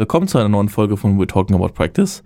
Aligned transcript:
Willkommen 0.00 0.28
zu 0.28 0.38
einer 0.38 0.48
neuen 0.48 0.70
Folge 0.70 0.96
von 0.96 1.20
We're 1.20 1.26
Talking 1.26 1.54
About 1.54 1.74
Practice. 1.74 2.22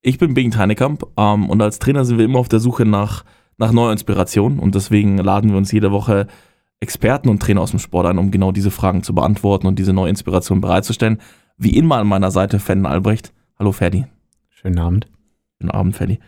Ich 0.00 0.16
bin 0.16 0.32
Bing 0.32 0.56
Heinekamp 0.56 1.06
ähm, 1.18 1.50
und 1.50 1.60
als 1.60 1.78
Trainer 1.78 2.06
sind 2.06 2.16
wir 2.16 2.24
immer 2.24 2.38
auf 2.38 2.48
der 2.48 2.60
Suche 2.60 2.86
nach, 2.86 3.26
nach 3.58 3.72
neuer 3.72 3.92
Inspiration 3.92 4.58
und 4.58 4.74
deswegen 4.74 5.18
laden 5.18 5.50
wir 5.50 5.58
uns 5.58 5.70
jede 5.70 5.92
Woche 5.92 6.28
Experten 6.80 7.28
und 7.28 7.42
Trainer 7.42 7.60
aus 7.60 7.72
dem 7.72 7.78
Sport 7.78 8.06
ein, 8.06 8.16
um 8.16 8.30
genau 8.30 8.52
diese 8.52 8.70
Fragen 8.70 9.02
zu 9.02 9.14
beantworten 9.14 9.66
und 9.66 9.78
diese 9.78 9.92
neue 9.92 10.08
Inspiration 10.08 10.62
bereitzustellen. 10.62 11.20
Wie 11.58 11.76
immer 11.76 11.98
an 11.98 12.06
meiner 12.06 12.30
Seite 12.30 12.58
Ferdinand 12.58 12.94
Albrecht. 12.94 13.34
Hallo 13.58 13.72
Ferdi. 13.72 14.06
Schönen 14.48 14.78
Abend. 14.78 15.06
Schönen 15.58 15.72
Abend, 15.72 15.96
Ferdi. 15.96 16.20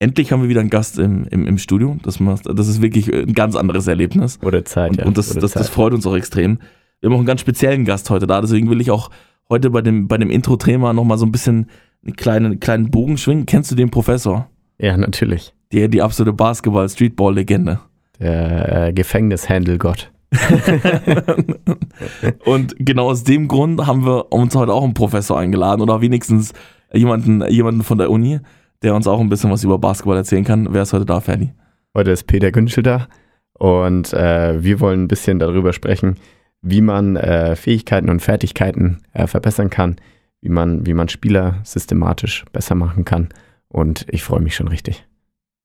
Endlich 0.00 0.32
haben 0.32 0.42
wir 0.42 0.48
wieder 0.48 0.62
einen 0.62 0.70
Gast 0.70 0.98
im, 0.98 1.28
im, 1.28 1.46
im 1.46 1.58
Studio. 1.58 1.96
Das, 2.02 2.18
das 2.42 2.66
ist 2.66 2.82
wirklich 2.82 3.06
ein 3.14 3.34
ganz 3.34 3.54
anderes 3.54 3.86
Erlebnis. 3.86 4.42
Wurde 4.42 4.64
Zeit, 4.64 4.90
und, 4.90 4.98
ja. 4.98 5.04
Und 5.06 5.16
das, 5.16 5.28
das, 5.28 5.52
das 5.52 5.68
freut 5.68 5.92
uns 5.92 6.04
auch 6.08 6.16
extrem. 6.16 6.58
Wir 6.98 7.08
haben 7.08 7.14
auch 7.14 7.20
einen 7.20 7.26
ganz 7.26 7.40
speziellen 7.40 7.84
Gast 7.84 8.10
heute 8.10 8.26
da, 8.26 8.40
deswegen 8.40 8.68
will 8.68 8.80
ich 8.80 8.90
auch 8.90 9.10
heute 9.48 9.70
bei 9.70 9.82
dem, 9.82 10.08
bei 10.08 10.18
dem 10.18 10.30
Intro-Thema 10.30 10.92
nochmal 10.92 11.18
so 11.18 11.26
ein 11.26 11.32
bisschen 11.32 11.70
einen 12.04 12.16
kleinen, 12.16 12.60
kleinen 12.60 12.90
Bogen 12.90 13.16
schwingen. 13.16 13.46
Kennst 13.46 13.70
du 13.70 13.74
den 13.74 13.90
Professor? 13.90 14.48
Ja, 14.78 14.96
natürlich. 14.96 15.54
Die, 15.72 15.88
die 15.88 16.02
absolute 16.02 16.32
Basketball-Streetball-Legende. 16.32 17.80
Der 18.20 18.88
äh, 18.88 18.92
Gefängnishandel-Gott. 18.92 20.12
und 22.44 22.74
genau 22.78 23.06
aus 23.06 23.24
dem 23.24 23.48
Grund 23.48 23.86
haben 23.86 24.04
wir 24.04 24.32
uns 24.32 24.54
heute 24.54 24.72
auch 24.72 24.82
einen 24.82 24.94
Professor 24.94 25.38
eingeladen 25.38 25.80
oder 25.80 26.00
wenigstens 26.00 26.52
jemanden, 26.92 27.46
jemanden 27.48 27.82
von 27.82 27.98
der 27.98 28.10
Uni, 28.10 28.40
der 28.82 28.94
uns 28.94 29.06
auch 29.06 29.20
ein 29.20 29.28
bisschen 29.28 29.50
was 29.50 29.64
über 29.64 29.78
Basketball 29.78 30.16
erzählen 30.16 30.44
kann. 30.44 30.68
Wer 30.72 30.82
ist 30.82 30.92
heute 30.92 31.06
da, 31.06 31.20
Ferdi? 31.20 31.52
Heute 31.94 32.10
ist 32.10 32.26
Peter 32.26 32.50
Günschel 32.50 32.82
da 32.82 33.06
und 33.52 34.12
äh, 34.12 34.62
wir 34.62 34.80
wollen 34.80 35.04
ein 35.04 35.08
bisschen 35.08 35.38
darüber 35.38 35.72
sprechen, 35.72 36.16
wie 36.64 36.80
man 36.80 37.16
äh, 37.16 37.56
Fähigkeiten 37.56 38.08
und 38.08 38.20
Fertigkeiten 38.20 39.02
äh, 39.12 39.26
verbessern 39.26 39.68
kann, 39.68 39.96
wie 40.40 40.48
man, 40.48 40.86
wie 40.86 40.94
man 40.94 41.10
Spieler 41.10 41.60
systematisch 41.62 42.44
besser 42.52 42.74
machen 42.74 43.04
kann. 43.04 43.28
Und 43.68 44.06
ich 44.08 44.24
freue 44.24 44.40
mich 44.40 44.56
schon 44.56 44.68
richtig. 44.68 45.04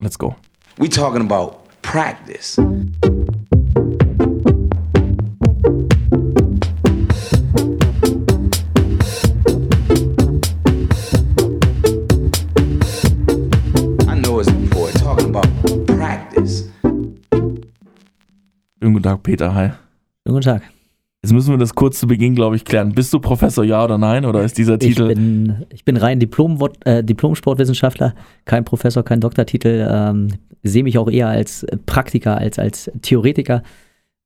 Let's 0.02 0.19
go. 0.19 0.36
We 0.78 0.89
talking 0.89 1.22
about 1.22 1.58
practice. 1.81 2.59
I 14.06 14.16
know 14.22 14.39
it's 14.41 14.52
before 14.52 14.91
talking 14.91 15.34
about 15.34 15.47
practice. 15.86 16.69
Schönen 18.81 18.94
guten 18.94 19.03
Tag, 19.03 19.23
Peter. 19.23 19.53
Hi. 19.53 19.72
Guten 20.25 20.41
Tag. 20.41 20.78
Jetzt 21.22 21.34
müssen 21.34 21.52
wir 21.52 21.58
das 21.58 21.75
kurz 21.75 22.00
zu 22.00 22.08
Beginn, 22.08 22.34
glaube 22.34 22.56
ich, 22.56 22.64
klären. 22.64 22.94
Bist 22.94 23.14
du 23.14 23.20
Professor, 23.20 23.66
ja 23.66 23.84
oder 23.84 23.98
nein? 23.98 24.23
Oder 24.25 24.42
ist 24.44 24.58
dieser 24.58 24.80
Titel. 24.80 25.09
Ich 25.09 25.16
bin, 25.16 25.66
ich 25.70 25.84
bin 25.84 25.98
rein 25.98 26.20
Diplom, 26.20 26.58
äh, 26.86 27.03
Diplom-Sportwissenschaftler, 27.03 28.16
kein 28.45 28.64
Professor, 28.64 29.03
kein 29.03 29.20
Doktortitel. 29.20 29.86
Ähm, 29.90 30.30
sehe 30.64 30.84
mich 30.84 30.97
auch 30.97 31.09
eher 31.09 31.28
als 31.28 31.66
Praktiker, 31.86 32.38
als 32.38 32.58
als 32.58 32.90
Theoretiker. 33.02 33.64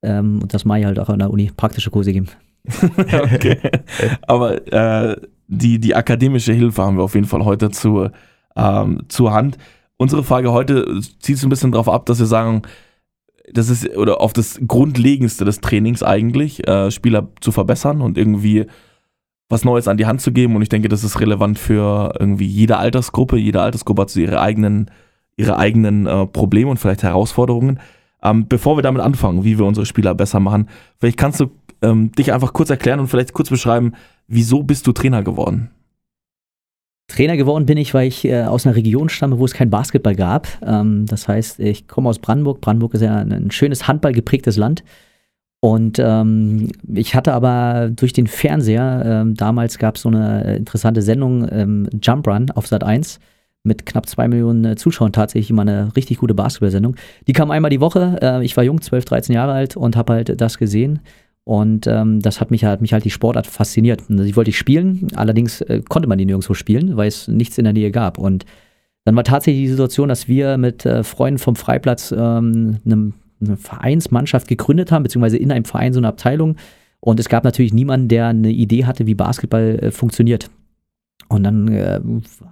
Ähm, 0.03 0.39
und 0.43 0.53
das 0.53 0.65
mache 0.65 0.79
ich 0.79 0.85
halt 0.85 0.99
auch 0.99 1.09
an 1.09 1.19
der 1.19 1.31
Uni, 1.31 1.51
praktische 1.55 1.89
Kurse 1.89 2.13
geben. 2.13 2.27
okay. 2.97 3.57
Aber 4.27 4.71
äh, 4.71 5.15
die, 5.47 5.79
die 5.79 5.95
akademische 5.95 6.53
Hilfe 6.53 6.83
haben 6.83 6.97
wir 6.97 7.03
auf 7.03 7.15
jeden 7.15 7.27
Fall 7.27 7.43
heute 7.43 7.71
zu, 7.71 8.09
ähm, 8.55 9.03
zur 9.07 9.33
Hand. 9.33 9.57
Unsere 9.97 10.23
Frage 10.23 10.51
heute 10.51 10.99
zieht 11.19 11.39
so 11.39 11.47
ein 11.47 11.49
bisschen 11.49 11.71
darauf 11.71 11.89
ab, 11.89 12.05
dass 12.05 12.19
wir 12.19 12.27
sagen, 12.27 12.61
das 13.51 13.69
ist 13.69 13.95
oder 13.97 14.21
auf 14.21 14.33
das 14.33 14.59
Grundlegendste 14.65 15.45
des 15.45 15.59
Trainings 15.61 16.03
eigentlich, 16.03 16.67
äh, 16.67 16.91
Spieler 16.91 17.29
zu 17.41 17.51
verbessern 17.51 18.01
und 18.01 18.17
irgendwie 18.17 18.67
was 19.49 19.65
Neues 19.65 19.87
an 19.87 19.97
die 19.97 20.05
Hand 20.05 20.21
zu 20.21 20.31
geben. 20.31 20.55
Und 20.55 20.61
ich 20.61 20.69
denke, 20.69 20.89
das 20.89 21.03
ist 21.03 21.19
relevant 21.19 21.59
für 21.59 22.13
irgendwie 22.19 22.45
jede 22.45 22.77
Altersgruppe. 22.77 23.37
Jede 23.37 23.61
Altersgruppe 23.61 24.03
hat 24.03 24.09
so 24.09 24.19
ihre 24.19 24.39
eigenen, 24.39 24.89
ihre 25.35 25.57
eigenen 25.57 26.07
äh, 26.07 26.25
Probleme 26.25 26.71
und 26.71 26.77
vielleicht 26.77 27.03
Herausforderungen. 27.03 27.79
Ähm, 28.23 28.47
bevor 28.47 28.77
wir 28.77 28.81
damit 28.81 29.01
anfangen, 29.01 29.43
wie 29.43 29.59
wir 29.59 29.65
unsere 29.65 29.85
Spieler 29.85 30.15
besser 30.15 30.39
machen, 30.39 30.69
vielleicht 30.99 31.17
kannst 31.17 31.41
du 31.41 31.51
ähm, 31.81 32.11
dich 32.13 32.31
einfach 32.31 32.53
kurz 32.53 32.69
erklären 32.69 32.99
und 32.99 33.07
vielleicht 33.07 33.33
kurz 33.33 33.49
beschreiben, 33.49 33.93
wieso 34.27 34.63
bist 34.63 34.87
du 34.87 34.93
Trainer 34.93 35.23
geworden? 35.23 35.71
Trainer 37.13 37.37
geworden 37.37 37.65
bin 37.65 37.77
ich, 37.77 37.93
weil 37.93 38.07
ich 38.07 38.25
äh, 38.25 38.43
aus 38.43 38.65
einer 38.65 38.75
Region 38.75 39.07
stamme, 39.09 39.37
wo 39.37 39.45
es 39.45 39.53
kein 39.53 39.69
Basketball 39.69 40.15
gab. 40.15 40.47
Ähm, 40.65 41.05
das 41.05 41.27
heißt, 41.27 41.59
ich 41.59 41.87
komme 41.87 42.09
aus 42.09 42.19
Brandenburg. 42.19 42.59
Brandenburg 42.61 42.95
ist 42.95 43.01
ja 43.01 43.17
ein, 43.17 43.31
ein 43.31 43.51
schönes 43.51 43.87
Handball 43.87 44.13
geprägtes 44.13 44.57
Land. 44.57 44.83
Und 45.59 45.97
ähm, 45.97 46.71
ich 46.93 47.15
hatte 47.15 47.33
aber 47.33 47.89
durch 47.89 48.11
den 48.11 48.27
Fernseher, 48.27 49.03
ähm, 49.05 49.35
damals 49.35 49.77
gab 49.77 49.95
es 49.95 50.01
so 50.01 50.09
eine 50.09 50.57
interessante 50.57 51.01
Sendung, 51.01 51.47
ähm, 51.49 51.87
Jump 52.01 52.27
Run 52.27 52.51
auf 52.51 52.67
Sat 52.67 52.83
1 52.83 53.19
mit 53.63 53.85
knapp 53.85 54.09
zwei 54.09 54.27
Millionen 54.27 54.65
äh, 54.65 54.75
Zuschauern 54.75 55.13
tatsächlich 55.13 55.49
immer 55.49 55.61
eine 55.61 55.95
richtig 55.95 56.17
gute 56.17 56.33
Basketball-Sendung. 56.33 56.97
Die 57.27 57.33
kam 57.33 57.49
einmal 57.49 57.71
die 57.71 57.79
Woche. 57.79 58.19
Äh, 58.21 58.43
ich 58.43 58.57
war 58.57 58.63
jung, 58.63 58.81
12, 58.81 59.05
13 59.05 59.35
Jahre 59.35 59.53
alt 59.53 59.77
und 59.77 59.95
habe 59.95 60.13
halt 60.13 60.41
das 60.41 60.57
gesehen. 60.57 60.99
Und 61.45 61.87
ähm, 61.87 62.21
das 62.21 62.39
hat 62.39 62.51
mich, 62.51 62.63
hat 62.63 62.81
mich 62.81 62.93
halt 62.93 63.03
die 63.03 63.09
Sportart 63.09 63.47
fasziniert. 63.47 64.03
Und 64.09 64.19
ich 64.25 64.35
wollte 64.35 64.49
ich 64.49 64.57
spielen, 64.57 65.07
allerdings 65.15 65.61
äh, 65.61 65.81
konnte 65.87 66.07
man 66.07 66.17
die 66.17 66.25
nirgendwo 66.25 66.53
spielen, 66.53 66.95
weil 66.95 67.09
es 67.09 67.27
nichts 67.27 67.57
in 67.57 67.65
der 67.65 67.73
Nähe 67.73 67.91
gab. 67.91 68.17
Und 68.17 68.45
dann 69.03 69.15
war 69.15 69.25
tatsächlich 69.25 69.63
die 69.65 69.71
Situation, 69.71 70.07
dass 70.07 70.27
wir 70.27 70.57
mit 70.57 70.85
äh, 70.85 71.03
Freunden 71.03 71.39
vom 71.39 71.55
Freiplatz 71.55 72.13
ähm, 72.17 72.77
eine, 72.85 73.11
eine 73.41 73.57
Vereinsmannschaft 73.57 74.47
gegründet 74.47 74.91
haben, 74.91 75.03
beziehungsweise 75.03 75.37
in 75.37 75.51
einem 75.51 75.65
Verein 75.65 75.91
so 75.91 75.99
eine 75.99 76.07
Abteilung. 76.07 76.55
Und 77.01 77.19
es 77.19 77.27
gab 77.27 77.43
natürlich 77.43 77.73
niemanden, 77.73 78.07
der 78.07 78.27
eine 78.27 78.49
Idee 78.49 78.85
hatte, 78.85 79.05
wie 79.05 79.15
Basketball 79.15 79.79
äh, 79.81 79.91
funktioniert. 79.91 80.49
Und 81.27 81.43
dann 81.43 81.67
äh, 81.67 81.99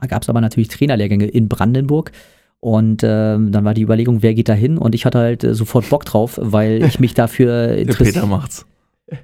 gab 0.08 0.24
es 0.24 0.30
aber 0.30 0.42
natürlich 0.42 0.68
Trainerlehrgänge 0.68 1.28
in 1.28 1.48
Brandenburg. 1.48 2.12
Und 2.60 3.04
äh, 3.04 3.08
dann 3.08 3.64
war 3.64 3.74
die 3.74 3.82
Überlegung, 3.82 4.22
wer 4.22 4.34
geht 4.34 4.50
da 4.50 4.54
hin? 4.54 4.78
Und 4.78 4.94
ich 4.94 5.06
hatte 5.06 5.20
halt 5.20 5.46
äh, 5.46 5.56
sofort 5.56 5.90
Bock 5.90 6.04
drauf, 6.04 6.38
weil 6.42 6.84
ich 6.84 7.00
mich 7.00 7.14
dafür 7.14 7.70
interessiere. 7.78 8.12
Peter 8.12 8.28
macht's. 8.28 8.66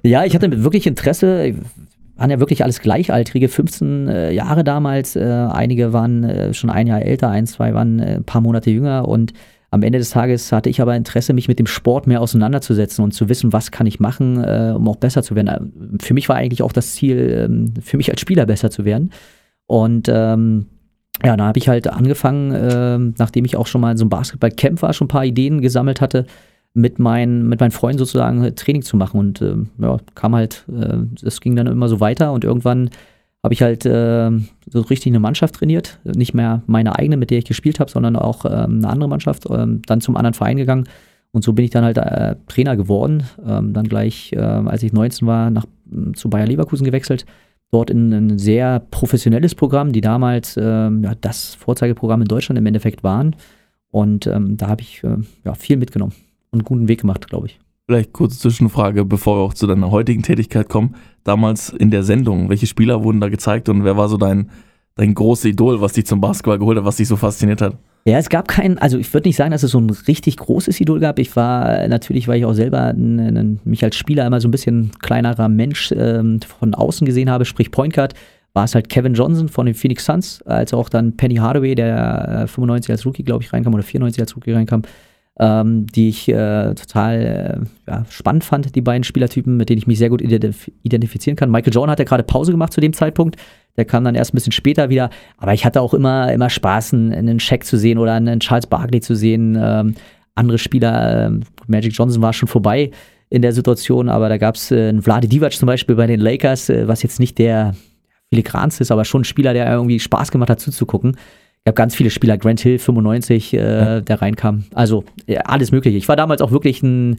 Ja, 0.02 0.24
ich 0.24 0.34
hatte 0.34 0.62
wirklich 0.64 0.86
Interesse. 0.86 1.54
Waren 2.16 2.30
ja 2.30 2.40
wirklich 2.40 2.64
alles 2.64 2.80
Gleichaltrige, 2.80 3.48
15 3.48 4.08
äh, 4.08 4.32
Jahre 4.32 4.64
damals. 4.64 5.14
Äh, 5.14 5.22
einige 5.22 5.92
waren 5.92 6.24
äh, 6.24 6.52
schon 6.52 6.68
ein 6.68 6.86
Jahr 6.86 7.00
älter, 7.02 7.28
ein, 7.30 7.46
zwei 7.46 7.74
waren 7.74 8.00
äh, 8.00 8.16
ein 8.16 8.24
paar 8.24 8.40
Monate 8.40 8.70
jünger. 8.70 9.06
Und 9.06 9.32
am 9.70 9.82
Ende 9.82 9.98
des 9.98 10.10
Tages 10.10 10.50
hatte 10.50 10.70
ich 10.70 10.80
aber 10.80 10.96
Interesse, 10.96 11.32
mich 11.32 11.46
mit 11.46 11.58
dem 11.58 11.66
Sport 11.66 12.06
mehr 12.06 12.20
auseinanderzusetzen 12.20 13.04
und 13.04 13.12
zu 13.12 13.28
wissen, 13.28 13.52
was 13.52 13.70
kann 13.70 13.86
ich 13.86 14.00
machen, 14.00 14.42
äh, 14.42 14.72
um 14.74 14.88
auch 14.88 14.96
besser 14.96 15.22
zu 15.22 15.36
werden. 15.36 15.98
Für 16.00 16.14
mich 16.14 16.28
war 16.28 16.36
eigentlich 16.36 16.62
auch 16.62 16.72
das 16.72 16.94
Ziel, 16.94 17.46
ähm, 17.48 17.74
für 17.80 17.98
mich 17.98 18.10
als 18.10 18.20
Spieler 18.20 18.46
besser 18.46 18.70
zu 18.70 18.84
werden. 18.84 19.10
Und 19.66 20.08
ähm, 20.08 20.66
ja, 21.24 21.36
da 21.36 21.46
habe 21.46 21.58
ich 21.58 21.68
halt 21.68 21.88
angefangen, 21.88 22.52
äh, 22.52 22.98
nachdem 23.18 23.44
ich 23.44 23.56
auch 23.56 23.66
schon 23.66 23.80
mal 23.80 23.92
in 23.92 23.96
so 23.96 24.04
einem 24.04 24.10
Basketball-Camp 24.10 24.80
war, 24.82 24.92
schon 24.92 25.06
ein 25.06 25.08
paar 25.08 25.24
Ideen 25.24 25.60
gesammelt 25.60 26.00
hatte, 26.00 26.26
mit, 26.78 26.98
mein, 26.98 27.48
mit 27.48 27.60
meinen 27.60 27.72
Freunden 27.72 27.98
sozusagen 27.98 28.54
Training 28.54 28.82
zu 28.82 28.96
machen. 28.96 29.18
Und 29.18 29.42
äh, 29.42 29.56
ja, 29.78 29.98
kam 30.14 30.34
halt, 30.34 30.64
es 31.22 31.36
äh, 31.36 31.40
ging 31.40 31.56
dann 31.56 31.66
immer 31.66 31.88
so 31.88 32.00
weiter 32.00 32.32
und 32.32 32.44
irgendwann 32.44 32.90
habe 33.42 33.54
ich 33.54 33.62
halt 33.62 33.84
äh, 33.84 34.30
so 34.70 34.80
richtig 34.82 35.10
eine 35.10 35.20
Mannschaft 35.20 35.56
trainiert. 35.56 35.98
Nicht 36.04 36.34
mehr 36.34 36.62
meine 36.66 36.96
eigene, 36.98 37.16
mit 37.16 37.30
der 37.30 37.38
ich 37.38 37.44
gespielt 37.44 37.80
habe, 37.80 37.90
sondern 37.90 38.16
auch 38.16 38.44
ähm, 38.44 38.78
eine 38.78 38.88
andere 38.88 39.08
Mannschaft. 39.08 39.46
Ähm, 39.50 39.82
dann 39.86 40.00
zum 40.00 40.16
anderen 40.16 40.34
Verein 40.34 40.56
gegangen. 40.56 40.84
Und 41.30 41.44
so 41.44 41.52
bin 41.52 41.64
ich 41.64 41.70
dann 41.70 41.84
halt 41.84 41.98
äh, 41.98 42.36
Trainer 42.48 42.76
geworden. 42.76 43.24
Ähm, 43.46 43.72
dann 43.72 43.88
gleich, 43.88 44.32
äh, 44.32 44.38
als 44.38 44.82
ich 44.82 44.92
19 44.92 45.26
war, 45.26 45.50
nach, 45.50 45.66
zu 46.14 46.30
Bayer 46.30 46.46
Leverkusen 46.46 46.84
gewechselt 46.84 47.26
dort 47.70 47.90
in 47.90 48.12
ein 48.14 48.38
sehr 48.38 48.80
professionelles 48.90 49.54
Programm, 49.54 49.92
die 49.92 50.00
damals 50.00 50.56
ähm, 50.56 51.04
ja, 51.04 51.14
das 51.20 51.54
Vorzeigeprogramm 51.54 52.22
in 52.22 52.28
Deutschland 52.28 52.58
im 52.58 52.64
Endeffekt 52.64 53.04
waren. 53.04 53.36
Und 53.90 54.26
ähm, 54.26 54.56
da 54.56 54.68
habe 54.68 54.80
ich 54.80 55.04
äh, 55.04 55.18
ja, 55.44 55.52
viel 55.52 55.76
mitgenommen 55.76 56.14
einen 56.52 56.64
guten 56.64 56.88
Weg 56.88 57.00
gemacht, 57.02 57.28
glaube 57.28 57.46
ich. 57.46 57.58
Vielleicht 57.86 58.12
kurze 58.12 58.38
Zwischenfrage, 58.38 59.04
bevor 59.04 59.38
wir 59.38 59.42
auch 59.42 59.54
zu 59.54 59.66
deiner 59.66 59.90
heutigen 59.90 60.22
Tätigkeit 60.22 60.68
kommen. 60.68 60.94
Damals 61.24 61.70
in 61.70 61.90
der 61.90 62.02
Sendung, 62.02 62.50
welche 62.50 62.66
Spieler 62.66 63.02
wurden 63.02 63.20
da 63.20 63.28
gezeigt 63.28 63.68
und 63.68 63.84
wer 63.84 63.96
war 63.96 64.08
so 64.08 64.18
dein, 64.18 64.50
dein 64.96 65.14
großes 65.14 65.46
Idol, 65.46 65.80
was 65.80 65.94
dich 65.94 66.04
zum 66.04 66.20
Basketball 66.20 66.58
geholt 66.58 66.76
hat, 66.76 66.84
was 66.84 66.96
dich 66.96 67.08
so 67.08 67.16
fasziniert 67.16 67.62
hat? 67.62 67.78
Ja, 68.04 68.18
es 68.18 68.28
gab 68.28 68.48
keinen, 68.48 68.78
also 68.78 68.98
ich 68.98 69.12
würde 69.12 69.28
nicht 69.28 69.36
sagen, 69.36 69.50
dass 69.50 69.62
es 69.62 69.70
so 69.70 69.78
ein 69.78 69.90
richtig 69.90 70.36
großes 70.36 70.80
Idol 70.80 71.00
gab. 71.00 71.18
Ich 71.18 71.34
war 71.36 71.88
natürlich, 71.88 72.28
weil 72.28 72.38
ich 72.38 72.44
auch 72.44 72.52
selber 72.52 72.88
ein, 72.88 73.18
ein, 73.18 73.60
mich 73.64 73.84
als 73.84 73.96
Spieler 73.96 74.26
immer 74.26 74.40
so 74.40 74.48
ein 74.48 74.50
bisschen 74.50 74.90
kleinerer 75.00 75.48
Mensch 75.48 75.92
ähm, 75.92 76.40
von 76.40 76.74
außen 76.74 77.06
gesehen 77.06 77.30
habe, 77.30 77.44
sprich 77.44 77.70
Point 77.70 77.94
Guard, 77.94 78.14
war 78.54 78.64
es 78.64 78.74
halt 78.74 78.88
Kevin 78.88 79.14
Johnson 79.14 79.48
von 79.48 79.66
den 79.66 79.74
Phoenix 79.74 80.04
Suns, 80.04 80.42
als 80.42 80.72
auch 80.74 80.88
dann 80.88 81.16
Penny 81.16 81.36
Hardaway, 81.36 81.74
der 81.74 82.44
äh, 82.44 82.46
95 82.46 82.90
als 82.90 83.06
Rookie, 83.06 83.22
glaube 83.22 83.44
ich, 83.44 83.52
reinkam 83.52 83.74
oder 83.74 83.82
94 83.82 84.20
als 84.20 84.36
Rookie 84.36 84.52
reinkam, 84.52 84.82
ähm, 85.38 85.86
die 85.86 86.08
ich 86.08 86.28
äh, 86.28 86.74
total 86.74 87.66
äh, 87.86 87.90
ja, 87.90 88.04
spannend 88.10 88.44
fand, 88.44 88.74
die 88.74 88.80
beiden 88.80 89.04
Spielertypen, 89.04 89.56
mit 89.56 89.68
denen 89.68 89.78
ich 89.78 89.86
mich 89.86 89.98
sehr 89.98 90.10
gut 90.10 90.20
identif 90.20 90.70
identifizieren 90.82 91.36
kann. 91.36 91.50
Michael 91.50 91.72
Jordan 91.72 91.92
hat 91.92 91.98
ja 91.98 92.04
gerade 92.04 92.24
Pause 92.24 92.50
gemacht 92.50 92.72
zu 92.72 92.80
dem 92.80 92.92
Zeitpunkt. 92.92 93.36
Der 93.76 93.84
kam 93.84 94.02
dann 94.02 94.16
erst 94.16 94.32
ein 94.32 94.36
bisschen 94.36 94.52
später 94.52 94.88
wieder. 94.88 95.10
Aber 95.36 95.54
ich 95.54 95.64
hatte 95.64 95.80
auch 95.80 95.94
immer, 95.94 96.32
immer 96.32 96.50
Spaß, 96.50 96.94
einen, 96.94 97.38
Shaq 97.38 97.64
zu 97.64 97.78
sehen 97.78 97.98
oder 97.98 98.14
einen 98.14 98.40
Charles 98.40 98.66
Barkley 98.66 99.00
zu 99.00 99.14
sehen. 99.14 99.56
Ähm, 99.60 99.94
andere 100.34 100.58
Spieler, 100.58 101.26
äh, 101.26 101.30
Magic 101.68 101.92
Johnson 101.92 102.20
war 102.20 102.32
schon 102.32 102.48
vorbei 102.48 102.90
in 103.30 103.42
der 103.42 103.52
Situation, 103.52 104.08
aber 104.08 104.28
da 104.28 104.38
gab 104.38 104.56
es 104.56 104.70
äh, 104.70 104.88
einen 104.88 105.02
Vlade 105.02 105.28
Divac 105.28 105.52
zum 105.52 105.66
Beispiel 105.66 105.94
bei 105.94 106.06
den 106.06 106.18
Lakers, 106.18 106.68
äh, 106.70 106.88
was 106.88 107.02
jetzt 107.02 107.20
nicht 107.20 107.38
der 107.38 107.74
filigranst 108.30 108.80
ist, 108.80 108.90
aber 108.90 109.04
schon 109.04 109.22
ein 109.22 109.24
Spieler, 109.24 109.52
der 109.52 109.70
irgendwie 109.70 110.00
Spaß 110.00 110.30
gemacht 110.30 110.50
hat 110.50 110.60
zuzugucken. 110.60 111.16
Ich 111.68 111.70
habe 111.70 111.76
ganz 111.76 111.94
viele 111.94 112.08
Spieler, 112.08 112.38
Grant 112.38 112.60
Hill 112.60 112.78
95, 112.78 113.52
äh, 113.52 113.58
ja. 113.58 114.00
der 114.00 114.22
reinkam. 114.22 114.64
Also 114.72 115.04
ja, 115.26 115.42
alles 115.42 115.70
Mögliche. 115.70 115.98
Ich 115.98 116.08
war 116.08 116.16
damals 116.16 116.40
auch 116.40 116.50
wirklich 116.50 116.82
ein, 116.82 117.18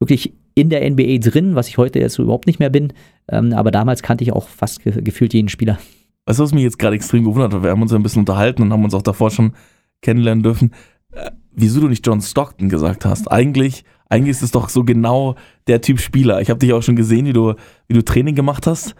wirklich 0.00 0.32
in 0.54 0.70
der 0.70 0.88
NBA 0.90 1.18
drin, 1.18 1.56
was 1.56 1.68
ich 1.68 1.76
heute 1.76 1.98
jetzt 1.98 2.14
so 2.14 2.22
überhaupt 2.22 2.46
nicht 2.46 2.58
mehr 2.58 2.70
bin. 2.70 2.94
Ähm, 3.28 3.52
aber 3.52 3.70
damals 3.70 4.02
kannte 4.02 4.24
ich 4.24 4.32
auch 4.32 4.48
fast 4.48 4.82
ge 4.82 5.02
gefühlt 5.02 5.34
jeden 5.34 5.50
Spieler. 5.50 5.78
Weißt 6.24 6.38
du, 6.38 6.42
was 6.42 6.54
mich 6.54 6.62
jetzt 6.62 6.78
gerade 6.78 6.96
extrem 6.96 7.24
gewundert 7.24 7.52
hat? 7.52 7.62
Wir 7.62 7.68
haben 7.68 7.82
uns 7.82 7.92
ein 7.92 8.02
bisschen 8.02 8.20
unterhalten 8.20 8.62
und 8.62 8.72
haben 8.72 8.82
uns 8.82 8.94
auch 8.94 9.02
davor 9.02 9.30
schon 9.30 9.52
kennenlernen 10.00 10.42
dürfen. 10.42 10.70
Äh, 11.10 11.30
wieso 11.50 11.82
du 11.82 11.88
nicht 11.88 12.06
John 12.06 12.22
Stockton 12.22 12.70
gesagt 12.70 13.04
hast? 13.04 13.30
Eigentlich, 13.30 13.84
eigentlich 14.08 14.30
ist 14.30 14.42
es 14.42 14.52
doch 14.52 14.70
so 14.70 14.84
genau 14.84 15.34
der 15.66 15.82
Typ 15.82 16.00
Spieler. 16.00 16.40
Ich 16.40 16.48
habe 16.48 16.60
dich 16.60 16.72
auch 16.72 16.82
schon 16.82 16.96
gesehen, 16.96 17.26
wie 17.26 17.34
du, 17.34 17.56
wie 17.88 17.94
du 17.94 18.02
Training 18.02 18.36
gemacht 18.36 18.66
hast. 18.66 18.94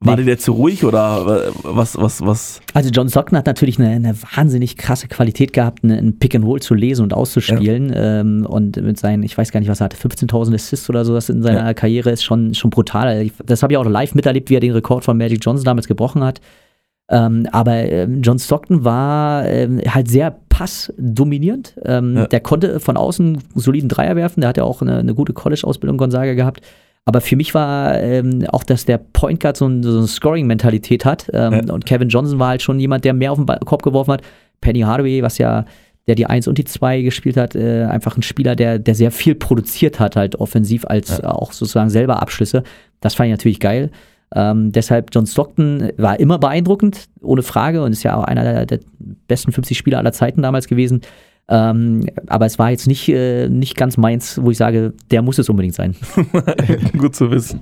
War 0.00 0.16
nee. 0.16 0.24
der 0.24 0.36
zu 0.36 0.52
ruhig 0.52 0.84
oder 0.84 1.52
was, 1.62 1.96
was, 1.96 2.20
was? 2.20 2.60
Also 2.74 2.90
John 2.90 3.08
Stockton 3.08 3.38
hat 3.38 3.46
natürlich 3.46 3.78
eine, 3.78 3.88
eine 3.88 4.14
wahnsinnig 4.34 4.76
krasse 4.76 5.08
Qualität 5.08 5.54
gehabt, 5.54 5.84
ein 5.84 6.18
Pick 6.18 6.34
and 6.34 6.44
Roll 6.44 6.60
zu 6.60 6.74
lesen 6.74 7.02
und 7.02 7.14
auszuspielen. 7.14 7.88
Ja. 7.88 8.20
Ähm, 8.20 8.44
und 8.46 8.76
mit 8.76 8.98
seinen, 8.98 9.22
ich 9.22 9.38
weiß 9.38 9.52
gar 9.52 9.60
nicht, 9.60 9.70
was 9.70 9.80
er 9.80 9.84
hatte, 9.86 9.96
15.000 9.96 10.54
Assists 10.54 10.90
oder 10.90 11.06
sowas 11.06 11.30
in 11.30 11.42
seiner 11.42 11.64
ja. 11.64 11.74
Karriere 11.74 12.10
ist 12.10 12.24
schon, 12.24 12.52
schon 12.52 12.68
brutal. 12.68 13.30
Das 13.46 13.62
habe 13.62 13.72
ich 13.72 13.78
auch 13.78 13.86
live 13.86 14.14
miterlebt, 14.14 14.50
wie 14.50 14.56
er 14.56 14.60
den 14.60 14.72
Rekord 14.72 15.02
von 15.02 15.16
Magic 15.16 15.42
Johnson 15.42 15.64
damals 15.64 15.88
gebrochen 15.88 16.22
hat. 16.22 16.42
Ähm, 17.08 17.46
aber 17.52 17.72
ähm, 17.72 18.20
John 18.20 18.38
Stockton 18.38 18.84
war 18.84 19.46
ähm, 19.46 19.80
halt 19.88 20.08
sehr 20.08 20.36
passdominierend. 20.50 21.74
Ähm, 21.84 22.16
ja. 22.16 22.26
Der 22.26 22.40
konnte 22.40 22.80
von 22.80 22.98
außen 22.98 23.38
soliden 23.54 23.88
Dreier 23.88 24.16
werfen. 24.16 24.40
Der 24.42 24.48
hat 24.48 24.58
ja 24.58 24.64
auch 24.64 24.82
eine, 24.82 24.98
eine 24.98 25.14
gute 25.14 25.32
College-Ausbildung 25.32 25.96
Gonzaga 25.96 26.34
gehabt. 26.34 26.60
Aber 27.06 27.20
für 27.20 27.36
mich 27.36 27.54
war 27.54 28.00
ähm, 28.00 28.44
auch, 28.48 28.64
dass 28.64 28.84
der 28.84 28.98
Point 28.98 29.40
Guard 29.40 29.56
so, 29.56 29.66
ein, 29.66 29.82
so 29.82 29.96
eine 29.96 30.08
Scoring-Mentalität 30.08 31.04
hat. 31.04 31.30
Ähm, 31.32 31.52
ja. 31.66 31.72
Und 31.72 31.86
Kevin 31.86 32.08
Johnson 32.08 32.40
war 32.40 32.48
halt 32.48 32.62
schon 32.62 32.80
jemand, 32.80 33.04
der 33.04 33.14
mehr 33.14 33.30
auf 33.30 33.38
den 33.38 33.46
Korb 33.64 33.82
geworfen 33.82 34.12
hat. 34.12 34.22
Penny 34.60 34.80
Hardaway, 34.80 35.22
was 35.22 35.38
ja 35.38 35.64
der 36.08 36.14
die 36.14 36.26
1 36.26 36.46
und 36.48 36.58
die 36.58 36.64
2 36.64 37.02
gespielt 37.02 37.36
hat, 37.36 37.54
äh, 37.56 37.84
einfach 37.84 38.16
ein 38.16 38.22
Spieler, 38.22 38.54
der, 38.54 38.78
der 38.78 38.94
sehr 38.94 39.10
viel 39.10 39.34
produziert 39.34 39.98
hat, 39.98 40.16
halt 40.16 40.36
offensiv 40.36 40.84
als 40.84 41.18
ja. 41.18 41.30
auch 41.30 41.52
sozusagen 41.52 41.90
selber 41.90 42.22
Abschlüsse. 42.22 42.62
Das 43.00 43.14
fand 43.14 43.28
ich 43.28 43.32
natürlich 43.32 43.60
geil. 43.60 43.90
Ähm, 44.34 44.72
deshalb 44.72 45.10
John 45.12 45.26
Stockton 45.26 45.90
war 45.96 46.18
immer 46.18 46.38
beeindruckend, 46.38 47.08
ohne 47.22 47.42
Frage, 47.42 47.82
und 47.82 47.92
ist 47.92 48.02
ja 48.02 48.16
auch 48.16 48.24
einer 48.24 48.42
der, 48.42 48.66
der 48.66 48.80
besten 49.28 49.52
50 49.52 49.78
Spieler 49.78 49.98
aller 49.98 50.12
Zeiten 50.12 50.42
damals 50.42 50.66
gewesen. 50.66 51.02
Ähm, 51.48 52.08
aber 52.26 52.46
es 52.46 52.58
war 52.58 52.70
jetzt 52.70 52.88
nicht, 52.88 53.08
äh, 53.08 53.48
nicht 53.48 53.76
ganz 53.76 53.96
meins, 53.96 54.40
wo 54.42 54.50
ich 54.50 54.56
sage, 54.56 54.94
der 55.10 55.22
muss 55.22 55.38
es 55.38 55.48
unbedingt 55.48 55.74
sein. 55.74 55.94
Gut 56.98 57.14
zu 57.14 57.30
wissen. 57.30 57.60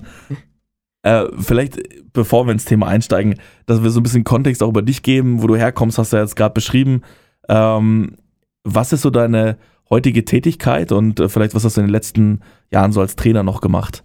Äh, 1.02 1.26
vielleicht, 1.38 1.78
bevor 2.14 2.46
wir 2.46 2.52
ins 2.52 2.64
Thema 2.64 2.86
einsteigen, 2.86 3.34
dass 3.66 3.82
wir 3.82 3.90
so 3.90 4.00
ein 4.00 4.02
bisschen 4.02 4.24
Kontext 4.24 4.62
auch 4.62 4.70
über 4.70 4.80
dich 4.80 5.02
geben, 5.02 5.42
wo 5.42 5.46
du 5.46 5.56
herkommst, 5.56 5.98
hast 5.98 6.12
du 6.12 6.16
ja 6.16 6.22
jetzt 6.22 6.36
gerade 6.36 6.54
beschrieben. 6.54 7.02
Ähm, 7.48 8.16
was 8.64 8.94
ist 8.94 9.02
so 9.02 9.10
deine 9.10 9.58
heutige 9.90 10.24
Tätigkeit 10.24 10.90
und 10.90 11.20
äh, 11.20 11.28
vielleicht 11.28 11.54
was 11.54 11.64
hast 11.64 11.76
du 11.76 11.82
in 11.82 11.88
den 11.88 11.92
letzten 11.92 12.40
Jahren 12.72 12.92
so 12.92 13.02
als 13.02 13.16
Trainer 13.16 13.42
noch 13.42 13.60
gemacht? 13.60 14.02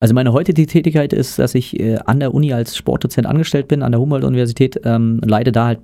Also 0.00 0.14
meine 0.14 0.32
heutige 0.32 0.66
Tätigkeit 0.66 1.12
ist, 1.12 1.38
dass 1.38 1.54
ich 1.54 1.78
äh, 1.78 1.98
an 2.06 2.18
der 2.18 2.34
Uni 2.34 2.52
als 2.52 2.76
Sportdozent 2.76 3.26
angestellt 3.26 3.68
bin, 3.68 3.82
an 3.82 3.92
der 3.92 4.00
Humboldt-Universität, 4.00 4.80
ähm, 4.84 5.20
leite 5.22 5.52
da 5.52 5.66
halt 5.66 5.80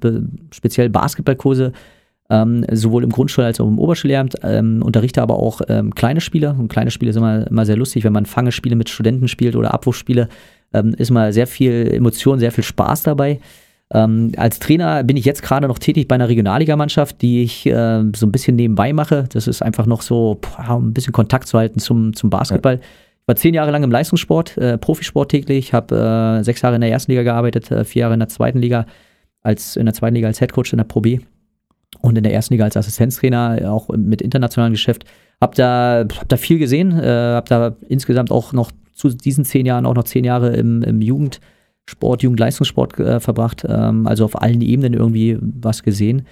speziell 0.50 0.88
Basketballkurse, 0.88 1.72
ähm, 2.30 2.64
sowohl 2.70 3.04
im 3.04 3.10
Grundschul- 3.10 3.44
als 3.44 3.60
auch 3.60 3.66
im 3.66 3.78
Oberschullehramt, 3.78 4.36
ähm, 4.42 4.82
unterrichte 4.82 5.22
aber 5.22 5.38
auch 5.38 5.60
ähm, 5.68 5.94
kleine 5.94 6.20
Spiele. 6.20 6.54
Und 6.58 6.68
kleine 6.68 6.90
Spiele 6.90 7.12
sind 7.12 7.22
immer, 7.22 7.46
immer 7.46 7.66
sehr 7.66 7.76
lustig, 7.76 8.04
wenn 8.04 8.12
man 8.12 8.26
Fangespiele 8.26 8.76
mit 8.76 8.90
Studenten 8.90 9.28
spielt 9.28 9.56
oder 9.56 9.72
Abwurfspiele, 9.72 10.28
ähm, 10.74 10.94
ist 10.98 11.10
mal 11.10 11.32
sehr 11.32 11.46
viel 11.46 11.90
Emotion, 11.92 12.38
sehr 12.38 12.52
viel 12.52 12.64
Spaß 12.64 13.02
dabei. 13.02 13.40
Ähm, 13.94 14.32
als 14.36 14.58
Trainer 14.58 15.02
bin 15.02 15.16
ich 15.16 15.24
jetzt 15.24 15.42
gerade 15.42 15.66
noch 15.66 15.78
tätig 15.78 16.08
bei 16.08 16.16
einer 16.16 16.28
Regionalligamannschaft, 16.28 17.22
die 17.22 17.42
ich 17.42 17.64
äh, 17.64 18.02
so 18.14 18.26
ein 18.26 18.32
bisschen 18.32 18.56
nebenbei 18.56 18.92
mache. 18.92 19.24
Das 19.32 19.46
ist 19.46 19.62
einfach 19.62 19.86
noch 19.86 20.02
so, 20.02 20.38
boah, 20.40 20.76
ein 20.76 20.92
bisschen 20.92 21.14
Kontakt 21.14 21.48
zu 21.48 21.56
halten 21.56 21.78
zum, 21.78 22.14
zum 22.14 22.28
Basketball. 22.30 22.74
Ja 22.74 22.82
war 23.28 23.36
zehn 23.36 23.52
Jahre 23.52 23.70
lang 23.70 23.82
im 23.82 23.90
Leistungssport, 23.90 24.56
äh, 24.56 24.78
Profisport 24.78 25.30
täglich, 25.30 25.74
habe 25.74 26.38
äh, 26.40 26.42
sechs 26.42 26.62
Jahre 26.62 26.76
in 26.76 26.80
der 26.80 26.90
ersten 26.90 27.12
Liga 27.12 27.24
gearbeitet, 27.24 27.70
äh, 27.70 27.84
vier 27.84 28.00
Jahre 28.00 28.14
in 28.14 28.20
der 28.20 28.30
zweiten 28.30 28.58
Liga, 28.58 28.86
als 29.42 29.76
in 29.76 29.84
der 29.84 29.92
zweiten 29.92 30.14
Liga 30.14 30.28
als 30.28 30.40
Headcoach 30.40 30.72
in 30.72 30.78
der 30.78 30.84
Pro 30.84 31.02
B 31.02 31.20
und 32.00 32.16
in 32.16 32.24
der 32.24 32.32
ersten 32.32 32.54
Liga 32.54 32.64
als 32.64 32.76
Assistenztrainer, 32.76 33.70
auch 33.72 33.88
mit 33.88 34.22
internationalem 34.22 34.72
Geschäft. 34.72 35.04
Hab 35.40 35.54
da, 35.54 36.04
hab 36.18 36.28
da 36.28 36.36
viel 36.36 36.58
gesehen, 36.58 36.98
äh, 36.98 37.34
hab 37.34 37.46
da 37.46 37.76
insgesamt 37.88 38.30
auch 38.30 38.52
noch 38.52 38.72
zu 38.92 39.08
diesen 39.10 39.44
zehn 39.44 39.66
Jahren 39.66 39.86
auch 39.86 39.94
noch 39.94 40.04
zehn 40.04 40.24
Jahre 40.24 40.56
im, 40.56 40.82
im 40.82 41.00
Jugendsport, 41.00 42.22
Jugendleistungssport 42.22 42.98
äh, 42.98 43.20
verbracht, 43.20 43.64
ähm, 43.68 44.06
also 44.06 44.24
auf 44.24 44.40
allen 44.40 44.60
Ebenen 44.60 44.94
irgendwie 44.94 45.38
was 45.40 45.82
gesehen 45.84 46.26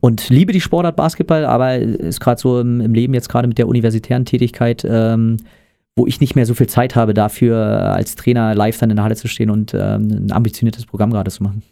und 0.00 0.28
liebe 0.28 0.52
die 0.52 0.60
Sportart 0.60 0.96
Basketball, 0.96 1.46
aber 1.46 1.76
ist 1.76 2.20
gerade 2.20 2.40
so 2.40 2.60
im, 2.60 2.80
im, 2.80 2.92
Leben 2.92 3.14
jetzt 3.14 3.28
gerade 3.28 3.48
mit 3.48 3.56
der 3.56 3.68
universitären 3.68 4.26
Tätigkeit 4.26 4.84
ähm, 4.86 5.38
wo 5.96 6.06
ich 6.06 6.20
nicht 6.20 6.34
mehr 6.34 6.46
so 6.46 6.54
viel 6.54 6.66
Zeit 6.66 6.96
habe, 6.96 7.14
dafür 7.14 7.56
als 7.94 8.16
Trainer 8.16 8.54
live 8.54 8.78
dann 8.78 8.90
in 8.90 8.96
der 8.96 9.04
Halle 9.04 9.16
zu 9.16 9.28
stehen 9.28 9.50
und 9.50 9.74
ähm, 9.74 10.26
ein 10.26 10.32
ambitioniertes 10.32 10.86
Programm 10.86 11.10
gerade 11.10 11.30
zu 11.30 11.42
machen. 11.42 11.62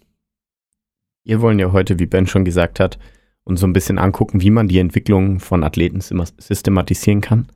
Wir 1.24 1.40
wollen 1.40 1.58
ja 1.58 1.72
heute, 1.72 1.98
wie 1.98 2.06
Ben 2.06 2.26
schon 2.26 2.44
gesagt 2.44 2.80
hat, 2.80 2.98
uns 3.44 3.60
so 3.60 3.66
ein 3.66 3.72
bisschen 3.72 3.98
angucken, 3.98 4.40
wie 4.40 4.50
man 4.50 4.68
die 4.68 4.78
Entwicklung 4.78 5.40
von 5.40 5.64
Athleten 5.64 6.00
systematisieren 6.00 7.20
kann. 7.20 7.48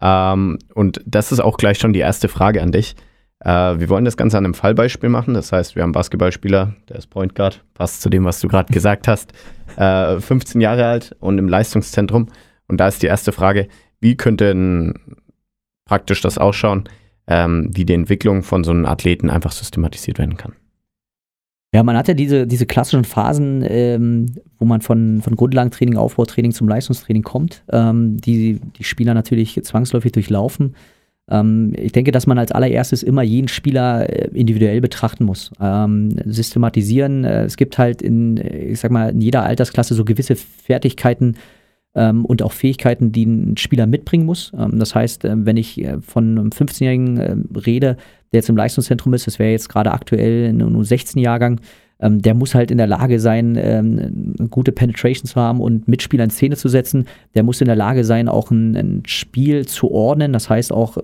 Ähm, 0.00 0.58
und 0.74 1.00
das 1.06 1.32
ist 1.32 1.40
auch 1.40 1.56
gleich 1.56 1.78
schon 1.78 1.92
die 1.92 2.00
erste 2.00 2.28
Frage 2.28 2.62
an 2.62 2.72
dich. 2.72 2.96
Äh, 3.40 3.78
wir 3.78 3.88
wollen 3.88 4.04
das 4.04 4.16
Ganze 4.16 4.38
an 4.38 4.44
einem 4.44 4.54
Fallbeispiel 4.54 5.08
machen. 5.08 5.34
Das 5.34 5.52
heißt, 5.52 5.76
wir 5.76 5.82
haben 5.82 5.88
einen 5.88 5.94
Basketballspieler, 5.94 6.74
der 6.88 6.96
ist 6.96 7.08
Point 7.08 7.34
Guard, 7.34 7.64
passt 7.74 8.02
zu 8.02 8.10
dem, 8.10 8.24
was 8.24 8.40
du 8.40 8.48
gerade 8.48 8.72
gesagt 8.72 9.08
hast, 9.08 9.32
äh, 9.76 10.18
15 10.18 10.60
Jahre 10.60 10.86
alt 10.86 11.16
und 11.20 11.38
im 11.38 11.48
Leistungszentrum. 11.48 12.28
Und 12.68 12.78
da 12.78 12.88
ist 12.88 13.02
die 13.02 13.06
erste 13.06 13.32
Frage, 13.32 13.68
wie 14.00 14.16
könnte 14.16 14.50
ein 14.50 14.94
praktisch 15.84 16.20
das 16.20 16.38
ausschauen, 16.38 16.84
ähm, 17.26 17.70
wie 17.72 17.84
die 17.84 17.94
Entwicklung 17.94 18.42
von 18.42 18.62
so 18.64 18.70
einem 18.70 18.86
Athleten 18.86 19.28
einfach 19.28 19.52
systematisiert 19.52 20.18
werden 20.18 20.36
kann. 20.36 20.52
Ja, 21.74 21.82
man 21.82 21.96
hat 21.96 22.08
ja 22.08 22.14
diese, 22.14 22.46
diese 22.46 22.66
klassischen 22.66 23.04
Phasen, 23.04 23.64
ähm, 23.66 24.34
wo 24.60 24.66
man 24.66 24.80
von, 24.80 25.20
von 25.22 25.34
Grundlagentraining, 25.34 25.96
Aufbautraining 25.96 26.52
zum 26.52 26.68
Leistungstraining 26.68 27.22
kommt, 27.22 27.64
ähm, 27.72 28.18
die 28.18 28.60
die 28.78 28.84
Spieler 28.84 29.14
natürlich 29.14 29.60
zwangsläufig 29.62 30.12
durchlaufen. 30.12 30.76
Ähm, 31.28 31.72
ich 31.76 31.92
denke, 31.92 32.12
dass 32.12 32.28
man 32.28 32.38
als 32.38 32.52
allererstes 32.52 33.02
immer 33.02 33.22
jeden 33.22 33.48
Spieler 33.48 34.08
äh, 34.08 34.28
individuell 34.32 34.80
betrachten 34.80 35.24
muss. 35.24 35.50
Ähm, 35.60 36.14
systematisieren. 36.26 37.24
Äh, 37.24 37.44
es 37.44 37.56
gibt 37.56 37.78
halt 37.78 38.02
in, 38.02 38.36
ich 38.36 38.78
sag 38.78 38.92
mal, 38.92 39.10
in 39.10 39.20
jeder 39.20 39.42
Altersklasse 39.42 39.94
so 39.94 40.04
gewisse 40.04 40.36
Fertigkeiten, 40.36 41.34
ähm, 41.94 42.24
und 42.24 42.42
auch 42.42 42.52
Fähigkeiten, 42.52 43.12
die 43.12 43.24
ein 43.24 43.56
Spieler 43.56 43.86
mitbringen 43.86 44.26
muss. 44.26 44.52
Ähm, 44.56 44.78
das 44.78 44.94
heißt, 44.94 45.24
äh, 45.24 45.34
wenn 45.44 45.56
ich 45.56 45.84
von 46.02 46.38
einem 46.38 46.50
15-Jährigen 46.50 47.16
äh, 47.18 47.36
rede, 47.58 47.96
der 48.32 48.38
jetzt 48.38 48.48
im 48.48 48.56
Leistungszentrum 48.56 49.12
ist, 49.14 49.26
das 49.26 49.38
wäre 49.38 49.50
jetzt 49.50 49.68
gerade 49.68 49.92
aktuell 49.92 50.52
nur 50.52 50.82
16-Jahrgang, 50.82 51.60
ähm, 52.00 52.22
der 52.22 52.34
muss 52.34 52.54
halt 52.54 52.70
in 52.70 52.78
der 52.78 52.86
Lage 52.86 53.20
sein, 53.20 53.56
ähm, 53.58 54.34
gute 54.50 54.72
Penetration 54.72 55.26
zu 55.26 55.36
haben 55.40 55.60
und 55.60 55.86
Mitspieler 55.86 56.24
in 56.24 56.30
Szene 56.30 56.56
zu 56.56 56.68
setzen. 56.68 57.06
Der 57.34 57.42
muss 57.42 57.60
in 57.60 57.66
der 57.66 57.76
Lage 57.76 58.04
sein, 58.04 58.28
auch 58.28 58.50
ein, 58.50 58.76
ein 58.76 59.02
Spiel 59.06 59.66
zu 59.66 59.90
ordnen. 59.90 60.32
Das 60.32 60.48
heißt 60.48 60.72
auch, 60.72 60.96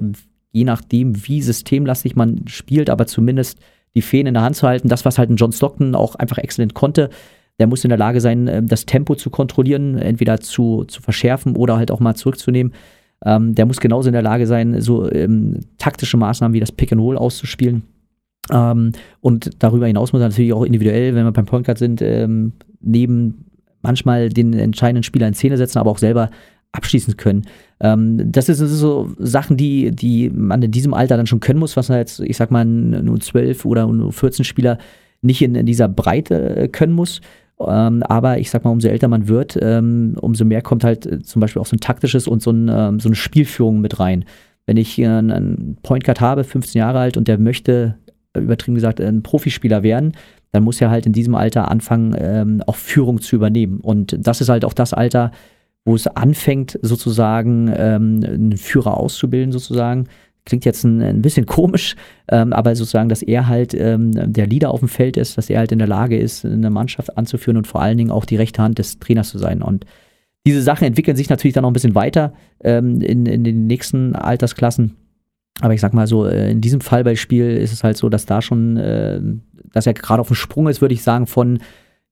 je 0.53 0.65
nachdem, 0.65 1.26
wie 1.29 1.43
systemlastig 1.43 2.17
man 2.17 2.49
spielt, 2.49 2.88
aber 2.88 3.07
zumindest 3.07 3.59
die 3.95 4.03
Fäden 4.03 4.29
in 4.29 4.35
der 4.35 4.43
Hand 4.43 4.57
zu 4.57 4.67
halten. 4.67 4.88
Das, 4.88 5.05
was 5.05 5.19
halt 5.19 5.31
ein 5.31 5.37
John 5.37 5.53
Stockton 5.53 5.95
auch 5.95 6.15
einfach 6.15 6.38
exzellent 6.38 6.75
konnte, 6.75 7.11
der 7.59 7.67
muss 7.67 7.85
in 7.85 7.91
der 7.91 7.99
Lage 7.99 8.21
sein, 8.21 8.49
ähm, 8.49 8.67
das 8.67 8.87
Tempo 8.87 9.15
zu 9.15 9.31
kontrollieren, 9.31 9.99
entweder 9.99 10.41
zu, 10.41 10.85
zu 10.85 11.03
verschärfen 11.03 11.57
oder 11.57 11.76
halt 11.76 11.91
auch 11.91 12.00
mal 12.00 12.15
zurückzunehmen. 12.15 12.73
Ähm, 13.25 13.55
der 13.55 13.67
muss 13.67 13.81
genauso 13.81 14.09
in 14.09 14.12
der 14.12 14.23
Lage 14.23 14.47
sein, 14.47 14.81
so 14.81 15.11
ähm, 15.11 15.61
taktische 15.79 16.17
Maßnahmen 16.17 16.55
wie 16.55 16.61
das 16.61 16.73
Pick 16.73 16.93
and 16.93 17.00
Roll 17.00 17.17
auszuspielen. 17.17 17.83
Ähm, 18.53 18.93
und 19.21 19.50
darüber 19.59 19.87
hinaus 19.87 20.12
muss 20.12 20.23
er 20.23 20.29
natürlich 20.29 20.53
auch 20.53 20.65
individuell, 20.65 21.15
wenn 21.15 21.25
wir 21.25 21.33
beim 21.33 21.47
Point 21.47 21.67
Guard 21.67 21.79
sind, 21.79 22.03
ähm, 22.03 22.53
neben 22.81 23.47
manchmal 23.83 24.29
den 24.29 24.53
entscheidenden 24.53 25.03
Spieler 25.03 25.29
in 25.29 25.35
Szene 25.35 25.57
setzen, 25.57 25.79
aber 25.79 25.91
auch 25.91 25.99
selber 25.99 26.31
abschließen 26.73 27.17
können. 27.17 27.43
Ähm, 27.81 28.33
das, 28.33 28.49
ist, 28.49 28.61
das 28.61 28.71
ist 28.71 28.81
so 28.81 29.12
Sachen, 29.19 29.57
die, 29.57 29.91
die 29.91 30.31
man 30.31 30.62
in 30.62 30.71
diesem 30.71 30.95
Alter 30.95 31.17
dann 31.17 31.26
schon 31.26 31.41
können 31.41 31.59
muss, 31.59 31.76
was 31.76 31.88
jetzt, 31.88 32.21
ich 32.21 32.37
sag 32.37 32.50
mal, 32.50 32.65
nur 32.65 33.21
12 33.21 33.65
oder 33.65 33.87
nur 33.87 34.12
14 34.12 34.45
Spieler 34.45 34.79
nicht 35.23 35.43
in, 35.43 35.55
in 35.55 35.67
dieser 35.67 35.88
Breite 35.88 36.57
äh, 36.57 36.69
können 36.69 36.93
muss. 36.93 37.21
Ähm, 37.59 38.03
aber 38.03 38.38
ich 38.38 38.50
sag 38.50 38.65
mal, 38.65 38.71
umso 38.71 38.88
älter 38.88 39.09
man 39.09 39.29
wird, 39.29 39.59
ähm, 39.61 40.17
umso 40.21 40.45
mehr 40.45 40.61
kommt 40.61 40.85
halt 40.85 41.07
äh, 41.07 41.23
zum 41.23 41.41
Beispiel 41.41 41.61
auch 41.62 41.67
so 41.67 41.76
ein 41.76 41.81
taktisches 41.81 42.29
und 42.29 42.43
so, 42.43 42.50
ein, 42.50 42.69
ähm, 42.71 43.00
so 43.00 43.09
eine 43.09 43.17
Spielführung 43.17 43.81
mit 43.81 43.99
rein. 43.99 44.25
Wenn 44.67 44.76
ich 44.76 44.99
äh, 44.99 45.07
einen 45.07 45.79
Point 45.83 46.05
Guard 46.05 46.21
habe, 46.21 46.45
15 46.45 46.79
Jahre 46.79 46.99
alt, 46.99 47.17
und 47.17 47.29
der 47.29 47.38
möchte, 47.38 47.97
übertrieben 48.38 48.75
gesagt, 48.75 49.00
ein 49.00 49.23
Profispieler 49.23 49.83
werden, 49.83 50.12
dann 50.52 50.64
muss 50.64 50.81
er 50.81 50.90
halt 50.90 51.07
in 51.07 51.12
diesem 51.12 51.35
Alter 51.35 51.71
anfangen, 51.71 52.14
ähm, 52.19 52.62
auch 52.66 52.76
Führung 52.76 53.21
zu 53.21 53.37
übernehmen. 53.37 53.81
Und 53.81 54.16
das 54.19 54.40
ist 54.40 54.49
halt 54.49 54.64
auch 54.64 54.73
das 54.73 54.95
Alter, 54.95 55.33
wo 55.85 55.95
es 55.95 56.07
anfängt, 56.07 56.78
sozusagen 56.83 57.73
ähm, 57.76 58.21
einen 58.25 58.57
Führer 58.57 58.97
auszubilden, 58.97 59.52
sozusagen 59.52 60.09
klingt 60.47 60.64
jetzt 60.64 60.85
ein, 60.85 61.02
ein 61.02 61.23
bisschen 61.23 61.45
komisch, 61.45 61.97
ähm, 62.28 62.52
aber 62.55 62.75
sozusagen, 62.75 63.11
dass 63.11 63.21
er 63.21 63.49
halt 63.49 63.75
ähm, 63.75 64.12
der 64.33 64.47
Leader 64.47 64.71
auf 64.71 64.81
dem 64.81 64.88
Feld 64.88 65.19
ist, 65.19 65.37
dass 65.37 65.50
er 65.50 65.59
halt 65.59 65.73
in 65.73 65.78
der 65.78 65.88
Lage 65.88 66.16
ist, 66.16 66.47
eine 66.47 66.71
Mannschaft 66.71 67.19
anzuführen 67.19 67.59
und 67.59 67.66
vor 67.66 67.83
allen 67.83 67.99
Dingen 67.99 68.11
auch 68.11 68.25
die 68.25 68.37
rechte 68.37 68.62
Hand 68.62 68.78
des 68.78 68.99
Trainers 68.99 69.28
zu 69.28 69.38
sein. 69.38 69.61
Und 69.61 69.85
diese 70.47 70.62
Sachen 70.62 70.87
entwickeln 70.87 71.16
sich 71.16 71.28
natürlich 71.28 71.55
dann 71.55 71.62
noch 71.62 71.71
ein 71.71 71.75
bisschen 71.75 71.97
weiter 71.97 72.33
ähm, 72.62 73.00
in, 73.02 73.26
in 73.26 73.45
den 73.45 73.66
nächsten 73.66 74.14
Altersklassen. 74.14 74.95
Aber 75.61 75.75
ich 75.75 75.81
sag 75.81 75.95
mal 75.95 76.07
so, 76.07 76.27
äh, 76.27 76.51
in 76.51 76.61
diesem 76.61 76.81
Fallbeispiel 76.81 77.57
ist 77.57 77.73
es 77.73 77.83
halt 77.83 77.97
so, 77.97 78.09
dass 78.09 78.27
da 78.27 78.43
schon, 78.43 78.77
äh, 78.77 79.21
dass 79.73 79.87
er 79.87 79.95
gerade 79.95 80.21
auf 80.21 80.29
dem 80.29 80.37
Sprung 80.37 80.69
ist, 80.69 80.81
würde 80.81 80.95
ich 80.95 81.03
sagen, 81.03 81.27
von 81.27 81.59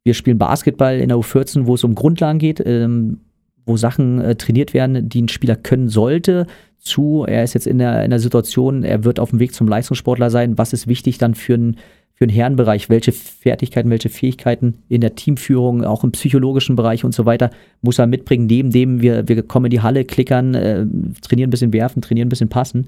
wir 0.03 0.15
spielen 0.15 0.39
Basketball 0.39 0.99
in 0.99 1.09
der 1.09 1.19
U14, 1.19 1.67
wo 1.67 1.75
es 1.75 1.85
um 1.85 1.95
Grundlagen 1.95 2.39
geht, 2.39 2.63
ähm, 2.65 3.21
wo 3.67 3.77
Sachen 3.77 4.21
äh, 4.21 4.35
trainiert 4.35 4.75
werden, 4.75 5.09
die 5.09 5.23
ein 5.23 5.29
Spieler 5.29 5.57
können 5.57 5.89
sollte, 5.89 6.47
zu, 6.79 7.25
er 7.27 7.43
ist 7.43 7.55
jetzt 7.55 7.67
in 7.67 7.79
der, 7.79 8.05
in 8.05 8.11
der 8.11 8.21
Situation, 8.21 8.85
er 8.85 9.05
wird 9.05 9.19
auf 9.19 9.31
dem 9.31 9.41
Weg 9.41 9.55
zum 9.55 9.67
Leistungssportler 9.67 10.31
sein. 10.31 10.59
Was 10.59 10.75
ist 10.75 10.87
wichtig 10.87 11.17
dann 11.19 11.35
für 11.35 11.55
einen 11.55 11.77
für 12.13 12.27
den 12.27 12.35
Herrenbereich? 12.35 12.91
Welche 12.91 13.13
Fertigkeiten, 13.13 13.91
welche 13.91 14.11
Fähigkeiten 14.11 14.75
in 14.89 15.01
der 15.01 15.15
Teamführung, 15.15 15.83
auch 15.83 16.05
im 16.05 16.13
psychologischen 16.13 16.77
Bereich 16.77 17.03
und 17.05 17.15
so 17.15 17.25
weiter, 17.25 17.51
muss 17.81 17.99
er 17.99 18.07
mitbringen? 18.07 18.47
Neben 18.47 18.71
dem, 18.71 19.01
wir, 19.01 19.27
wir 19.27 19.43
kommen 19.43 19.67
in 19.67 19.71
die 19.71 19.81
Halle, 19.81 20.05
klickern, 20.05 20.55
äh, 20.55 20.87
trainieren 21.23 21.49
ein 21.49 21.51
bisschen 21.51 21.73
werfen, 21.73 22.03
trainieren 22.03 22.27
ein 22.27 22.31
bisschen 22.31 22.51
passen. 22.51 22.87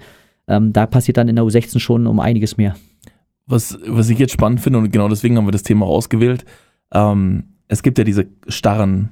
Ähm, 0.48 0.72
da 0.72 0.86
passiert 0.86 1.16
dann 1.16 1.28
in 1.28 1.36
der 1.36 1.44
U16 1.44 1.80
schon 1.80 2.06
um 2.06 2.20
einiges 2.20 2.56
mehr. 2.56 2.76
Was, 3.46 3.78
was 3.86 4.08
ich 4.10 4.18
jetzt 4.18 4.32
spannend 4.32 4.60
finde, 4.60 4.78
und 4.78 4.90
genau 4.90 5.08
deswegen 5.08 5.36
haben 5.36 5.46
wir 5.46 5.52
das 5.52 5.62
Thema 5.62 5.86
ausgewählt, 5.86 6.44
ähm, 6.92 7.44
es 7.68 7.82
gibt 7.82 7.98
ja 7.98 8.04
diese 8.04 8.26
starren 8.48 9.10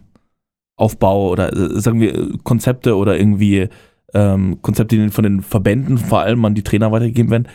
Aufbau 0.76 1.30
oder 1.30 1.52
äh, 1.52 1.80
sagen 1.80 2.00
wir 2.00 2.38
Konzepte 2.42 2.96
oder 2.96 3.18
irgendwie 3.18 3.68
ähm, 4.12 4.58
Konzepte, 4.62 4.96
die 4.96 5.08
von 5.10 5.24
den 5.24 5.42
Verbänden 5.42 5.98
vor 5.98 6.20
allem 6.20 6.44
an 6.44 6.54
die 6.54 6.62
Trainer 6.62 6.92
weitergegeben 6.92 7.30
werden. 7.30 7.48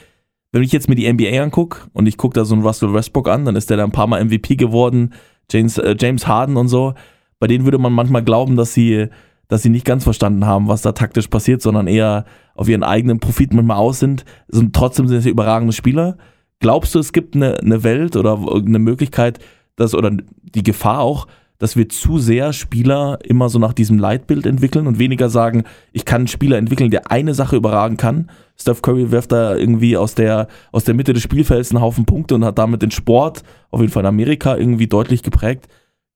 Wenn 0.52 0.64
ich 0.64 0.72
jetzt 0.72 0.90
mir 0.90 0.96
die 0.96 1.12
NBA 1.12 1.42
angucke 1.42 1.90
und 1.94 2.08
ich 2.08 2.18
gucke 2.18 2.34
da 2.34 2.44
so 2.44 2.56
einen 2.56 2.64
Russell 2.64 2.94
Westbrook 2.94 3.30
an, 3.30 3.46
dann 3.46 3.56
ist 3.56 3.70
der 3.70 3.78
da 3.78 3.84
ein 3.84 3.92
paar 3.92 4.08
Mal 4.08 4.24
MVP 4.24 4.56
geworden, 4.56 5.14
James, 5.52 5.78
äh, 5.78 5.96
James 6.00 6.28
Harden 6.28 6.58
und 6.58 6.68
so. 6.68 6.94
Bei 7.40 7.48
denen 7.48 7.66
würde 7.66 7.78
man 7.78 7.94
manchmal 7.94 8.24
glauben, 8.24 8.56
dass 8.56 8.74
sie, 8.74 9.08
dass 9.50 9.64
sie 9.64 9.70
nicht 9.70 9.86
ganz 9.86 10.06
verstanden 10.06 10.46
haben, 10.46 10.70
was 10.70 10.82
da 10.82 10.94
taktisch 10.94 11.28
passiert, 11.28 11.62
sondern 11.62 11.88
eher 11.88 12.24
auf 12.56 12.70
ihren 12.70 12.84
eigenen 12.84 13.20
Profit 13.20 13.54
manchmal 13.54 13.78
aus 13.78 14.00
sind. 14.00 14.24
sind 14.48 14.74
trotzdem 14.74 15.08
sind 15.08 15.22
sie 15.22 15.30
überragende 15.30 15.74
Spieler. 15.74 16.18
Glaubst 16.60 16.96
du, 16.96 17.00
es 17.00 17.12
gibt 17.12 17.36
eine, 17.36 17.60
eine 17.60 17.84
Welt 17.84 18.16
oder 18.16 18.40
eine 18.54 18.80
Möglichkeit, 18.80 19.40
dass, 19.76 19.96
oder 19.96 20.12
die 20.44 20.64
Gefahr 20.64 21.00
auch, 21.00 21.28
dass 21.58 21.76
wir 21.76 21.90
zu 21.90 22.20
sehr 22.20 22.54
Spieler 22.54 23.20
immer 23.24 23.50
so 23.50 23.60
nach 23.60 23.74
diesem 23.74 23.98
Leitbild 23.98 24.46
entwickeln 24.46 24.88
und 24.88 25.00
weniger 25.00 25.30
sagen, 25.30 25.64
ich 25.92 26.06
kann 26.06 26.22
einen 26.22 26.28
Spieler 26.28 26.58
entwickeln, 26.58 26.92
der 26.92 27.12
eine 27.12 27.34
Sache 27.34 27.58
überragen 27.58 27.98
kann. 27.98 28.30
Steph 28.56 28.82
Curry 28.82 29.12
wirft 29.12 29.32
da 29.32 29.56
irgendwie 29.56 29.98
aus 29.98 30.16
der, 30.16 30.48
aus 30.72 30.86
der 30.86 30.94
Mitte 30.94 31.14
des 31.14 31.24
Spielfelds 31.24 31.72
einen 31.72 31.82
Haufen 31.82 32.06
Punkte 32.06 32.36
und 32.36 32.46
hat 32.46 32.58
damit 32.58 32.82
den 32.82 32.92
Sport, 32.92 33.44
auf 33.72 33.82
jeden 33.82 33.92
Fall 33.92 34.04
in 34.04 34.08
Amerika, 34.08 34.56
irgendwie 34.56 34.88
deutlich 34.88 35.24
geprägt. 35.24 35.68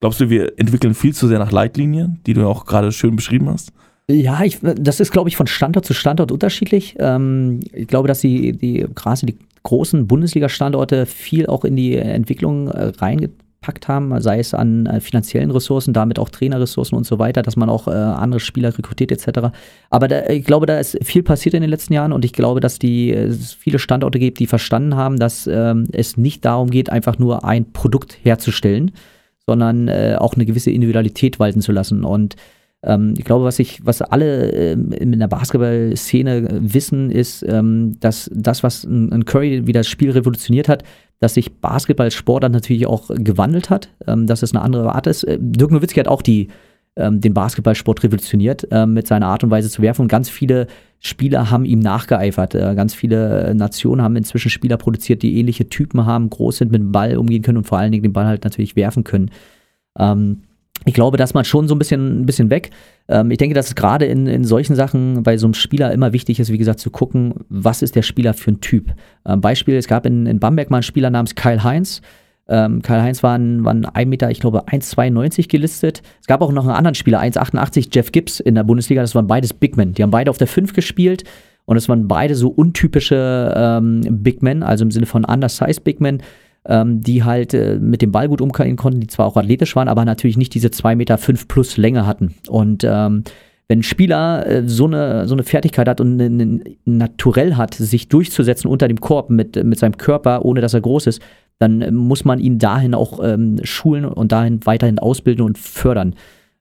Glaubst 0.03 0.19
du, 0.19 0.29
wir 0.29 0.59
entwickeln 0.59 0.95
viel 0.95 1.13
zu 1.13 1.29
sehr 1.29 1.39
nach 1.39 1.53
Leitlinien, 1.53 2.19
die 2.27 2.33
du 2.33 2.41
ja 2.41 2.47
auch 2.47 2.65
gerade 2.65 2.91
schön 2.91 3.15
beschrieben 3.15 3.49
hast? 3.49 3.71
Ja, 4.09 4.43
ich, 4.43 4.59
das 4.61 4.99
ist, 4.99 5.13
glaube 5.13 5.29
ich, 5.29 5.37
von 5.37 5.47
Standort 5.47 5.85
zu 5.85 5.93
Standort 5.93 6.29
unterschiedlich. 6.29 6.97
Ähm, 6.99 7.61
ich 7.71 7.87
glaube, 7.87 8.09
dass 8.09 8.19
die, 8.19 8.51
die 8.51 8.85
gerade 8.93 9.25
die 9.25 9.37
großen 9.63 10.05
Bundesliga-Standorte 10.05 11.05
viel 11.05 11.47
auch 11.47 11.63
in 11.63 11.77
die 11.77 11.95
Entwicklung 11.95 12.67
äh, 12.67 12.91
reingetragen 12.97 13.43
gepackt 13.63 13.87
haben, 13.87 14.19
sei 14.21 14.39
es 14.39 14.53
an 14.53 14.85
äh, 14.85 14.99
finanziellen 14.99 15.49
Ressourcen, 15.49 15.93
damit 15.93 16.19
auch 16.19 16.29
Trainerressourcen 16.29 16.97
und 16.97 17.05
so 17.05 17.17
weiter, 17.17 17.41
dass 17.41 17.55
man 17.55 17.69
auch 17.69 17.87
äh, 17.87 17.91
andere 17.91 18.41
Spieler 18.41 18.77
rekrutiert 18.77 19.11
etc. 19.11 19.53
Aber 19.89 20.07
da, 20.09 20.27
ich 20.27 20.43
glaube, 20.43 20.65
da 20.65 20.79
ist 20.79 20.97
viel 21.01 21.23
passiert 21.23 21.55
in 21.55 21.61
den 21.61 21.69
letzten 21.69 21.93
Jahren 21.93 22.11
und 22.11 22.25
ich 22.25 22.33
glaube, 22.33 22.59
dass 22.59 22.77
die 22.77 23.11
äh, 23.11 23.27
es 23.27 23.53
viele 23.53 23.79
Standorte 23.79 24.19
gibt, 24.19 24.39
die 24.39 24.47
verstanden 24.47 24.95
haben, 24.95 25.17
dass 25.17 25.47
ähm, 25.47 25.85
es 25.93 26.17
nicht 26.17 26.43
darum 26.43 26.69
geht, 26.69 26.89
einfach 26.89 27.17
nur 27.17 27.45
ein 27.45 27.71
Produkt 27.71 28.17
herzustellen, 28.21 28.91
sondern 29.47 29.87
äh, 29.87 30.15
auch 30.17 30.35
eine 30.35 30.45
gewisse 30.45 30.71
Individualität 30.71 31.39
walten 31.39 31.61
zu 31.61 31.71
lassen 31.71 32.03
und 32.03 32.35
ähm, 32.83 33.13
ich 33.17 33.25
glaube, 33.25 33.45
was 33.45 33.59
ich, 33.59 33.85
was 33.85 34.01
alle 34.01 34.49
ähm, 34.51 34.91
in 34.91 35.17
der 35.17 35.27
Basketball-Szene 35.27 36.47
wissen, 36.61 37.09
ist, 37.09 37.43
ähm, 37.47 37.97
dass 37.99 38.29
das, 38.33 38.63
was 38.63 38.83
ein, 38.83 39.25
Curry 39.25 39.65
wie 39.65 39.71
das 39.71 39.87
Spiel 39.87 40.11
revolutioniert 40.11 40.67
hat, 40.67 40.83
dass 41.19 41.35
sich 41.35 41.53
Basketball-Sport 41.53 42.43
dann 42.43 42.51
natürlich 42.51 42.85
auch 42.85 43.09
gewandelt 43.09 43.69
hat, 43.69 43.89
ähm, 44.07 44.27
dass 44.27 44.43
es 44.43 44.53
eine 44.53 44.61
andere 44.61 44.93
Art 44.93 45.07
ist. 45.07 45.23
Äh, 45.23 45.37
Dirk 45.39 45.71
Nowitzki 45.71 45.99
hat 45.99 46.09
auch 46.09 46.21
die, 46.21 46.49
ähm, 46.95 47.21
den 47.21 47.33
Basketballsport 47.33 48.03
revolutioniert 48.03 48.67
ähm, 48.71 48.93
mit 48.93 49.07
seiner 49.07 49.27
Art 49.27 49.43
und 49.43 49.49
Weise 49.49 49.69
zu 49.69 49.81
werfen 49.81 50.03
und 50.03 50.07
ganz 50.07 50.29
viele 50.29 50.67
Spieler 50.99 51.49
haben 51.51 51.65
ihm 51.65 51.79
nachgeeifert. 51.79 52.55
Äh, 52.55 52.75
ganz 52.75 52.93
viele 52.93 53.53
Nationen 53.55 54.01
haben 54.01 54.15
inzwischen 54.15 54.49
Spieler 54.49 54.77
produziert, 54.77 55.21
die 55.21 55.39
ähnliche 55.39 55.67
Typen 55.67 56.05
haben, 56.05 56.29
groß 56.29 56.57
sind, 56.57 56.71
mit 56.71 56.81
dem 56.81 56.91
Ball 56.91 57.17
umgehen 57.17 57.41
können 57.41 57.57
und 57.57 57.67
vor 57.67 57.77
allen 57.77 57.91
Dingen 57.91 58.03
den 58.03 58.13
Ball 58.13 58.25
halt 58.25 58.43
natürlich 58.43 58.75
werfen 58.75 59.03
können. 59.03 59.31
Ähm, 59.97 60.43
ich 60.85 60.93
glaube, 60.93 61.17
dass 61.17 61.33
man 61.33 61.45
schon 61.45 61.67
so 61.67 61.75
ein 61.75 61.79
bisschen, 61.79 62.21
ein 62.21 62.25
bisschen 62.25 62.49
weg. 62.49 62.71
Ähm, 63.07 63.31
ich 63.31 63.37
denke, 63.37 63.55
dass 63.55 63.67
es 63.67 63.75
gerade 63.75 64.05
in, 64.05 64.27
in 64.27 64.43
solchen 64.43 64.75
Sachen 64.75 65.23
bei 65.23 65.37
so 65.37 65.47
einem 65.47 65.53
Spieler 65.53 65.91
immer 65.93 66.13
wichtig 66.13 66.39
ist, 66.39 66.51
wie 66.51 66.57
gesagt, 66.57 66.79
zu 66.79 66.89
gucken, 66.89 67.35
was 67.49 67.81
ist 67.81 67.95
der 67.95 68.01
Spieler 68.01 68.33
für 68.33 68.51
ein 68.51 68.61
Typ. 68.61 68.93
Ähm, 69.25 69.41
Beispiel, 69.41 69.75
es 69.75 69.87
gab 69.87 70.05
in, 70.05 70.25
in 70.25 70.39
Bamberg 70.39 70.69
mal 70.69 70.77
einen 70.77 70.83
Spieler 70.83 71.09
namens 71.09 71.35
Kyle 71.35 71.63
Heinz. 71.63 72.01
Ähm, 72.47 72.81
Kyle 72.81 73.01
Heinz 73.01 73.23
war 73.23 73.37
ein, 73.37 73.63
war 73.63 73.73
ein 73.73 73.85
1 73.85 74.09
Meter, 74.09 74.29
ich 74.29 74.39
glaube 74.39 74.65
1,92 74.65 75.47
gelistet. 75.47 76.01
Es 76.19 76.27
gab 76.27 76.41
auch 76.41 76.51
noch 76.51 76.63
einen 76.63 76.75
anderen 76.75 76.95
Spieler, 76.95 77.21
1,88, 77.21 77.89
Jeff 77.93 78.11
Gibbs 78.11 78.39
in 78.39 78.55
der 78.55 78.63
Bundesliga. 78.63 79.01
Das 79.01 79.15
waren 79.15 79.27
beides 79.27 79.53
Big 79.53 79.77
Men. 79.77 79.93
Die 79.93 80.03
haben 80.03 80.11
beide 80.11 80.29
auf 80.29 80.37
der 80.37 80.47
5 80.47 80.73
gespielt. 80.73 81.23
Und 81.65 81.77
es 81.77 81.87
waren 81.87 82.09
beide 82.09 82.35
so 82.35 82.49
untypische 82.49 83.53
ähm, 83.55 84.01
Big 84.21 84.41
Men, 84.41 84.63
also 84.63 84.83
im 84.83 84.91
Sinne 84.91 85.05
von 85.05 85.23
undersized 85.23 85.85
Big 85.85 86.01
Men 86.01 86.21
ähm, 86.65 87.01
die 87.01 87.23
halt 87.23 87.53
äh, 87.53 87.77
mit 87.79 88.01
dem 88.01 88.11
Ball 88.11 88.27
gut 88.27 88.41
umgehen 88.41 88.75
konnten, 88.77 89.01
die 89.01 89.07
zwar 89.07 89.25
auch 89.25 89.37
athletisch 89.37 89.75
waren, 89.75 89.87
aber 89.87 90.05
natürlich 90.05 90.37
nicht 90.37 90.53
diese 90.53 90.69
2,5 90.69 90.95
Meter 90.95 91.17
fünf 91.17 91.47
plus 91.47 91.77
Länge 91.77 92.05
hatten. 92.05 92.35
Und 92.47 92.83
ähm, 92.83 93.23
wenn 93.67 93.79
ein 93.79 93.83
Spieler 93.83 94.45
äh, 94.45 94.67
so, 94.67 94.85
eine, 94.85 95.27
so 95.27 95.35
eine 95.35 95.43
Fertigkeit 95.43 95.87
hat 95.87 95.99
und 95.99 96.19
ein 96.19 96.63
Naturell 96.85 97.55
hat, 97.55 97.73
sich 97.73 98.07
durchzusetzen 98.07 98.69
unter 98.69 98.87
dem 98.87 98.99
Korb 98.99 99.29
mit, 99.29 99.61
mit 99.63 99.79
seinem 99.79 99.97
Körper, 99.97 100.45
ohne 100.45 100.61
dass 100.61 100.73
er 100.73 100.81
groß 100.81 101.07
ist, 101.07 101.21
dann 101.59 101.81
äh, 101.81 101.91
muss 101.91 102.25
man 102.25 102.39
ihn 102.39 102.59
dahin 102.59 102.93
auch 102.93 103.19
ähm, 103.23 103.59
schulen 103.63 104.05
und 104.05 104.31
dahin 104.31 104.65
weiterhin 104.65 104.99
ausbilden 104.99 105.45
und 105.45 105.57
fördern. 105.57 106.15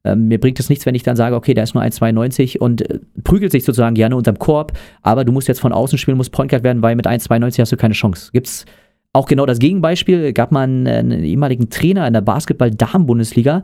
Ähm, 0.04 0.28
mir 0.28 0.40
bringt 0.40 0.58
es 0.58 0.68
nichts, 0.68 0.84
wenn 0.87 0.94
ich 0.94 1.02
dann 1.02 1.16
sage, 1.16 1.37
okay, 1.37 1.54
der 1.54 1.64
ist 1.64 1.75
nur 1.75 1.82
1,92 1.82 2.58
und 2.58 2.82
äh, 2.82 2.99
prügelt 3.22 3.52
sich 3.52 3.64
sozusagen 3.64 3.94
gerne 3.94 4.16
unterm 4.16 4.38
Korb, 4.38 4.72
aber 5.02 5.25
du 5.25 5.32
musst 5.32 5.49
jetzt 5.49 5.61
von 5.61 5.72
außen 5.72 5.99
spielen, 5.99 6.16
musst 6.16 6.32
Point 6.32 6.50
Guard 6.50 6.64
werden, 6.64 6.82
weil 6.82 6.96
mit 6.96 7.06
1,92 7.06 7.61
hast 7.61 7.72
du 7.72 7.76
keine 7.76 7.94
Chance. 7.94 8.30
Gibt's 8.32 8.64
auch 9.12 9.26
genau 9.26 9.46
das 9.46 9.58
Gegenbeispiel 9.58 10.32
gab 10.32 10.52
man 10.52 10.87
einen 10.87 11.22
ehemaligen 11.22 11.68
Trainer 11.68 12.06
in 12.06 12.14
der 12.14 12.22
Basketball-Damen-Bundesliga, 12.22 13.62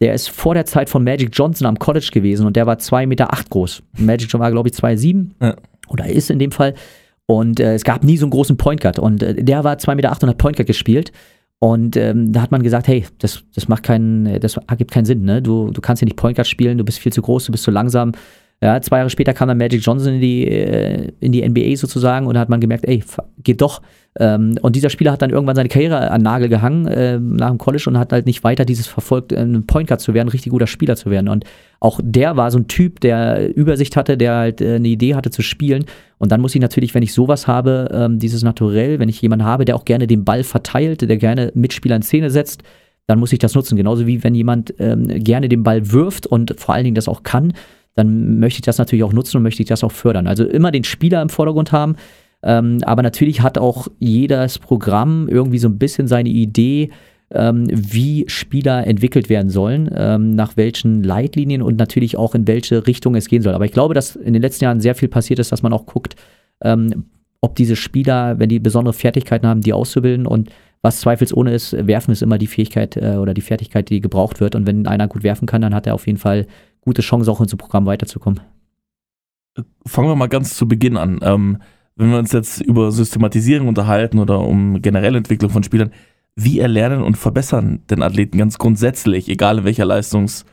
der 0.00 0.14
ist 0.14 0.28
vor 0.28 0.54
der 0.54 0.64
Zeit 0.64 0.88
von 0.88 1.02
Magic 1.04 1.30
Johnson 1.32 1.66
am 1.66 1.78
College 1.78 2.10
gewesen 2.12 2.46
und 2.46 2.56
der 2.56 2.66
war 2.66 2.76
2,8 2.76 3.06
Meter 3.06 3.32
acht 3.32 3.50
groß. 3.50 3.82
Magic 3.98 4.22
Johnson 4.22 4.40
war, 4.40 4.50
glaube 4.50 4.68
ich, 4.68 4.74
2,7 4.74 5.26
ja. 5.40 5.56
oder 5.88 6.06
ist 6.06 6.30
in 6.30 6.38
dem 6.38 6.52
Fall. 6.52 6.74
Und 7.30 7.60
äh, 7.60 7.74
es 7.74 7.84
gab 7.84 8.04
nie 8.04 8.16
so 8.16 8.24
einen 8.24 8.30
großen 8.30 8.56
Point 8.56 8.80
Guard. 8.80 8.98
Und 8.98 9.22
äh, 9.22 9.34
der 9.44 9.62
war 9.62 9.76
2,8 9.76 9.94
Meter 9.94 10.10
und 10.22 10.28
hat 10.30 10.38
Point 10.38 10.56
Guard 10.56 10.66
gespielt. 10.66 11.12
Und 11.60 11.96
ähm, 11.96 12.32
da 12.32 12.40
hat 12.40 12.50
man 12.50 12.62
gesagt, 12.62 12.88
hey, 12.88 13.04
das, 13.18 13.42
das 13.54 13.68
macht 13.68 13.82
keinen, 13.82 14.40
das 14.40 14.56
ergibt 14.68 14.92
keinen 14.92 15.04
Sinn, 15.04 15.24
ne? 15.24 15.42
Du, 15.42 15.70
du 15.70 15.80
kannst 15.80 16.00
hier 16.00 16.06
nicht 16.06 16.16
Point 16.16 16.36
Guard 16.36 16.46
spielen, 16.46 16.78
du 16.78 16.84
bist 16.84 17.00
viel 17.00 17.12
zu 17.12 17.20
groß, 17.20 17.46
du 17.46 17.52
bist 17.52 17.64
zu 17.64 17.70
langsam. 17.70 18.12
Ja, 18.60 18.80
zwei 18.80 18.98
Jahre 18.98 19.10
später 19.10 19.34
kam 19.34 19.46
dann 19.46 19.58
Magic 19.58 19.82
Johnson 19.82 20.14
in 20.14 20.20
die, 20.20 20.48
äh, 20.48 21.12
in 21.20 21.30
die 21.30 21.48
NBA 21.48 21.76
sozusagen 21.76 22.26
und 22.26 22.34
da 22.34 22.40
hat 22.40 22.48
man 22.48 22.60
gemerkt, 22.60 22.86
ey, 22.86 23.04
geht 23.44 23.60
doch. 23.60 23.80
Ähm, 24.18 24.58
und 24.62 24.74
dieser 24.74 24.90
Spieler 24.90 25.12
hat 25.12 25.22
dann 25.22 25.30
irgendwann 25.30 25.54
seine 25.54 25.68
Karriere 25.68 26.10
an 26.10 26.22
Nagel 26.22 26.48
gehangen 26.48 26.86
äh, 26.88 27.20
nach 27.20 27.50
dem 27.50 27.58
College 27.58 27.84
und 27.86 27.98
hat 27.98 28.12
halt 28.12 28.26
nicht 28.26 28.42
weiter 28.42 28.64
dieses 28.64 28.88
verfolgt, 28.88 29.32
ein 29.32 29.64
Point 29.66 29.86
Guard 29.86 30.00
zu 30.00 30.12
werden, 30.12 30.26
ein 30.26 30.32
richtig 30.32 30.50
guter 30.50 30.66
Spieler 30.66 30.96
zu 30.96 31.08
werden. 31.08 31.28
Und 31.28 31.44
auch 31.78 32.00
der 32.02 32.36
war 32.36 32.50
so 32.50 32.58
ein 32.58 32.66
Typ, 32.66 32.98
der 32.98 33.54
Übersicht 33.54 33.94
hatte, 33.94 34.16
der 34.16 34.34
halt 34.34 34.60
äh, 34.60 34.74
eine 34.74 34.88
Idee 34.88 35.14
hatte 35.14 35.30
zu 35.30 35.42
spielen. 35.42 35.84
Und 36.18 36.32
dann 36.32 36.40
muss 36.40 36.56
ich 36.56 36.60
natürlich, 36.60 36.94
wenn 36.94 37.04
ich 37.04 37.14
sowas 37.14 37.46
habe, 37.46 37.88
ähm, 37.92 38.18
dieses 38.18 38.42
Naturell, 38.42 38.98
wenn 38.98 39.08
ich 39.08 39.22
jemanden 39.22 39.44
habe, 39.44 39.66
der 39.66 39.76
auch 39.76 39.84
gerne 39.84 40.08
den 40.08 40.24
Ball 40.24 40.42
verteilt, 40.42 41.08
der 41.08 41.16
gerne 41.16 41.52
Mitspieler 41.54 41.94
in 41.94 42.02
Szene 42.02 42.30
setzt, 42.30 42.64
dann 43.06 43.20
muss 43.20 43.32
ich 43.32 43.38
das 43.38 43.54
nutzen. 43.54 43.76
Genauso 43.76 44.06
wie 44.08 44.24
wenn 44.24 44.34
jemand 44.34 44.74
ähm, 44.80 45.06
gerne 45.06 45.48
den 45.48 45.62
Ball 45.62 45.92
wirft 45.92 46.26
und 46.26 46.58
vor 46.58 46.74
allen 46.74 46.84
Dingen 46.84 46.96
das 46.96 47.08
auch 47.08 47.22
kann, 47.22 47.52
dann 47.98 48.38
möchte 48.38 48.58
ich 48.58 48.64
das 48.64 48.78
natürlich 48.78 49.02
auch 49.02 49.12
nutzen 49.12 49.38
und 49.38 49.42
möchte 49.42 49.60
ich 49.60 49.68
das 49.68 49.82
auch 49.82 49.90
fördern. 49.90 50.28
Also 50.28 50.44
immer 50.44 50.70
den 50.70 50.84
Spieler 50.84 51.20
im 51.20 51.28
Vordergrund 51.28 51.72
haben. 51.72 51.96
Ähm, 52.44 52.78
aber 52.84 53.02
natürlich 53.02 53.40
hat 53.40 53.58
auch 53.58 53.88
jedes 53.98 54.60
Programm 54.60 55.26
irgendwie 55.28 55.58
so 55.58 55.68
ein 55.68 55.78
bisschen 55.78 56.06
seine 56.06 56.28
Idee, 56.28 56.90
ähm, 57.34 57.66
wie 57.70 58.24
Spieler 58.28 58.86
entwickelt 58.86 59.28
werden 59.28 59.50
sollen, 59.50 59.90
ähm, 59.92 60.30
nach 60.30 60.56
welchen 60.56 61.02
Leitlinien 61.02 61.60
und 61.60 61.76
natürlich 61.76 62.16
auch 62.16 62.36
in 62.36 62.46
welche 62.46 62.86
Richtung 62.86 63.16
es 63.16 63.26
gehen 63.26 63.42
soll. 63.42 63.54
Aber 63.54 63.64
ich 63.64 63.72
glaube, 63.72 63.94
dass 63.94 64.14
in 64.14 64.32
den 64.32 64.42
letzten 64.42 64.64
Jahren 64.64 64.80
sehr 64.80 64.94
viel 64.94 65.08
passiert 65.08 65.40
ist, 65.40 65.50
dass 65.50 65.64
man 65.64 65.72
auch 65.72 65.84
guckt, 65.84 66.14
ähm, 66.62 67.06
ob 67.40 67.56
diese 67.56 67.74
Spieler, 67.74 68.38
wenn 68.38 68.48
die 68.48 68.60
besondere 68.60 68.92
Fertigkeiten 68.92 69.46
haben, 69.46 69.60
die 69.60 69.72
auszubilden 69.72 70.26
und 70.26 70.50
was 70.82 71.00
zweifelsohne 71.00 71.52
ist, 71.52 71.72
werfen 71.86 72.12
ist 72.12 72.22
immer 72.22 72.38
die 72.38 72.46
Fähigkeit 72.46 72.96
äh, 72.96 73.16
oder 73.16 73.34
die 73.34 73.40
Fertigkeit, 73.40 73.90
die 73.90 74.00
gebraucht 74.00 74.40
wird. 74.40 74.54
Und 74.54 74.68
wenn 74.68 74.86
einer 74.86 75.08
gut 75.08 75.24
werfen 75.24 75.46
kann, 75.46 75.62
dann 75.62 75.74
hat 75.74 75.88
er 75.88 75.94
auf 75.94 76.06
jeden 76.06 76.18
Fall 76.18 76.46
gute 76.88 77.02
Chance, 77.02 77.30
auch 77.30 77.40
in 77.40 77.48
so 77.48 77.56
Programm 77.56 77.86
weiterzukommen. 77.86 78.40
Fangen 79.86 80.08
wir 80.08 80.16
mal 80.16 80.28
ganz 80.28 80.56
zu 80.56 80.66
Beginn 80.66 80.96
an. 80.96 81.20
Ähm, 81.22 81.58
wenn 81.96 82.10
wir 82.10 82.18
uns 82.18 82.32
jetzt 82.32 82.60
über 82.60 82.90
Systematisierung 82.92 83.68
unterhalten 83.68 84.18
oder 84.18 84.40
um 84.40 84.80
generelle 84.80 85.18
Entwicklung 85.18 85.50
von 85.50 85.62
Spielern, 85.62 85.92
wie 86.36 86.60
erlernen 86.60 87.02
und 87.02 87.16
verbessern 87.16 87.82
denn 87.90 88.02
Athleten 88.02 88.38
ganz 88.38 88.58
grundsätzlich, 88.58 89.28
egal 89.28 89.58
in 89.58 89.64
welcher 89.64 89.84
Leistungsstufe 89.84 90.46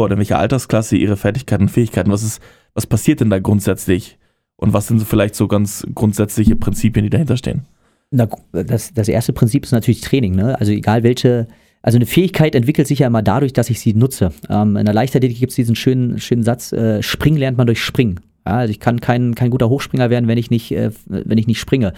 oder 0.00 0.14
in 0.14 0.18
welcher 0.18 0.38
Altersklasse, 0.38 0.96
ihre 0.96 1.16
Fertigkeiten 1.16 1.64
und 1.64 1.68
Fähigkeiten? 1.68 2.10
Was, 2.10 2.22
ist, 2.22 2.40
was 2.74 2.86
passiert 2.86 3.20
denn 3.20 3.30
da 3.30 3.38
grundsätzlich? 3.38 4.18
Und 4.56 4.72
was 4.72 4.86
sind 4.86 4.98
so 4.98 5.04
vielleicht 5.04 5.34
so 5.34 5.46
ganz 5.48 5.86
grundsätzliche 5.94 6.56
Prinzipien, 6.56 7.04
die 7.04 7.10
dahinter 7.10 7.36
stehen? 7.36 7.66
Na, 8.10 8.26
das, 8.52 8.94
das 8.94 9.08
erste 9.08 9.34
Prinzip 9.34 9.64
ist 9.64 9.72
natürlich 9.72 10.00
Training. 10.00 10.34
Ne? 10.34 10.58
Also 10.58 10.72
egal 10.72 11.02
welche, 11.02 11.46
also 11.82 11.96
eine 11.96 12.06
Fähigkeit 12.06 12.54
entwickelt 12.54 12.88
sich 12.88 13.00
ja 13.00 13.06
immer 13.06 13.22
dadurch, 13.22 13.52
dass 13.52 13.70
ich 13.70 13.80
sie 13.80 13.94
nutze. 13.94 14.32
Ähm, 14.50 14.76
in 14.76 14.84
der 14.84 14.94
Leichtathletik 14.94 15.38
gibt 15.38 15.50
es 15.50 15.56
diesen 15.56 15.76
schönen, 15.76 16.18
schönen 16.18 16.42
Satz, 16.42 16.72
äh, 16.72 17.02
Springen 17.02 17.38
lernt 17.38 17.58
man 17.58 17.66
durch 17.66 17.80
Springen. 17.80 18.20
Ja, 18.46 18.58
also 18.58 18.70
ich 18.70 18.80
kann 18.80 19.00
kein, 19.00 19.34
kein 19.34 19.50
guter 19.50 19.68
Hochspringer 19.68 20.10
werden, 20.10 20.28
wenn 20.28 20.38
ich 20.38 20.50
nicht, 20.50 20.72
äh, 20.72 20.90
wenn 21.06 21.38
ich 21.38 21.46
nicht 21.46 21.60
springe. 21.60 21.92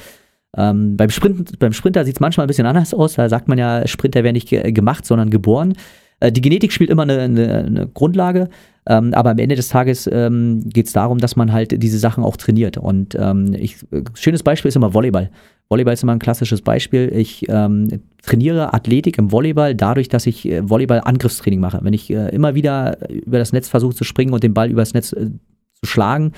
Ähm, 0.57 0.97
beim, 0.97 1.11
Sprint, 1.11 1.59
beim 1.59 1.73
Sprinter 1.73 2.05
sieht 2.05 2.17
es 2.17 2.21
manchmal 2.21 2.47
ein 2.47 2.49
bisschen 2.49 2.67
anders 2.67 2.95
aus. 2.95 3.15
Da 3.15 3.29
sagt 3.29 3.49
man 3.49 3.59
ja, 3.59 3.87
Sprinter 3.87 4.25
werden 4.25 4.35
nicht 4.35 4.49
ge 4.49 4.73
gemacht, 4.73 5.05
sondern 5.05 5.31
geboren. 5.31 5.75
Äh, 6.21 6.33
die 6.33 6.41
Genetik 6.41 6.73
spielt 6.73 6.91
immer 6.91 7.03
eine, 7.03 7.21
eine, 7.21 7.55
eine 7.55 7.87
Grundlage. 7.87 8.49
Ähm, 8.87 9.13
aber 9.13 9.31
am 9.31 9.39
Ende 9.39 9.55
des 9.55 9.69
Tages 9.69 10.09
ähm, 10.11 10.63
geht 10.65 10.87
es 10.87 10.93
darum, 10.93 11.19
dass 11.19 11.37
man 11.37 11.53
halt 11.53 11.83
diese 11.83 11.99
Sachen 11.99 12.25
auch 12.25 12.39
trainiert. 12.39 12.79
Und 12.79 13.15
ähm, 13.19 13.55
ich, 13.55 13.77
schönes 14.15 14.43
Beispiel 14.43 14.71
ist 14.71 14.77
immer 14.77 14.95
Volleyball. 14.95 15.31
Volleyball 15.69 15.95
ist 15.95 16.03
immer 16.03 16.13
ein 16.13 16.19
klassisches 16.19 16.63
Beispiel. 16.63 17.13
Ich 17.15 17.47
ähm, 17.49 18.03
trainiere 18.23 18.73
Athletik 18.73 19.19
im 19.19 19.33
Volleyball 19.33 19.75
dadurch, 19.75 20.09
dass 20.09 20.27
ich 20.27 20.47
äh, 20.47 20.69
Volleyball-Angriffstraining 20.69 21.61
mache. 21.61 21.81
Wenn 21.83 21.93
ich 21.93 22.11
äh, 22.11 22.29
immer 22.31 22.55
wieder 22.55 23.11
über 23.11 23.39
das 23.39 23.53
Netz 23.53 23.69
versuche 23.69 23.95
zu 23.95 24.05
springen 24.05 24.33
und 24.33 24.43
den 24.43 24.55
Ball 24.55 24.71
übers 24.71 24.95
Netz 24.95 25.13
äh, 25.13 25.31
zu 25.75 25.87
schlagen, 25.87 26.33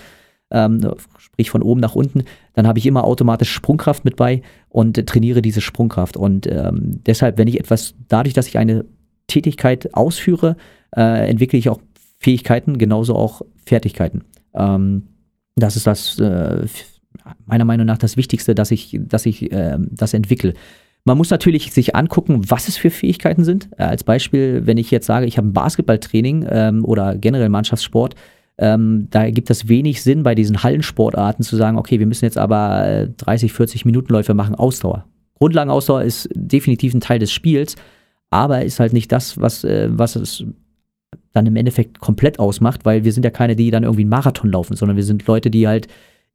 ähm, 0.51 0.95
sprich 1.19 1.51
von 1.51 1.63
oben 1.63 1.81
nach 1.81 1.95
unten, 1.95 2.25
dann 2.55 2.67
habe 2.67 2.81
ich 2.81 2.87
immer 2.87 3.05
automatisch 3.05 3.53
Sprungkraft 3.53 4.05
mit 4.05 4.17
bei 4.17 4.43
und 4.69 4.99
äh, 4.99 5.05
trainiere 5.05 5.43
diese 5.43 5.61
Sprungkraft. 5.61 6.17
Und 6.17 6.49
ähm, 6.49 7.01
deshalb, 7.07 7.39
wenn 7.39 7.47
ich 7.47 7.61
etwas, 7.61 7.95
dadurch, 8.09 8.35
dass 8.35 8.49
ich 8.49 8.59
eine 8.59 8.85
Tätigkeit 9.29 9.95
ausführe, 9.95 10.57
äh, 10.97 11.31
entwickle 11.31 11.59
ich 11.59 11.69
auch 11.69 11.81
Fähigkeiten, 12.19 12.79
genauso 12.79 13.15
auch 13.15 13.43
Fertigkeiten. 13.65 14.25
Ähm, 14.55 15.05
das 15.55 15.77
ist 15.77 15.87
das, 15.87 16.19
äh, 16.19 16.67
meiner 17.47 17.65
Meinung 17.65 17.87
nach, 17.87 17.99
das 17.99 18.17
Wichtigste, 18.17 18.55
dass 18.55 18.71
ich, 18.71 18.99
dass 19.01 19.27
ich 19.27 19.51
äh, 19.53 19.77
das 19.79 20.15
entwickle. 20.15 20.55
Man 21.05 21.17
muss 21.17 21.31
natürlich 21.31 21.73
sich 21.73 21.97
angucken, 21.97 22.43
was 22.51 22.69
es 22.69 22.77
für 22.77 22.91
Fähigkeiten 22.91 23.45
sind. 23.45 23.71
Äh, 23.79 23.85
als 23.85 24.05
Beispiel, 24.05 24.67
wenn 24.67 24.79
ich 24.79 24.91
jetzt 24.91 25.07
sage, 25.07 25.27
ich 25.27 25.39
habe 25.39 25.49
ein 25.49 25.53
Basketballtraining 25.53 26.47
ähm, 26.49 26.85
oder 26.85 27.17
generell 27.17 27.49
Mannschaftssport, 27.49 28.15
ähm, 28.59 29.09
da 29.11 29.31
gibt 29.31 29.49
es 29.49 29.69
wenig 29.69 30.03
Sinn 30.03 30.23
bei 30.23 30.35
diesen 30.35 30.63
Hallensportarten 30.63 31.43
zu 31.43 31.57
sagen, 31.57 31.79
okay, 31.79 31.99
wir 31.99 32.07
müssen 32.07 32.27
jetzt 32.27 32.37
aber 32.37 33.09
30, 33.17 33.53
40 33.53 33.87
Minutenläufe 33.87 34.35
machen, 34.35 34.55
Ausdauer. 34.55 35.07
Grundlagenausdauer 35.39 36.03
ist 36.03 36.29
definitiv 36.35 36.93
ein 36.93 37.01
Teil 37.01 37.19
des 37.19 37.33
Spiels, 37.33 37.77
aber 38.29 38.63
ist 38.63 38.79
halt 38.79 38.93
nicht 38.93 39.11
das, 39.11 39.41
was, 39.41 39.65
äh, 39.65 39.89
was 39.91 40.17
es 40.17 40.45
dann 41.33 41.47
im 41.47 41.57
Endeffekt 41.57 42.01
komplett 42.01 42.39
ausmacht, 42.39 42.85
weil 42.85 43.05
wir 43.05 43.13
sind 43.13 43.25
ja 43.25 43.31
keine, 43.31 43.57
die 43.57 43.71
dann 43.71 43.85
irgendwie 43.85 44.03
einen 44.03 44.11
Marathon 44.11 44.51
laufen, 44.51 44.77
sondern 44.77 44.97
wir 44.97 45.05
sind 45.05 45.27
Leute, 45.27 45.51
die 45.51 45.67
halt 45.67 45.89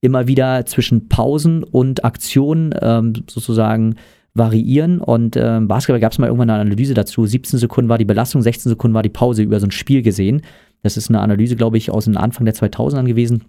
immer 0.06 0.28
wieder 0.28 0.66
zwischen 0.66 1.10
Pausen 1.10 1.64
und 1.64 2.06
Aktionen 2.06 2.74
ähm, 2.82 3.14
sozusagen 3.28 3.96
variieren. 4.36 5.02
Und 5.02 5.36
äh, 5.36 5.60
Basketball 5.62 6.00
gab 6.00 6.12
es 6.12 6.20
mal 6.20 6.28
irgendwann 6.28 6.50
eine 6.50 6.62
Analyse 6.62 6.94
dazu. 6.94 7.26
17 7.26 7.60
Sekunden 7.60 7.90
war 7.90 7.98
die 7.98 8.06
Belastung, 8.06 8.42
16 8.42 8.70
Sekunden 8.70 8.94
war 8.94 9.02
die 9.02 9.10
Pause 9.10 9.42
über 9.42 9.60
so 9.60 9.66
ein 9.66 9.72
Spiel 9.72 10.02
gesehen. 10.02 10.42
Das 10.84 10.98
ist 10.98 11.10
eine 11.10 11.22
Analyse, 11.22 11.56
glaube 11.56 11.78
ich, 11.78 11.90
aus 11.90 12.06
dem 12.06 12.18
Anfang 12.18 12.46
der 12.46 12.54
2000ern 12.54 13.06
gewesen. 13.06 13.44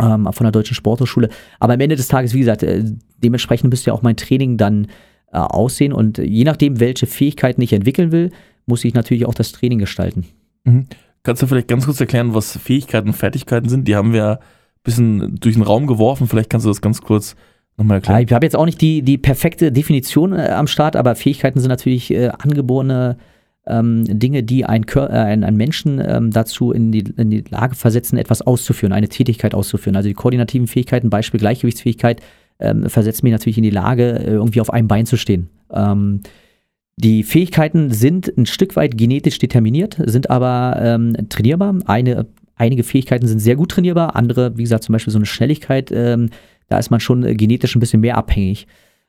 Ähm, 0.00 0.28
von 0.30 0.44
der 0.44 0.52
Deutschen 0.52 0.74
Sporthochschule. 0.74 1.28
Aber 1.60 1.74
am 1.74 1.80
Ende 1.80 1.96
des 1.96 2.08
Tages, 2.08 2.34
wie 2.34 2.40
gesagt, 2.40 2.62
äh, 2.62 2.84
dementsprechend 3.22 3.70
müsste 3.70 3.90
ja 3.90 3.94
auch 3.94 4.02
mein 4.02 4.16
Training 4.16 4.56
dann 4.58 4.88
äh, 5.32 5.38
aussehen. 5.38 5.92
Und 5.92 6.18
je 6.18 6.44
nachdem, 6.44 6.80
welche 6.80 7.06
Fähigkeiten 7.06 7.62
ich 7.62 7.72
entwickeln 7.72 8.10
will, 8.10 8.30
muss 8.66 8.84
ich 8.84 8.94
natürlich 8.94 9.26
auch 9.26 9.34
das 9.34 9.52
Training 9.52 9.78
gestalten. 9.78 10.26
Mhm. 10.64 10.86
Kannst 11.22 11.42
du 11.42 11.46
vielleicht 11.46 11.68
ganz 11.68 11.86
kurz 11.86 12.00
erklären, 12.00 12.34
was 12.34 12.56
Fähigkeiten 12.58 13.08
und 13.08 13.14
Fertigkeiten 13.14 13.68
sind? 13.68 13.88
Die 13.88 13.96
haben 13.96 14.12
wir 14.12 14.40
bisschen 14.86 15.36
durch 15.38 15.54
den 15.54 15.62
Raum 15.62 15.86
geworfen. 15.86 16.26
Vielleicht 16.26 16.48
kannst 16.48 16.64
du 16.64 16.70
das 16.70 16.80
ganz 16.80 17.02
kurz 17.02 17.36
nochmal 17.76 17.98
erklären. 17.98 18.20
Ja, 18.20 18.26
ich 18.26 18.32
habe 18.32 18.46
jetzt 18.46 18.56
auch 18.56 18.64
nicht 18.64 18.80
die, 18.80 19.02
die 19.02 19.18
perfekte 19.18 19.70
Definition 19.70 20.32
äh, 20.32 20.48
am 20.48 20.66
Start, 20.66 20.96
aber 20.96 21.14
Fähigkeiten 21.14 21.60
sind 21.60 21.68
natürlich 21.68 22.10
äh, 22.10 22.28
angeborene 22.28 23.18
ähm, 23.66 24.04
Dinge, 24.06 24.42
die 24.42 24.64
ein, 24.64 24.86
Kör 24.86 25.10
äh, 25.10 25.14
ein, 25.14 25.44
ein 25.44 25.56
Menschen 25.56 26.00
ähm, 26.04 26.30
dazu 26.30 26.72
in 26.72 26.92
die, 26.92 27.04
in 27.16 27.30
die 27.30 27.44
Lage 27.48 27.74
versetzen, 27.74 28.16
etwas 28.16 28.42
auszuführen, 28.42 28.92
eine 28.92 29.08
Tätigkeit 29.08 29.54
auszuführen. 29.54 29.96
Also 29.96 30.08
die 30.08 30.14
koordinativen 30.14 30.68
Fähigkeiten, 30.68 31.10
Beispiel 31.10 31.40
Gleichgewichtsfähigkeit, 31.40 32.22
ähm, 32.58 32.88
versetzt 32.88 33.22
mich 33.22 33.32
natürlich 33.32 33.58
in 33.58 33.64
die 33.64 33.70
Lage, 33.70 34.20
äh, 34.20 34.30
irgendwie 34.30 34.60
auf 34.60 34.72
einem 34.72 34.88
Bein 34.88 35.06
zu 35.06 35.16
stehen. 35.16 35.50
Ähm, 35.72 36.20
die 36.96 37.24
Fähigkeiten 37.24 37.90
sind 37.90 38.32
ein 38.38 38.46
Stück 38.46 38.74
weit 38.76 38.96
genetisch 38.96 39.38
determiniert, 39.38 40.00
sind 40.06 40.30
aber 40.30 40.78
ähm, 40.80 41.14
trainierbar. 41.28 41.74
Eine, 41.84 42.26
einige 42.56 42.82
Fähigkeiten 42.82 43.26
sind 43.26 43.38
sehr 43.38 43.56
gut 43.56 43.70
trainierbar, 43.70 44.16
andere, 44.16 44.56
wie 44.56 44.62
gesagt, 44.62 44.84
zum 44.84 44.92
Beispiel 44.92 45.12
so 45.12 45.18
eine 45.18 45.26
Schnelligkeit, 45.26 45.92
ähm, 45.92 46.30
da 46.68 46.78
ist 46.78 46.90
man 46.90 47.00
schon 47.00 47.22
äh, 47.22 47.34
genetisch 47.34 47.76
ein 47.76 47.80
bisschen 47.80 48.00
mehr 48.00 48.16
abhängig. 48.16 48.66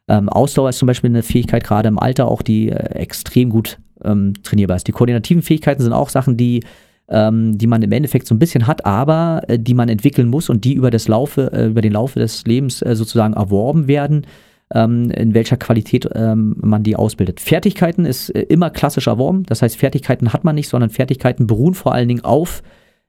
Ähm, 0.08 0.30
Ausdauer 0.30 0.70
ist 0.70 0.78
zum 0.78 0.88
Beispiel 0.88 1.10
eine 1.10 1.24
Fähigkeit, 1.24 1.64
gerade 1.64 1.88
im 1.88 2.00
Alter 2.00 2.28
auch, 2.28 2.42
die 2.42 2.70
äh, 2.70 2.76
extrem 2.96 3.50
gut 3.50 3.80
ähm, 4.04 4.34
trainierbar 4.44 4.78
ist. 4.78 4.88
Die 4.88 4.92
koordinativen 4.92 5.42
Fähigkeiten 5.42 5.82
sind 5.82 5.94
auch 5.94 6.10
Sachen, 6.10 6.38
die, 6.38 6.64
ähm, 7.10 7.58
die 7.58 7.68
man 7.68 7.82
im 7.82 7.92
Endeffekt 7.92 8.28
so 8.28 8.36
ein 8.36 8.40
bisschen 8.40 8.68
hat, 8.68 8.86
aber 8.86 9.42
äh, 9.48 9.58
die 9.58 9.74
man 9.74 9.90
entwickeln 9.90 10.28
muss 10.28 10.50
und 10.50 10.64
die 10.64 10.74
über, 10.74 10.92
das 10.92 11.08
Laufe, 11.08 11.52
äh, 11.52 11.68
über 11.68 11.82
den 11.82 11.94
Laufe 11.94 12.20
des 12.20 12.46
Lebens 12.46 12.82
äh, 12.82 12.96
sozusagen 12.96 13.34
erworben 13.34 13.88
werden 13.88 14.28
ähm, 14.74 15.10
in 15.12 15.34
welcher 15.34 15.58
Qualität 15.58 16.10
ähm, 16.14 16.56
man 16.60 16.84
die 16.84 16.98
ausbildet. 16.98 17.40
Fertigkeiten 17.40 18.06
ist 18.06 18.30
äh, 18.30 18.42
immer 18.42 18.70
klassisch 18.70 19.08
erworben, 19.08 19.44
das 19.44 19.62
heißt, 19.62 19.78
Fertigkeiten 19.78 20.34
hat 20.34 20.44
man 20.44 20.56
nicht, 20.56 20.68
sondern 20.68 20.90
Fertigkeiten 20.90 21.48
beruhen 21.48 21.74
vor 21.74 21.94
allen 21.94 22.10
Dingen 22.10 22.26
auf 22.26 22.62
äh, 22.62 22.64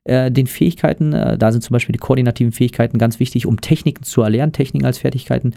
den 0.09 0.47
Fähigkeiten. 0.47 1.13
Äh, 1.13 1.39
da 1.39 1.53
sind 1.53 1.63
zum 1.63 1.75
Beispiel 1.75 1.93
die 1.93 1.99
koordinativen 1.99 2.53
Fähigkeiten 2.53 2.99
ganz 2.99 3.21
wichtig, 3.21 3.47
um 3.47 3.61
Techniken 3.61 4.03
zu 4.03 4.23
erlernen, 4.23 4.53
Techniken 4.53 4.87
als 4.87 4.99
Fertigkeiten. 4.99 5.55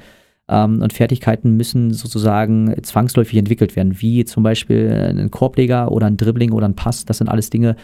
Ähm, 0.49 0.81
und 0.81 0.93
Fertigkeiten 0.93 1.55
müssen 1.55 1.93
sozusagen 1.93 2.75
zwangsläufig 2.83 3.37
entwickelt 3.37 3.75
werden, 3.75 4.01
wie 4.01 4.25
zum 4.25 4.43
Beispiel 4.43 4.91
ein 4.91 5.31
Korbleger 5.31 5.91
oder 5.91 6.07
ein 6.07 6.17
Dribbling 6.17 6.51
oder 6.51 6.67
ein 6.67 6.75
Pass. 6.75 7.05
Das 7.05 7.19
sind 7.19 7.29
alles 7.29 7.49
Dinge, 7.49 7.75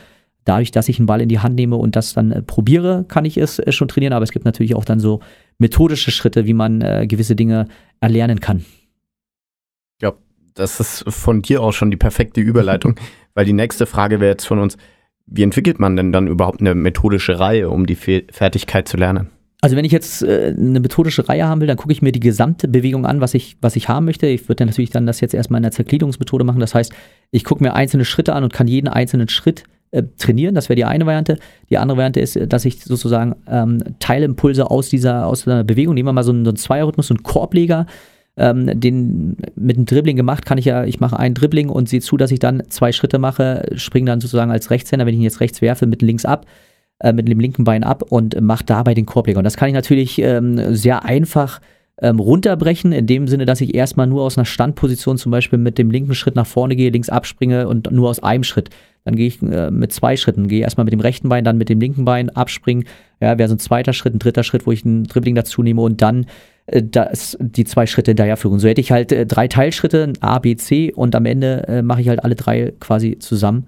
dadurch, 0.47 0.71
dass 0.71 0.89
ich 0.89 0.99
einen 0.99 1.06
Ball 1.06 1.21
in 1.21 1.30
die 1.30 1.39
Hand 1.39 1.56
nehme 1.56 1.75
und 1.75 1.95
das 1.95 2.13
dann 2.13 2.32
äh, 2.32 2.41
probiere, 2.41 3.06
kann 3.08 3.25
ich 3.25 3.38
es 3.38 3.60
äh, 3.60 3.71
schon 3.71 3.88
trainieren. 3.88 4.13
Aber 4.13 4.23
es 4.23 4.32
gibt 4.32 4.45
natürlich 4.45 4.75
auch 4.75 4.86
dann 4.86 4.99
so 4.99 5.19
methodische 5.58 6.12
Schritte, 6.12 6.45
wie 6.45 6.53
man 6.53 6.82
äh, 6.82 7.06
gewisse 7.08 7.36
Dinge 7.36 7.67
erlernen 7.99 8.39
kann. 8.39 8.60
Ich 8.60 9.99
glaube, 9.99 10.19
das 10.53 10.80
ist 10.80 11.03
von 11.08 11.41
dir 11.41 11.62
auch 11.62 11.73
schon 11.73 11.91
die 11.91 11.97
perfekte 11.97 12.41
Überleitung, 12.41 12.95
weil 13.34 13.45
die 13.45 13.53
nächste 13.53 13.86
Frage 13.86 14.19
wäre 14.19 14.32
jetzt 14.32 14.45
von 14.45 14.60
uns, 14.60 14.77
wie 15.28 15.44
entwickelt 15.44 15.80
man 15.80 15.96
denn 15.96 16.12
dann 16.12 16.28
überhaupt 16.28 16.62
eine 16.62 16.74
methodische 16.74 17.40
Reihe, 17.40 17.70
um 17.70 17.86
die 17.86 17.96
Fe 17.96 18.24
Fertigkeit 18.32 18.88
zu 18.88 18.98
lernen? 18.98 19.30
Also 19.62 19.76
wenn 19.76 19.86
ich 19.86 19.92
jetzt 19.92 20.22
äh, 20.24 20.54
eine 20.58 20.80
methodische 20.80 21.28
Reihe 21.28 21.48
haben 21.48 21.62
will, 21.62 21.68
dann 21.68 21.78
gucke 21.78 21.92
ich 21.92 22.02
mir 22.02 22.12
die 22.12 22.20
gesamte 22.20 22.68
Bewegung 22.68 23.06
an, 23.06 23.22
was 23.22 23.34
ich, 23.34 23.58
was 23.60 23.76
ich 23.76 23.90
haben 23.90 24.06
möchte. 24.06 24.28
Ich 24.28 24.48
würde 24.48 24.66
natürlich 24.66 24.92
dann 24.92 25.08
das 25.08 25.20
jetzt 25.20 25.34
erstmal 25.34 25.60
in 25.60 25.63
der 25.63 25.72
Zergliederungsmethode 25.72 26.44
machen. 26.44 26.60
Das 26.60 26.76
heißt, 26.76 26.94
ich 27.32 27.44
gucke 27.44 27.63
mir 27.63 27.74
einzelne 27.74 28.06
Schritte 28.06 28.34
an 28.34 28.44
und 28.44 28.54
kann 28.54 28.68
jeden 28.68 28.88
einzelnen 28.88 29.30
Schritt 29.30 29.63
äh, 29.92 30.04
trainieren. 30.18 30.54
Das 30.54 30.70
wäre 30.70 30.76
die 30.76 30.86
eine 30.86 31.06
Variante. 31.06 31.38
Die 31.70 31.78
andere 31.78 31.98
Variante 31.98 32.20
ist, 32.20 32.40
dass 32.48 32.66
ich 32.66 32.84
sozusagen 32.84 33.36
ähm, 33.50 33.84
Teilimpulse 34.00 34.70
aus 34.70 34.90
dieser, 34.90 35.26
aus 35.26 35.48
einer 35.48 35.63
Bewegung, 35.63 35.96
nehmen 35.96 36.08
wir 36.08 36.13
mal 36.13 36.24
so 36.24 36.32
einen, 36.32 36.46
so 36.46 36.52
einen 36.52 36.58
Zweierrhythmus, 36.58 37.08
so 37.08 37.16
einen 37.16 37.24
Korbleger, 37.24 37.88
ähm, 38.38 38.80
den 38.80 39.38
mit 39.56 39.78
einem 39.78 39.86
Dribbling 39.86 40.15
gemacht, 40.15 40.45
kann 40.45 40.58
ich 40.58 40.65
ja, 40.65 40.86
ich 40.86 41.00
mache 41.00 41.17
einen 41.17 41.34
Dribbling 41.34 41.69
und 41.69 41.89
sehe 41.89 42.02
zu, 42.02 42.17
dass 42.17 42.32
ich 42.32 42.39
dann 42.39 42.63
zwei 42.69 42.91
Schritte 42.91 43.19
mache, 43.19 43.67
springe 43.76 44.06
dann 44.06 44.21
sozusagen 44.21 44.52
als 44.52 44.69
Rechtshänder, 44.69 45.06
wenn 45.06 45.13
ich 45.13 45.19
ihn 45.19 45.23
jetzt 45.23 45.41
rechts 45.41 45.62
werfe, 45.62 45.88
mit 45.88 46.02
links 46.02 46.23
ab, 46.23 46.45
äh, 47.00 47.13
mit 47.13 47.28
dem 47.28 47.39
linken 47.39 47.63
Bein 47.63 47.84
ab 47.84 48.04
und 48.10 48.39
mache 48.39 48.63
dabei 48.63 48.93
den 48.93 49.06
Korbleger. 49.06 49.39
Und 49.39 49.43
das 49.43 49.58
kann 49.58 49.67
ich 49.67 49.73
natürlich 49.73 50.19
ähm, 50.19 50.76
sehr 50.76 51.04
einfach 51.04 51.60
ähm, 52.00 52.19
runterbrechen, 52.19 52.91
in 52.91 53.08
dem 53.08 53.28
Sinne, 53.28 53.45
dass 53.45 53.60
ich 53.60 53.73
erstmal 53.73 54.06
nur 54.06 54.21
aus 54.21 54.38
einer 54.38 54.45
Standposition 54.45 55.17
zum 55.17 55.32
Beispiel 55.32 55.58
mit 55.58 55.80
dem 55.80 55.89
linken 55.89 56.13
Schritt 56.13 56.36
nach 56.36 56.45
vorne 56.45 56.76
gehe, 56.76 56.91
links 56.91 57.10
abspringe 57.10 57.67
und 57.67 57.91
nur 57.91 58.10
aus 58.10 58.21
einem 58.21 58.43
Schritt. 58.43 58.69
Dann 59.04 59.15
gehe 59.15 59.28
ich 59.28 59.41
äh, 59.41 59.71
mit 59.71 59.91
zwei 59.93 60.15
Schritten, 60.15 60.47
gehe 60.47 60.62
erstmal 60.62 60.84
mit 60.84 60.93
dem 60.93 61.00
rechten 61.00 61.30
Bein, 61.30 61.43
dann 61.43 61.58
mit 61.58 61.69
dem 61.69 61.80
linken 61.80 62.06
Bein 62.06 62.30
abspringen. 62.30 62.86
Ja, 63.19 63.39
wäre 63.39 63.50
so 63.50 63.56
ein 63.56 63.60
zweiter 63.60 63.93
Schritt, 63.93 64.13
ein 64.13 64.19
dritter 64.19 64.43
Schritt, 64.43 64.67
wo 64.67 64.71
ich 64.71 64.86
ein 64.86 65.06
Dribbling 65.06 65.34
dazu 65.34 65.63
nehme 65.63 65.82
und 65.82 66.04
dann 66.04 66.28
äh, 66.67 66.84
das, 66.84 67.38
die 67.39 67.65
zwei 67.65 67.86
Schritte 67.86 68.12
hinterherführen. 68.12 68.60
So 68.60 68.67
hätte 68.67 68.82
ich 68.82 68.91
halt 68.91 69.12
äh, 69.12 69.25
drei 69.25 69.47
Teilschritte, 69.47 70.13
A, 70.19 70.39
B, 70.39 70.56
C 70.56 70.93
und 70.93 71.15
am 71.15 71.25
Ende 71.25 71.67
äh, 71.67 71.82
mache 71.82 72.01
ich 72.01 72.10
halt 72.10 72.23
alle 72.23 72.36
drei 72.36 72.73
quasi 72.80 73.17
zusammen, 73.19 73.67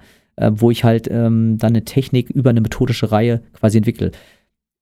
wo 0.52 0.72
ich 0.72 0.86
halt 0.86 1.10
ähm, 1.12 1.58
dann 1.58 1.72
eine 1.72 1.84
Technik 1.84 2.30
über 2.30 2.52
eine 2.52 2.62
methodische 2.62 3.12
Reihe 3.12 3.42
quasi 3.52 3.78
entwickle. 3.78 4.12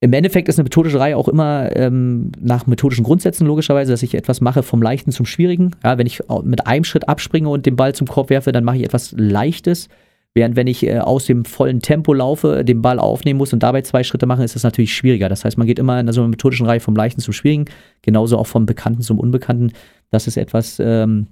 Im 0.02 0.14
Endeffekt 0.14 0.48
ist 0.50 0.60
eine 0.60 0.66
methodische 0.66 1.00
Reihe 1.00 1.18
auch 1.18 1.28
immer 1.28 1.76
ähm, 1.76 2.32
nach 2.40 2.68
methodischen 2.68 3.04
Grundsätzen 3.04 3.48
logischerweise, 3.48 3.92
dass 3.92 4.04
ich 4.04 4.14
etwas 4.14 4.40
mache 4.40 4.62
vom 4.62 4.84
Leichten 4.84 5.12
zum 5.12 5.26
Schwierigen. 5.26 5.72
Ja, 5.84 5.98
wenn 5.98 6.06
ich 6.06 6.22
mit 6.44 6.68
einem 6.68 6.84
Schritt 6.84 7.10
abspringe 7.10 7.50
und 7.50 7.66
den 7.66 7.76
Ball 7.76 7.96
zum 7.96 8.06
Korb 8.06 8.30
werfe, 8.30 8.52
dann 8.52 8.64
mache 8.64 8.78
ich 8.78 8.84
etwas 8.84 9.16
Leichtes 9.18 9.90
Während 10.38 10.56
wenn 10.56 10.68
ich 10.68 10.86
äh, 10.86 11.00
aus 11.00 11.26
dem 11.26 11.46
vollen 11.46 11.80
Tempo 11.80 12.14
laufe, 12.14 12.64
den 12.64 12.84
Ball 12.84 13.00
aufnehmen 13.00 13.40
muss 13.40 13.54
und 13.54 13.64
dabei 13.64 13.82
zwei 13.82 14.04
Schritte 14.04 14.28
machen, 14.28 14.44
ist 14.44 14.54
das 14.54 14.62
natürlich 14.62 14.94
schwieriger. 14.94 15.30
Das 15.30 15.44
heißt, 15.44 15.58
man 15.58 15.66
geht 15.66 15.80
immer 15.80 16.00
in 16.00 16.12
so 16.12 16.22
einer 16.22 16.28
methodischen 16.28 16.68
Reihe 16.68 16.80
vom 16.80 16.96
Leichten 16.96 17.22
zum 17.22 17.34
Schwierigen, 17.34 17.66
genauso 18.04 18.38
auch 18.38 18.46
vom 18.46 18.68
Bekannten 18.68 19.02
zum 19.02 19.18
Unbekannten. 19.18 19.72
Das 20.12 20.28
ist 20.28 20.38
etwas, 20.38 20.80
ähm, 20.80 21.26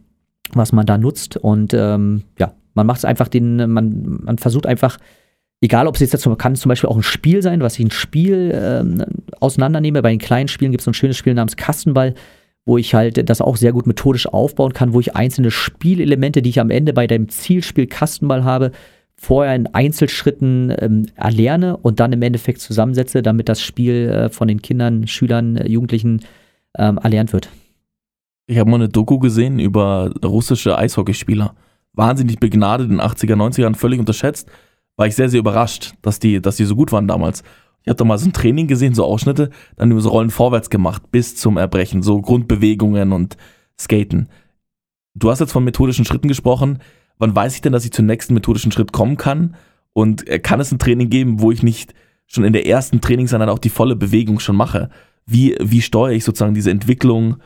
was 0.54 0.72
man 0.72 0.88
da 0.88 0.98
nutzt. 0.98 1.38
Und 1.38 1.76
ähm, 1.76 2.24
ja, 2.40 2.54
man 2.74 2.88
macht 2.88 2.98
es 2.98 3.06
einfach 3.06 3.28
den, 3.28 3.58
man, 3.70 4.22
man 4.24 4.40
versucht 4.40 4.66
einfach, 4.66 4.98
egal 5.62 5.86
ob 5.86 5.94
es 5.94 6.02
jetzt 6.02 6.16
dazu 6.16 6.36
kann 6.36 6.56
zum 6.56 6.70
Beispiel 6.70 6.90
auch 6.90 6.98
ein 6.98 7.04
Spiel 7.04 7.44
sein, 7.44 7.62
was 7.62 7.78
ich 7.78 7.86
ein 7.86 7.92
Spiel 7.92 8.52
ähm, 8.60 9.04
auseinandernehme. 9.40 10.02
Bei 10.02 10.10
den 10.10 10.18
kleinen 10.18 10.48
Spielen 10.48 10.72
gibt 10.72 10.82
es 10.82 10.86
so 10.86 10.90
ein 10.90 10.96
schönes 10.96 11.16
Spiel 11.16 11.36
namens 11.36 11.58
Kastenball 11.58 12.16
wo 12.66 12.78
ich 12.78 12.96
halt 12.96 13.30
das 13.30 13.42
auch 13.42 13.58
sehr 13.58 13.72
gut 13.72 13.86
methodisch 13.86 14.28
aufbauen 14.28 14.74
kann, 14.74 14.94
wo 14.94 15.00
ich 15.00 15.16
einzelne 15.16 15.52
Spielelemente, 15.52 16.42
die 16.42 16.50
ich 16.50 16.60
am 16.60 16.72
Ende 16.72 16.94
bei 16.94 17.08
dem 17.08 17.30
Zielspiel 17.30 17.88
Kastenball 17.88 18.44
habe, 18.44 18.72
vorher 19.16 19.56
in 19.56 19.68
Einzelschritten 19.68 20.74
ähm, 20.80 21.06
erlerne 21.16 21.78
und 21.78 22.00
dann 22.00 22.12
im 22.12 22.22
Endeffekt 22.22 22.60
zusammensetze, 22.60 23.22
damit 23.22 23.48
das 23.48 23.62
Spiel 23.62 24.10
äh, 24.10 24.30
von 24.30 24.48
den 24.48 24.62
Kindern, 24.62 25.08
Schülern, 25.08 25.56
äh, 25.58 25.68
Jugendlichen 25.70 26.22
ähm, 26.78 26.98
erlernt 26.98 27.32
wird. 27.32 27.50
Ich 28.48 28.58
habe 28.58 28.70
mal 28.70 28.76
eine 28.76 28.90
Doku 28.90 29.20
gesehen 29.20 29.60
über 29.60 30.12
russische 30.24 30.78
Eishockeyspieler. 30.78 31.56
Wahnsinnig 31.94 32.40
begnadet 32.40 32.90
in 32.90 32.98
den 32.98 33.02
80er, 33.02 33.36
90ern, 33.36 33.76
völlig 33.76 34.00
unterschätzt. 34.00 34.50
War 34.98 35.08
ich 35.08 35.16
sehr, 35.16 35.30
sehr 35.30 35.40
überrascht, 35.40 35.94
dass 36.02 36.20
die, 36.20 36.42
dass 36.42 36.58
die 36.58 36.66
so 36.66 36.76
gut 36.76 36.92
waren 36.92 37.08
damals. 37.08 37.44
Ich 37.86 37.90
habe 37.90 37.98
da 37.98 38.04
mal 38.04 38.18
so 38.18 38.28
ein 38.28 38.34
Training 38.34 38.68
gesehen, 38.68 38.94
so 38.94 39.06
Ausschnitte, 39.06 39.52
dann 39.78 39.92
über 39.92 40.02
so 40.02 40.10
Rollen 40.10 40.32
vorwärts 40.32 40.70
gemacht, 40.70 41.12
bis 41.12 41.36
zum 41.36 41.58
Erbrechen, 41.58 42.02
so 42.02 42.22
Grundbewegungen 42.22 43.14
und 43.14 43.38
Skaten. 43.80 44.28
Du 45.14 45.30
hast 45.30 45.40
jetzt 45.40 45.54
von 45.54 45.64
methodischen 45.64 46.04
Schritten 46.04 46.28
gesprochen 46.28 46.80
wann 47.18 47.36
weiß 47.36 47.56
ich 47.56 47.62
denn, 47.62 47.74
dass 47.74 47.86
ich 47.86 47.92
zum 47.92 48.06
nächsten 48.06 48.34
methodischen 48.34 48.72
Schritt 48.72 48.92
kommen 48.92 49.18
kann? 49.18 49.56
Und 49.94 50.28
äh, 50.28 50.40
kann 50.40 50.60
es 50.60 50.72
ein 50.72 50.80
Training 50.80 51.10
geben, 51.10 51.40
wo 51.42 51.52
ich 51.52 51.64
nicht 51.64 51.94
schon 52.28 52.44
in 52.44 52.54
der 52.54 52.66
ersten 52.66 53.02
Trainingseinheit 53.02 53.50
auch 53.50 53.60
die 53.60 53.70
volle 53.70 53.96
Bewegung 53.96 54.40
schon 54.40 54.56
mache? 54.56 54.90
Wie, 55.26 55.56
wie 55.60 55.82
steuere 55.82 56.14
ich 56.14 56.24
sozusagen 56.24 56.54
diese 56.54 56.72
Entwicklung 56.72 57.38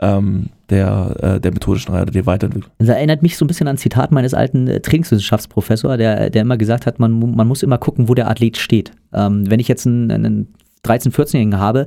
ähm, 0.00 0.50
der, 0.70 1.16
äh, 1.20 1.40
der 1.40 1.52
methodischen 1.52 1.92
Reihe 1.92 2.02
oder 2.02 2.12
der 2.12 2.26
Weiterentwicklung? 2.26 2.72
Das 2.78 2.88
erinnert 2.88 3.22
mich 3.22 3.36
so 3.36 3.44
ein 3.44 3.48
bisschen 3.48 3.68
an 3.68 3.74
ein 3.74 3.78
Zitat 3.78 4.12
meines 4.12 4.34
alten 4.34 4.68
äh, 4.68 4.80
Trainingswissenschaftsprofessors, 4.80 5.96
der, 5.96 6.30
der 6.30 6.42
immer 6.42 6.56
gesagt 6.56 6.86
hat, 6.86 6.98
man, 6.98 7.18
man 7.34 7.46
muss 7.46 7.62
immer 7.62 7.78
gucken, 7.78 8.08
wo 8.08 8.14
der 8.14 8.28
Athlet 8.30 8.56
steht. 8.56 8.92
Ähm, 9.12 9.50
wenn 9.50 9.60
ich 9.60 9.68
jetzt 9.68 9.86
einen, 9.86 10.10
einen 10.10 10.54
13-, 10.84 11.12
14-Jährigen 11.12 11.58
habe, 11.58 11.86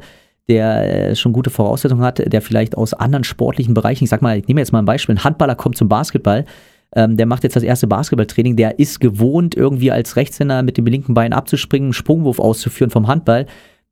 der 0.49 1.09
äh, 1.11 1.15
schon 1.15 1.33
gute 1.33 1.49
Voraussetzungen 1.49 2.03
hat, 2.03 2.19
der 2.31 2.41
vielleicht 2.41 2.75
aus 2.75 2.93
anderen 2.93 3.23
sportlichen 3.23 3.73
Bereichen, 3.73 4.03
ich 4.03 4.09
sag 4.09 4.21
mal, 4.21 4.37
ich 4.37 4.47
nehme 4.47 4.59
jetzt 4.59 4.71
mal 4.71 4.79
ein 4.79 4.85
Beispiel, 4.85 5.15
ein 5.15 5.23
Handballer 5.23 5.55
kommt 5.55 5.77
zum 5.77 5.87
Basketball, 5.87 6.45
ähm, 6.93 7.15
der 7.17 7.25
macht 7.25 7.43
jetzt 7.43 7.55
das 7.55 7.63
erste 7.63 7.87
Basketballtraining. 7.87 8.55
Der 8.57 8.79
ist 8.79 8.99
gewohnt, 8.99 9.55
irgendwie 9.55 9.91
als 9.91 10.15
Rechtshänder 10.15 10.61
mit 10.61 10.77
dem 10.77 10.85
linken 10.85 11.13
Bein 11.13 11.33
abzuspringen, 11.33 11.87
einen 11.87 11.93
Sprungwurf 11.93 12.39
auszuführen 12.39 12.91
vom 12.91 13.07
Handball. 13.07 13.45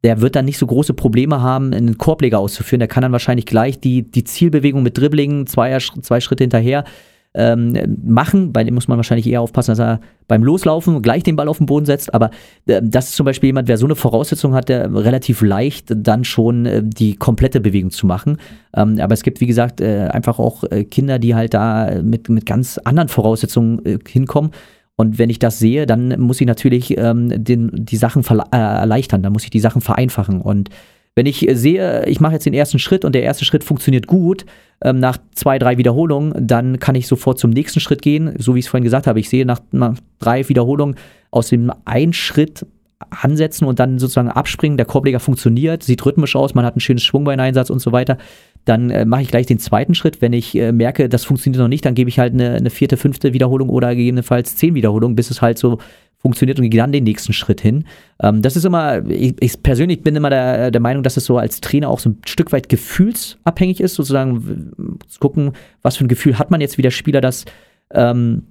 Der 0.04 0.22
wird 0.22 0.36
dann 0.36 0.46
nicht 0.46 0.58
so 0.58 0.66
große 0.66 0.94
Probleme 0.94 1.42
haben, 1.42 1.74
einen 1.74 1.98
Korbleger 1.98 2.40
auszuführen. 2.40 2.80
Der 2.80 2.88
kann 2.88 3.02
dann 3.02 3.12
wahrscheinlich 3.12 3.46
gleich 3.46 3.80
die, 3.80 4.04
die 4.04 4.24
Zielbewegung 4.24 4.82
mit 4.82 4.98
Dribbling, 4.98 5.46
zwei, 5.46 5.78
zwei 5.78 6.20
Schritte 6.22 6.44
hinterher 6.44 6.86
ähm, 7.34 7.98
machen. 8.04 8.52
Bei 8.52 8.64
dem 8.64 8.74
muss 8.74 8.88
man 8.88 8.98
wahrscheinlich 8.98 9.28
eher 9.28 9.42
aufpassen, 9.42 9.72
dass 9.72 9.80
er 9.80 10.00
beim 10.28 10.44
Loslaufen 10.44 11.02
gleich 11.02 11.24
den 11.24 11.36
Ball 11.36 11.48
auf 11.48 11.58
den 11.58 11.68
Boden 11.68 11.86
setzt. 11.86 12.14
Aber 12.14 12.32
äh, 12.66 12.82
das 12.84 13.10
ist 13.10 13.16
zum 13.16 13.26
Beispiel 13.26 13.48
jemand, 13.48 13.68
wer 13.68 13.78
so 13.78 13.86
eine 13.86 13.96
Voraussetzung 13.96 14.54
hat, 14.54 14.70
der 14.70 14.94
relativ 14.94 15.42
leicht 15.42 15.94
dann 15.96 16.24
schon 16.24 16.66
äh, 16.66 16.82
die 16.84 17.16
komplette 17.16 17.62
Bewegung 17.62 17.92
zu 17.92 18.08
machen. 18.08 18.38
Ähm, 18.76 19.00
aber 19.00 19.14
es 19.14 19.24
gibt, 19.24 19.42
wie 19.42 19.48
gesagt, 19.48 19.80
äh, 19.80 20.08
einfach 20.12 20.40
auch 20.40 20.64
äh, 20.64 20.84
Kinder, 20.86 21.20
die 21.20 21.36
halt 21.36 21.54
da 21.54 22.02
mit, 22.02 22.30
mit 22.30 22.46
ganz 22.46 22.80
anderen 22.80 23.10
Voraussetzungen 23.10 23.86
äh, 23.86 24.00
hinkommen. 24.08 24.52
Und 25.00 25.18
wenn 25.18 25.30
ich 25.30 25.40
das 25.40 25.60
sehe, 25.60 25.86
dann 25.86 26.20
muss 26.20 26.42
ich 26.42 26.46
natürlich 26.46 26.98
ähm, 26.98 27.32
den, 27.42 27.72
die 27.74 27.96
Sachen 27.96 28.22
äh, 28.22 28.58
erleichtern, 28.58 29.24
dann 29.24 29.32
muss 29.32 29.46
ich 29.46 29.50
die 29.50 29.62
Sachen 29.62 29.80
vereinfachen. 29.80 30.42
Und 30.42 30.68
wenn 31.16 31.26
ich 31.26 31.48
sehe, 31.54 32.06
ich 32.06 32.20
mache 32.20 32.34
jetzt 32.34 32.46
den 32.46 32.54
ersten 32.54 32.80
Schritt 32.80 33.06
und 33.06 33.16
der 33.16 33.24
erste 33.24 33.46
Schritt 33.46 33.64
funktioniert 33.64 34.08
gut, 34.08 34.46
ähm, 34.84 35.00
nach 35.00 35.18
zwei, 35.34 35.58
drei 35.58 35.78
Wiederholungen, 35.78 36.34
dann 36.46 36.80
kann 36.80 36.96
ich 36.96 37.08
sofort 37.08 37.40
zum 37.40 37.52
nächsten 37.52 37.80
Schritt 37.80 38.02
gehen. 38.02 38.36
So 38.40 38.56
wie 38.56 38.60
ich 38.60 38.66
es 38.66 38.70
vorhin 38.70 38.84
gesagt 38.84 39.08
habe, 39.08 39.22
ich 39.22 39.30
sehe 39.30 39.46
nach, 39.46 39.62
nach 39.72 39.96
drei 40.20 40.50
Wiederholungen 40.50 40.96
aus 41.32 41.48
dem 41.48 41.72
einen 41.86 42.12
Schritt 42.12 42.66
ansetzen 43.10 43.64
und 43.64 43.80
dann 43.80 44.00
sozusagen 44.00 44.30
abspringen. 44.30 44.76
Der 44.76 44.86
Korbleger 44.86 45.22
funktioniert, 45.22 45.82
sieht 45.82 46.06
rhythmisch 46.06 46.36
aus, 46.36 46.56
man 46.56 46.66
hat 46.66 46.76
ein 46.76 46.82
schönes 46.82 47.04
Schwungbeineinsatz 47.04 47.70
und 47.70 47.80
so 47.80 47.94
weiter. 47.94 48.18
Dann 48.66 48.90
äh, 48.90 49.06
mache 49.06 49.22
ich 49.22 49.30
gleich 49.30 49.46
den 49.46 49.60
zweiten 49.60 49.96
Schritt. 49.96 50.22
Wenn 50.22 50.34
ich 50.34 50.56
äh, 50.56 50.72
merke, 50.72 51.10
das 51.10 51.26
funktioniert 51.26 51.62
noch 51.62 51.68
nicht, 51.68 51.86
dann 51.86 51.96
gebe 51.96 52.10
ich 52.10 52.20
halt 52.20 52.34
eine, 52.34 52.56
eine 52.56 52.70
vierte, 52.70 52.98
fünfte 52.98 53.34
Wiederholung 53.34 53.70
oder 53.70 53.96
gegebenenfalls 53.96 54.56
zehn 54.56 54.76
Wiederholungen, 54.76 55.16
bis 55.16 55.32
es 55.32 55.42
halt 55.42 55.58
so 55.58 55.80
funktioniert 56.18 56.60
und 56.60 56.70
gehe 56.70 56.80
dann 56.80 56.92
den 56.92 57.06
nächsten 57.06 57.34
Schritt 57.34 57.62
hin. 57.62 57.86
Ähm, 58.22 58.42
das 58.42 58.56
ist 58.56 58.66
immer, 58.66 59.06
ich, 59.10 59.36
ich, 59.40 59.64
persönlich 59.64 60.04
bin 60.04 60.16
immer 60.16 60.30
der, 60.30 60.70
der 60.70 60.82
Meinung, 60.82 61.02
dass 61.02 61.18
es 61.18 61.26
so 61.26 61.38
als 61.38 61.62
Trainer 61.62 61.90
auch 61.90 62.00
so 62.00 62.10
ein 62.10 62.18
Stück 62.26 62.52
weit 62.52 62.68
gefühlsabhängig 62.70 63.80
ist, 63.80 63.96
sozusagen 63.96 64.72
zu 65.08 65.20
gucken, 65.20 65.54
was 65.82 65.98
für 65.98 66.06
ein 66.06 66.10
Gefühl 66.10 66.38
hat 66.38 66.52
man 66.52 66.62
jetzt, 66.62 66.78
wie 66.78 66.82
der 66.82 66.92
Spieler 66.92 67.22
das 67.22 67.46
ähm, 67.92 68.44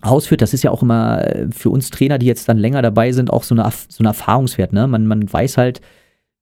ausführt. 0.00 0.42
Das 0.42 0.52
ist 0.52 0.64
ja 0.64 0.72
auch 0.72 0.82
immer 0.82 1.24
für 1.50 1.70
uns 1.70 1.90
Trainer, 1.90 2.18
die 2.18 2.26
jetzt 2.26 2.48
dann 2.48 2.58
länger 2.58 2.82
dabei 2.82 3.12
sind, 3.12 3.30
auch 3.30 3.44
so, 3.44 3.54
eine, 3.54 3.70
so 3.88 4.02
ein 4.02 4.06
Erfahrungswert. 4.06 4.72
Ne? 4.72 4.88
Man, 4.88 5.06
man 5.06 5.32
weiß 5.32 5.58
halt, 5.58 5.80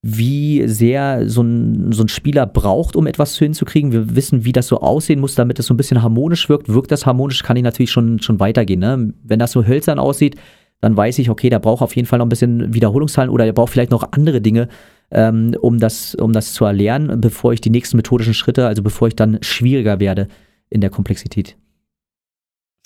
wie 0.03 0.67
sehr 0.67 1.29
so 1.29 1.43
ein, 1.43 1.93
so 1.93 2.03
ein 2.03 2.09
Spieler 2.09 2.47
braucht, 2.47 2.97
um 2.97 3.07
etwas 3.07 3.37
hinzukriegen. 3.37 3.93
Wir 3.93 4.17
wissen, 4.17 4.45
wie 4.45 4.53
das 4.53 4.67
so 4.67 4.81
aussehen 4.81 5.21
muss, 5.21 5.35
damit 5.35 5.59
es 5.59 5.67
so 5.67 5.75
ein 5.75 5.77
bisschen 5.77 6.03
harmonisch 6.03 6.49
wirkt. 6.49 6.69
Wirkt 6.69 6.91
das 6.91 7.05
harmonisch, 7.05 7.43
kann 7.43 7.57
ich 7.57 7.63
natürlich 7.63 7.91
schon, 7.91 8.21
schon 8.21 8.41
weitergehen. 8.41 8.81
Ne? 8.81 9.13
Wenn 9.23 9.39
das 9.39 9.53
so 9.53 9.67
hölzern 9.67 9.99
aussieht, 9.99 10.37
dann 10.81 10.97
weiß 10.97 11.19
ich, 11.19 11.29
okay, 11.29 11.51
der 11.51 11.59
braucht 11.59 11.83
auf 11.83 11.95
jeden 11.95 12.09
Fall 12.09 12.19
noch 12.19 12.27
ein 12.27 12.31
bisschen 12.31 12.73
Wiederholungszahlen 12.73 13.31
oder 13.31 13.45
der 13.45 13.53
braucht 13.53 13.73
vielleicht 13.73 13.91
noch 13.91 14.13
andere 14.13 14.41
Dinge, 14.41 14.69
ähm, 15.11 15.55
um, 15.61 15.79
das, 15.79 16.15
um 16.15 16.33
das 16.33 16.55
zu 16.55 16.65
erlernen, 16.65 17.21
bevor 17.21 17.53
ich 17.53 17.61
die 17.61 17.71
nächsten 17.71 17.99
methodischen 17.99 18.33
Schritte, 18.33 18.67
also 18.67 18.83
bevor 18.83 19.09
ich 19.09 19.17
dann 19.17 19.39
schwieriger 19.43 20.01
werde 20.01 20.29
in 20.71 20.81
der 20.81 20.89
Komplexität. 20.89 21.59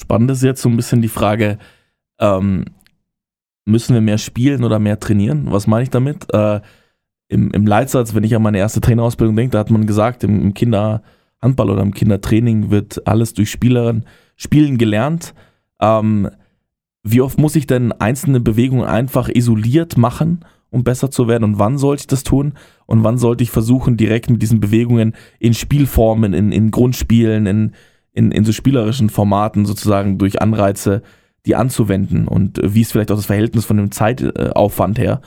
Spannend 0.00 0.33
ist 0.33 0.42
jetzt 0.42 0.62
so 0.62 0.68
ein 0.68 0.77
bisschen 0.77 1.03
die 1.03 1.09
Frage, 1.09 1.59
ähm, 2.18 2.64
müssen 3.64 3.94
wir 3.94 4.00
mehr 4.00 4.18
spielen 4.18 4.64
oder 4.64 4.81
mehr 4.81 4.98
trainieren? 4.98 5.46
Was 5.53 5.68
meine 5.68 5.85
ich 5.85 5.90
damit? 5.90 6.27
Äh, 6.35 6.61
im, 7.29 7.51
Im 7.51 7.67
Leitsatz, 7.67 8.15
wenn 8.15 8.25
ich 8.25 8.35
an 8.37 8.43
meine 8.43 8.59
erste 8.59 8.81
Trainerausbildung 8.81 9.37
denke, 9.37 9.53
da 9.53 9.59
hat 9.59 9.71
man 9.71 9.87
gesagt, 9.87 10.25
im, 10.25 10.41
im 10.41 10.55
Kinderhandball 10.55 11.71
oder 11.71 11.83
im 11.83 11.95
Kindertraining 11.95 12.71
wird 12.71 13.07
alles 13.07 13.35
durch 13.35 13.51
Spielerinnen, 13.51 14.05
Spielen 14.37 14.79
gelernt. 14.79 15.35
Ähm, 15.81 16.29
wie 17.03 17.21
oft 17.21 17.39
muss 17.39 17.57
ich 17.57 17.67
denn 17.67 17.93
einzelne 17.93 18.41
Bewegungen 18.41 18.87
einfach 18.87 19.29
isoliert 19.29 19.97
machen, 19.97 20.45
um 20.71 20.85
besser 20.85 21.11
zu 21.11 21.29
werden? 21.29 21.45
Und 21.45 21.59
wann 21.59 21.79
sollte 21.79 22.03
ich 22.03 22.07
das 22.07 22.25
tun? 22.25 22.55
Und 22.87 23.05
wann 23.05 23.19
sollte 23.19 23.45
ich 23.45 23.51
versuchen, 23.51 23.97
direkt 23.97 24.31
mit 24.31 24.43
diesen 24.43 24.61
Bewegungen 24.61 25.15
in 25.39 25.55
Spielformen, 25.55 26.35
in, 26.35 26.53
in 26.53 26.71
Grundspielen, 26.71 27.47
in, 27.47 27.73
in, 28.13 28.33
in 28.33 28.45
so 28.45 28.53
spielerischen 28.53 29.11
Formaten 29.11 29.67
sozusagen 29.67 30.19
durch 30.19 30.43
Anreize 30.43 31.03
die 31.47 31.57
anzuwenden? 31.57 32.27
Und 32.27 32.61
wie 32.63 32.81
ist 32.81 32.93
vielleicht 32.93 33.13
auch 33.13 33.17
das 33.17 33.27
Verhältnis 33.27 33.65
von 33.67 33.77
dem 33.77 33.91
Zeitaufwand 33.93 34.99
her 34.99 35.21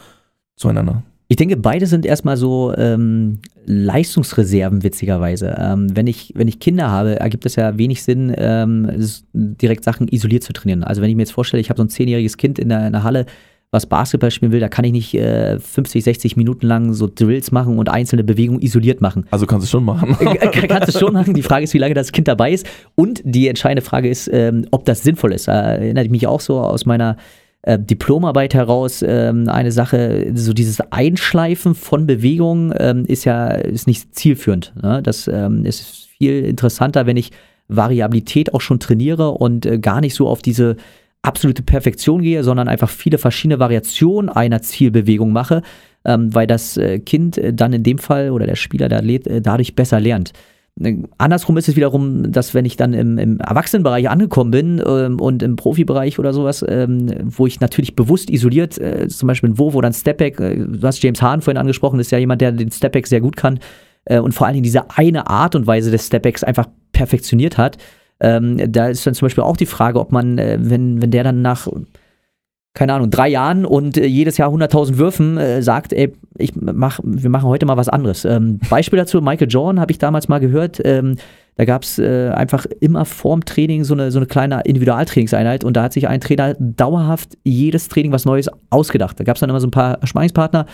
zueinander? 0.55 1.03
Ich 1.29 1.35
denke, 1.35 1.57
beide 1.57 1.87
sind 1.87 2.05
erstmal 2.05 2.37
so 2.37 2.73
ähm, 2.77 3.39
Leistungsreserven, 3.65 4.83
witzigerweise. 4.83 5.55
Ähm, 5.59 5.93
wenn, 5.95 6.07
ich, 6.07 6.31
wenn 6.35 6.47
ich 6.47 6.59
Kinder 6.59 6.89
habe, 6.89 7.19
ergibt 7.19 7.45
es 7.45 7.57
ja 7.57 7.77
wenig 7.77 8.01
Sinn, 8.03 8.33
ähm, 8.37 8.89
direkt 9.33 9.83
Sachen 9.83 10.07
isoliert 10.07 10.43
zu 10.43 10.53
trainieren. 10.53 10.85
Also 10.85 11.01
wenn 11.01 11.09
ich 11.09 11.15
mir 11.17 11.23
jetzt 11.23 11.33
vorstelle, 11.33 11.59
ich 11.59 11.69
habe 11.69 11.77
so 11.77 11.83
ein 11.83 11.89
zehnjähriges 11.89 12.37
Kind 12.37 12.59
in 12.59 12.69
der, 12.69 12.87
in 12.87 12.93
der 12.93 13.03
Halle, 13.03 13.25
was 13.71 13.85
Basketball 13.85 14.31
spielen 14.31 14.53
will, 14.53 14.61
da 14.61 14.69
kann 14.69 14.85
ich 14.85 14.93
nicht 14.93 15.13
äh, 15.15 15.59
50, 15.59 16.01
60 16.01 16.37
Minuten 16.37 16.65
lang 16.65 16.93
so 16.93 17.09
Drills 17.13 17.51
machen 17.51 17.77
und 17.77 17.89
einzelne 17.89 18.23
Bewegungen 18.23 18.61
isoliert 18.61 19.01
machen. 19.01 19.25
Also 19.29 19.45
kannst 19.45 19.63
du 19.63 19.65
es 19.65 19.71
schon 19.71 19.83
machen. 19.83 20.15
Äh, 20.21 20.67
kannst 20.67 20.95
du 20.95 20.97
schon 20.97 21.11
machen. 21.11 21.33
Die 21.33 21.41
Frage 21.41 21.65
ist, 21.65 21.73
wie 21.73 21.77
lange 21.77 21.93
das 21.93 22.13
Kind 22.13 22.29
dabei 22.29 22.53
ist. 22.53 22.65
Und 22.95 23.21
die 23.25 23.49
entscheidende 23.49 23.81
Frage 23.81 24.07
ist, 24.07 24.29
ähm, 24.31 24.65
ob 24.71 24.85
das 24.85 25.03
sinnvoll 25.03 25.33
ist. 25.33 25.49
Da 25.49 25.73
erinnere 25.73 26.05
ich 26.05 26.09
mich 26.09 26.25
auch 26.27 26.39
so 26.39 26.61
aus 26.61 26.85
meiner 26.85 27.17
äh, 27.63 27.79
Diplomarbeit 27.79 28.53
heraus 28.53 29.03
ähm, 29.05 29.49
eine 29.49 29.71
Sache, 29.71 30.31
so 30.35 30.53
dieses 30.53 30.79
Einschleifen 30.91 31.75
von 31.75 32.07
Bewegung 32.07 32.73
ähm, 32.77 33.05
ist 33.05 33.25
ja 33.25 33.47
ist 33.49 33.87
nicht 33.87 34.15
zielführend. 34.15 34.73
Ne? 34.81 35.01
Das 35.03 35.27
ähm, 35.27 35.65
ist 35.65 36.07
viel 36.17 36.45
interessanter, 36.45 37.05
wenn 37.05 37.17
ich 37.17 37.31
Variabilität 37.67 38.53
auch 38.53 38.61
schon 38.61 38.79
trainiere 38.79 39.31
und 39.31 39.65
äh, 39.65 39.79
gar 39.79 40.01
nicht 40.01 40.15
so 40.15 40.27
auf 40.27 40.41
diese 40.41 40.77
absolute 41.21 41.63
Perfektion 41.63 42.21
gehe, 42.21 42.43
sondern 42.43 42.67
einfach 42.67 42.89
viele 42.89 43.17
verschiedene 43.17 43.59
Variationen 43.59 44.29
einer 44.29 44.61
Zielbewegung 44.61 45.31
mache, 45.31 45.61
ähm, 46.05 46.33
weil 46.33 46.47
das 46.47 46.77
äh, 46.77 46.99
Kind 46.99 47.41
dann 47.53 47.73
in 47.73 47.83
dem 47.83 47.97
Fall 47.97 48.31
oder 48.31 48.45
der 48.45 48.55
Spieler, 48.55 48.87
der 48.87 48.99
Athlet, 48.99 49.27
äh, 49.27 49.41
dadurch 49.41 49.75
besser 49.75 49.99
lernt. 49.99 50.31
Andersrum 51.17 51.57
ist 51.57 51.67
es 51.67 51.75
wiederum, 51.75 52.31
dass 52.31 52.53
wenn 52.53 52.65
ich 52.65 52.77
dann 52.77 52.93
im, 52.93 53.17
im 53.17 53.39
Erwachsenenbereich 53.39 54.09
angekommen 54.09 54.51
bin 54.51 54.81
ähm, 54.85 55.19
und 55.19 55.43
im 55.43 55.55
Profibereich 55.55 56.19
oder 56.19 56.33
sowas, 56.33 56.63
ähm, 56.67 57.11
wo 57.23 57.47
ich 57.47 57.59
natürlich 57.59 57.95
bewusst 57.95 58.29
isoliert, 58.29 58.77
äh, 58.77 59.07
zum 59.07 59.27
Beispiel 59.27 59.49
ein 59.49 59.57
Wurf 59.57 59.75
oder 59.75 59.89
ein 59.89 59.93
Stepback, 59.93 60.39
äh, 60.39 60.55
du 60.55 60.81
hast 60.83 61.01
James 61.01 61.21
Hahn 61.21 61.41
vorhin 61.41 61.57
angesprochen, 61.57 61.99
ist 61.99 62.11
ja 62.11 62.17
jemand, 62.17 62.41
der 62.41 62.51
den 62.51 62.71
Stepback 62.71 63.07
sehr 63.07 63.21
gut 63.21 63.35
kann 63.35 63.59
äh, 64.05 64.19
und 64.19 64.33
vor 64.33 64.45
allen 64.45 64.53
Dingen 64.53 64.63
diese 64.63 64.91
eine 64.91 65.29
Art 65.29 65.55
und 65.55 65.67
Weise 65.67 65.91
des 65.91 66.07
Stepbacks 66.07 66.43
einfach 66.43 66.67
perfektioniert 66.91 67.57
hat, 67.57 67.77
Ähm, 68.19 68.57
da 68.71 68.87
ist 68.87 69.05
dann 69.05 69.13
zum 69.13 69.27
Beispiel 69.27 69.43
auch 69.43 69.57
die 69.57 69.67
Frage, 69.67 69.99
ob 69.99 70.11
man, 70.11 70.39
äh, 70.39 70.57
wenn, 70.59 71.01
wenn 71.03 71.11
der 71.11 71.23
dann 71.23 71.43
nach, 71.43 71.67
keine 72.77 72.93
Ahnung, 72.93 73.09
drei 73.09 73.27
Jahren 73.27 73.65
und 73.65 73.97
äh, 73.97 74.05
jedes 74.05 74.37
Jahr 74.37 74.53
100.000 74.53 74.99
Würfen 74.99 75.39
äh, 75.39 75.63
sagt, 75.63 75.93
ey, 75.93 76.13
ich 76.37 76.55
mach, 76.55 76.99
wir 77.03 77.31
machen 77.31 77.49
heute 77.49 77.65
mal 77.65 77.75
was 77.75 77.89
anderes. 77.89 78.23
Ähm, 78.23 78.59
Beispiel 78.69 78.97
dazu, 78.97 79.19
Michael 79.19 79.47
Jordan 79.49 79.79
habe 79.79 79.91
ich 79.91 79.97
damals 79.97 80.27
mal 80.27 80.37
gehört, 80.39 80.79
ähm, 80.85 81.15
da 81.55 81.65
gab 81.65 81.81
es 81.81 81.97
äh, 81.97 82.29
einfach 82.29 82.67
immer 82.79 83.05
vorm 83.05 83.43
Training 83.43 83.83
so 83.83 83.95
eine, 83.95 84.11
so 84.11 84.19
eine 84.19 84.27
kleine 84.27 84.61
Individualtrainingseinheit 84.63 85.63
und 85.63 85.75
da 85.75 85.81
hat 85.81 85.93
sich 85.93 86.07
ein 86.07 86.21
Trainer 86.21 86.53
dauerhaft 86.59 87.35
jedes 87.43 87.87
Training 87.87 88.11
was 88.11 88.25
Neues 88.25 88.47
ausgedacht. 88.69 89.19
Da 89.19 89.23
gab 89.23 89.37
es 89.37 89.39
dann 89.39 89.49
immer 89.49 89.59
so 89.59 89.65
ein 89.65 89.71
paar 89.71 89.97
Sparringspartner, 90.03 90.67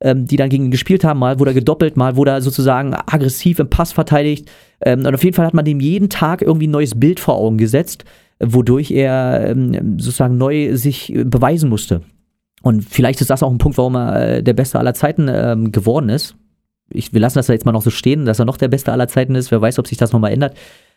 ähm, 0.00 0.26
die 0.26 0.36
dann 0.36 0.50
gegen 0.50 0.66
ihn 0.66 0.70
gespielt 0.70 1.02
haben. 1.02 1.18
Mal 1.18 1.40
wurde 1.40 1.50
er 1.50 1.54
gedoppelt, 1.54 1.96
mal 1.96 2.14
wurde 2.14 2.30
er 2.30 2.40
sozusagen 2.40 2.94
aggressiv 2.94 3.58
im 3.58 3.68
Pass 3.68 3.90
verteidigt. 3.90 4.48
Ähm, 4.80 5.00
und 5.00 5.12
auf 5.12 5.24
jeden 5.24 5.34
Fall 5.34 5.46
hat 5.46 5.54
man 5.54 5.64
dem 5.64 5.80
jeden 5.80 6.08
Tag 6.08 6.40
irgendwie 6.40 6.68
ein 6.68 6.72
neues 6.72 7.00
Bild 7.00 7.18
vor 7.18 7.34
Augen 7.34 7.58
gesetzt, 7.58 8.04
wodurch 8.40 8.90
er 8.90 9.48
ähm, 9.48 9.98
sozusagen 9.98 10.38
neu 10.38 10.76
sich 10.76 11.14
äh, 11.14 11.24
beweisen 11.24 11.68
musste. 11.68 12.02
Und 12.62 12.82
vielleicht 12.82 13.20
ist 13.20 13.30
das 13.30 13.42
auch 13.42 13.50
ein 13.50 13.58
Punkt, 13.58 13.78
warum 13.78 13.96
er 13.96 14.38
äh, 14.38 14.42
der 14.42 14.54
Beste 14.54 14.78
aller 14.78 14.94
Zeiten 14.94 15.28
ähm, 15.28 15.72
geworden 15.72 16.08
ist 16.08 16.36
ich, 16.90 17.12
wir 17.12 17.20
lassen 17.20 17.38
das 17.38 17.48
jetzt 17.48 17.66
mal 17.66 17.72
noch 17.72 17.82
so 17.82 17.90
stehen, 17.90 18.24
dass 18.24 18.38
er 18.38 18.44
noch 18.44 18.56
der 18.56 18.68
Beste 18.68 18.92
aller 18.92 19.08
Zeiten 19.08 19.34
ist. 19.34 19.50
Wer 19.50 19.60
weiß, 19.60 19.78
ob 19.78 19.86
sich 19.86 19.98
das 19.98 20.12
nochmal 20.12 20.32
ändert. 20.32 20.56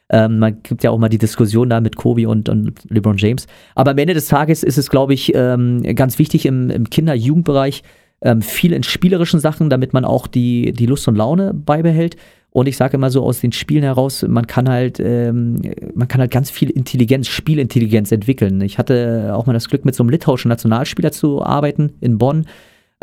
Ähm, 0.09 0.39
man 0.39 0.61
gibt 0.63 0.83
ja 0.83 0.91
auch 0.91 0.97
mal 0.97 1.09
die 1.09 1.17
Diskussion 1.17 1.69
da 1.69 1.79
mit 1.79 1.95
Kobe 1.95 2.27
und, 2.27 2.49
und 2.49 2.73
LeBron 2.89 3.17
James. 3.17 3.47
Aber 3.75 3.91
am 3.91 3.97
Ende 3.97 4.13
des 4.13 4.27
Tages 4.27 4.63
ist 4.63 4.77
es, 4.77 4.89
glaube 4.89 5.13
ich, 5.13 5.33
ähm, 5.35 5.83
ganz 5.95 6.19
wichtig 6.19 6.45
im, 6.45 6.69
im 6.69 6.89
Kinder-Jugendbereich 6.89 7.83
ähm, 8.21 8.41
viel 8.41 8.73
in 8.73 8.83
spielerischen 8.83 9.39
Sachen, 9.39 9.69
damit 9.69 9.93
man 9.93 10.05
auch 10.05 10.27
die, 10.27 10.73
die 10.73 10.85
Lust 10.85 11.07
und 11.07 11.15
Laune 11.15 11.53
beibehält. 11.53 12.17
Und 12.53 12.67
ich 12.67 12.75
sage 12.75 12.97
immer 12.97 13.09
so 13.09 13.23
aus 13.23 13.39
den 13.39 13.53
Spielen 13.53 13.83
heraus, 13.83 14.25
man 14.27 14.45
kann 14.45 14.67
halt, 14.67 14.99
ähm, 14.99 15.61
man 15.95 16.09
kann 16.09 16.19
halt 16.19 16.31
ganz 16.31 16.51
viel 16.51 16.69
Intelligenz, 16.69 17.27
Spielintelligenz 17.27 18.11
entwickeln. 18.11 18.59
Ich 18.61 18.77
hatte 18.77 19.31
auch 19.33 19.45
mal 19.45 19.53
das 19.53 19.69
Glück, 19.69 19.85
mit 19.85 19.95
so 19.95 20.03
einem 20.03 20.09
litauischen 20.09 20.49
Nationalspieler 20.49 21.13
zu 21.13 21.41
arbeiten 21.41 21.93
in 22.01 22.17
Bonn. 22.17 22.45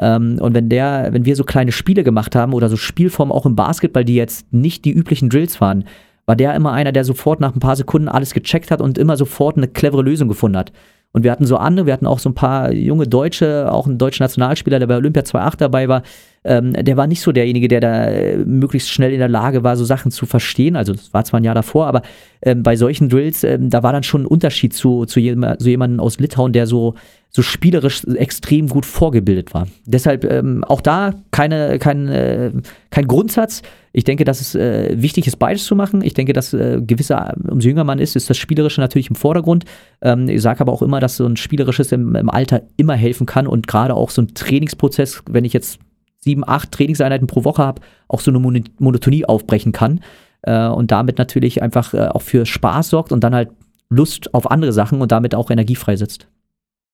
Ähm, 0.00 0.38
und 0.38 0.52
wenn 0.52 0.68
der, 0.68 1.08
wenn 1.12 1.24
wir 1.24 1.34
so 1.34 1.44
kleine 1.44 1.72
Spiele 1.72 2.04
gemacht 2.04 2.36
haben 2.36 2.52
oder 2.52 2.68
so 2.68 2.76
Spielformen 2.76 3.32
auch 3.32 3.46
im 3.46 3.56
Basketball, 3.56 4.04
die 4.04 4.16
jetzt 4.16 4.52
nicht 4.52 4.84
die 4.84 4.92
üblichen 4.92 5.30
Drills 5.30 5.62
waren, 5.62 5.84
war 6.26 6.36
der 6.36 6.54
immer 6.54 6.72
einer, 6.72 6.92
der 6.92 7.04
sofort 7.04 7.40
nach 7.40 7.54
ein 7.54 7.60
paar 7.60 7.76
Sekunden 7.76 8.08
alles 8.08 8.34
gecheckt 8.34 8.70
hat 8.70 8.82
und 8.82 8.98
immer 8.98 9.16
sofort 9.16 9.56
eine 9.56 9.66
clevere 9.66 10.02
Lösung 10.02 10.28
gefunden 10.28 10.58
hat. 10.58 10.72
Und 11.12 11.24
wir 11.24 11.32
hatten 11.32 11.46
so 11.46 11.56
andere, 11.56 11.86
wir 11.86 11.92
hatten 11.94 12.06
auch 12.06 12.18
so 12.18 12.28
ein 12.28 12.34
paar 12.34 12.72
junge 12.72 13.06
Deutsche, 13.06 13.72
auch 13.72 13.86
ein 13.86 13.96
deutscher 13.96 14.24
Nationalspieler, 14.24 14.78
der 14.78 14.86
bei 14.86 14.96
Olympia 14.96 15.22
2.8 15.22 15.56
dabei 15.56 15.88
war. 15.88 16.02
Ähm, 16.44 16.74
der 16.74 16.96
war 16.96 17.06
nicht 17.06 17.22
so 17.22 17.32
derjenige, 17.32 17.66
der 17.66 17.80
da 17.80 18.04
äh, 18.04 18.36
möglichst 18.36 18.90
schnell 18.90 19.12
in 19.12 19.18
der 19.18 19.28
Lage 19.28 19.64
war, 19.64 19.76
so 19.76 19.84
Sachen 19.84 20.10
zu 20.10 20.26
verstehen. 20.26 20.76
Also 20.76 20.92
das 20.92 21.12
war 21.14 21.24
zwar 21.24 21.40
ein 21.40 21.44
Jahr 21.44 21.54
davor, 21.54 21.86
aber 21.86 22.02
ähm, 22.42 22.62
bei 22.62 22.76
solchen 22.76 23.08
Drills, 23.08 23.42
ähm, 23.42 23.70
da 23.70 23.82
war 23.82 23.92
dann 23.92 24.02
schon 24.02 24.22
ein 24.22 24.26
Unterschied 24.26 24.74
zu, 24.74 25.06
zu 25.06 25.18
jemand, 25.18 25.62
so 25.62 25.68
jemandem 25.68 26.00
aus 26.00 26.18
Litauen, 26.18 26.52
der 26.52 26.66
so 26.66 26.94
so 27.30 27.42
spielerisch 27.42 28.04
extrem 28.04 28.68
gut 28.68 28.86
vorgebildet 28.86 29.52
war. 29.52 29.66
Deshalb 29.84 30.24
ähm, 30.24 30.64
auch 30.64 30.80
da 30.80 31.14
keine, 31.30 31.78
kein, 31.78 32.08
äh, 32.08 32.52
kein 32.90 33.06
Grundsatz. 33.06 33.62
Ich 33.92 34.04
denke, 34.04 34.24
dass 34.24 34.40
es 34.40 34.54
äh, 34.54 35.00
wichtig 35.00 35.26
ist, 35.26 35.38
beides 35.38 35.64
zu 35.64 35.74
machen. 35.74 36.02
Ich 36.02 36.14
denke, 36.14 36.32
dass 36.32 36.52
äh, 36.52 36.80
gewisse, 36.80 37.16
umso 37.48 37.68
jünger 37.68 37.84
man 37.84 37.98
ist, 37.98 38.16
ist 38.16 38.28
das 38.28 38.36
Spielerische 38.36 38.80
natürlich 38.80 39.08
im 39.08 39.16
Vordergrund. 39.16 39.64
Ähm, 40.02 40.28
ich 40.28 40.42
sage 40.42 40.60
aber 40.60 40.72
auch 40.72 40.82
immer, 40.82 41.00
dass 41.00 41.16
so 41.16 41.26
ein 41.26 41.36
Spielerisches 41.36 41.92
im, 41.92 42.14
im 42.14 42.30
Alter 42.30 42.62
immer 42.76 42.94
helfen 42.94 43.26
kann 43.26 43.46
und 43.46 43.66
gerade 43.66 43.94
auch 43.94 44.10
so 44.10 44.22
ein 44.22 44.34
Trainingsprozess, 44.34 45.22
wenn 45.28 45.44
ich 45.44 45.52
jetzt 45.52 45.78
sieben, 46.18 46.46
acht 46.46 46.72
Trainingseinheiten 46.72 47.26
pro 47.26 47.44
Woche 47.44 47.62
habe, 47.62 47.80
auch 48.08 48.20
so 48.20 48.30
eine 48.30 48.40
Monotonie 48.78 49.24
aufbrechen 49.24 49.72
kann 49.72 50.00
äh, 50.42 50.66
und 50.66 50.90
damit 50.90 51.18
natürlich 51.18 51.62
einfach 51.62 51.94
äh, 51.94 52.08
auch 52.08 52.22
für 52.22 52.44
Spaß 52.46 52.90
sorgt 52.90 53.12
und 53.12 53.24
dann 53.24 53.34
halt 53.34 53.50
Lust 53.90 54.34
auf 54.34 54.50
andere 54.50 54.72
Sachen 54.72 55.00
und 55.00 55.12
damit 55.12 55.34
auch 55.34 55.50
Energie 55.50 55.76
freisetzt. 55.76 56.28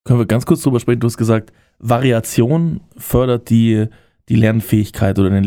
Können 0.05 0.21
wir 0.21 0.27
ganz 0.27 0.47
kurz 0.47 0.63
drüber 0.63 0.81
sprechen? 0.81 1.01
Du 1.01 1.07
hast 1.07 1.17
gesagt, 1.17 1.53
Variation 1.79 2.81
fördert 2.97 3.51
die, 3.51 3.87
die 4.29 4.37
Lernfähigkeit 4.37 5.19
oder 5.19 5.31
den 5.31 5.45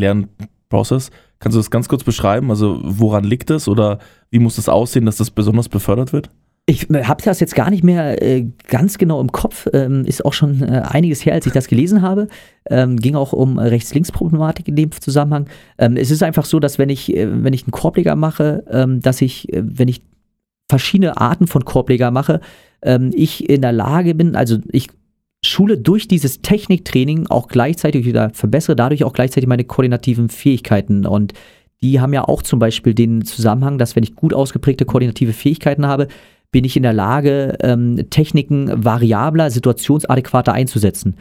Lernprozess. 0.70 1.10
Kannst 1.38 1.54
du 1.54 1.60
das 1.60 1.70
ganz 1.70 1.88
kurz 1.88 2.04
beschreiben? 2.04 2.50
Also 2.50 2.80
woran 2.82 3.24
liegt 3.24 3.50
das 3.50 3.68
oder 3.68 3.98
wie 4.30 4.38
muss 4.38 4.56
das 4.56 4.68
aussehen, 4.68 5.06
dass 5.06 5.16
das 5.16 5.30
besonders 5.30 5.68
befördert 5.68 6.12
wird? 6.12 6.30
Ich 6.66 6.90
äh, 6.90 7.04
habe 7.04 7.22
das 7.22 7.40
jetzt 7.40 7.54
gar 7.54 7.70
nicht 7.70 7.82
mehr 7.82 8.20
äh, 8.22 8.46
ganz 8.66 8.98
genau 8.98 9.20
im 9.20 9.32
Kopf. 9.32 9.66
Ähm, 9.72 10.04
ist 10.04 10.24
auch 10.24 10.34
schon 10.34 10.62
äh, 10.62 10.82
einiges 10.84 11.24
her, 11.24 11.32
als 11.32 11.46
ich 11.46 11.52
das 11.52 11.68
gelesen 11.68 12.02
habe. 12.02 12.28
Ähm, 12.68 12.96
ging 12.96 13.14
auch 13.14 13.32
um 13.32 13.58
Rechts-Links-Problematik 13.58 14.68
in 14.68 14.76
dem 14.76 14.92
Zusammenhang. 14.92 15.46
Ähm, 15.78 15.96
es 15.96 16.10
ist 16.10 16.22
einfach 16.22 16.44
so, 16.44 16.60
dass 16.60 16.78
wenn 16.78 16.90
ich, 16.90 17.16
äh, 17.16 17.42
wenn 17.42 17.54
ich 17.54 17.64
einen 17.64 17.72
Korbleger 17.72 18.16
mache, 18.16 18.64
ähm, 18.70 19.00
dass 19.00 19.22
ich, 19.22 19.50
äh, 19.52 19.62
wenn 19.64 19.88
ich 19.88 20.02
verschiedene 20.68 21.16
Arten 21.16 21.46
von 21.46 21.64
Korbleger 21.64 22.10
mache, 22.10 22.40
ähm, 22.82 23.12
ich 23.14 23.48
in 23.48 23.62
der 23.62 23.72
Lage 23.72 24.14
bin, 24.14 24.36
also 24.36 24.58
ich 24.70 24.88
schule 25.44 25.78
durch 25.78 26.08
dieses 26.08 26.42
Techniktraining 26.42 27.26
auch 27.28 27.48
gleichzeitig 27.48 28.04
wieder 28.04 28.30
verbessere 28.30 28.76
dadurch 28.76 29.04
auch 29.04 29.12
gleichzeitig 29.12 29.48
meine 29.48 29.64
koordinativen 29.64 30.28
Fähigkeiten 30.28 31.06
und 31.06 31.34
die 31.80 32.00
haben 32.00 32.12
ja 32.12 32.24
auch 32.24 32.42
zum 32.42 32.58
Beispiel 32.58 32.94
den 32.94 33.24
Zusammenhang, 33.24 33.78
dass 33.78 33.94
wenn 33.94 34.02
ich 34.02 34.16
gut 34.16 34.34
ausgeprägte 34.34 34.84
koordinative 34.84 35.32
Fähigkeiten 35.32 35.86
habe, 35.86 36.08
bin 36.50 36.64
ich 36.64 36.76
in 36.76 36.82
der 36.82 36.92
Lage, 36.92 37.56
ähm, 37.60 38.10
Techniken 38.10 38.84
variabler, 38.84 39.50
situationsadäquater 39.50 40.52
einzusetzen. 40.52 41.16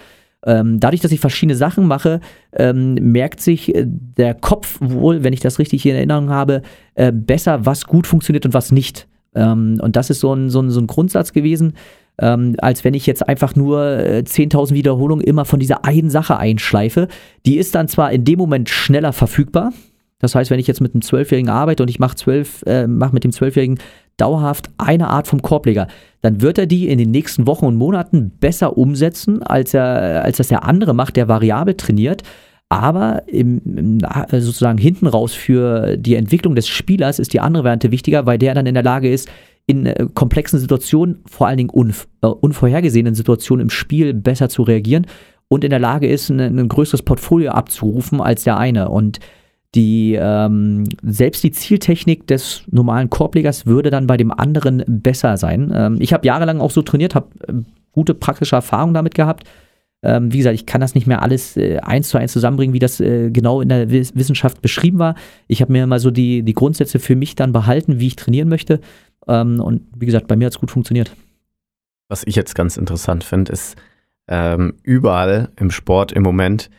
Ähm, 0.46 0.80
dadurch, 0.80 1.02
dass 1.02 1.12
ich 1.12 1.20
verschiedene 1.20 1.56
Sachen 1.56 1.86
mache, 1.88 2.22
ähm, 2.54 2.94
merkt 2.94 3.42
sich 3.42 3.76
äh, 3.76 3.86
der 3.86 4.34
Kopf 4.34 4.78
wohl, 4.80 5.24
wenn 5.24 5.34
ich 5.34 5.42
das 5.42 5.60
richtig 5.60 5.86
in 5.86 5.96
Erinnerung 5.96 6.30
habe, 6.30 6.62
äh, 6.96 7.12
besser, 7.12 7.66
was 7.66 7.86
gut 7.86 8.08
funktioniert 8.08 8.46
und 8.46 8.54
was 8.54 8.72
nicht. 8.72 9.08
Ähm, 9.36 9.80
und 9.82 9.96
das 9.96 10.10
ist 10.10 10.22
so 10.22 10.34
ein, 10.34 10.50
so 10.50 10.62
ein, 10.62 10.70
so 10.70 10.80
ein 10.80 10.88
Grundsatz 10.88 11.34
gewesen, 11.34 11.74
ähm, 12.20 12.56
als 12.60 12.84
wenn 12.84 12.94
ich 12.94 13.06
jetzt 13.06 13.28
einfach 13.28 13.56
nur 13.56 14.00
äh, 14.00 14.24
10.000 14.26 14.74
Wiederholungen 14.74 15.24
immer 15.24 15.46
von 15.46 15.60
dieser 15.60 15.86
einen 15.86 16.10
Sache 16.10 16.38
einschleife. 16.38 17.08
Die 17.46 17.58
ist 17.58 17.76
dann 17.76 17.88
zwar 17.88 18.12
in 18.12 18.26
dem 18.26 18.40
Moment 18.40 18.70
schneller 18.70 19.14
verfügbar. 19.14 19.72
Das 20.20 20.34
heißt, 20.34 20.50
wenn 20.50 20.60
ich 20.60 20.68
jetzt 20.68 20.82
mit 20.82 20.94
einem 20.94 21.04
Zwölfjährigen 21.04 21.50
arbeite 21.50 21.84
und 21.84 21.90
ich 21.90 22.00
mache 22.00 22.16
zwölf, 22.16 22.64
äh, 22.66 22.88
mach 22.88 23.12
mit 23.12 23.24
dem 23.24 23.32
Zwölfjährigen 23.32 23.80
dauerhaft 24.18 24.72
eine 24.80 25.10
Art 25.10 25.28
vom 25.28 25.44
Korbleger, 25.44 25.88
dann 26.22 26.42
wird 26.42 26.58
er 26.58 26.66
die 26.66 26.88
in 26.88 26.98
den 26.98 27.12
nächsten 27.12 27.46
Wochen 27.46 27.66
und 27.66 27.76
Monaten 27.76 28.32
besser 28.40 28.78
umsetzen, 28.78 29.44
als, 29.44 29.76
er, 29.76 30.24
als 30.24 30.38
das 30.38 30.48
der 30.48 30.64
andere 30.64 30.96
macht, 30.96 31.16
der 31.18 31.28
variabel 31.28 31.76
trainiert. 31.76 32.24
Aber 32.70 33.24
im, 33.28 33.62
im, 33.64 34.00
sozusagen 34.32 34.80
hinten 34.80 35.08
raus 35.08 35.34
für 35.34 35.96
die 35.98 36.16
Entwicklung 36.16 36.56
des 36.56 36.68
Spielers 36.68 37.20
ist 37.20 37.34
die 37.34 37.40
andere 37.40 37.64
Variante 37.64 37.92
wichtiger, 37.92 38.26
weil 38.26 38.40
der 38.40 38.56
dann 38.56 38.66
in 38.66 38.74
der 38.74 38.84
Lage 38.84 39.10
ist, 39.10 39.30
in 39.68 39.86
äh, 39.86 40.08
komplexen 40.14 40.60
Situationen, 40.60 41.20
vor 41.30 41.48
allen 41.48 41.58
Dingen 41.58 41.70
unv 41.70 42.08
äh, 42.22 42.28
unvorhergesehenen 42.28 43.14
Situationen 43.14 43.66
im 43.66 43.70
Spiel 43.70 44.14
besser 44.14 44.50
zu 44.50 44.64
reagieren 44.64 45.06
und 45.50 45.64
in 45.64 45.70
der 45.70 45.80
Lage 45.80 46.08
ist, 46.08 46.30
ein, 46.30 46.40
ein 46.40 46.68
größeres 46.68 47.04
Portfolio 47.04 47.52
abzurufen 47.52 48.20
als 48.20 48.44
der 48.44 48.58
eine. 48.58 48.90
Und 48.90 49.20
die, 49.76 50.18
ähm, 50.20 50.86
selbst 51.04 51.44
die 51.44 51.52
Zieltechnik 51.52 52.26
des 52.28 52.64
normalen 52.72 53.10
Korblegers 53.10 53.66
würde 53.66 53.90
dann 53.90 54.08
bei 54.08 54.18
dem 54.18 54.32
anderen 54.32 54.84
besser 54.88 55.38
sein. 55.38 55.72
Ähm, 55.76 55.98
ich 56.00 56.14
habe 56.14 56.26
jahrelang 56.26 56.62
auch 56.62 56.72
so 56.72 56.82
trainiert, 56.82 57.16
habe 57.16 57.28
äh, 57.48 57.54
gute 57.92 58.14
praktische 58.14 58.56
Erfahrungen 58.56 58.94
damit 58.94 59.14
gehabt 59.14 59.44
ähm, 60.04 60.32
wie 60.32 60.38
gesagt, 60.38 60.56
ich 60.56 60.66
kann 60.68 60.82
das 60.82 60.94
nicht 60.94 61.08
mehr 61.08 61.24
alles 61.24 61.58
äh, 61.58 61.80
eins 61.80 62.10
zu 62.10 62.18
eins 62.18 62.32
zusammenbringen, 62.32 62.74
wie 62.74 62.80
das 62.80 63.00
äh, 63.00 63.32
genau 63.32 63.62
in 63.62 63.70
der 63.70 63.90
Wissenschaft 63.90 64.62
beschrieben 64.62 65.00
war. 65.00 65.16
Ich 65.48 65.62
habe 65.62 65.72
mir 65.72 65.88
mal 65.88 66.00
so 66.00 66.12
die, 66.12 66.44
die 66.44 66.54
Grundsätze 66.54 67.00
für 67.00 67.16
mich 67.16 67.36
dann 67.36 67.52
behalten, 67.52 68.00
wie 68.00 68.08
ich 68.08 68.16
trainieren 68.16 68.48
möchte. 68.48 68.80
Ähm, 69.28 69.60
und 69.60 69.84
wie 69.96 70.06
gesagt, 70.06 70.28
bei 70.28 70.36
mir 70.36 70.46
hat 70.46 70.54
es 70.54 70.60
gut 70.60 70.72
funktioniert. 70.72 71.12
Was 72.10 72.24
ich 72.26 72.36
jetzt 72.36 72.56
ganz 72.56 72.78
interessant 72.78 73.24
finde, 73.24 73.52
ist, 73.52 73.76
ähm, 74.28 74.76
überall 74.84 75.50
im 75.58 75.72
Sport 75.72 76.12
im 76.12 76.24
Moment 76.24 76.70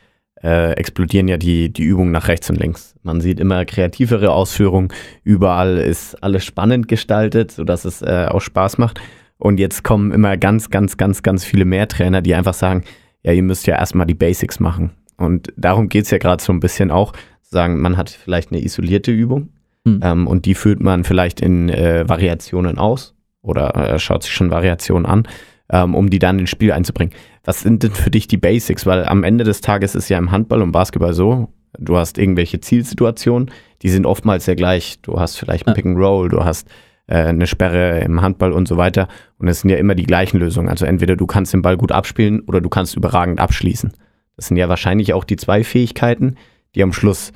äh, 0.43 0.73
explodieren 0.73 1.29
ja 1.29 1.37
die, 1.37 1.73
die 1.73 1.83
Übungen 1.83 2.13
nach 2.13 2.29
rechts 2.29 2.49
und 2.51 2.59
links. 2.59 2.95
Man 3.03 3.21
sieht 3.21 3.41
immer 3.41 3.65
kreativere 3.65 4.31
Ausführungen. 4.31 4.89
Überall 5.25 5.79
ist 5.79 6.23
alles 6.23 6.45
spannend 6.45 6.89
gestaltet, 6.89 7.51
sodass 7.51 7.85
es 7.85 8.03
äh, 8.03 8.27
auch 8.31 8.41
Spaß 8.41 8.79
macht. 8.79 9.01
Und 9.39 9.59
jetzt 9.59 9.85
kommen 9.85 10.13
immer 10.13 10.37
ganz, 10.37 10.71
ganz, 10.71 10.97
ganz, 10.97 11.23
ganz 11.23 11.45
viele 11.45 11.65
mehr 11.65 11.89
Trainer, 11.89 12.23
die 12.23 12.35
einfach 12.35 12.55
sagen, 12.55 12.85
ja, 13.23 13.33
ihr 13.33 13.43
müsst 13.43 13.67
ja 13.67 13.77
erstmal 13.77 14.07
die 14.07 14.15
Basics 14.15 14.61
machen. 14.61 14.91
Und 15.17 15.53
darum 15.57 15.89
geht 15.89 16.05
es 16.05 16.11
ja 16.11 16.19
gerade 16.19 16.43
so 16.43 16.53
ein 16.53 16.61
bisschen 16.61 16.91
auch, 16.91 17.13
sagen, 17.43 17.81
man 17.81 17.97
hat 17.97 18.11
vielleicht 18.11 18.53
eine 18.53 18.63
isolierte 18.63 19.11
Übung 19.11 19.49
mhm. 19.95 20.01
ähm, 20.03 20.27
und 20.27 20.45
die 20.45 20.55
führt 20.55 20.81
man 20.81 21.05
vielleicht 21.05 21.41
in 21.41 21.69
äh, 21.69 22.09
Variationen 22.09 22.79
aus 22.79 23.15
oder 23.43 23.75
äh, 23.75 23.99
schaut 23.99 24.23
sich 24.23 24.33
schon 24.33 24.51
Variationen 24.51 25.07
an, 25.07 25.29
ähm, 25.71 25.95
um 25.95 26.11
die 26.11 26.19
dann 26.19 26.39
ins 26.39 26.51
Spiel 26.51 26.73
einzubringen. 26.73 27.15
Was 27.45 27.61
sind 27.61 27.83
denn 27.83 27.93
für 27.93 28.11
dich 28.11 28.29
die 28.29 28.37
Basics? 28.37 28.87
Weil 28.87 29.05
am 29.05 29.25
Ende 29.25 29.45
des 29.45 29.61
Tages 29.61 29.95
ist 29.95 30.09
ja 30.09 30.19
im 30.19 30.31
Handball 30.31 30.63
und 30.63 30.73
Basketball 30.73 31.15
so, 31.15 31.49
du 31.79 31.97
hast 31.97 32.19
irgendwelche 32.19 32.61
Zielsituationen, 32.61 33.51
die 33.83 33.89
sind 33.89 34.07
oftmals 34.07 34.45
sehr 34.45 34.57
gleich. 34.57 35.01
Du 35.03 35.21
hast 35.21 35.37
vielleicht 35.37 35.67
ein. 35.67 35.75
Pick 35.75 35.87
and 35.87 35.99
Roll, 35.99 36.29
du 36.29 36.45
hast 36.45 36.69
äh, 37.07 37.25
eine 37.25 37.47
Sperre 37.47 38.01
im 38.01 38.21
Handball 38.21 38.53
und 38.53 38.69
so 38.69 38.77
weiter. 38.77 39.09
Und 39.39 39.49
es 39.49 39.61
sind 39.61 39.71
ja 39.71 39.77
immer 39.77 39.95
die 39.95 40.07
gleichen 40.07 40.39
Lösungen. 40.39 40.69
Also 40.69 40.85
entweder 40.85 41.17
du 41.17 41.27
kannst 41.27 41.53
den 41.53 41.63
Ball 41.63 41.77
gut 41.77 41.93
abspielen 41.93 42.41
oder 42.41 42.61
du 42.61 42.69
kannst 42.69 42.97
überragend 42.97 43.41
abschließen. 43.41 43.93
Das 44.37 44.47
sind 44.47 44.57
ja 44.57 44.69
wahrscheinlich 44.69 45.15
auch 45.15 45.25
die 45.25 45.37
zwei 45.37 45.65
Fähigkeiten, 45.65 46.37
die 46.75 46.83
am 46.83 46.93
Schluss 46.93 47.33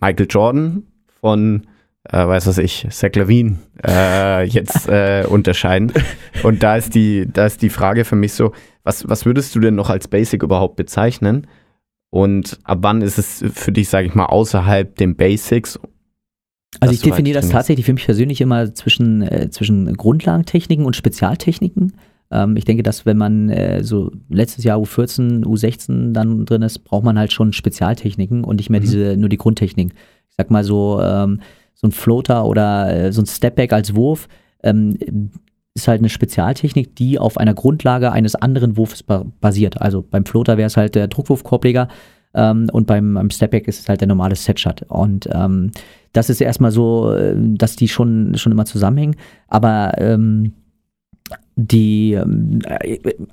Michael 0.00 0.26
Jordan 0.28 0.84
von 1.22 1.66
äh, 2.04 2.26
weiß 2.26 2.46
was 2.46 2.58
ich, 2.58 2.86
Zach 2.90 3.14
Lavine 3.14 3.58
äh, 3.86 4.44
jetzt 4.44 4.88
äh, 4.88 5.24
unterscheiden. 5.28 5.92
Und 6.42 6.62
da 6.62 6.76
ist 6.76 6.94
die, 6.94 7.26
da 7.32 7.46
ist 7.46 7.62
die 7.62 7.70
Frage 7.70 8.04
für 8.04 8.16
mich 8.16 8.32
so, 8.32 8.52
was, 8.82 9.08
was 9.08 9.24
würdest 9.24 9.54
du 9.54 9.60
denn 9.60 9.76
noch 9.76 9.90
als 9.90 10.08
Basic 10.08 10.42
überhaupt 10.42 10.76
bezeichnen? 10.76 11.46
Und 12.10 12.58
ab 12.64 12.78
wann 12.82 13.00
ist 13.00 13.18
es 13.18 13.44
für 13.54 13.72
dich, 13.72 13.88
sage 13.88 14.08
ich 14.08 14.14
mal, 14.14 14.26
außerhalb 14.26 14.96
den 14.96 15.16
Basics? 15.16 15.78
Also 16.80 16.94
ich 16.94 17.02
definiere 17.02 17.40
das 17.40 17.50
tatsächlich 17.50 17.86
für 17.86 17.92
mich 17.92 18.04
persönlich 18.04 18.40
immer 18.40 18.74
zwischen, 18.74 19.22
äh, 19.22 19.50
zwischen 19.50 19.94
Grundlagentechniken 19.94 20.84
und 20.84 20.96
Spezialtechniken. 20.96 21.92
Ähm, 22.30 22.56
ich 22.56 22.64
denke, 22.64 22.82
dass 22.82 23.06
wenn 23.06 23.18
man 23.18 23.48
äh, 23.50 23.84
so 23.84 24.10
letztes 24.28 24.64
Jahr 24.64 24.78
U14, 24.78 25.44
U16 25.44 26.12
dann 26.12 26.44
drin 26.44 26.62
ist, 26.62 26.80
braucht 26.80 27.04
man 27.04 27.18
halt 27.18 27.32
schon 27.32 27.52
Spezialtechniken 27.52 28.42
und 28.42 28.56
nicht 28.56 28.70
mehr 28.70 28.80
mhm. 28.80 28.84
diese, 28.84 29.16
nur 29.16 29.28
die 29.28 29.38
Grundtechniken. 29.38 29.94
Ich 30.32 30.36
sag 30.38 30.50
mal 30.50 30.64
so, 30.64 31.00
ähm, 31.00 31.40
so 31.74 31.86
ein 31.86 31.92
Floater 31.92 32.46
oder 32.46 32.94
äh, 32.94 33.12
so 33.12 33.22
ein 33.22 33.26
Stepback 33.26 33.72
als 33.72 33.94
Wurf 33.94 34.28
ähm, 34.62 34.98
ist 35.74 35.88
halt 35.88 36.00
eine 36.00 36.08
Spezialtechnik, 36.08 36.96
die 36.96 37.18
auf 37.18 37.38
einer 37.38 37.54
Grundlage 37.54 38.12
eines 38.12 38.34
anderen 38.34 38.76
Wurfs 38.76 39.02
ba 39.02 39.24
basiert. 39.40 39.80
Also 39.80 40.02
beim 40.02 40.24
Floater 40.24 40.56
wäre 40.56 40.66
es 40.66 40.76
halt 40.76 40.94
der 40.94 41.08
Druckwurfkorbleger 41.08 41.88
ähm, 42.34 42.68
und 42.72 42.86
beim, 42.86 43.14
beim 43.14 43.30
Stepback 43.30 43.68
ist 43.68 43.80
es 43.80 43.88
halt 43.88 44.00
der 44.00 44.08
normale 44.08 44.36
Setshot. 44.36 44.82
Und 44.88 45.28
ähm, 45.32 45.70
das 46.12 46.30
ist 46.30 46.40
erstmal 46.40 46.70
so, 46.70 47.12
äh, 47.12 47.34
dass 47.36 47.76
die 47.76 47.88
schon, 47.88 48.36
schon 48.36 48.52
immer 48.52 48.64
zusammenhängen. 48.64 49.16
Aber 49.48 49.92
ähm, 49.98 50.52
die, 51.56 52.12
ähm, 52.12 52.60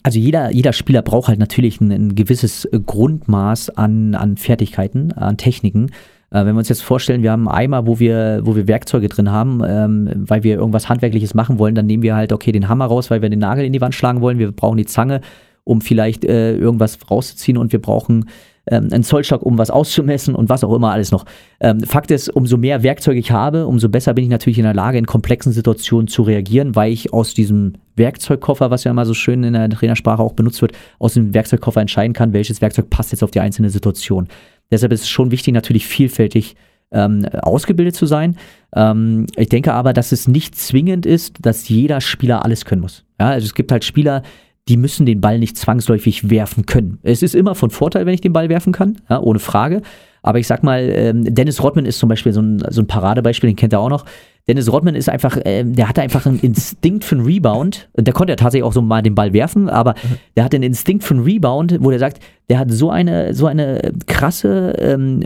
also 0.04 0.20
jeder, 0.20 0.52
jeder 0.52 0.74
Spieler 0.74 1.02
braucht 1.02 1.28
halt 1.28 1.40
natürlich 1.40 1.80
ein, 1.82 1.92
ein 1.92 2.16
gewisses 2.16 2.68
Grundmaß 2.72 3.72
an, 3.72 4.16
an 4.16 4.38
Fertigkeiten, 4.38 5.12
an 5.14 5.38
Techniken. 5.38 5.92
Äh, 6.32 6.46
wenn 6.46 6.56
wir 6.56 6.60
uns 6.60 6.70
jetzt 6.70 6.84
vorstellen, 6.84 7.24
wir 7.24 7.32
haben 7.32 7.48
einen 7.48 7.58
Eimer, 7.58 7.88
wo 7.88 8.00
wir, 8.00 8.42
wo 8.44 8.56
wir 8.56 8.68
Werkzeuge 8.68 9.10
drin 9.10 9.32
haben, 9.32 9.62
ähm, 9.66 10.10
weil 10.16 10.44
wir 10.44 10.56
irgendwas 10.56 10.90
Handwerkliches 10.90 11.34
machen 11.34 11.60
wollen, 11.60 11.76
dann 11.76 11.86
nehmen 11.86 12.04
wir 12.04 12.16
halt, 12.16 12.34
okay, 12.34 12.52
den 12.52 12.70
Hammer 12.70 12.86
raus, 12.86 13.10
weil 13.10 13.22
wir 13.22 13.30
den 13.30 13.40
Nagel 13.40 13.66
in 13.66 13.74
die 13.74 13.82
Wand 13.82 13.96
schlagen 13.96 14.22
wollen. 14.22 14.40
Wir 14.40 14.52
brauchen 14.52 14.78
die 14.78 14.86
Zange, 14.86 15.22
um 15.64 15.82
vielleicht 15.82 16.26
äh, 16.26 16.56
irgendwas 16.56 16.98
rauszuziehen 17.10 17.58
und 17.58 17.72
wir 17.72 17.82
brauchen 17.82 18.26
ähm, 18.70 18.90
einen 18.92 19.04
Zollstock, 19.04 19.42
um 19.44 19.58
was 19.58 19.72
auszumessen 19.72 20.36
und 20.36 20.50
was 20.50 20.64
auch 20.64 20.74
immer 20.74 20.92
alles 20.92 21.12
noch. 21.12 21.26
Ähm, 21.60 21.82
Fakt 21.82 22.12
ist, 22.12 22.30
umso 22.30 22.58
mehr 22.58 22.84
Werkzeuge 22.84 23.20
ich 23.20 23.32
habe, 23.32 23.66
umso 23.66 23.90
besser 23.90 24.14
bin 24.14 24.24
ich 24.24 24.30
natürlich 24.30 24.60
in 24.60 24.64
der 24.64 24.74
Lage, 24.74 24.98
in 24.98 25.06
komplexen 25.06 25.52
Situationen 25.52 26.08
zu 26.08 26.22
reagieren, 26.24 26.76
weil 26.76 26.92
ich 26.92 27.14
aus 27.14 27.34
diesem 27.34 27.74
Werkzeugkoffer, 27.96 28.70
was 28.72 28.84
ja 28.84 28.92
immer 28.92 29.06
so 29.06 29.14
schön 29.14 29.44
in 29.44 29.54
der 29.54 29.70
Trainersprache 29.70 30.22
auch 30.22 30.34
benutzt 30.34 30.62
wird, 30.62 30.74
aus 31.00 31.16
dem 31.16 31.34
Werkzeugkoffer 31.34 31.82
entscheiden 31.82 32.14
kann, 32.14 32.34
welches 32.34 32.62
Werkzeug 32.62 32.90
passt 32.90 33.12
jetzt 33.12 33.24
auf 33.24 33.32
die 33.32 33.40
einzelne 33.40 33.70
Situation. 33.70 34.28
Deshalb 34.72 34.94
ist 34.94 35.02
es 35.02 35.10
schon 35.10 35.32
wichtig, 35.32 35.54
natürlich 35.54 35.88
vielfältig 35.88 36.56
ähm, 36.92 37.26
ausgebildet 37.42 37.96
zu 37.96 38.06
sein. 38.06 38.38
Ähm, 38.76 39.28
ich 39.36 39.50
denke 39.50 39.74
aber, 39.74 39.94
dass 39.94 40.12
es 40.12 40.28
nicht 40.28 40.56
zwingend 40.56 41.06
ist, 41.06 41.38
dass 41.42 41.70
jeder 41.70 42.02
Spieler 42.02 42.44
alles 42.46 42.66
können 42.66 42.82
muss. 42.82 43.06
Ja, 43.20 43.30
also 43.30 43.46
es 43.46 43.54
gibt 43.54 43.72
halt 43.72 43.84
Spieler, 43.84 44.24
die 44.68 44.78
müssen 44.78 45.06
den 45.06 45.22
Ball 45.22 45.40
nicht 45.40 45.58
zwangsläufig 45.58 46.30
werfen 46.30 46.66
können. 46.66 47.00
Es 47.02 47.24
ist 47.24 47.34
immer 47.36 47.56
von 47.56 47.72
Vorteil, 47.72 48.06
wenn 48.06 48.14
ich 48.14 48.22
den 48.22 48.34
Ball 48.34 48.50
werfen 48.50 48.72
kann, 48.72 49.02
ja, 49.10 49.20
ohne 49.20 49.40
Frage. 49.40 49.82
Aber 50.22 50.38
ich 50.38 50.48
sag 50.48 50.64
mal, 50.64 50.82
ähm, 50.82 51.34
Dennis 51.34 51.64
Rodman 51.64 51.86
ist 51.86 51.98
zum 51.98 52.10
Beispiel 52.10 52.34
so 52.34 52.42
ein, 52.42 52.62
so 52.70 52.82
ein 52.82 52.88
Paradebeispiel, 52.88 53.50
den 53.50 53.56
kennt 53.56 53.74
er 53.74 53.80
auch 53.80 53.90
noch. 53.90 54.06
Dennis 54.50 54.72
Rodman 54.72 54.96
ist 54.96 55.10
einfach, 55.10 55.38
äh, 55.38 55.64
der 55.64 55.88
hatte 55.88 56.02
einfach 56.02 56.26
einen 56.26 56.40
Instinkt 56.40 57.04
für 57.04 57.16
einen 57.16 57.24
Rebound. 57.24 57.88
Der 57.96 58.14
konnte 58.14 58.32
ja 58.32 58.36
tatsächlich 58.36 58.66
auch 58.66 58.74
so 58.74 58.82
mal 58.82 59.04
den 59.04 59.14
Ball 59.14 59.32
werfen, 59.32 59.70
aber 59.70 59.92
mhm. 59.92 60.18
der 60.36 60.44
hat 60.44 60.56
einen 60.56 60.64
Instinkt 60.64 61.04
für 61.04 61.14
einen 61.14 61.24
Rebound, 61.24 61.78
wo 61.82 61.92
der 61.92 62.00
sagt, 62.00 62.20
der 62.50 62.58
hat 62.58 62.72
so 62.72 62.90
eine, 62.90 63.36
so 63.36 63.46
eine 63.46 63.94
krasse 64.08 64.76
ähm, 64.80 65.24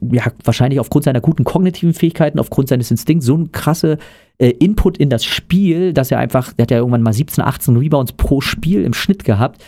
ja, 0.00 0.24
wahrscheinlich 0.44 0.80
aufgrund 0.80 1.04
seiner 1.04 1.20
guten 1.20 1.44
kognitiven 1.44 1.92
Fähigkeiten, 1.92 2.38
aufgrund 2.38 2.68
seines 2.68 2.90
Instinkts, 2.90 3.26
so 3.26 3.36
ein 3.36 3.52
krasse 3.52 3.98
äh, 4.38 4.48
Input 4.48 4.96
in 4.96 5.10
das 5.10 5.24
Spiel, 5.24 5.92
dass 5.92 6.10
er 6.10 6.18
einfach, 6.18 6.54
der 6.54 6.64
hat 6.64 6.70
ja 6.70 6.78
irgendwann 6.78 7.02
mal 7.02 7.12
17, 7.12 7.44
18 7.44 7.76
Rebounds 7.76 8.12
pro 8.12 8.40
Spiel 8.40 8.82
im 8.82 8.94
Schnitt 8.94 9.24
gehabt, 9.24 9.62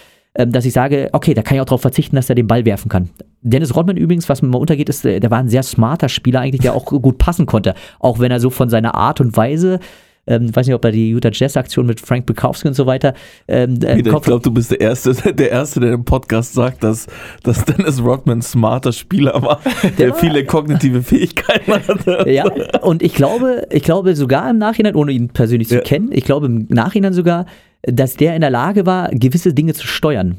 dass 0.47 0.65
ich 0.65 0.73
sage, 0.73 1.09
okay, 1.13 1.35
da 1.35 1.43
kann 1.43 1.57
ich 1.57 1.61
auch 1.61 1.67
darauf 1.67 1.81
verzichten, 1.81 2.17
dass 2.17 2.29
er 2.29 2.35
den 2.35 2.47
Ball 2.47 2.65
werfen 2.65 2.89
kann. 2.89 3.11
Dennis 3.43 3.75
Rodman 3.75 3.97
übrigens, 3.97 4.29
was 4.29 4.43
mir 4.43 4.49
mal 4.49 4.59
untergeht, 4.59 4.89
ist, 4.89 5.05
äh, 5.05 5.21
der 5.21 5.31
war 5.31 5.39
ein 5.39 5.49
sehr 5.49 5.63
smarter 5.63 6.09
Spieler 6.09 6.41
eigentlich, 6.41 6.63
der 6.63 6.75
auch 6.75 6.85
gut 7.03 7.19
passen 7.19 7.47
konnte. 7.47 7.75
Auch 7.99 8.19
wenn 8.19 8.31
er 8.31 8.41
so 8.41 8.51
von 8.51 8.69
seiner 8.69 8.95
Art 8.95 9.21
und 9.21 9.37
Weise 9.37 9.81
ähm, 10.29 10.55
weiß 10.55 10.67
nicht, 10.67 10.75
ob 10.75 10.85
er 10.85 10.93
die 10.93 11.11
Utah 11.11 11.31
Jazz-Aktion 11.33 11.87
mit 11.87 12.01
Frank 12.01 12.27
Bukowski 12.27 12.69
und 12.69 12.75
so 12.75 12.87
weiter. 12.87 13.15
Ähm, 13.49 13.77
äh, 13.77 13.97
Peter, 13.97 14.17
ich 14.17 14.23
glaube, 14.23 14.43
du 14.43 14.51
bist 14.51 14.71
der 14.71 14.81
Erste, 14.81 15.15
der 15.35 15.51
Erste, 15.51 15.81
der 15.81 15.93
im 15.93 16.05
Podcast 16.05 16.53
sagt, 16.53 16.85
dass, 16.85 17.07
dass 17.43 17.65
Dennis 17.65 18.03
Rodman 18.03 18.39
ein 18.39 18.43
smarter 18.43 18.93
Spieler 18.93 19.43
war, 19.43 19.61
der, 19.83 20.09
der 20.09 20.15
viele 20.15 20.45
kognitive 20.45 21.03
Fähigkeiten 21.03 21.73
hatte. 21.73 22.31
Ja, 22.31 22.45
und 22.83 23.03
ich 23.03 23.15
glaube, 23.15 23.67
ich 23.71 23.83
glaube 23.83 24.15
sogar 24.15 24.49
im 24.51 24.59
Nachhinein, 24.59 24.95
ohne 24.95 25.13
ihn 25.13 25.29
persönlich 25.29 25.71
ja. 25.71 25.79
zu 25.79 25.85
kennen, 25.85 26.11
ich 26.13 26.25
glaube 26.25 26.47
im 26.47 26.67
Nachhinein 26.69 27.15
sogar, 27.15 27.47
dass 27.83 28.15
der 28.15 28.35
in 28.35 28.41
der 28.41 28.51
Lage 28.51 28.87
war, 28.87 29.11
gewisse 29.11 29.55
Dinge 29.55 29.75
zu 29.75 29.87
steuern. 29.87 30.39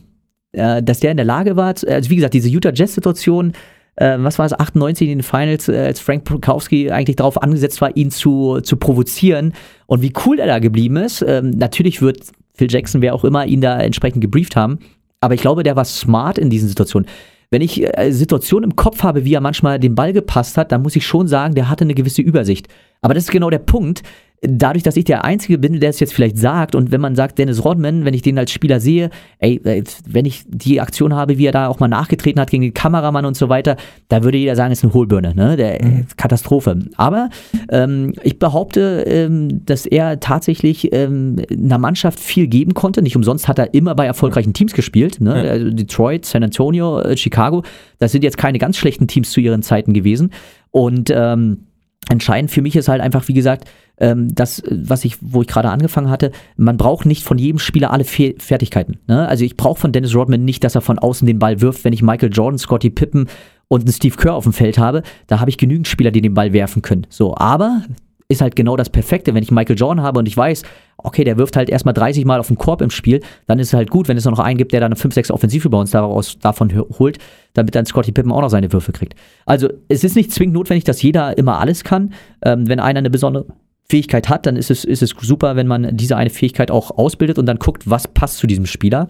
Äh, 0.52 0.82
dass 0.82 0.99
der 0.99 1.12
in 1.12 1.17
der 1.17 1.25
Lage 1.25 1.56
war, 1.56 1.75
also 1.88 2.10
wie 2.10 2.15
gesagt, 2.15 2.34
diese 2.34 2.49
Utah 2.49 2.71
Jazz-Situation, 2.73 3.54
äh, 3.95 4.17
was 4.19 4.39
war 4.39 4.45
es, 4.45 4.54
98 4.54 5.10
in 5.10 5.19
den 5.19 5.23
Finals, 5.23 5.67
äh, 5.67 5.78
als 5.78 5.99
Frank 5.99 6.23
Prokowski 6.23 6.89
eigentlich 6.89 7.17
darauf 7.17 7.41
angesetzt 7.41 7.82
war, 7.82 7.95
ihn 7.95 8.12
zu, 8.12 8.60
zu 8.62 8.78
provozieren 8.78 9.54
und 9.86 10.02
wie 10.02 10.13
cool 10.25 10.39
er 10.39 10.47
da 10.47 10.60
geblieben 10.60 10.97
ist. 10.97 11.23
Ähm, 11.28 11.52
natürlich 11.52 12.02
wird 12.02 12.23
Phil 12.56 12.71
Jackson, 12.71 13.02
wer 13.02 13.13
auch 13.13 13.23
immer, 13.23 13.45
ihn 13.45 13.62
da 13.62 13.80
entsprechend 13.80 14.21
gebrieft 14.21 14.56
haben, 14.56 14.80
aber 15.21 15.34
ich 15.34 15.41
glaube, 15.41 15.63
der 15.63 15.75
war 15.75 15.86
smart 15.86 16.38
in 16.38 16.49
diesen 16.49 16.67
Situationen. 16.67 17.08
Wenn 17.52 17.62
ich 17.62 17.84
äh, 17.97 18.12
Situationen 18.12 18.71
im 18.71 18.75
Kopf 18.75 19.04
habe, 19.04 19.25
wie 19.25 19.34
er 19.34 19.41
manchmal 19.41 19.80
den 19.80 19.95
Ball 19.95 20.13
gepasst 20.13 20.58
hat, 20.58 20.71
dann 20.71 20.82
muss 20.82 20.95
ich 20.95 21.06
schon 21.06 21.28
sagen, 21.28 21.56
der 21.56 21.69
hatte 21.69 21.84
eine 21.84 21.95
gewisse 21.95 22.21
Übersicht. 22.21 22.67
Aber 23.02 23.13
das 23.13 23.23
ist 23.23 23.32
genau 23.32 23.49
der 23.49 23.60
Punkt 23.60 24.04
dadurch, 24.41 24.84
dass 24.84 24.95
ich 24.95 25.04
der 25.04 25.25
Einzige 25.25 25.58
bin, 25.58 25.80
der 25.80 25.89
es 25.89 25.99
jetzt 25.99 26.13
vielleicht 26.13 26.38
sagt, 26.38 26.75
und 26.75 26.91
wenn 26.91 27.02
man 27.02 27.15
sagt, 27.15 27.38
Dennis 27.38 27.63
Rodman, 27.63 28.06
wenn 28.06 28.13
ich 28.13 28.21
den 28.21 28.38
als 28.38 28.52
Spieler 28.52 28.80
sehe, 28.80 29.10
ey, 29.39 29.62
wenn 30.08 30.25
ich 30.25 30.43
die 30.47 30.80
Aktion 30.82 31.13
habe, 31.13 31.38
wie 31.38 31.45
er 31.45 31.52
da 31.52 31.67
auch 31.67 31.80
mal 31.80 31.88
nachgetreten 31.88 32.39
hat 32.39 32.49
gegen 32.49 32.63
den 32.63 32.73
Kameramann 32.73 33.25
und 33.25 33.36
so 33.36 33.49
weiter, 33.49 33.75
da 34.08 34.23
würde 34.23 34.38
jeder 34.38 34.56
sagen, 34.56 34.71
es 34.71 34.80
ist 34.80 34.86
eine 34.86 34.93
Hohlbirne, 34.93 35.36
ne? 35.36 35.58
Der, 35.58 35.84
mhm. 35.84 36.06
Katastrophe. 36.17 36.80
Aber 36.95 37.30
ähm, 37.69 38.13
ich 38.23 38.39
behaupte, 38.39 39.04
ähm, 39.08 39.65
dass 39.65 39.86
er 39.86 40.19
tatsächlich 40.19 40.93
ähm, 40.93 41.38
einer 41.52 41.78
Mannschaft 41.78 42.19
viel 42.19 42.47
geben 42.47 42.73
konnte. 42.73 43.02
Nicht 43.02 43.15
umsonst 43.15 43.47
hat 43.47 43.60
er 43.60 43.73
immer 43.73 43.95
bei 43.95 44.06
erfolgreichen 44.06 44.54
Teams 44.54 44.73
gespielt. 44.73 45.19
Ne? 45.21 45.45
Ja. 45.45 45.52
Also 45.52 45.69
Detroit, 45.69 46.25
San 46.25 46.43
Antonio, 46.43 46.99
äh, 47.02 47.17
Chicago. 47.17 47.63
Das 47.99 48.12
sind 48.12 48.23
jetzt 48.23 48.38
keine 48.38 48.60
ganz 48.60 48.78
schlechten 48.78 49.08
Teams 49.08 49.32
zu 49.32 49.39
ihren 49.41 49.63
Zeiten 49.63 49.93
gewesen. 49.93 50.32
Und 50.71 51.12
ähm, 51.13 51.65
entscheidend 52.10 52.52
für 52.52 52.62
mich 52.62 52.75
ist 52.75 52.88
halt 52.88 53.02
einfach, 53.02 53.28
wie 53.28 53.34
gesagt, 53.34 53.69
ähm, 54.00 54.34
das, 54.34 54.64
was 54.70 55.06
ich, 55.06 55.18
wo 55.22 55.42
ich 55.42 55.48
gerade 55.48 55.70
angefangen 55.70 56.10
hatte, 56.10 56.32
man 56.58 56.78
braucht 56.78 57.06
nicht 57.06 57.24
von 57.24 57.38
jedem 57.38 57.60
Spieler 57.60 57.92
alle 57.92 58.04
Fe 58.04 58.36
Fertigkeiten. 58.38 58.98
Ne? 59.08 59.28
Also 59.28 59.44
ich 59.44 59.58
brauche 59.58 59.80
von 59.80 59.92
Dennis 59.92 60.16
Rodman 60.16 60.46
nicht, 60.46 60.64
dass 60.64 60.76
er 60.76 60.82
von 60.82 61.00
außen 61.00 61.26
den 61.26 61.40
Ball 61.40 61.62
wirft, 61.62 61.84
wenn 61.84 61.94
ich 61.94 62.02
Michael 62.02 62.32
Jordan, 62.32 62.58
Scotty 62.58 62.90
Pippen 62.90 63.28
und 63.68 63.82
einen 63.82 63.94
Steve 63.94 64.16
Kerr 64.16 64.34
auf 64.34 64.44
dem 64.44 64.54
Feld 64.54 64.78
habe, 64.78 65.04
da 65.28 65.40
habe 65.40 65.50
ich 65.50 65.58
genügend 65.58 65.88
Spieler, 65.88 66.12
die 66.12 66.22
den 66.22 66.34
Ball 66.34 66.54
werfen 66.54 66.82
können. 66.82 67.06
So, 67.10 67.36
aber 67.36 67.84
ist 68.32 68.42
halt 68.42 68.56
genau 68.56 68.78
das 68.78 68.90
Perfekte. 68.90 69.34
Wenn 69.34 69.42
ich 69.42 69.52
Michael 69.52 69.78
Jordan 69.78 70.04
habe 70.04 70.20
und 70.20 70.28
ich 70.28 70.38
weiß, 70.38 70.62
okay, 70.98 71.24
der 71.24 71.38
wirft 71.38 71.56
halt 71.56 71.68
erstmal 71.70 71.96
30 71.96 72.26
Mal 72.26 72.40
auf 72.40 72.48
den 72.48 72.58
Korb 72.58 72.82
im 72.82 72.92
Spiel, 72.92 73.22
dann 73.48 73.58
ist 73.58 73.70
es 73.70 73.74
halt 73.74 73.90
gut, 73.90 74.08
wenn 74.08 74.18
es 74.18 74.26
noch 74.26 74.38
einen 74.38 74.58
gibt, 74.58 74.72
der 74.72 74.82
dann 74.82 74.96
5, 74.96 75.16
6 75.16 75.32
Offensivrebounds 75.32 75.92
daraus, 75.92 76.38
davon 76.38 76.72
holt, 77.00 77.18
damit 77.54 77.74
dann 77.74 77.88
Scotty 77.88 78.12
Pippen 78.12 78.32
auch 78.32 78.42
noch 78.42 78.50
seine 78.50 78.72
Würfe 78.72 78.92
kriegt. 78.92 79.16
Also 79.48 79.70
es 79.88 80.04
ist 80.04 80.16
nicht 80.16 80.32
zwingend 80.32 80.54
notwendig, 80.54 80.84
dass 80.84 81.02
jeder 81.02 81.38
immer 81.40 81.60
alles 81.60 81.84
kann. 81.84 82.14
Ähm, 82.44 82.68
wenn 82.68 82.80
einer 82.80 83.00
eine 83.00 83.10
besondere 83.10 83.48
Fähigkeit 83.89 84.30
hat, 84.30 84.45
dann 84.45 84.56
ist 84.56 84.69
es, 84.69 84.86
ist 84.86 85.02
es 85.02 85.15
super, 85.19 85.56
wenn 85.56 85.67
man 85.67 85.97
diese 85.97 86.15
eine 86.15 86.30
Fähigkeit 86.30 86.71
auch 86.71 86.91
ausbildet 86.91 87.39
und 87.39 87.45
dann 87.45 87.58
guckt, 87.58 87.89
was 87.89 88.08
passt 88.08 88.38
zu 88.38 88.47
diesem 88.47 88.65
Spieler. 88.65 89.08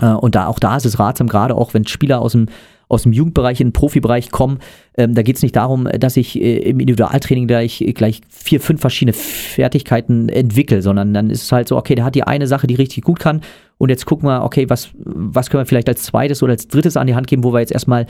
Äh, 0.00 0.06
und 0.06 0.34
da 0.34 0.46
auch 0.46 0.58
da 0.58 0.76
ist 0.76 0.86
es 0.86 0.98
ratsam, 0.98 1.28
gerade 1.28 1.54
auch 1.54 1.74
wenn 1.74 1.86
Spieler 1.86 2.20
aus 2.20 2.32
dem 2.32 2.46
aus 2.88 3.04
dem 3.04 3.14
Jugendbereich 3.14 3.58
in 3.58 3.68
den 3.68 3.72
Profibereich 3.72 4.30
kommen. 4.30 4.58
Ähm, 4.98 5.14
da 5.14 5.22
geht 5.22 5.36
es 5.36 5.42
nicht 5.42 5.56
darum, 5.56 5.88
dass 5.98 6.18
ich 6.18 6.38
äh, 6.38 6.58
im 6.58 6.78
Individualtraining 6.78 7.46
gleich, 7.46 7.82
gleich 7.94 8.20
vier, 8.28 8.60
fünf 8.60 8.82
verschiedene 8.82 9.14
Fertigkeiten 9.14 10.28
entwickle, 10.28 10.82
sondern 10.82 11.14
dann 11.14 11.30
ist 11.30 11.44
es 11.44 11.52
halt 11.52 11.68
so, 11.68 11.78
okay, 11.78 11.94
der 11.94 12.04
hat 12.04 12.14
die 12.14 12.24
eine 12.24 12.46
Sache, 12.46 12.66
die 12.66 12.74
richtig 12.74 13.04
gut 13.04 13.18
kann 13.18 13.40
und 13.78 13.88
jetzt 13.88 14.04
gucken 14.04 14.28
wir, 14.28 14.44
okay, 14.44 14.68
was, 14.68 14.90
was 14.94 15.48
können 15.48 15.62
wir 15.62 15.66
vielleicht 15.66 15.88
als 15.88 16.02
zweites 16.02 16.42
oder 16.42 16.52
als 16.52 16.68
drittes 16.68 16.98
an 16.98 17.06
die 17.06 17.14
Hand 17.14 17.28
geben, 17.28 17.44
wo 17.44 17.54
wir 17.54 17.60
jetzt 17.60 17.72
erstmal 17.72 18.04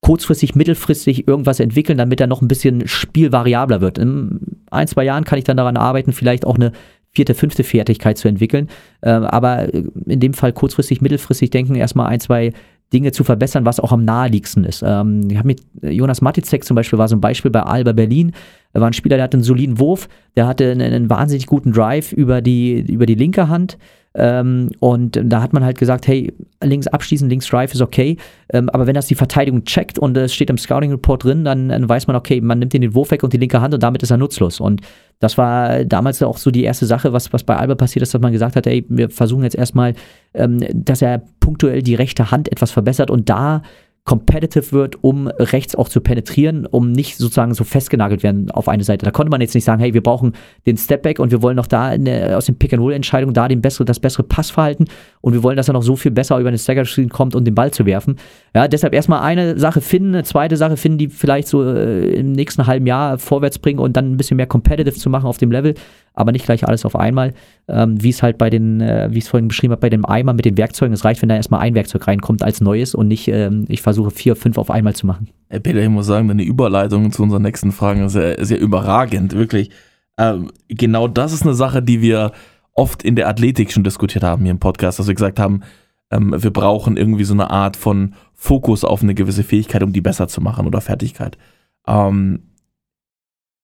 kurzfristig, 0.00 0.54
mittelfristig 0.54 1.26
irgendwas 1.26 1.58
entwickeln, 1.58 1.98
damit 1.98 2.20
er 2.20 2.28
noch 2.28 2.40
ein 2.40 2.46
bisschen 2.46 2.86
spielvariabler 2.86 3.80
wird. 3.80 3.98
In 3.98 4.53
ein, 4.74 4.88
zwei 4.88 5.04
Jahren 5.04 5.24
kann 5.24 5.38
ich 5.38 5.44
dann 5.44 5.56
daran 5.56 5.76
arbeiten, 5.76 6.12
vielleicht 6.12 6.46
auch 6.46 6.56
eine 6.56 6.72
vierte, 7.12 7.34
fünfte 7.34 7.64
Fertigkeit 7.64 8.18
zu 8.18 8.28
entwickeln. 8.28 8.68
Äh, 9.00 9.10
aber 9.10 9.72
in 9.72 10.20
dem 10.20 10.34
Fall 10.34 10.52
kurzfristig, 10.52 11.00
mittelfristig 11.00 11.50
denken, 11.50 11.74
erstmal 11.76 12.08
ein, 12.08 12.20
zwei 12.20 12.52
Dinge 12.92 13.12
zu 13.12 13.24
verbessern, 13.24 13.64
was 13.64 13.80
auch 13.80 13.92
am 13.92 14.04
naheliegendsten 14.04 14.64
ist. 14.64 14.82
Ähm, 14.86 15.28
ich 15.30 15.36
habe 15.36 15.46
mit 15.46 15.62
Jonas 15.82 16.20
Matizek 16.20 16.64
zum 16.64 16.74
Beispiel, 16.74 16.98
war 16.98 17.08
so 17.08 17.16
ein 17.16 17.20
Beispiel 17.20 17.50
bei 17.50 17.62
Alba 17.62 17.92
Berlin. 17.92 18.32
Er 18.72 18.80
war 18.80 18.88
ein 18.88 18.92
Spieler, 18.92 19.16
der 19.16 19.24
hatte 19.24 19.36
einen 19.36 19.44
soliden 19.44 19.78
Wurf, 19.78 20.08
der 20.36 20.46
hatte 20.46 20.70
einen, 20.70 20.92
einen 20.92 21.10
wahnsinnig 21.10 21.46
guten 21.46 21.72
Drive 21.72 22.12
über 22.12 22.40
die, 22.42 22.80
über 22.80 23.06
die 23.06 23.14
linke 23.14 23.48
Hand. 23.48 23.78
Ähm, 24.16 24.70
und 24.78 25.20
da 25.22 25.42
hat 25.42 25.52
man 25.52 25.64
halt 25.64 25.78
gesagt, 25.78 26.06
hey, 26.06 26.32
links 26.62 26.86
abschließen, 26.86 27.28
links 27.28 27.48
Drive 27.48 27.74
ist 27.74 27.80
okay. 27.80 28.16
Ähm, 28.52 28.68
aber 28.70 28.86
wenn 28.86 28.94
das 28.94 29.06
die 29.06 29.16
Verteidigung 29.16 29.64
checkt 29.64 29.98
und 29.98 30.16
es 30.16 30.32
steht 30.32 30.50
im 30.50 30.58
Scouting 30.58 30.92
Report 30.92 31.24
drin, 31.24 31.44
dann, 31.44 31.68
dann 31.68 31.88
weiß 31.88 32.06
man, 32.06 32.14
okay, 32.14 32.40
man 32.40 32.60
nimmt 32.60 32.72
den 32.72 32.94
Wurf 32.94 33.10
weg 33.10 33.24
und 33.24 33.32
die 33.32 33.38
linke 33.38 33.60
Hand 33.60 33.74
und 33.74 33.82
damit 33.82 34.02
ist 34.02 34.10
er 34.10 34.16
nutzlos. 34.16 34.60
Und 34.60 34.82
das 35.18 35.36
war 35.36 35.84
damals 35.84 36.22
auch 36.22 36.38
so 36.38 36.50
die 36.50 36.64
erste 36.64 36.86
Sache, 36.86 37.12
was, 37.12 37.32
was 37.32 37.42
bei 37.42 37.56
Alba 37.56 37.74
passiert 37.74 38.02
ist, 38.02 38.14
dass 38.14 38.20
man 38.20 38.32
gesagt 38.32 38.54
hat, 38.56 38.66
ey, 38.66 38.84
wir 38.88 39.10
versuchen 39.10 39.42
jetzt 39.42 39.56
erstmal, 39.56 39.94
ähm, 40.34 40.60
dass 40.72 41.02
er 41.02 41.22
punktuell 41.40 41.82
die 41.82 41.94
rechte 41.94 42.30
Hand 42.30 42.50
etwas 42.52 42.70
verbessert 42.70 43.10
und 43.10 43.28
da 43.28 43.62
competitive 44.04 44.72
wird, 44.72 45.02
um 45.02 45.28
rechts 45.28 45.74
auch 45.74 45.88
zu 45.88 46.00
penetrieren, 46.00 46.66
um 46.66 46.92
nicht 46.92 47.16
sozusagen 47.16 47.54
so 47.54 47.64
festgenagelt 47.64 48.22
werden 48.22 48.50
auf 48.50 48.68
eine 48.68 48.84
Seite. 48.84 49.06
Da 49.06 49.10
konnte 49.10 49.30
man 49.30 49.40
jetzt 49.40 49.54
nicht 49.54 49.64
sagen, 49.64 49.80
hey, 49.80 49.94
wir 49.94 50.02
brauchen 50.02 50.34
den 50.66 50.76
Stepback 50.76 51.18
und 51.18 51.30
wir 51.30 51.40
wollen 51.40 51.56
noch 51.56 51.66
da 51.66 51.86
eine, 51.86 52.36
aus 52.36 52.44
den 52.44 52.58
Pick-and-Roll-Entscheidungen 52.58 53.32
da 53.32 53.48
den 53.48 53.62
bessere, 53.62 53.86
das 53.86 54.00
bessere 54.00 54.24
Passverhalten 54.24 54.88
und 55.24 55.32
wir 55.32 55.42
wollen, 55.42 55.56
dass 55.56 55.68
er 55.68 55.74
noch 55.74 55.82
so 55.82 55.96
viel 55.96 56.10
besser 56.10 56.38
über 56.38 56.50
den 56.50 56.58
Stagger-Screen 56.58 57.08
kommt, 57.08 57.34
um 57.34 57.44
den 57.44 57.54
Ball 57.54 57.70
zu 57.70 57.86
werfen. 57.86 58.16
Ja, 58.54 58.68
deshalb 58.68 58.92
erstmal 58.92 59.22
eine 59.22 59.58
Sache 59.58 59.80
finden, 59.80 60.14
eine 60.14 60.24
zweite 60.24 60.56
Sache 60.56 60.76
finden, 60.76 60.98
die 60.98 61.08
vielleicht 61.08 61.48
so 61.48 61.64
äh, 61.64 62.14
im 62.14 62.32
nächsten 62.32 62.66
halben 62.66 62.86
Jahr 62.86 63.18
vorwärts 63.18 63.58
bringen 63.58 63.78
und 63.78 63.96
dann 63.96 64.12
ein 64.12 64.16
bisschen 64.16 64.36
mehr 64.36 64.46
competitive 64.46 64.94
zu 64.94 65.08
machen 65.08 65.26
auf 65.26 65.38
dem 65.38 65.50
Level 65.50 65.74
aber 66.14 66.32
nicht 66.32 66.44
gleich 66.44 66.66
alles 66.66 66.84
auf 66.84 66.96
einmal, 66.96 67.34
ähm, 67.68 68.02
wie 68.02 68.08
es 68.08 68.22
halt 68.22 68.38
bei 68.38 68.48
den, 68.48 68.80
äh, 68.80 69.08
wie 69.10 69.18
ich 69.18 69.24
es 69.24 69.30
vorhin 69.30 69.48
beschrieben 69.48 69.72
habe, 69.72 69.80
bei 69.80 69.90
dem 69.90 70.06
Eimer 70.06 70.32
mit 70.32 70.44
den 70.44 70.56
Werkzeugen. 70.56 70.94
Es 70.94 71.04
reicht, 71.04 71.20
wenn 71.20 71.28
da 71.28 71.36
erstmal 71.36 71.60
ein 71.60 71.74
Werkzeug 71.74 72.06
reinkommt 72.06 72.42
als 72.42 72.60
neues 72.60 72.94
und 72.94 73.08
nicht, 73.08 73.28
ähm, 73.28 73.64
ich 73.68 73.82
versuche 73.82 74.10
vier, 74.10 74.36
fünf 74.36 74.56
auf 74.56 74.70
einmal 74.70 74.94
zu 74.94 75.06
machen. 75.06 75.28
Herr 75.48 75.60
Peter, 75.60 75.82
ich 75.82 75.88
muss 75.88 76.06
sagen, 76.06 76.28
deine 76.28 76.44
Überleitung 76.44 77.10
zu 77.10 77.22
unseren 77.22 77.42
nächsten 77.42 77.72
Fragen 77.72 78.04
ist 78.04 78.12
sehr, 78.12 78.42
sehr 78.44 78.60
überragend, 78.60 79.34
wirklich. 79.34 79.70
Ähm, 80.16 80.52
genau 80.68 81.08
das 81.08 81.32
ist 81.32 81.42
eine 81.42 81.54
Sache, 81.54 81.82
die 81.82 82.00
wir 82.00 82.30
oft 82.74 83.02
in 83.02 83.16
der 83.16 83.28
Athletik 83.28 83.72
schon 83.72 83.84
diskutiert 83.84 84.24
haben 84.24 84.42
hier 84.42 84.50
im 84.50 84.58
Podcast, 84.58 84.98
dass 84.98 85.06
wir 85.06 85.14
gesagt 85.14 85.38
haben, 85.38 85.62
ähm, 86.10 86.34
wir 86.36 86.52
brauchen 86.52 86.96
irgendwie 86.96 87.24
so 87.24 87.34
eine 87.34 87.50
Art 87.50 87.76
von 87.76 88.14
Fokus 88.34 88.84
auf 88.84 89.02
eine 89.02 89.14
gewisse 89.14 89.44
Fähigkeit, 89.44 89.82
um 89.82 89.92
die 89.92 90.00
besser 90.00 90.28
zu 90.28 90.40
machen 90.40 90.66
oder 90.66 90.80
Fertigkeit. 90.80 91.38
Ähm, 91.86 92.42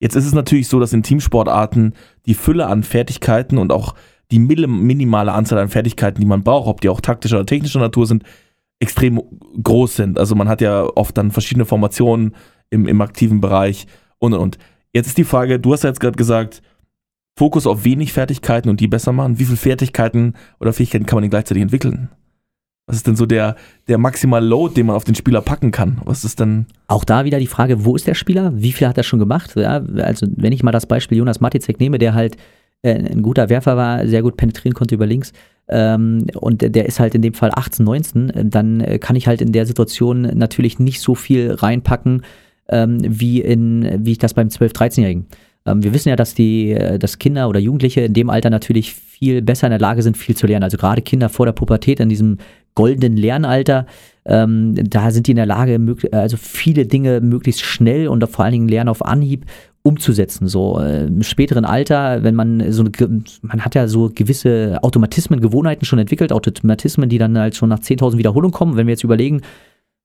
Jetzt 0.01 0.17
ist 0.17 0.27
es 0.27 0.33
natürlich 0.33 0.67
so, 0.67 0.81
dass 0.81 0.95
in 0.95 1.03
Teamsportarten 1.03 1.95
die 2.25 2.35
Fülle 2.35 2.67
an 2.67 2.83
Fertigkeiten 2.83 3.59
und 3.59 3.71
auch 3.71 3.95
die 4.31 4.39
minimale 4.39 5.33
Anzahl 5.33 5.59
an 5.59 5.69
Fertigkeiten, 5.69 6.21
die 6.21 6.27
man 6.27 6.43
braucht, 6.43 6.69
ob 6.69 6.81
die 6.81 6.89
auch 6.89 7.01
taktischer 7.01 7.37
oder 7.37 7.47
technischer 7.47 7.81
Natur 7.81 8.07
sind, 8.07 8.25
extrem 8.79 9.21
groß 9.63 9.97
sind. 9.97 10.19
Also 10.19 10.35
man 10.35 10.49
hat 10.49 10.63
ja 10.63 10.85
oft 10.85 11.17
dann 11.19 11.31
verschiedene 11.31 11.67
Formationen 11.67 12.35
im, 12.71 12.89
im 12.89 13.01
aktiven 13.03 13.41
Bereich 13.41 13.87
und 14.19 14.33
und 14.33 14.41
und. 14.41 14.59
Jetzt 14.93 15.09
ist 15.09 15.19
die 15.19 15.25
Frage, 15.25 15.61
du 15.61 15.73
hast 15.73 15.85
ja 15.85 15.91
jetzt 15.91 16.01
gerade 16.01 16.17
gesagt, 16.17 16.63
Fokus 17.37 17.67
auf 17.67 17.85
wenig 17.85 18.13
Fertigkeiten 18.13 18.69
und 18.69 18.81
die 18.81 18.89
besser 18.89 19.13
machen. 19.13 19.39
Wie 19.39 19.45
viele 19.45 19.57
Fertigkeiten 19.57 20.35
oder 20.61 20.73
Fähigkeiten 20.73 21.07
kann 21.07 21.17
man 21.17 21.23
denn 21.23 21.31
gleichzeitig 21.31 21.63
entwickeln? 21.63 22.11
Was 22.87 22.97
ist 22.97 23.07
denn 23.07 23.15
so 23.15 23.25
der, 23.25 23.55
der 23.87 23.99
maximale 23.99 24.45
Load, 24.45 24.75
den 24.75 24.87
man 24.87 24.97
auf 24.97 25.05
den 25.05 25.15
Spieler 25.15 25.41
packen 25.43 25.71
kann? 25.71 26.01
Was 26.05 26.25
ist 26.25 26.41
denn. 26.41 26.67
Auch 26.89 27.05
da 27.05 27.25
wieder 27.25 27.39
die 27.39 27.47
Frage, 27.47 27.85
wo 27.85 27.95
ist 27.95 28.09
der 28.09 28.15
Spieler? 28.15 28.53
Wie 28.57 28.73
viel 28.73 28.89
hat 28.89 28.99
er 28.99 29.05
schon 29.05 29.21
gemacht? 29.21 29.55
Ja, 29.55 29.81
also, 29.99 30.27
wenn 30.35 30.53
ich 30.53 30.65
mal 30.65 30.73
das 30.73 30.87
Beispiel 30.87 31.19
Jonas 31.19 31.41
Maticek 31.41 31.79
nehme, 31.79 31.99
der 31.99 32.15
halt 32.15 32.37
äh, 32.83 32.95
ein 32.95 33.23
guter 33.23 33.49
Werfer 33.49 33.77
war, 33.77 34.07
sehr 34.09 34.23
gut 34.23 34.37
penetrieren 34.37 34.75
konnte 34.75 34.97
über 34.97 35.07
links. 35.07 35.33
Ähm, 35.69 36.27
und 36.35 36.63
der 36.63 36.87
ist 36.87 36.99
halt 36.99 37.15
in 37.15 37.23
dem 37.23 37.35
Fall 37.35 37.53
18, 37.55 37.85
19, 37.85 38.31
äh, 38.31 38.45
dann 38.45 38.85
kann 38.99 39.15
ich 39.15 39.29
halt 39.29 39.41
in 39.41 39.53
der 39.53 39.67
Situation 39.67 40.23
natürlich 40.23 40.81
nicht 40.81 41.01
so 41.01 41.15
viel 41.15 41.53
reinpacken, 41.53 42.23
ähm, 42.71 42.99
wie, 43.03 43.41
in, 43.41 44.05
wie 44.05 44.13
ich 44.13 44.19
das 44.19 44.35
beim 44.35 44.51
12, 44.51 44.73
13-Jährigen. 44.73 45.27
Ähm, 45.71 45.83
wir 45.83 45.95
wissen 45.95 46.09
ja, 46.09 46.17
dass 46.17 46.35
die, 46.35 46.73
äh, 46.73 46.99
dass 46.99 47.19
Kinder 47.19 47.49
oder 47.49 47.61
Jugendliche 47.61 48.03
in 48.03 48.15
dem 48.15 48.31
Alter 48.31 48.51
natürlich 48.51 48.95
viel 48.95 49.43
besser 49.43 49.67
in 49.67 49.71
der 49.71 49.81
Lage 49.81 50.03
sind, 50.03 50.17
viel 50.17 50.37
zu 50.37 50.47
lernen. 50.47 50.65
Also 50.65 50.77
gerade 50.77 51.03
Kinder 51.03 51.29
vor 51.29 51.47
der 51.47 51.53
Pubertät 51.53 52.01
in 52.01 52.09
diesem 52.09 52.39
goldenen 52.75 53.17
Lernalter, 53.17 53.87
ähm, 54.25 54.75
da 54.77 55.11
sind 55.11 55.27
die 55.27 55.33
in 55.33 55.37
der 55.37 55.47
Lage, 55.47 55.79
also 56.13 56.37
viele 56.37 56.87
Dinge 56.87 57.21
möglichst 57.21 57.63
schnell 57.63 58.09
und 58.09 58.27
vor 58.29 58.45
allen 58.45 58.53
Dingen 58.53 58.69
lernen 58.69 58.89
auf 58.89 59.05
Anhieb 59.05 59.47
umzusetzen. 59.83 60.47
So 60.47 60.79
äh, 60.79 61.07
im 61.07 61.23
späteren 61.23 61.65
Alter, 61.65 62.23
wenn 62.23 62.35
man 62.35 62.71
so 62.71 62.85
eine, 62.85 63.23
man 63.43 63.65
hat 63.65 63.75
ja 63.75 63.89
so 63.89 64.11
gewisse 64.15 64.79
Automatismen, 64.83 65.41
Gewohnheiten 65.41 65.85
schon 65.85 65.99
entwickelt, 65.99 66.33
Automatismen, 66.33 67.09
die 67.09 67.19
dann 67.19 67.39
halt 67.39 67.57
schon 67.57 67.71
nach 67.71 67.81
10.000 67.81 68.19
Wiederholungen 68.19 68.53
kommen. 68.53 68.77
Wenn 68.77 68.87
wir 68.87 68.93
jetzt 68.93 69.05
überlegen, 69.05 69.41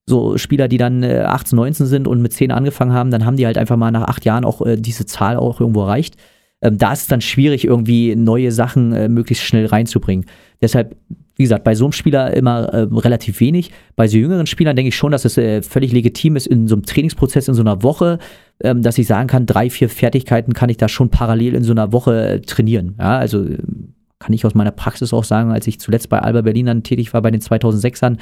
so 0.08 0.38
Spieler, 0.38 0.68
die 0.68 0.78
dann 0.78 1.02
äh, 1.02 1.24
18, 1.26 1.56
19 1.56 1.86
sind 1.86 2.08
und 2.08 2.22
mit 2.22 2.32
10 2.32 2.52
angefangen 2.52 2.92
haben, 2.92 3.10
dann 3.10 3.24
haben 3.24 3.36
die 3.36 3.46
halt 3.46 3.58
einfach 3.58 3.76
mal 3.76 3.90
nach 3.90 4.04
acht 4.04 4.24
Jahren 4.24 4.44
auch 4.44 4.64
äh, 4.64 4.76
diese 4.76 5.04
Zahl 5.04 5.36
auch 5.36 5.60
irgendwo 5.60 5.82
erreicht. 5.82 6.16
Ähm, 6.62 6.78
da 6.78 6.92
ist 6.92 7.02
es 7.02 7.06
dann 7.08 7.20
schwierig, 7.20 7.64
irgendwie 7.64 8.14
neue 8.16 8.52
Sachen 8.52 8.92
äh, 8.92 9.08
möglichst 9.08 9.44
schnell 9.44 9.66
reinzubringen. 9.66 10.26
Deshalb, 10.62 10.96
wie 11.34 11.42
gesagt, 11.42 11.64
bei 11.64 11.74
so 11.74 11.84
einem 11.84 11.92
Spieler 11.92 12.34
immer 12.34 12.72
äh, 12.72 12.86
relativ 12.92 13.40
wenig. 13.40 13.72
Bei 13.96 14.06
so 14.06 14.16
jüngeren 14.16 14.46
Spielern 14.46 14.76
denke 14.76 14.88
ich 14.88 14.96
schon, 14.96 15.12
dass 15.12 15.24
es 15.24 15.36
äh, 15.36 15.60
völlig 15.62 15.92
legitim 15.92 16.36
ist, 16.36 16.46
in 16.46 16.68
so 16.68 16.76
einem 16.76 16.84
Trainingsprozess 16.84 17.48
in 17.48 17.54
so 17.54 17.62
einer 17.62 17.82
Woche, 17.82 18.18
ähm, 18.62 18.82
dass 18.82 18.98
ich 18.98 19.06
sagen 19.06 19.26
kann, 19.26 19.44
drei, 19.44 19.68
vier 19.70 19.88
Fertigkeiten 19.88 20.54
kann 20.54 20.70
ich 20.70 20.76
da 20.76 20.88
schon 20.88 21.10
parallel 21.10 21.54
in 21.54 21.64
so 21.64 21.72
einer 21.72 21.92
Woche 21.92 22.28
äh, 22.28 22.40
trainieren. 22.40 22.94
Ja, 22.98 23.18
also 23.18 23.44
äh, 23.44 23.58
kann 24.18 24.32
ich 24.32 24.46
aus 24.46 24.54
meiner 24.54 24.70
Praxis 24.70 25.12
auch 25.12 25.24
sagen, 25.24 25.50
als 25.50 25.66
ich 25.66 25.78
zuletzt 25.78 26.08
bei 26.08 26.20
Alba 26.20 26.40
Berlin 26.40 26.66
dann 26.66 26.82
tätig 26.84 27.12
war, 27.12 27.20
bei 27.20 27.30
den 27.30 27.42
2006ern, 27.42 28.16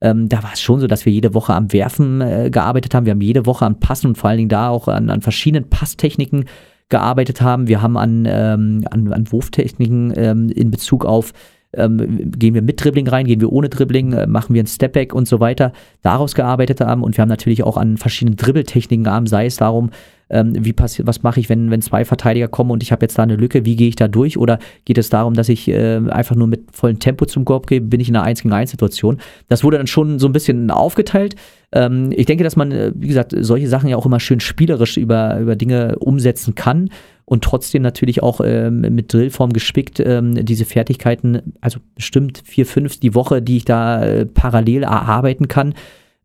ähm, 0.00 0.28
da 0.28 0.42
war 0.42 0.52
es 0.52 0.60
schon 0.60 0.80
so, 0.80 0.86
dass 0.86 1.06
wir 1.06 1.12
jede 1.12 1.34
Woche 1.34 1.54
am 1.54 1.72
Werfen 1.72 2.20
äh, 2.20 2.50
gearbeitet 2.50 2.94
haben. 2.94 3.06
Wir 3.06 3.12
haben 3.12 3.20
jede 3.20 3.46
Woche 3.46 3.64
am 3.64 3.80
Passen 3.80 4.08
und 4.08 4.18
vor 4.18 4.28
allen 4.28 4.38
Dingen 4.38 4.48
da 4.48 4.68
auch 4.68 4.88
an, 4.88 5.10
an 5.10 5.22
verschiedenen 5.22 5.70
Passtechniken 5.70 6.44
gearbeitet 6.88 7.40
haben. 7.40 7.66
Wir 7.66 7.82
haben 7.82 7.96
an, 7.96 8.26
ähm, 8.28 8.84
an, 8.90 9.12
an 9.12 9.32
Wurftechniken 9.32 10.12
ähm, 10.16 10.48
in 10.50 10.70
Bezug 10.70 11.04
auf 11.04 11.32
ähm, 11.76 12.30
gehen 12.30 12.54
wir 12.54 12.62
mit 12.62 12.82
Dribbling 12.82 13.08
rein, 13.08 13.26
gehen 13.26 13.40
wir 13.40 13.52
ohne 13.52 13.68
Dribbling, 13.68 14.12
äh, 14.12 14.26
machen 14.26 14.54
wir 14.54 14.62
ein 14.62 14.66
Stepback 14.66 15.14
und 15.14 15.28
so 15.28 15.40
weiter, 15.40 15.72
daraus 16.02 16.34
gearbeitet 16.34 16.80
haben. 16.80 17.02
Und 17.02 17.16
wir 17.16 17.22
haben 17.22 17.28
natürlich 17.28 17.64
auch 17.64 17.76
an 17.76 17.96
verschiedenen 17.96 18.36
Dribbeltechniken 18.36 19.04
gearbeitet, 19.04 19.26
sei 19.26 19.46
es 19.46 19.56
darum, 19.56 19.90
ähm, 20.28 20.52
wie 20.58 20.72
passiert, 20.72 21.06
was 21.06 21.22
mache 21.22 21.38
ich, 21.40 21.48
wenn, 21.48 21.70
wenn 21.70 21.82
zwei 21.82 22.04
Verteidiger 22.04 22.48
kommen 22.48 22.70
und 22.70 22.82
ich 22.82 22.92
habe 22.92 23.04
jetzt 23.04 23.16
da 23.18 23.22
eine 23.22 23.36
Lücke, 23.36 23.64
wie 23.64 23.76
gehe 23.76 23.88
ich 23.88 23.96
da 23.96 24.08
durch? 24.08 24.38
Oder 24.38 24.58
geht 24.84 24.98
es 24.98 25.08
darum, 25.08 25.34
dass 25.34 25.48
ich 25.48 25.68
äh, 25.68 26.00
einfach 26.08 26.34
nur 26.34 26.48
mit 26.48 26.64
vollem 26.72 26.98
Tempo 26.98 27.26
zum 27.26 27.44
Korb 27.44 27.66
gehe, 27.66 27.80
bin 27.80 28.00
ich 28.00 28.08
in 28.08 28.16
einer 28.16 28.24
1 28.24 28.42
gegen 28.42 28.52
1 28.52 28.70
Situation? 28.70 29.18
Das 29.48 29.62
wurde 29.62 29.76
dann 29.76 29.86
schon 29.86 30.18
so 30.18 30.26
ein 30.26 30.32
bisschen 30.32 30.70
aufgeteilt. 30.70 31.36
Ähm, 31.72 32.10
ich 32.14 32.26
denke, 32.26 32.42
dass 32.42 32.56
man, 32.56 32.72
äh, 32.72 32.92
wie 32.96 33.08
gesagt, 33.08 33.34
solche 33.38 33.68
Sachen 33.68 33.88
ja 33.88 33.96
auch 33.96 34.06
immer 34.06 34.20
schön 34.20 34.40
spielerisch 34.40 34.96
über, 34.96 35.38
über 35.38 35.54
Dinge 35.54 35.96
umsetzen 35.98 36.56
kann 36.56 36.90
und 37.24 37.44
trotzdem 37.44 37.82
natürlich 37.82 38.22
auch 38.22 38.40
ähm, 38.42 38.80
mit 38.80 39.12
Drillform 39.12 39.52
gespickt 39.52 40.00
ähm, 40.00 40.44
diese 40.44 40.64
Fertigkeiten, 40.64 41.54
also 41.60 41.78
bestimmt 41.94 42.42
vier, 42.44 42.66
fünf 42.66 42.98
die 42.98 43.14
Woche, 43.14 43.42
die 43.42 43.58
ich 43.58 43.64
da 43.64 44.04
äh, 44.04 44.26
parallel 44.26 44.82
erarbeiten 44.84 45.46
kann 45.46 45.74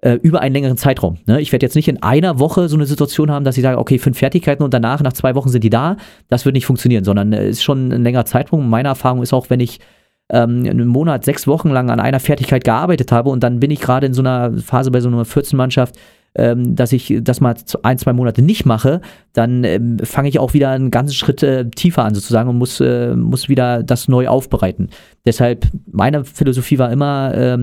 äh, 0.01 0.13
über 0.21 0.41
einen 0.41 0.53
längeren 0.53 0.77
Zeitraum. 0.77 1.17
Ne? 1.27 1.39
Ich 1.41 1.51
werde 1.51 1.65
jetzt 1.65 1.75
nicht 1.75 1.87
in 1.87 2.01
einer 2.01 2.39
Woche 2.39 2.67
so 2.67 2.75
eine 2.75 2.85
Situation 2.85 3.31
haben, 3.31 3.45
dass 3.45 3.57
ich 3.57 3.63
sage, 3.63 3.77
okay, 3.77 3.99
fünf 3.99 4.17
Fertigkeiten 4.17 4.63
und 4.63 4.73
danach, 4.73 5.01
nach 5.01 5.13
zwei 5.13 5.35
Wochen 5.35 5.49
sind 5.49 5.63
die 5.63 5.69
da. 5.69 5.97
Das 6.27 6.45
wird 6.45 6.53
nicht 6.53 6.65
funktionieren, 6.65 7.03
sondern 7.03 7.33
es 7.33 7.39
äh, 7.39 7.49
ist 7.49 7.63
schon 7.63 7.91
ein 7.91 8.03
längerer 8.03 8.25
Zeitraum. 8.25 8.69
Meine 8.69 8.89
Erfahrung 8.89 9.21
ist 9.21 9.31
auch, 9.31 9.49
wenn 9.49 9.59
ich 9.59 9.79
ähm, 10.31 10.65
einen 10.67 10.87
Monat, 10.87 11.23
sechs 11.23 11.45
Wochen 11.45 11.69
lang 11.69 11.89
an 11.89 11.99
einer 11.99 12.19
Fertigkeit 12.19 12.63
gearbeitet 12.63 13.11
habe 13.11 13.29
und 13.29 13.43
dann 13.43 13.59
bin 13.59 13.69
ich 13.69 13.79
gerade 13.79 14.07
in 14.07 14.13
so 14.13 14.21
einer 14.21 14.57
Phase 14.57 14.89
bei 14.89 15.01
so 15.01 15.09
einer 15.09 15.23
14-Mannschaft, 15.23 15.95
ähm, 16.33 16.75
dass 16.75 16.93
ich 16.93 17.19
das 17.21 17.41
mal 17.41 17.53
ein, 17.83 17.97
zwei 17.97 18.13
Monate 18.13 18.41
nicht 18.41 18.65
mache, 18.65 19.01
dann 19.33 19.65
ähm, 19.65 19.99
fange 19.99 20.29
ich 20.29 20.39
auch 20.39 20.53
wieder 20.53 20.69
einen 20.69 20.89
ganzen 20.89 21.13
Schritt 21.13 21.43
äh, 21.43 21.69
tiefer 21.69 22.05
an 22.05 22.15
sozusagen 22.15 22.49
und 22.49 22.57
muss, 22.57 22.79
äh, 22.79 23.13
muss 23.15 23.49
wieder 23.49 23.83
das 23.83 24.07
neu 24.07 24.29
aufbereiten. 24.29 24.89
Deshalb, 25.25 25.67
meine 25.91 26.23
Philosophie 26.23 26.79
war 26.79 26.91
immer, 26.91 27.57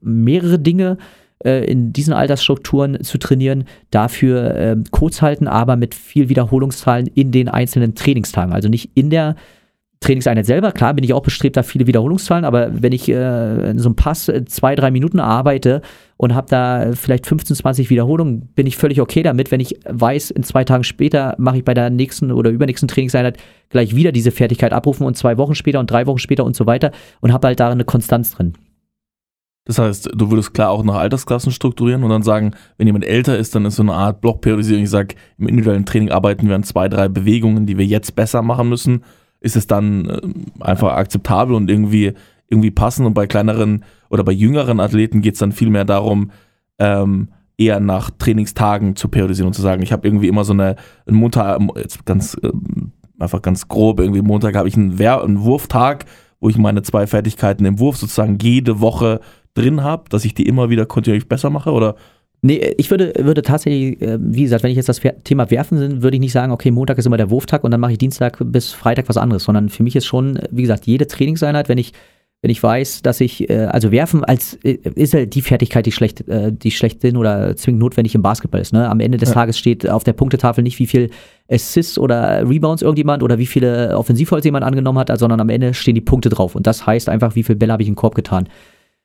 mehrere 0.00 0.58
Dinge 0.58 0.96
in 1.44 1.92
diesen 1.92 2.12
Altersstrukturen 2.12 3.02
zu 3.02 3.18
trainieren, 3.18 3.64
dafür 3.90 4.54
äh, 4.54 4.76
kurz 4.90 5.22
halten, 5.22 5.48
aber 5.48 5.76
mit 5.76 5.94
viel 5.94 6.28
Wiederholungszahlen 6.28 7.06
in 7.06 7.32
den 7.32 7.48
einzelnen 7.48 7.94
Trainingstagen. 7.94 8.52
Also 8.52 8.68
nicht 8.68 8.90
in 8.94 9.10
der 9.10 9.36
Trainingseinheit 10.00 10.46
selber, 10.46 10.72
klar 10.72 10.94
bin 10.94 11.04
ich 11.04 11.12
auch 11.12 11.22
bestrebt, 11.22 11.58
da 11.58 11.62
viele 11.62 11.86
Wiederholungszahlen, 11.86 12.46
aber 12.46 12.82
wenn 12.82 12.92
ich 12.92 13.06
äh, 13.10 13.70
in 13.70 13.78
so 13.78 13.90
einem 13.90 13.96
Pass 13.96 14.28
äh, 14.28 14.46
zwei, 14.46 14.74
drei 14.74 14.90
Minuten 14.90 15.20
arbeite 15.20 15.82
und 16.16 16.34
habe 16.34 16.46
da 16.48 16.92
vielleicht 16.94 17.26
15, 17.26 17.56
20 17.56 17.90
Wiederholungen, 17.90 18.48
bin 18.54 18.66
ich 18.66 18.78
völlig 18.78 19.00
okay 19.02 19.22
damit, 19.22 19.50
wenn 19.50 19.60
ich 19.60 19.78
weiß, 19.86 20.30
in 20.30 20.42
zwei 20.42 20.64
Tagen 20.64 20.84
später 20.84 21.34
mache 21.38 21.58
ich 21.58 21.64
bei 21.64 21.74
der 21.74 21.90
nächsten 21.90 22.32
oder 22.32 22.50
übernächsten 22.50 22.88
Trainingseinheit 22.88 23.36
gleich 23.68 23.94
wieder 23.94 24.10
diese 24.10 24.30
Fertigkeit 24.30 24.72
abrufen 24.72 25.06
und 25.06 25.18
zwei 25.18 25.36
Wochen 25.36 25.54
später 25.54 25.80
und 25.80 25.90
drei 25.90 26.06
Wochen 26.06 26.18
später 26.18 26.44
und 26.44 26.56
so 26.56 26.64
weiter 26.64 26.92
und 27.20 27.34
habe 27.34 27.48
halt 27.48 27.60
da 27.60 27.70
eine 27.70 27.84
Konstanz 27.84 28.32
drin. 28.32 28.54
Das 29.64 29.78
heißt, 29.78 30.10
du 30.14 30.30
würdest 30.30 30.54
klar 30.54 30.70
auch 30.70 30.82
nach 30.82 30.96
Altersklassen 30.96 31.52
strukturieren 31.52 32.02
und 32.02 32.10
dann 32.10 32.22
sagen, 32.22 32.52
wenn 32.78 32.86
jemand 32.86 33.04
älter 33.04 33.36
ist, 33.38 33.54
dann 33.54 33.66
ist 33.66 33.76
so 33.76 33.82
eine 33.82 33.92
Art 33.92 34.20
Blockperiodisierung. 34.20 34.82
Ich 34.82 34.90
sage, 34.90 35.14
im 35.38 35.48
individuellen 35.48 35.86
Training 35.86 36.10
arbeiten 36.10 36.48
wir 36.48 36.54
an 36.54 36.62
zwei, 36.62 36.88
drei 36.88 37.08
Bewegungen, 37.08 37.66
die 37.66 37.76
wir 37.76 37.84
jetzt 37.84 38.16
besser 38.16 38.42
machen 38.42 38.68
müssen. 38.68 39.04
Ist 39.40 39.56
es 39.56 39.66
dann 39.66 40.08
äh, 40.08 40.20
einfach 40.60 40.94
akzeptabel 40.94 41.54
und 41.54 41.70
irgendwie, 41.70 42.14
irgendwie 42.48 42.70
passend? 42.70 43.06
Und 43.06 43.14
bei 43.14 43.26
kleineren 43.26 43.84
oder 44.08 44.24
bei 44.24 44.32
jüngeren 44.32 44.80
Athleten 44.80 45.20
geht 45.20 45.34
es 45.34 45.40
dann 45.40 45.52
viel 45.52 45.70
mehr 45.70 45.84
darum, 45.84 46.30
ähm, 46.78 47.28
eher 47.58 47.78
nach 47.78 48.10
Trainingstagen 48.10 48.96
zu 48.96 49.08
periodisieren 49.08 49.48
und 49.48 49.54
zu 49.54 49.62
sagen, 49.62 49.82
ich 49.82 49.92
habe 49.92 50.08
irgendwie 50.08 50.28
immer 50.28 50.44
so 50.44 50.54
eine, 50.54 50.76
einen 51.06 51.18
Montag, 51.18 51.60
jetzt 51.76 52.06
ganz, 52.06 52.34
äh, 52.42 52.50
einfach 53.18 53.42
ganz 53.42 53.68
grob, 53.68 54.00
irgendwie 54.00 54.22
Montag 54.22 54.56
habe 54.56 54.66
ich 54.66 54.76
einen, 54.76 54.98
einen 54.98 55.42
Wurftag, 55.42 56.06
wo 56.40 56.48
ich 56.48 56.56
meine 56.56 56.82
zwei 56.82 57.06
Fertigkeiten 57.06 57.66
im 57.66 57.78
Wurf 57.78 57.98
sozusagen 57.98 58.38
jede 58.40 58.80
Woche 58.80 59.20
drin 59.54 59.82
habe, 59.82 60.04
dass 60.08 60.24
ich 60.24 60.34
die 60.34 60.46
immer 60.46 60.70
wieder 60.70 60.86
kontinuierlich 60.86 61.28
besser 61.28 61.50
mache? 61.50 61.72
Oder 61.72 61.96
Nee, 62.42 62.74
ich 62.78 62.90
würde, 62.90 63.12
würde 63.18 63.42
tatsächlich, 63.42 64.00
äh, 64.00 64.18
wie 64.18 64.44
gesagt, 64.44 64.62
wenn 64.62 64.70
ich 64.70 64.76
jetzt 64.76 64.88
das 64.88 65.00
Thema 65.24 65.50
Werfen 65.50 65.76
sind, 65.76 66.02
würde 66.02 66.16
ich 66.16 66.20
nicht 66.20 66.32
sagen, 66.32 66.52
okay, 66.52 66.70
Montag 66.70 66.96
ist 66.96 67.04
immer 67.04 67.18
der 67.18 67.28
Wurftag 67.30 67.64
und 67.64 67.70
dann 67.70 67.80
mache 67.80 67.92
ich 67.92 67.98
Dienstag 67.98 68.38
bis 68.42 68.72
Freitag 68.72 69.08
was 69.10 69.18
anderes, 69.18 69.44
sondern 69.44 69.68
für 69.68 69.82
mich 69.82 69.94
ist 69.94 70.06
schon, 70.06 70.38
wie 70.50 70.62
gesagt, 70.62 70.86
jede 70.86 71.06
Trainingseinheit, 71.06 71.68
wenn 71.68 71.76
ich, 71.76 71.92
wenn 72.40 72.50
ich 72.50 72.62
weiß, 72.62 73.02
dass 73.02 73.20
ich, 73.20 73.50
äh, 73.50 73.66
also 73.66 73.92
Werfen 73.92 74.24
als 74.24 74.54
äh, 74.64 74.78
ist 74.94 75.12
halt 75.12 75.34
die 75.34 75.42
Fertigkeit, 75.42 75.84
die 75.84 75.92
schlecht, 75.92 76.24
die 76.26 76.70
schlechthin 76.70 77.18
oder 77.18 77.54
zwingend 77.56 77.82
notwendig 77.82 78.14
im 78.14 78.22
Basketball 78.22 78.62
ist. 78.62 78.72
Ne? 78.72 78.88
Am 78.88 79.00
Ende 79.00 79.18
des 79.18 79.28
Ja. 79.28 79.34
Tages 79.34 79.58
steht 79.58 79.86
auf 79.90 80.04
der 80.04 80.14
Punktetafel 80.14 80.64
nicht, 80.64 80.78
wie 80.78 80.86
viel 80.86 81.10
Assists 81.50 81.98
oder 81.98 82.48
Rebounds 82.48 82.80
irgendjemand 82.80 83.22
oder 83.22 83.36
wie 83.38 83.44
viele 83.46 83.94
Offensivholz 83.98 84.46
jemand 84.46 84.64
angenommen 84.64 84.98
hat, 84.98 85.18
sondern 85.18 85.40
am 85.40 85.50
Ende 85.50 85.74
stehen 85.74 85.94
die 85.94 86.00
Punkte 86.00 86.30
drauf. 86.30 86.54
Und 86.54 86.66
das 86.66 86.86
heißt 86.86 87.10
einfach, 87.10 87.34
wie 87.34 87.42
viele 87.42 87.56
Bälle 87.56 87.72
habe 87.74 87.82
ich 87.82 87.88
in 87.88 87.92
den 87.92 87.98
Korb 87.98 88.14
getan. 88.14 88.48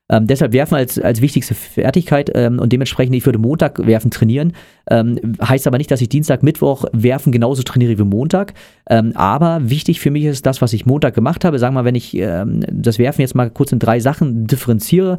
Ähm, 0.07 0.27
deshalb 0.27 0.53
werfen 0.53 0.75
als, 0.75 0.99
als 0.99 1.21
wichtigste 1.21 1.55
Fertigkeit 1.55 2.29
ähm, 2.35 2.59
und 2.59 2.71
dementsprechend, 2.71 3.15
ich 3.15 3.25
würde 3.25 3.39
Montag 3.39 3.85
werfen 3.85 4.11
trainieren. 4.11 4.53
Ähm, 4.89 5.35
heißt 5.41 5.65
aber 5.65 5.79
nicht, 5.79 5.89
dass 5.89 6.01
ich 6.01 6.09
Dienstag, 6.09 6.43
Mittwoch 6.43 6.85
werfen 6.91 7.31
genauso 7.31 7.63
trainiere 7.63 7.97
wie 7.97 8.03
Montag. 8.03 8.53
Ähm, 8.87 9.13
aber 9.15 9.67
wichtig 9.69 9.99
für 9.99 10.11
mich 10.11 10.25
ist 10.25 10.45
das, 10.45 10.61
was 10.61 10.73
ich 10.73 10.85
Montag 10.85 11.15
gemacht 11.15 11.43
habe. 11.43 11.57
Sagen 11.57 11.73
wir 11.73 11.81
mal, 11.81 11.85
wenn 11.85 11.95
ich 11.95 12.15
ähm, 12.15 12.63
das 12.71 12.99
Werfen 12.99 13.21
jetzt 13.21 13.33
mal 13.33 13.49
kurz 13.49 13.71
in 13.71 13.79
drei 13.79 13.99
Sachen 13.99 14.45
differenziere. 14.45 15.17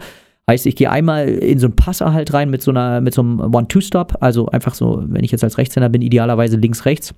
Heißt, 0.49 0.67
ich 0.67 0.77
gehe 0.77 0.91
einmal 0.91 1.29
in 1.29 1.59
so 1.59 1.67
einen 1.67 1.75
Passerhalt 1.75 2.33
rein 2.33 2.51
mit 2.51 2.63
so 2.63 2.71
einer, 2.71 3.01
mit 3.01 3.13
so 3.13 3.23
einem 3.23 3.41
One-Two-Stop, 3.41 4.19
also 4.21 4.47
einfach 4.47 4.75
so, 4.75 5.03
wenn 5.09 5.25
ich 5.25 5.33
jetzt 5.33 5.43
als 5.43 5.59
Rechtshänder 5.59 5.89
bin, 5.89 6.03
idealerweise 6.03 6.57
links-rechts, 6.57 7.15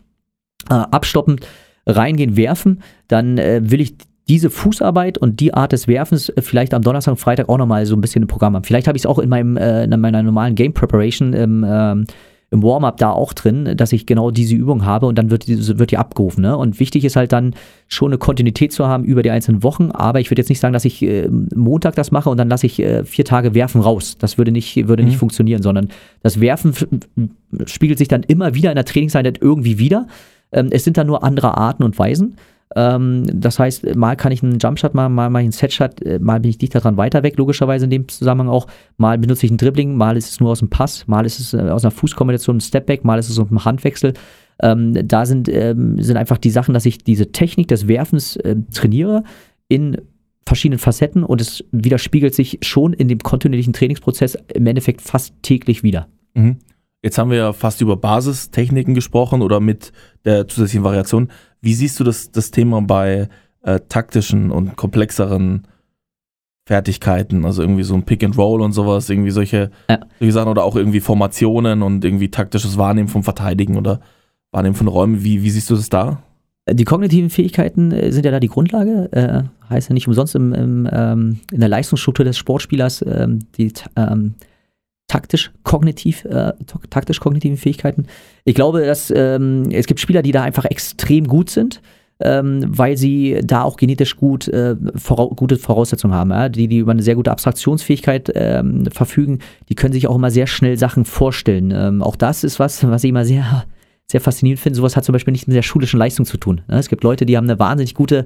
äh, 0.71 0.75
abstoppend 0.75 1.47
reingehen, 1.85 2.39
werfen, 2.39 2.83
dann 3.09 3.37
äh, 3.37 3.61
will 3.63 3.83
ich 3.83 3.97
diese 4.29 4.51
Fußarbeit 4.51 5.19
und 5.19 5.41
die 5.41 5.55
Art 5.55 5.73
des 5.73 5.89
Werfens 5.89 6.29
äh, 6.29 6.43
vielleicht 6.43 6.75
am 6.75 6.83
Donnerstag 6.83 7.13
und 7.13 7.19
Freitag 7.19 7.49
auch 7.49 7.59
nochmal 7.59 7.87
so 7.87 7.97
ein 7.97 8.01
bisschen 8.01 8.23
im 8.23 8.29
Programm 8.29 8.55
haben. 8.55 8.65
Vielleicht 8.65 8.87
habe 8.89 8.97
ich 8.97 9.03
es 9.03 9.07
auch 9.07 9.19
in, 9.19 9.29
meinem, 9.29 9.57
äh, 9.57 9.85
in 9.85 10.01
meiner 10.01 10.23
normalen 10.23 10.55
Game 10.55 10.73
Preparation 10.75 11.33
im, 11.33 11.65
ähm, 11.69 12.05
im 12.51 12.63
Warm-up 12.63 12.97
da 12.97 13.11
auch 13.11 13.35
drin, 13.35 13.75
dass 13.77 13.93
ich 13.93 14.07
genau 14.07 14.31
diese 14.31 14.55
Übung 14.55 14.87
habe 14.87 15.05
und 15.05 15.19
dann 15.19 15.31
wird 15.31 15.49
die, 15.49 15.79
wird 15.79 15.91
die 15.91 15.99
abgerufen. 15.99 16.41
Ne? 16.43 16.57
Und 16.57 16.81
wichtig 16.81 17.05
ist 17.05 17.15
halt 17.15 17.33
dann 17.33 17.55
schon 17.89 18.11
eine 18.11 18.19
Kontinuität 18.19 18.73
zu 18.73 18.87
haben 18.87 19.05
über 19.05 19.23
die 19.23 19.31
einzelnen 19.31 19.63
Wochen, 19.63 19.91
aber 19.91 20.21
ich 20.21 20.31
würde 20.31 20.41
jetzt 20.41 20.49
nicht 20.49 20.61
sagen, 20.61 20.73
dass 20.73 20.87
ich 20.87 21.03
äh, 21.03 21.29
Montag 21.55 21.95
das 21.95 22.11
mache 22.11 22.31
und 22.31 22.39
dann 22.39 22.49
lasse 22.49 22.65
ich 22.67 22.81
äh, 22.81 23.05
vier 23.05 23.27
Tage 23.27 23.55
Werfen 23.55 23.83
raus. 23.83 24.17
Das 24.19 24.39
würde 24.39 24.51
nicht, 24.51 24.89
würde 24.89 25.05
nicht 25.05 25.15
Mhm. 25.15 25.19
funktionieren, 25.19 25.63
sondern 25.63 25.89
das 26.23 26.41
Werfen 26.41 26.73
spiegelt 27.67 27.99
sich 27.99 28.09
dann 28.09 28.23
immer 28.23 28.55
wieder 28.55 28.71
in 28.71 28.77
der 28.77 28.87
Trainingseinheit 28.87 29.39
irgendwie 29.43 29.79
wieder. 29.79 30.07
Ähm, 30.51 30.69
es 30.71 30.85
sind 30.85 30.97
dann 30.97 31.07
nur 31.07 31.25
andere 31.25 31.57
Arten 31.59 31.83
und 31.83 31.99
Weisen. 31.99 32.37
Ähm, 32.77 33.25
das 33.33 33.59
heißt, 33.59 33.97
mal 33.97 34.17
kann 34.17 34.33
ich 34.33 34.43
einen 34.43 34.59
Jumpshot 34.59 34.95
machen, 34.95 35.15
mal 35.15 35.31
mache 35.31 35.43
ich 35.43 35.47
einen 35.47 35.53
Setshot, 35.53 36.03
äh, 36.03 36.19
mal 36.19 36.41
bin 36.41 36.51
ich 36.51 36.59
dichter 36.59 36.81
dran 36.81 36.97
weiter 36.97 37.23
weg, 37.23 37.37
logischerweise 37.37 37.85
in 37.85 37.91
dem 37.91 38.09
Zusammenhang 38.09 38.49
auch. 38.49 38.67
Mal 38.97 39.19
benutze 39.19 39.47
ich 39.47 39.51
einen 39.51 39.59
Dribbling, 39.59 39.97
mal 39.97 40.17
ist 40.17 40.31
es 40.31 40.41
nur 40.41 40.51
aus 40.51 40.59
dem 40.59 40.69
Pass, 40.69 41.07
mal 41.07 41.25
ist 41.25 41.41
es 41.41 41.55
äh, 41.55 41.71
aus 41.71 41.85
einer 41.85 41.91
Fußkombination 41.91 42.59
ein 42.59 42.61
Stepback, 42.61 43.05
mal 43.05 43.19
ist 43.19 43.31
es 43.31 43.39
aus 43.39 43.49
einem 43.49 43.65
Handwechsel. 43.65 44.13
Ähm, 44.61 44.95
da 45.07 45.25
sind, 45.25 45.49
ähm, 45.49 46.03
sind 46.03 46.17
einfach 46.17 46.39
die 46.39 46.51
Sachen, 46.51 46.75
dass 46.75 46.85
ich 46.85 46.99
diese 46.99 47.33
Technik 47.33 47.69
des 47.69 47.89
Werfens 47.89 48.37
äh, 48.37 48.57
trainiere 48.73 49.23
in 49.69 49.99
verschiedenen 50.47 50.79
Facetten 50.79 51.25
und 51.25 51.41
es 51.41 51.65
widerspiegelt 51.73 52.35
sich 52.35 52.59
schon 52.63 52.93
in 52.93 53.09
dem 53.09 53.19
kontinuierlichen 53.19 53.73
Trainingsprozess 53.73 54.37
im 54.55 54.67
Endeffekt 54.67 55.03
fast 55.03 55.35
täglich 55.43 55.83
wieder. 55.83 56.09
Mhm. 56.35 56.57
Jetzt 57.09 57.17
haben 57.17 57.31
wir 57.31 57.39
ja 57.39 57.53
fast 57.55 57.81
über 57.81 57.97
Basistechniken 57.97 58.93
gesprochen 58.95 59.41
oder 59.41 59.61
mit 59.61 59.93
der 60.27 60.47
zusätzlichen 60.47 60.85
Variation. 60.85 61.29
Wie 61.63 61.73
siehst 61.73 61.99
du 61.99 62.05
das, 62.05 62.33
das 62.33 62.51
Thema 62.51 62.83
bei 62.83 63.31
äh, 63.63 63.81
taktischen 63.89 64.51
und 64.51 64.77
komplexeren 64.77 65.67
Fertigkeiten, 66.67 67.47
also 67.47 67.63
irgendwie 67.63 67.83
so 67.83 67.95
ein 67.95 68.03
Pick 68.03 68.23
and 68.23 68.37
Roll 68.37 68.61
und 68.61 68.73
sowas, 68.73 69.09
irgendwie 69.09 69.31
solche, 69.31 69.71
Ja. 69.89 70.01
solche 70.19 70.33
Sachen 70.33 70.51
oder 70.51 70.65
auch 70.65 70.77
irgendwie 70.77 71.01
Formationen 71.01 71.81
und 71.83 72.05
irgendwie 72.05 72.31
taktisches 72.31 72.77
Wahrnehmen 72.77 73.09
vom 73.09 73.23
Verteidigen 73.25 73.79
oder 73.79 74.01
Wahrnehmen 74.53 74.75
von 74.75 74.87
Räumen. 74.87 75.25
Wie, 75.25 75.43
wie 75.43 75.49
siehst 75.49 75.71
du 75.71 75.77
das 75.77 75.89
da? 75.89 76.23
Die 76.71 76.85
kognitiven 76.85 77.31
Fähigkeiten 77.31 77.91
äh, 77.91 78.13
sind 78.13 78.27
ja 78.27 78.31
da 78.33 78.39
die 78.39 78.49
Grundlage. 78.49 79.09
Äh, 79.13 79.45
heißt 79.71 79.89
ja 79.89 79.95
nicht 79.95 80.09
umsonst 80.09 80.35
im, 80.35 80.53
im, 80.53 80.87
ähm, 80.93 81.41
in 81.51 81.61
der 81.61 81.71
Leistungsstruktur 81.71 82.27
des 82.27 82.37
Sportspielers 82.37 83.03
ähm, 83.09 83.39
die 83.57 83.73
ta- 83.73 84.13
ähm, 85.09 85.21
taktisch-kognitiv, 85.23 86.25
äh, 86.25 86.53
to- 86.67 86.81
taktisch-kognitiven 86.91 87.57
Fähigkeiten. 87.57 88.07
Ich 88.45 88.55
glaube, 88.55 88.85
dass 88.85 89.13
ähm, 89.15 89.69
es 89.71 89.87
gibt 89.87 90.01
Spieler, 90.01 90.23
die 90.23 90.33
da 90.33 90.43
einfach 90.43 90.65
extrem 90.65 91.27
gut 91.27 91.51
sind, 91.51 91.81
ähm, 92.21 92.65
weil 92.67 92.97
sie 92.97 93.41
da 93.45 93.63
auch 93.63 93.77
genetisch 93.77 94.17
gut 94.17 94.49
äh, 94.49 94.77
vorau 94.97 95.31
gute 95.31 95.57
Voraussetzungen 95.57 96.15
haben. 96.15 96.31
Ja? 96.31 96.49
Die, 96.49 96.69
die 96.69 96.79
über 96.79 96.93
eine 96.93 97.03
sehr 97.03 97.15
gute 97.15 97.31
Abstraktionsfähigkeit 97.31 98.31
ähm, 98.35 98.87
verfügen, 98.87 99.39
die 99.69 99.75
können 99.75 99.93
sich 99.93 100.09
auch 100.09 100.17
immer 100.17 100.31
sehr 100.31 100.47
schnell 100.47 100.77
Sachen 100.77 101.05
vorstellen. 101.05 101.73
Ähm, 101.75 102.03
auch 102.03 102.17
das 102.17 102.45
ist 102.45 102.59
was, 102.59 102.83
was 102.89 103.05
ich 103.05 103.11
immer 103.11 103.25
sehr 103.25 103.65
sehr 104.11 104.21
faszinierend 104.23 104.59
finde. 104.59 104.77
Sowas 104.77 104.97
hat 104.97 105.05
zum 105.05 105.13
Beispiel 105.13 105.33
nicht 105.33 105.49
mit 105.49 105.57
der 105.57 105.63
schulischen 105.63 105.99
Leistung 105.99 106.25
zu 106.25 106.39
tun. 106.39 106.63
ne? 106.67 106.79
Es 106.79 106.89
gibt 106.89 107.05
Leute, 107.05 107.27
die 107.27 107.37
haben 107.37 107.45
eine 107.45 107.59
wahnsinnig 107.59 107.95
gute, 107.95 108.25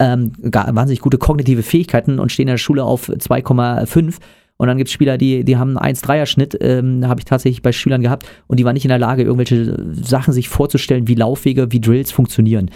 ähm, 0.00 0.32
wahnsinnig 0.40 1.00
gute 1.00 1.18
kognitive 1.18 1.62
Fähigkeiten 1.62 2.18
und 2.18 2.32
stehen 2.32 2.48
in 2.48 2.54
der 2.54 2.58
Schule 2.58 2.82
auf 2.82 3.08
2,5. 3.08 4.16
Und 4.60 4.66
dann 4.66 4.76
gibt 4.76 4.88
es 4.88 4.92
Spieler, 4.92 5.16
die, 5.16 5.42
die 5.42 5.56
haben 5.56 5.78
einen 5.78 5.96
1-3er-Schnitt, 5.96 6.58
ähm, 6.60 7.08
habe 7.08 7.18
ich 7.18 7.24
tatsächlich 7.24 7.62
bei 7.62 7.72
Schülern 7.72 8.02
gehabt, 8.02 8.26
und 8.46 8.60
die 8.60 8.66
waren 8.66 8.74
nicht 8.74 8.84
in 8.84 8.90
der 8.90 8.98
Lage, 8.98 9.22
irgendwelche 9.22 9.74
Sachen 9.94 10.34
sich 10.34 10.50
vorzustellen, 10.50 11.08
wie 11.08 11.14
Laufwege, 11.14 11.72
wie 11.72 11.80
Drills 11.80 12.12
funktionieren. 12.12 12.70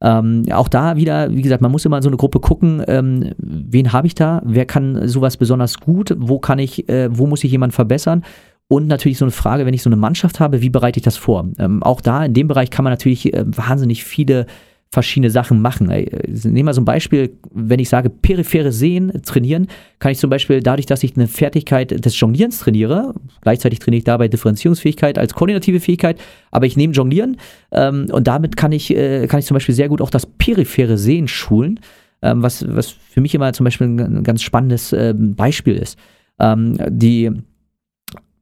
Ähm, 0.00 0.44
auch 0.52 0.68
da 0.68 0.94
wieder, 0.94 1.34
wie 1.34 1.42
gesagt, 1.42 1.60
man 1.60 1.72
muss 1.72 1.84
immer 1.84 1.96
in 1.96 2.04
so 2.04 2.08
eine 2.08 2.18
Gruppe 2.18 2.38
gucken, 2.38 2.84
ähm, 2.86 3.32
wen 3.38 3.92
habe 3.92 4.06
ich 4.06 4.14
da, 4.14 4.42
wer 4.44 4.64
kann 4.64 5.08
sowas 5.08 5.36
besonders 5.36 5.80
gut, 5.80 6.14
wo 6.16 6.38
kann 6.38 6.60
ich, 6.60 6.88
äh, 6.88 7.08
wo 7.10 7.26
muss 7.26 7.42
ich 7.42 7.50
jemanden 7.50 7.74
verbessern 7.74 8.22
und 8.68 8.86
natürlich 8.86 9.18
so 9.18 9.24
eine 9.24 9.32
Frage, 9.32 9.66
wenn 9.66 9.74
ich 9.74 9.82
so 9.82 9.88
eine 9.88 9.96
Mannschaft 9.96 10.38
habe, 10.38 10.62
wie 10.62 10.70
bereite 10.70 11.00
ich 11.00 11.04
das 11.04 11.16
vor? 11.16 11.48
Ähm, 11.58 11.82
auch 11.82 12.00
da 12.00 12.24
in 12.24 12.34
dem 12.34 12.46
Bereich 12.46 12.70
kann 12.70 12.84
man 12.84 12.92
natürlich 12.92 13.34
äh, 13.34 13.44
wahnsinnig 13.44 14.04
viele 14.04 14.46
verschiedene 14.94 15.30
Sachen 15.30 15.60
machen. 15.60 15.90
Äh, 15.90 16.06
Nehmen 16.28 16.68
wir 16.68 16.74
so 16.74 16.80
ein 16.80 16.86
Beispiel, 16.86 17.36
wenn 17.52 17.78
ich 17.80 17.88
sage, 17.88 18.08
periphere 18.08 18.72
Sehen 18.72 19.12
trainieren, 19.22 19.66
kann 19.98 20.12
ich 20.12 20.18
zum 20.18 20.30
Beispiel 20.30 20.60
dadurch, 20.60 20.86
dass 20.86 21.02
ich 21.02 21.16
eine 21.16 21.28
Fertigkeit 21.28 22.04
des 22.04 22.18
Jonglierens 22.18 22.60
trainiere, 22.60 23.14
gleichzeitig 23.42 23.80
trainiere 23.80 23.98
ich 23.98 24.04
dabei 24.04 24.28
Differenzierungsfähigkeit 24.28 25.18
als 25.18 25.34
koordinative 25.34 25.80
Fähigkeit, 25.80 26.18
aber 26.50 26.64
ich 26.66 26.76
nehme 26.76 26.94
Jonglieren 26.94 27.36
ähm, 27.72 28.06
und 28.10 28.26
damit 28.26 28.56
kann 28.56 28.72
ich, 28.72 28.96
äh, 28.96 29.26
kann 29.26 29.40
ich 29.40 29.46
zum 29.46 29.54
Beispiel 29.54 29.74
sehr 29.74 29.88
gut 29.88 30.00
auch 30.00 30.10
das 30.10 30.24
periphere 30.24 30.96
Sehen 30.96 31.28
schulen, 31.28 31.80
ähm, 32.22 32.42
was, 32.42 32.64
was 32.66 32.88
für 32.88 33.20
mich 33.20 33.34
immer 33.34 33.52
zum 33.52 33.64
Beispiel 33.64 33.88
ein, 33.88 34.22
ganz 34.22 34.42
spannendes 34.42 34.92
ähm, 34.92 35.34
Beispiel 35.34 35.74
ist. 35.74 35.98
Ähm, 36.40 36.78
die, 36.88 37.30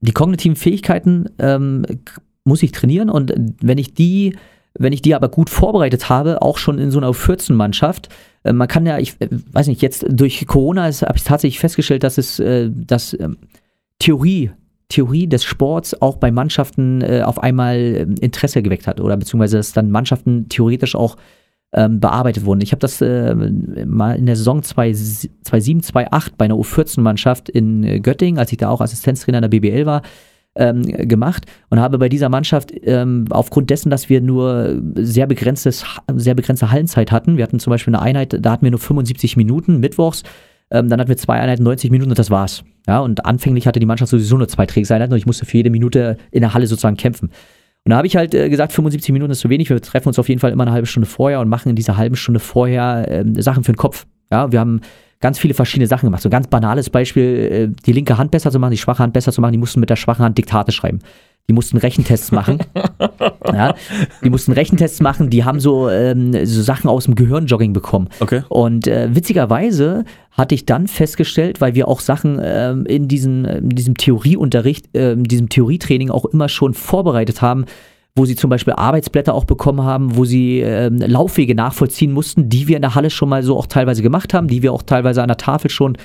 die 0.00 0.12
kognitiven 0.12 0.56
Fähigkeiten 0.56 1.26
ähm, 1.38 1.84
muss 2.44 2.62
ich 2.62 2.72
trainieren 2.72 3.08
und 3.10 3.32
wenn 3.60 3.78
ich 3.78 3.94
die, 3.94 4.36
wenn 4.78 4.92
ich 4.92 5.02
die 5.02 5.14
aber 5.14 5.28
gut 5.28 5.50
vorbereitet 5.50 6.08
habe, 6.08 6.42
auch 6.42 6.58
schon 6.58 6.78
in 6.78 6.90
so 6.90 6.98
einer 6.98 7.10
U14-Mannschaft, 7.10 8.08
äh, 8.44 8.52
man 8.52 8.68
kann 8.68 8.86
ja, 8.86 8.98
ich 8.98 9.20
äh, 9.20 9.28
weiß 9.30 9.66
nicht, 9.66 9.82
jetzt 9.82 10.04
durch 10.08 10.46
Corona 10.46 10.84
habe 10.84 11.16
ich 11.16 11.24
tatsächlich 11.24 11.60
festgestellt, 11.60 12.04
dass 12.04 12.18
es, 12.18 12.38
äh, 12.38 12.70
dass 12.72 13.14
ähm, 13.18 13.36
Theorie, 13.98 14.50
Theorie 14.88 15.26
des 15.26 15.44
Sports 15.44 16.00
auch 16.02 16.16
bei 16.16 16.30
Mannschaften 16.30 17.02
auf 17.22 17.42
einmal 17.42 17.76
ähm, 17.78 18.14
Interesse 18.20 18.62
geweckt 18.62 18.86
hat 18.86 19.00
oder 19.00 19.16
beziehungsweise 19.16 19.56
dass 19.56 19.72
dann 19.72 19.90
Mannschaften 19.90 20.48
theoretisch 20.48 20.94
auch 20.94 21.16
ähm, 21.72 22.00
bearbeitet 22.00 22.44
wurden. 22.44 22.60
Ich 22.60 22.72
habe 22.72 22.80
das 22.80 23.00
mal 23.00 24.16
in 24.16 24.26
der 24.26 24.36
Saison 24.36 24.62
2007, 24.62 25.82
2008 25.82 26.36
bei 26.36 26.44
einer 26.46 26.56
U14-Mannschaft 26.56 27.48
in 27.48 28.02
Göttingen, 28.02 28.38
als 28.38 28.52
ich 28.52 28.58
da 28.58 28.68
auch 28.68 28.80
Assistenztrainer 28.80 29.38
in 29.38 29.50
der 29.50 29.60
BBL 29.60 29.86
war, 29.86 30.02
ähm, 30.54 30.82
gemacht 30.82 31.46
und 31.70 31.80
habe 31.80 31.98
bei 31.98 32.08
dieser 32.08 32.28
Mannschaft 32.28 32.72
ähm, 32.82 33.26
aufgrund 33.30 33.70
dessen, 33.70 33.90
dass 33.90 34.08
wir 34.08 34.20
nur 34.20 34.80
sehr 34.96 35.26
begrenztes, 35.26 35.84
sehr 36.14 36.34
begrenzte 36.34 36.70
Hallenzeit 36.70 37.10
hatten, 37.10 37.36
wir 37.36 37.44
hatten 37.44 37.58
zum 37.58 37.70
Beispiel 37.70 37.94
eine 37.94 38.02
Einheit, 38.02 38.36
da 38.40 38.52
hatten 38.52 38.64
wir 38.64 38.70
nur 38.70 38.80
75 38.80 39.36
Minuten 39.36 39.80
mittwochs, 39.80 40.22
ähm, 40.70 40.88
dann 40.88 41.00
hatten 41.00 41.08
wir 41.08 41.16
zwei 41.16 41.40
Einheiten 41.40 41.62
90 41.62 41.90
Minuten 41.90 42.10
und 42.10 42.18
das 42.18 42.30
war's. 42.30 42.64
Ja, 42.86 43.00
und 43.00 43.24
anfänglich 43.24 43.66
hatte 43.66 43.80
die 43.80 43.86
Mannschaft 43.86 44.10
sowieso 44.10 44.36
nur 44.36 44.48
zwei 44.48 44.66
Trainingseinheiten 44.66 45.12
und 45.12 45.18
ich 45.18 45.26
musste 45.26 45.46
für 45.46 45.56
jede 45.56 45.70
Minute 45.70 46.16
in 46.30 46.40
der 46.40 46.52
Halle 46.54 46.66
sozusagen 46.66 46.96
kämpfen. 46.96 47.30
Und 47.84 47.90
da 47.90 47.96
habe 47.96 48.06
ich 48.06 48.16
halt 48.16 48.34
äh, 48.34 48.48
gesagt, 48.48 48.72
75 48.72 49.12
Minuten 49.12 49.32
ist 49.32 49.40
zu 49.40 49.50
wenig. 49.50 49.68
Wir 49.68 49.80
treffen 49.80 50.08
uns 50.08 50.18
auf 50.18 50.28
jeden 50.28 50.40
Fall 50.40 50.52
immer 50.52 50.62
eine 50.62 50.72
halbe 50.72 50.86
Stunde 50.86 51.08
vorher 51.08 51.40
und 51.40 51.48
machen 51.48 51.68
in 51.68 51.76
dieser 51.76 51.96
halben 51.96 52.16
Stunde 52.16 52.40
vorher 52.40 53.06
ähm, 53.08 53.40
Sachen 53.40 53.64
für 53.64 53.72
den 53.72 53.76
Kopf. 53.76 54.06
Ja, 54.32 54.50
wir 54.50 54.60
haben 54.60 54.80
ganz 55.20 55.38
viele 55.38 55.54
verschiedene 55.54 55.86
Sachen 55.86 56.06
gemacht. 56.06 56.22
So 56.22 56.28
ein 56.28 56.32
ganz 56.32 56.48
banales 56.48 56.90
Beispiel, 56.90 57.22
äh, 57.22 57.82
die 57.86 57.92
linke 57.92 58.16
Hand 58.18 58.30
besser 58.30 58.50
zu 58.50 58.58
machen, 58.58 58.72
die 58.72 58.78
schwache 58.78 59.02
Hand 59.02 59.12
besser 59.12 59.30
zu 59.30 59.40
machen. 59.40 59.52
Die 59.52 59.58
mussten 59.58 59.78
mit 59.78 59.90
der 59.90 59.96
schwachen 59.96 60.24
Hand 60.24 60.38
Diktate 60.38 60.72
schreiben. 60.72 61.00
Die 61.48 61.52
mussten 61.52 61.76
Rechentests 61.76 62.32
machen. 62.32 62.58
ja, 63.46 63.74
die 64.24 64.30
mussten 64.30 64.52
Rechentests 64.52 65.00
machen. 65.00 65.28
Die 65.28 65.44
haben 65.44 65.60
so, 65.60 65.90
ähm, 65.90 66.32
so 66.46 66.62
Sachen 66.62 66.88
aus 66.88 67.04
dem 67.04 67.14
Gehirnjogging 67.14 67.72
bekommen. 67.72 68.08
Okay. 68.20 68.42
Und 68.48 68.86
äh, 68.86 69.14
witzigerweise 69.14 70.04
hatte 70.30 70.54
ich 70.54 70.64
dann 70.64 70.86
festgestellt, 70.88 71.60
weil 71.60 71.74
wir 71.74 71.88
auch 71.88 72.00
Sachen 72.00 72.40
ähm, 72.42 72.86
in, 72.86 73.06
diesen, 73.06 73.44
in 73.44 73.68
diesem 73.70 73.96
Theorieunterricht, 73.96 74.88
ähm, 74.94 75.24
diesem 75.24 75.48
Theorietraining 75.48 76.10
auch 76.10 76.24
immer 76.24 76.48
schon 76.48 76.74
vorbereitet 76.74 77.42
haben, 77.42 77.66
wo 78.14 78.26
sie 78.26 78.36
zum 78.36 78.50
Beispiel 78.50 78.74
Arbeitsblätter 78.74 79.34
auch 79.34 79.44
bekommen 79.44 79.82
haben, 79.82 80.16
wo 80.16 80.24
sie 80.24 80.60
ähm, 80.60 80.98
Laufwege 80.98 81.54
nachvollziehen 81.54 82.12
mussten, 82.12 82.48
die 82.48 82.68
wir 82.68 82.76
in 82.76 82.82
der 82.82 82.94
Halle 82.94 83.10
schon 83.10 83.28
mal 83.28 83.42
so 83.42 83.56
auch 83.56 83.66
teilweise 83.66 84.02
gemacht 84.02 84.34
haben, 84.34 84.48
die 84.48 84.62
wir 84.62 84.72
auch 84.72 84.82
teilweise 84.82 85.22
an 85.22 85.28
der 85.28 85.38
Tafel 85.38 85.70
schon 85.70 85.96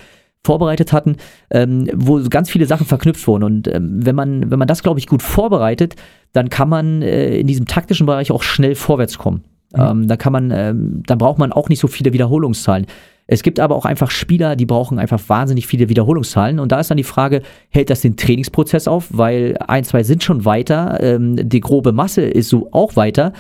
vorbereitet 0.46 0.94
hatten, 0.94 1.18
ähm, 1.52 1.90
wo 1.94 2.22
ganz 2.30 2.50
viele 2.50 2.66
Sachen 2.66 2.86
verknüpft 2.86 3.28
wurden. 3.28 3.44
Und 3.44 3.68
ähm, 3.68 4.06
wenn 4.06 4.16
man, 4.16 4.50
wenn 4.50 4.60
man 4.60 4.68
das, 4.68 4.84
glaube 4.84 5.00
ich, 5.00 5.08
gut 5.08 5.22
vorbereitet, 5.22 5.96
dann 6.32 6.50
kann 6.50 6.70
man 6.70 7.02
äh, 7.02 7.38
in 7.38 7.48
diesem 7.48 7.66
taktischen 7.66 8.06
Bereich 8.06 8.32
auch 8.32 8.44
schnell 8.44 8.76
vorwärts 8.76 9.18
kommen. 9.18 9.44
Mhm. 9.74 9.82
Ähm, 9.82 10.08
da 10.08 10.16
kann 10.16 10.32
man, 10.32 10.52
ähm, 10.52 11.04
dann 11.06 11.18
braucht 11.18 11.40
man 11.40 11.52
auch 11.52 11.68
nicht 11.68 11.80
so 11.80 11.88
viele 11.88 12.14
Wiederholungszahlen. 12.14 12.86
Es 13.28 13.44
gibt 13.44 13.60
aber 13.60 13.76
auch 13.76 13.86
einfach 13.86 14.10
Spieler, 14.10 14.56
die 14.56 14.66
brauchen 14.66 15.00
einfach 15.00 15.22
wahnsinnig 15.28 15.68
viele 15.68 15.90
Wiederholungszahlen. 15.90 16.60
Und 16.60 16.72
da 16.72 16.80
ist 16.80 16.90
dann 16.90 16.98
die 16.98 17.04
Frage, 17.04 17.42
hält 17.70 17.90
das 17.90 18.02
den 18.02 18.16
Trainingsprozess 18.16 18.88
auf? 18.88 19.08
Weil 19.10 19.58
ein, 19.68 19.84
zwei 19.84 20.04
sind 20.04 20.24
schon 20.24 20.46
weiter, 20.46 21.00
ähm, 21.02 21.50
die 21.50 21.60
grobe 21.60 21.92
Masse 21.92 22.22
ist 22.22 22.50
so 22.50 22.70
auch 22.72 22.96
weiter. 22.96 23.34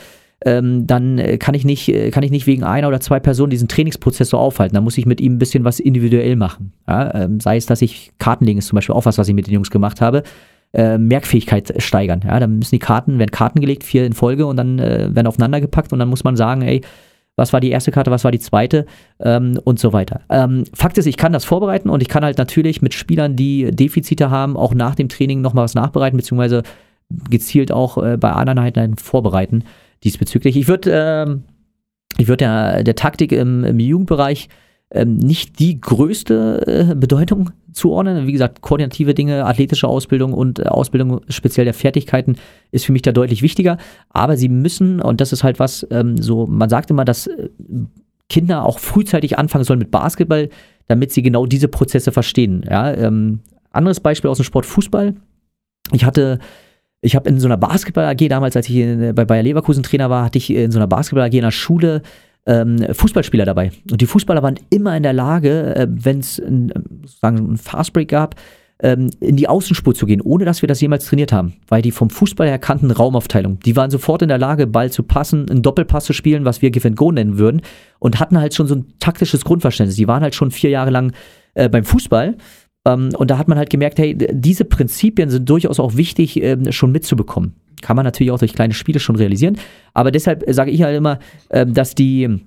Ähm, 0.45 0.85
dann 0.85 1.19
kann 1.39 1.55
ich, 1.55 1.65
nicht, 1.65 1.91
kann 2.11 2.21
ich 2.21 2.29
nicht 2.29 2.45
wegen 2.45 2.63
einer 2.63 2.87
oder 2.89 2.99
zwei 2.99 3.19
Personen 3.19 3.49
diesen 3.49 3.67
Trainingsprozess 3.67 4.29
so 4.29 4.37
aufhalten. 4.37 4.75
Da 4.75 4.81
muss 4.81 4.97
ich 4.97 5.07
mit 5.07 5.19
ihm 5.19 5.35
ein 5.35 5.39
bisschen 5.39 5.63
was 5.63 5.79
individuell 5.79 6.35
machen. 6.35 6.73
Ja, 6.87 7.13
ähm, 7.15 7.39
sei 7.39 7.57
es, 7.57 7.65
dass 7.65 7.81
ich 7.81 8.11
Karten 8.19 8.45
legen, 8.45 8.59
ist 8.59 8.67
zum 8.67 8.75
Beispiel 8.75 8.93
auch 8.93 9.05
was, 9.05 9.17
was 9.17 9.27
ich 9.27 9.33
mit 9.33 9.47
den 9.47 9.55
Jungs 9.55 9.71
gemacht 9.71 9.99
habe. 9.99 10.21
Äh, 10.73 10.97
Merkfähigkeit 10.97 11.81
steigern. 11.81 12.21
Ja, 12.23 12.39
dann 12.39 12.59
müssen 12.59 12.75
die 12.75 12.79
Karten, 12.79 13.17
werden 13.17 13.31
Karten 13.31 13.61
gelegt, 13.61 13.83
vier 13.83 14.05
in 14.05 14.13
Folge 14.13 14.45
und 14.45 14.57
dann 14.57 14.77
äh, 14.79 15.09
werden 15.15 15.25
aufeinander 15.25 15.59
gepackt 15.61 15.91
und 15.91 15.99
dann 15.99 16.09
muss 16.09 16.23
man 16.23 16.35
sagen, 16.35 16.61
ey, 16.61 16.81
was 17.37 17.53
war 17.53 17.61
die 17.61 17.69
erste 17.69 17.91
Karte, 17.91 18.11
was 18.11 18.25
war 18.25 18.31
die 18.31 18.39
zweite 18.39 18.85
ähm, 19.19 19.59
und 19.63 19.79
so 19.79 19.93
weiter. 19.93 20.21
Ähm, 20.29 20.65
Fakt 20.73 20.97
ist, 20.97 21.05
ich 21.05 21.15
kann 21.15 21.31
das 21.31 21.45
vorbereiten 21.45 21.89
und 21.89 22.01
ich 22.01 22.09
kann 22.09 22.25
halt 22.25 22.37
natürlich 22.37 22.81
mit 22.81 22.93
Spielern, 22.93 23.37
die 23.37 23.71
Defizite 23.71 24.29
haben, 24.29 24.57
auch 24.57 24.73
nach 24.73 24.95
dem 24.95 25.07
Training 25.07 25.41
nochmal 25.41 25.63
was 25.63 25.75
nachbereiten, 25.75 26.17
beziehungsweise 26.17 26.63
gezielt 27.29 27.71
auch 27.71 28.03
äh, 28.03 28.17
bei 28.17 28.31
anderen 28.31 28.59
Einheiten 28.59 28.97
vorbereiten 28.97 29.63
diesbezüglich. 30.03 30.57
Ich 30.57 30.67
würde 30.67 30.91
ähm, 30.91 31.43
ich 32.17 32.27
würd 32.27 32.41
der, 32.41 32.83
der 32.83 32.95
Taktik 32.95 33.31
im, 33.31 33.63
im 33.63 33.79
Jugendbereich 33.79 34.49
ähm, 34.91 35.17
nicht 35.17 35.59
die 35.59 35.79
größte 35.79 36.89
äh, 36.91 36.95
Bedeutung 36.95 37.51
zuordnen. 37.73 38.25
Wie 38.27 38.31
gesagt, 38.31 38.61
koordinative 38.61 39.13
Dinge, 39.13 39.45
athletische 39.45 39.87
Ausbildung 39.87 40.33
und 40.33 40.59
äh, 40.59 40.63
Ausbildung 40.63 41.21
speziell 41.27 41.65
der 41.65 41.73
Fertigkeiten 41.73 42.37
ist 42.71 42.85
für 42.85 42.93
mich 42.93 43.01
da 43.01 43.11
deutlich 43.11 43.41
wichtiger. 43.41 43.77
Aber 44.09 44.37
sie 44.37 44.49
müssen, 44.49 45.01
und 45.01 45.19
das 45.19 45.33
ist 45.33 45.43
halt 45.43 45.59
was, 45.59 45.85
ähm, 45.91 46.17
so, 46.17 46.47
man 46.47 46.69
sagt 46.69 46.89
immer, 46.89 47.05
dass 47.05 47.27
äh, 47.27 47.49
Kinder 48.29 48.65
auch 48.65 48.79
frühzeitig 48.79 49.37
anfangen 49.37 49.63
sollen 49.63 49.79
mit 49.79 49.91
Basketball, 49.91 50.49
damit 50.87 51.11
sie 51.11 51.21
genau 51.21 51.45
diese 51.45 51.67
Prozesse 51.67 52.11
verstehen. 52.11 52.65
Ja, 52.69 52.93
ähm, 52.93 53.41
anderes 53.71 53.99
Beispiel 53.99 54.29
aus 54.29 54.37
dem 54.37 54.45
Sport 54.45 54.65
Fußball. 54.65 55.15
Ich 55.91 56.05
hatte 56.05 56.39
ich 57.01 57.15
habe 57.15 57.29
in 57.29 57.39
so 57.39 57.47
einer 57.47 57.57
Basketball 57.57 58.05
AG 58.05 58.27
damals, 58.27 58.55
als 58.55 58.67
ich 58.67 58.75
bei 59.13 59.23
Bayer 59.25 59.43
Leverkusen 59.43 59.83
Trainer 59.83 60.09
war, 60.09 60.25
hatte 60.25 60.39
ich 60.39 60.49
in 60.49 60.71
so 60.71 60.79
einer 60.79 60.87
Basketball 60.87 61.27
AG 61.27 61.33
in 61.33 61.43
der 61.43 61.51
Schule 61.51 62.01
ähm, 62.47 62.77
Fußballspieler 62.91 63.45
dabei. 63.45 63.71
Und 63.91 64.01
die 64.01 64.05
Fußballer 64.05 64.41
waren 64.41 64.55
immer 64.69 64.95
in 64.95 65.03
der 65.03 65.13
Lage, 65.13 65.75
äh, 65.75 65.87
wenn 65.89 66.19
es 66.19 66.39
ein, 66.39 66.71
ein 67.21 67.57
Fastbreak 67.57 68.07
gab, 68.07 68.35
ähm, 68.79 69.09
in 69.19 69.35
die 69.35 69.47
Außenspur 69.47 69.95
zu 69.95 70.05
gehen, 70.05 70.21
ohne 70.21 70.45
dass 70.45 70.61
wir 70.61 70.67
das 70.67 70.79
jemals 70.79 71.05
trainiert 71.05 71.31
haben. 71.31 71.53
Weil 71.67 71.81
die 71.81 71.91
vom 71.91 72.09
Fußball 72.09 72.47
her 72.47 72.59
kannten 72.59 72.91
Raumaufteilung. 72.91 73.59
Die 73.59 73.75
waren 73.75 73.91
sofort 73.91 74.21
in 74.21 74.29
der 74.29 74.37
Lage, 74.37 74.65
Ball 74.65 74.91
zu 74.91 75.03
passen, 75.03 75.49
einen 75.49 75.61
Doppelpass 75.61 76.05
zu 76.05 76.13
spielen, 76.13 76.45
was 76.45 76.61
wir 76.61 76.71
Give 76.71 76.87
and 76.87 76.97
Go 76.97 77.11
nennen 77.11 77.37
würden. 77.37 77.61
Und 77.99 78.19
hatten 78.19 78.39
halt 78.39 78.53
schon 78.53 78.67
so 78.67 78.75
ein 78.75 78.93
taktisches 78.99 79.43
Grundverständnis. 79.43 79.95
Die 79.95 80.07
waren 80.07 80.23
halt 80.23 80.35
schon 80.35 80.51
vier 80.51 80.69
Jahre 80.69 80.91
lang 80.91 81.13
äh, 81.55 81.69
beim 81.69 81.83
Fußball. 81.83 82.37
Ähm, 82.85 83.09
und 83.17 83.29
da 83.29 83.37
hat 83.37 83.47
man 83.47 83.57
halt 83.57 83.69
gemerkt, 83.69 83.99
hey, 83.99 84.15
diese 84.15 84.63
Prinzipien 84.63 85.29
sind 85.29 85.49
durchaus 85.49 85.79
auch 85.79 85.97
wichtig, 85.97 86.41
äh, 86.41 86.71
schon 86.71 86.91
mitzubekommen. 86.91 87.55
Kann 87.81 87.95
man 87.95 88.05
natürlich 88.05 88.31
auch 88.31 88.39
durch 88.39 88.53
kleine 88.53 88.73
Spiele 88.73 88.99
schon 88.99 89.15
realisieren. 89.15 89.57
Aber 89.93 90.11
deshalb 90.11 90.43
sage 90.47 90.71
ich 90.71 90.83
halt 90.83 90.97
immer, 90.97 91.19
äh, 91.49 91.65
dass 91.65 91.95
die 91.95 92.41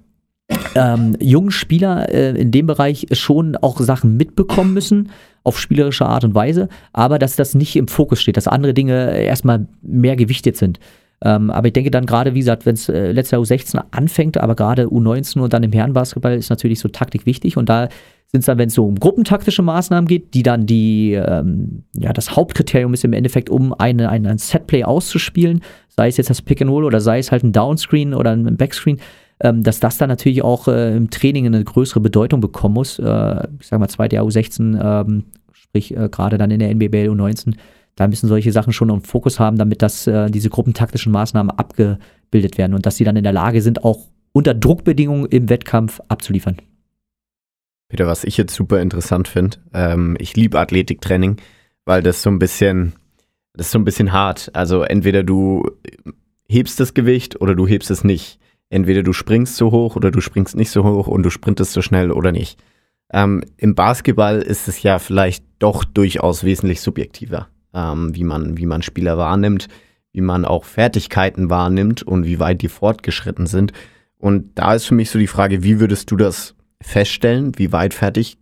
ähm, 0.75 1.17
jungen 1.21 1.51
Spieler 1.51 2.09
äh, 2.13 2.31
in 2.31 2.51
dem 2.51 2.67
Bereich 2.67 3.07
schon 3.13 3.57
auch 3.57 3.81
Sachen 3.81 4.17
mitbekommen 4.17 4.75
müssen, 4.75 5.11
auf 5.45 5.59
spielerische 5.59 6.07
Art 6.07 6.25
und 6.25 6.35
Weise, 6.35 6.69
aber 6.93 7.19
dass 7.19 7.37
das 7.37 7.55
nicht 7.55 7.77
im 7.77 7.89
Fokus 7.89 8.21
steht, 8.21 8.37
dass 8.37 8.49
andere 8.49 8.75
Dinge 8.75 9.17
erstmal 9.19 9.67
mehr 9.83 10.17
gewichtet 10.17 10.57
sind. 10.57 10.79
Ähm, 11.23 11.51
aber 11.51 11.69
ich 11.69 11.73
denke 11.73 11.91
dann 11.91 12.07
gerade, 12.07 12.35
wie 12.35 12.41
gesagt, 12.41 12.67
wenn 12.67 12.75
es 12.75 12.89
äh, 12.89 13.13
letztes 13.13 13.33
Jahr 13.33 13.43
U16 13.43 13.83
anfängt, 13.91 14.39
aber 14.39 14.55
gerade 14.55 14.87
U19 14.87 15.41
und 15.41 15.53
dann 15.53 15.63
im 15.63 15.73
Herrenbasketball 15.73 16.35
ist 16.35 16.51
natürlich 16.51 16.81
so 16.81 16.89
Taktik 16.89 17.27
wichtig 17.27 17.57
und 17.57 17.69
da 17.69 17.89
sind 18.33 18.41
es 18.41 18.47
dann, 18.47 18.59
wenn 18.59 18.69
es 18.69 18.75
so 18.75 18.87
um 18.87 18.95
gruppentaktische 18.95 19.63
Maßnahmen 19.63 20.07
geht, 20.07 20.35
die 20.35 20.45
dann 20.45 20.65
die, 20.65 21.15
ähm, 21.15 21.83
ja, 21.95 22.13
das 22.13 22.37
Hauptkriterium 22.37 22.95
ist 22.95 23.05
im 23.05 23.13
Endeffekt, 23.13 23.51
um 23.51 23.73
eine, 23.75 24.09
eine, 24.09 24.31
ein 24.31 24.39
Setplay 24.39 24.85
auszuspielen, 24.85 25.63
sei 25.89 26.09
es 26.09 26.17
jetzt 26.17 26.31
das 26.31 26.41
Pick 26.41 26.63
and 26.63 26.71
Roll 26.71 26.85
oder 26.85 27.01
sei 27.01 27.19
es 27.19 27.33
halt 27.33 27.43
ein 27.43 27.53
Downscreen 27.53 28.15
oder 28.15 28.31
ein 28.31 28.57
Backscreen, 28.57 29.01
ähm, 29.41 29.65
dass 29.65 29.81
das 29.81 29.99
dann 29.99 30.09
natürlich 30.09 30.43
auch 30.43 30.69
äh, 30.69 30.97
im 30.97 31.11
Training 31.11 31.47
eine 31.47 31.65
größere 31.65 32.01
Bedeutung 32.01 32.41
bekommen 32.41 32.75
muss. 32.75 33.01
Äh, 33.01 33.49
ich 33.59 33.67
sag 33.67 33.81
mal, 33.81 33.89
zweite 33.89 34.17
Jahr 34.17 34.25
U16, 34.25 34.81
ähm, 34.81 35.25
sprich 35.53 35.97
äh, 35.97 36.09
gerade 36.09 36.39
dann 36.39 36.53
in 36.53 36.61
der 36.61 36.71
NBBL 36.71 37.11
U19, 37.11 37.55
da 37.97 38.07
müssen 38.07 38.29
solche 38.29 38.53
Sachen 38.53 38.73
schon 38.73 38.91
im 38.91 39.03
Fokus 39.03 39.41
haben, 39.41 39.59
damit 39.59 39.83
das, 39.83 40.07
äh, 40.07 40.31
diese 40.31 40.51
gruppentaktischen 40.51 41.11
Maßnahmen 41.11 41.51
abgebildet 41.51 42.59
werden 42.59 42.75
und 42.75 42.87
dass 42.87 42.97
sie 42.97 43.05
dann 43.05 43.17
in 43.17 43.25
der 43.25 43.33
Lage 43.33 43.61
sind, 43.61 43.83
auch 43.83 44.07
unter 44.33 44.55
Druckbedingungen 44.55 45.27
im 45.27 45.49
Wettkampf 45.49 46.01
abzuliefern. 46.07 46.57
Peter, 47.91 48.07
was 48.07 48.23
ich 48.23 48.37
jetzt 48.37 48.55
super 48.55 48.81
interessant 48.81 49.27
finde, 49.27 49.59
ähm, 49.75 50.17
ich 50.21 50.37
liebe 50.37 50.59
Athletiktraining, 50.59 51.37
weil 51.85 52.03
das 52.03 52.23
so 52.23 52.31
ein 52.31 52.39
bisschen, 52.39 52.95
das 53.53 53.67
ist 53.67 53.73
so 53.73 53.81
ein 53.81 53.85
bisschen 53.85 54.13
hart. 54.13 54.51
Also 54.55 54.83
entweder 54.83 55.25
du 55.25 55.69
hebst 56.49 56.79
das 56.79 56.95
Gewicht 56.95 57.41
oder 57.41 57.57
du 57.57 57.67
hebst 57.67 57.91
es 57.91 58.05
nicht. 58.05 58.39
Entweder 58.71 59.03
du 59.03 59.13
springst 59.13 59.57
so 59.57 59.73
hoch 59.73 59.97
oder 59.97 60.13
du 60.13 60.21
springst 60.21 60.55
nicht 60.55 60.71
so 60.71 60.85
hoch 60.85 61.09
und 61.09 61.25
du 61.25 61.31
sprintest 61.31 61.73
so 61.73 61.83
schnell 61.83 62.13
oder 62.13 62.31
nicht. 62.31 62.63
Ähm, 63.13 63.43
Im 63.57 63.75
Basketball 63.75 64.41
ist 64.41 64.69
es 64.69 64.85
ja 64.85 65.01
vielleicht 65.01 65.45
doch 65.59 65.85
durchaus 65.85 66.45
wesentlich 66.45 66.81
subjektiver, 66.81 67.49
ähm, 67.75 68.15
wie, 68.15 68.23
man, 68.23 68.57
wie 68.57 68.67
man 68.67 68.83
Spieler 68.83 69.19
wahrnimmt, 69.19 69.67
wie 70.13 70.21
man 70.21 70.45
auch 70.45 70.65
Fertigkeiten 70.65 71.51
wahrnimmt 71.51 72.05
und 72.05 72.25
wie 72.25 72.39
weit 72.39 72.63
die 72.63 72.69
fortgeschritten 72.69 73.49
sind. 73.49 73.73
Und 74.17 74.57
da 74.57 74.75
ist 74.75 74.87
für 74.87 74.95
mich 74.95 75.11
so 75.11 75.19
die 75.19 75.27
Frage, 75.27 75.65
wie 75.65 75.81
würdest 75.81 76.09
du 76.13 76.17
das 76.17 76.55
feststellen, 76.83 77.53
wie 77.59 77.73
weit 77.73 77.95
fertig, 77.95 78.39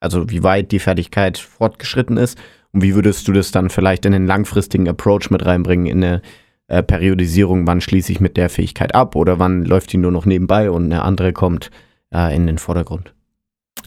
also 0.00 0.30
wie 0.30 0.42
weit 0.42 0.72
die 0.72 0.78
Fertigkeit 0.78 1.38
fortgeschritten 1.38 2.16
ist 2.16 2.38
und 2.72 2.82
wie 2.82 2.94
würdest 2.94 3.26
du 3.28 3.32
das 3.32 3.50
dann 3.50 3.70
vielleicht 3.70 4.04
in 4.04 4.12
den 4.12 4.26
langfristigen 4.26 4.88
Approach 4.88 5.30
mit 5.30 5.44
reinbringen, 5.44 5.86
in 5.86 6.04
eine 6.04 6.22
äh, 6.68 6.82
Periodisierung, 6.82 7.66
wann 7.66 7.80
schließe 7.80 8.12
ich 8.12 8.20
mit 8.20 8.36
der 8.36 8.50
Fähigkeit 8.50 8.94
ab 8.94 9.16
oder 9.16 9.38
wann 9.38 9.64
läuft 9.64 9.92
die 9.92 9.98
nur 9.98 10.12
noch 10.12 10.26
nebenbei 10.26 10.70
und 10.70 10.84
eine 10.84 11.02
andere 11.02 11.32
kommt 11.32 11.70
äh, 12.14 12.34
in 12.34 12.46
den 12.46 12.58
Vordergrund? 12.58 13.14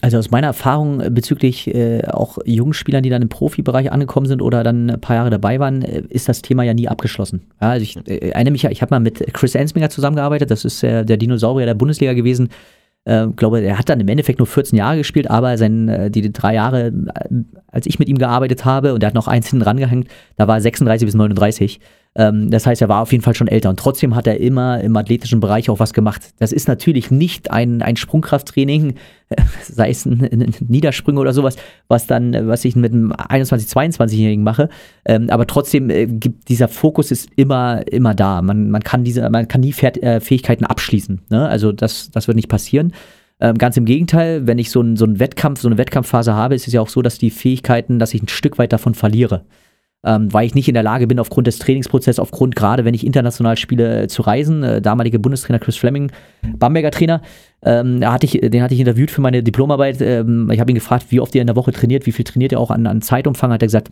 Also 0.00 0.18
aus 0.18 0.32
meiner 0.32 0.48
Erfahrung 0.48 1.14
bezüglich 1.14 1.72
äh, 1.72 2.02
auch 2.08 2.38
jungen 2.44 2.72
Spielern, 2.72 3.04
die 3.04 3.10
dann 3.10 3.22
im 3.22 3.28
Profibereich 3.28 3.92
angekommen 3.92 4.26
sind 4.26 4.42
oder 4.42 4.64
dann 4.64 4.90
ein 4.90 5.00
paar 5.00 5.14
Jahre 5.14 5.30
dabei 5.30 5.60
waren, 5.60 5.82
äh, 5.82 6.02
ist 6.08 6.28
das 6.28 6.42
Thema 6.42 6.64
ja 6.64 6.74
nie 6.74 6.88
abgeschlossen. 6.88 7.42
Ja, 7.60 7.70
also 7.70 7.84
ich 7.84 7.96
äh, 8.08 8.30
erinnere 8.30 8.50
mich 8.52 8.62
ja, 8.62 8.70
ich 8.70 8.82
habe 8.82 8.92
mal 8.92 9.00
mit 9.00 9.32
Chris 9.32 9.54
Ensminger 9.54 9.90
zusammengearbeitet, 9.90 10.50
das 10.50 10.64
ist 10.64 10.82
der 10.82 11.04
Dinosaurier 11.04 11.66
der 11.66 11.74
Bundesliga 11.74 12.14
gewesen, 12.14 12.48
äh, 13.04 13.26
glaube, 13.28 13.60
er 13.60 13.78
hat 13.78 13.88
dann 13.88 14.00
im 14.00 14.08
Endeffekt 14.08 14.38
nur 14.38 14.46
14 14.46 14.78
Jahre 14.78 14.96
gespielt, 14.96 15.28
aber 15.30 15.58
sein, 15.58 15.88
äh, 15.88 16.10
die 16.10 16.32
drei 16.32 16.54
Jahre, 16.54 16.86
äh, 16.86 17.28
als 17.66 17.86
ich 17.86 17.98
mit 17.98 18.08
ihm 18.08 18.18
gearbeitet 18.18 18.64
habe, 18.64 18.94
und 18.94 19.02
er 19.02 19.08
hat 19.08 19.14
noch 19.14 19.28
eins 19.28 19.48
hinten 19.48 19.64
rangehängt, 19.64 20.08
da 20.36 20.46
war 20.46 20.56
er 20.56 20.60
36 20.60 21.06
bis 21.06 21.14
39. 21.14 21.80
Ähm, 22.14 22.50
das 22.50 22.66
heißt, 22.66 22.82
er 22.82 22.88
war 22.88 23.00
auf 23.00 23.12
jeden 23.12 23.24
Fall 23.24 23.34
schon 23.34 23.48
älter 23.48 23.70
und 23.70 23.78
trotzdem 23.78 24.14
hat 24.14 24.26
er 24.26 24.38
immer 24.38 24.80
im 24.80 24.96
athletischen 24.96 25.40
Bereich 25.40 25.70
auch 25.70 25.78
was 25.78 25.94
gemacht. 25.94 26.22
Das 26.38 26.52
ist 26.52 26.68
natürlich 26.68 27.10
nicht 27.10 27.50
ein, 27.50 27.80
ein 27.80 27.96
Sprungkrafttraining, 27.96 28.94
sei 29.62 29.90
es 29.90 30.04
ein, 30.04 30.22
ein 30.22 30.54
Niedersprünge 30.68 31.18
oder 31.18 31.32
sowas, 31.32 31.56
was 31.88 32.06
dann, 32.06 32.48
was 32.48 32.66
ich 32.66 32.76
mit 32.76 32.92
einem 32.92 33.12
21-, 33.12 33.72
22-Jährigen 33.72 34.44
mache. 34.44 34.68
Ähm, 35.06 35.30
aber 35.30 35.46
trotzdem 35.46 35.88
äh, 35.88 36.06
gibt 36.06 36.50
dieser 36.50 36.68
Fokus 36.68 37.10
ist 37.10 37.30
immer, 37.36 37.86
immer 37.90 38.14
da. 38.14 38.42
Man, 38.42 38.70
man 38.70 38.82
kann 38.82 39.04
diese, 39.04 39.28
man 39.30 39.48
kann 39.48 39.62
die 39.62 39.72
Fährt, 39.72 40.02
äh, 40.02 40.20
Fähigkeiten 40.20 40.66
abschließen. 40.66 41.22
Ne? 41.30 41.48
Also 41.48 41.72
das, 41.72 42.10
das 42.10 42.28
wird 42.28 42.36
nicht 42.36 42.48
passieren. 42.48 42.92
Ähm, 43.40 43.56
ganz 43.56 43.78
im 43.78 43.86
Gegenteil, 43.86 44.46
wenn 44.46 44.58
ich 44.58 44.70
so 44.70 44.80
einen 44.80 44.96
so 44.96 45.06
einen 45.06 45.18
Wettkampf, 45.18 45.62
so 45.62 45.68
eine 45.68 45.78
Wettkampfphase 45.78 46.34
habe, 46.34 46.54
ist 46.54 46.66
es 46.66 46.74
ja 46.74 46.82
auch 46.82 46.90
so, 46.90 47.00
dass 47.00 47.16
die 47.16 47.30
Fähigkeiten, 47.30 47.98
dass 47.98 48.12
ich 48.12 48.22
ein 48.22 48.28
Stück 48.28 48.58
weit 48.58 48.74
davon 48.74 48.92
verliere 48.94 49.46
ähm, 50.04 50.32
weil 50.32 50.46
ich 50.46 50.54
nicht 50.54 50.68
in 50.68 50.74
der 50.74 50.82
Lage 50.82 51.06
bin, 51.06 51.18
aufgrund 51.18 51.46
des 51.46 51.58
Trainingsprozesses, 51.58 52.18
aufgrund 52.18 52.56
gerade, 52.56 52.84
wenn 52.84 52.94
ich 52.94 53.06
international 53.06 53.56
spiele, 53.56 54.02
äh, 54.02 54.08
zu 54.08 54.22
reisen. 54.22 54.62
Äh, 54.62 54.82
damalige 54.82 55.18
Bundestrainer 55.18 55.58
Chris 55.58 55.76
Fleming, 55.76 56.10
Bamberger 56.56 56.90
Trainer, 56.90 57.22
ähm, 57.62 58.04
hatte 58.04 58.26
ich, 58.26 58.32
den 58.40 58.62
hatte 58.62 58.74
ich 58.74 58.80
interviewt 58.80 59.10
für 59.10 59.20
meine 59.20 59.42
Diplomarbeit. 59.42 60.00
Ähm, 60.00 60.50
ich 60.50 60.60
habe 60.60 60.72
ihn 60.72 60.76
gefragt, 60.76 61.06
wie 61.10 61.20
oft 61.20 61.34
er 61.34 61.40
in 61.40 61.46
der 61.46 61.56
Woche 61.56 61.72
trainiert, 61.72 62.06
wie 62.06 62.12
viel 62.12 62.24
trainiert 62.24 62.52
er 62.52 62.60
auch 62.60 62.70
an, 62.70 62.86
an 62.86 63.02
Zeitumfang. 63.02 63.52
Hat 63.52 63.62
er 63.62 63.68
gesagt, 63.68 63.90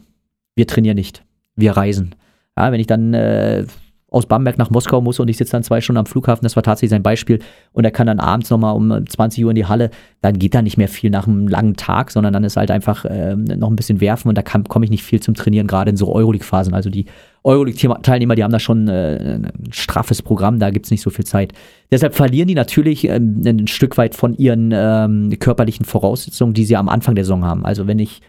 wir 0.56 0.66
trainieren 0.66 0.96
nicht, 0.96 1.22
wir 1.54 1.76
reisen. 1.76 2.14
Ja, 2.58 2.72
wenn 2.72 2.80
ich 2.80 2.88
dann 2.88 3.14
äh, 3.14 3.64
aus 4.10 4.26
Bamberg 4.26 4.58
nach 4.58 4.70
Moskau 4.70 5.00
muss 5.00 5.20
und 5.20 5.28
ich 5.28 5.36
sitze 5.36 5.52
dann 5.52 5.62
zwei 5.62 5.80
Stunden 5.80 5.98
am 5.98 6.06
Flughafen, 6.06 6.42
das 6.42 6.56
war 6.56 6.62
tatsächlich 6.62 6.90
sein 6.90 7.02
Beispiel, 7.02 7.38
und 7.72 7.84
er 7.84 7.90
kann 7.90 8.06
dann 8.06 8.18
abends 8.18 8.50
nochmal 8.50 8.74
um 8.74 9.06
20 9.06 9.44
Uhr 9.44 9.50
in 9.50 9.54
die 9.54 9.66
Halle, 9.66 9.90
dann 10.20 10.38
geht 10.38 10.54
da 10.54 10.62
nicht 10.62 10.76
mehr 10.76 10.88
viel 10.88 11.10
nach 11.10 11.26
einem 11.26 11.46
langen 11.48 11.76
Tag, 11.76 12.10
sondern 12.10 12.32
dann 12.32 12.44
ist 12.44 12.56
halt 12.56 12.70
einfach 12.70 13.04
äh, 13.04 13.36
noch 13.36 13.70
ein 13.70 13.76
bisschen 13.76 14.00
werfen 14.00 14.28
und 14.28 14.36
da 14.36 14.42
komme 14.42 14.84
ich 14.84 14.90
nicht 14.90 15.04
viel 15.04 15.20
zum 15.20 15.34
Trainieren, 15.34 15.66
gerade 15.66 15.90
in 15.90 15.96
so 15.96 16.12
Euroleague-Phasen. 16.12 16.74
Also 16.74 16.90
die 16.90 17.06
Euroleague-Teilnehmer, 17.44 18.34
die 18.34 18.44
haben 18.44 18.52
da 18.52 18.58
schon 18.58 18.88
äh, 18.88 19.36
ein 19.36 19.52
straffes 19.70 20.22
Programm, 20.22 20.58
da 20.58 20.70
gibt 20.70 20.86
es 20.86 20.90
nicht 20.90 21.02
so 21.02 21.10
viel 21.10 21.24
Zeit. 21.24 21.52
Deshalb 21.90 22.14
verlieren 22.14 22.48
die 22.48 22.54
natürlich 22.54 23.08
ähm, 23.08 23.42
ein 23.44 23.66
Stück 23.66 23.96
weit 23.96 24.14
von 24.14 24.34
ihren 24.34 24.72
ähm, 24.74 25.30
körperlichen 25.38 25.84
Voraussetzungen, 25.84 26.52
die 26.52 26.64
sie 26.64 26.76
am 26.76 26.88
Anfang 26.88 27.14
der 27.14 27.24
Saison 27.24 27.44
haben. 27.44 27.64
Also 27.64 27.86
wenn 27.86 27.98
ich 27.98 28.20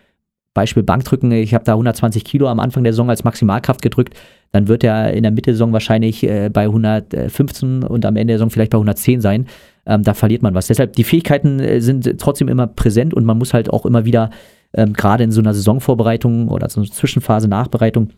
Beispiel 0.53 0.83
Bankdrücken, 0.83 1.31
ich 1.31 1.53
habe 1.53 1.63
da 1.63 1.73
120 1.73 2.25
Kilo 2.25 2.47
am 2.47 2.59
Anfang 2.59 2.83
der 2.83 2.93
Saison 2.93 3.09
als 3.09 3.23
Maximalkraft 3.23 3.81
gedrückt, 3.81 4.15
dann 4.51 4.67
wird 4.67 4.83
er 4.83 5.13
in 5.13 5.23
der 5.23 5.31
Mitte 5.31 5.45
der 5.51 5.53
Saison 5.53 5.71
wahrscheinlich 5.71 6.23
äh, 6.23 6.49
bei 6.51 6.63
115 6.63 7.83
und 7.83 8.05
am 8.05 8.17
Ende 8.17 8.33
der 8.33 8.37
Saison 8.37 8.49
vielleicht 8.49 8.71
bei 8.71 8.77
110 8.77 9.21
sein. 9.21 9.47
Ähm, 9.85 10.03
da 10.03 10.13
verliert 10.13 10.41
man 10.41 10.53
was. 10.53 10.67
Deshalb, 10.67 10.93
die 10.93 11.03
Fähigkeiten 11.03 11.59
äh, 11.59 11.79
sind 11.79 12.19
trotzdem 12.19 12.49
immer 12.49 12.67
präsent 12.67 13.13
und 13.13 13.25
man 13.25 13.37
muss 13.37 13.53
halt 13.53 13.69
auch 13.69 13.85
immer 13.85 14.05
wieder, 14.05 14.29
ähm, 14.73 14.93
gerade 14.93 15.23
in 15.23 15.31
so 15.31 15.41
einer 15.41 15.53
Saisonvorbereitung 15.53 16.49
oder 16.49 16.69
so 16.69 16.81
einer 16.81 16.89
Zwischenphase, 16.89 17.47
Nachbereitung, 17.47 18.09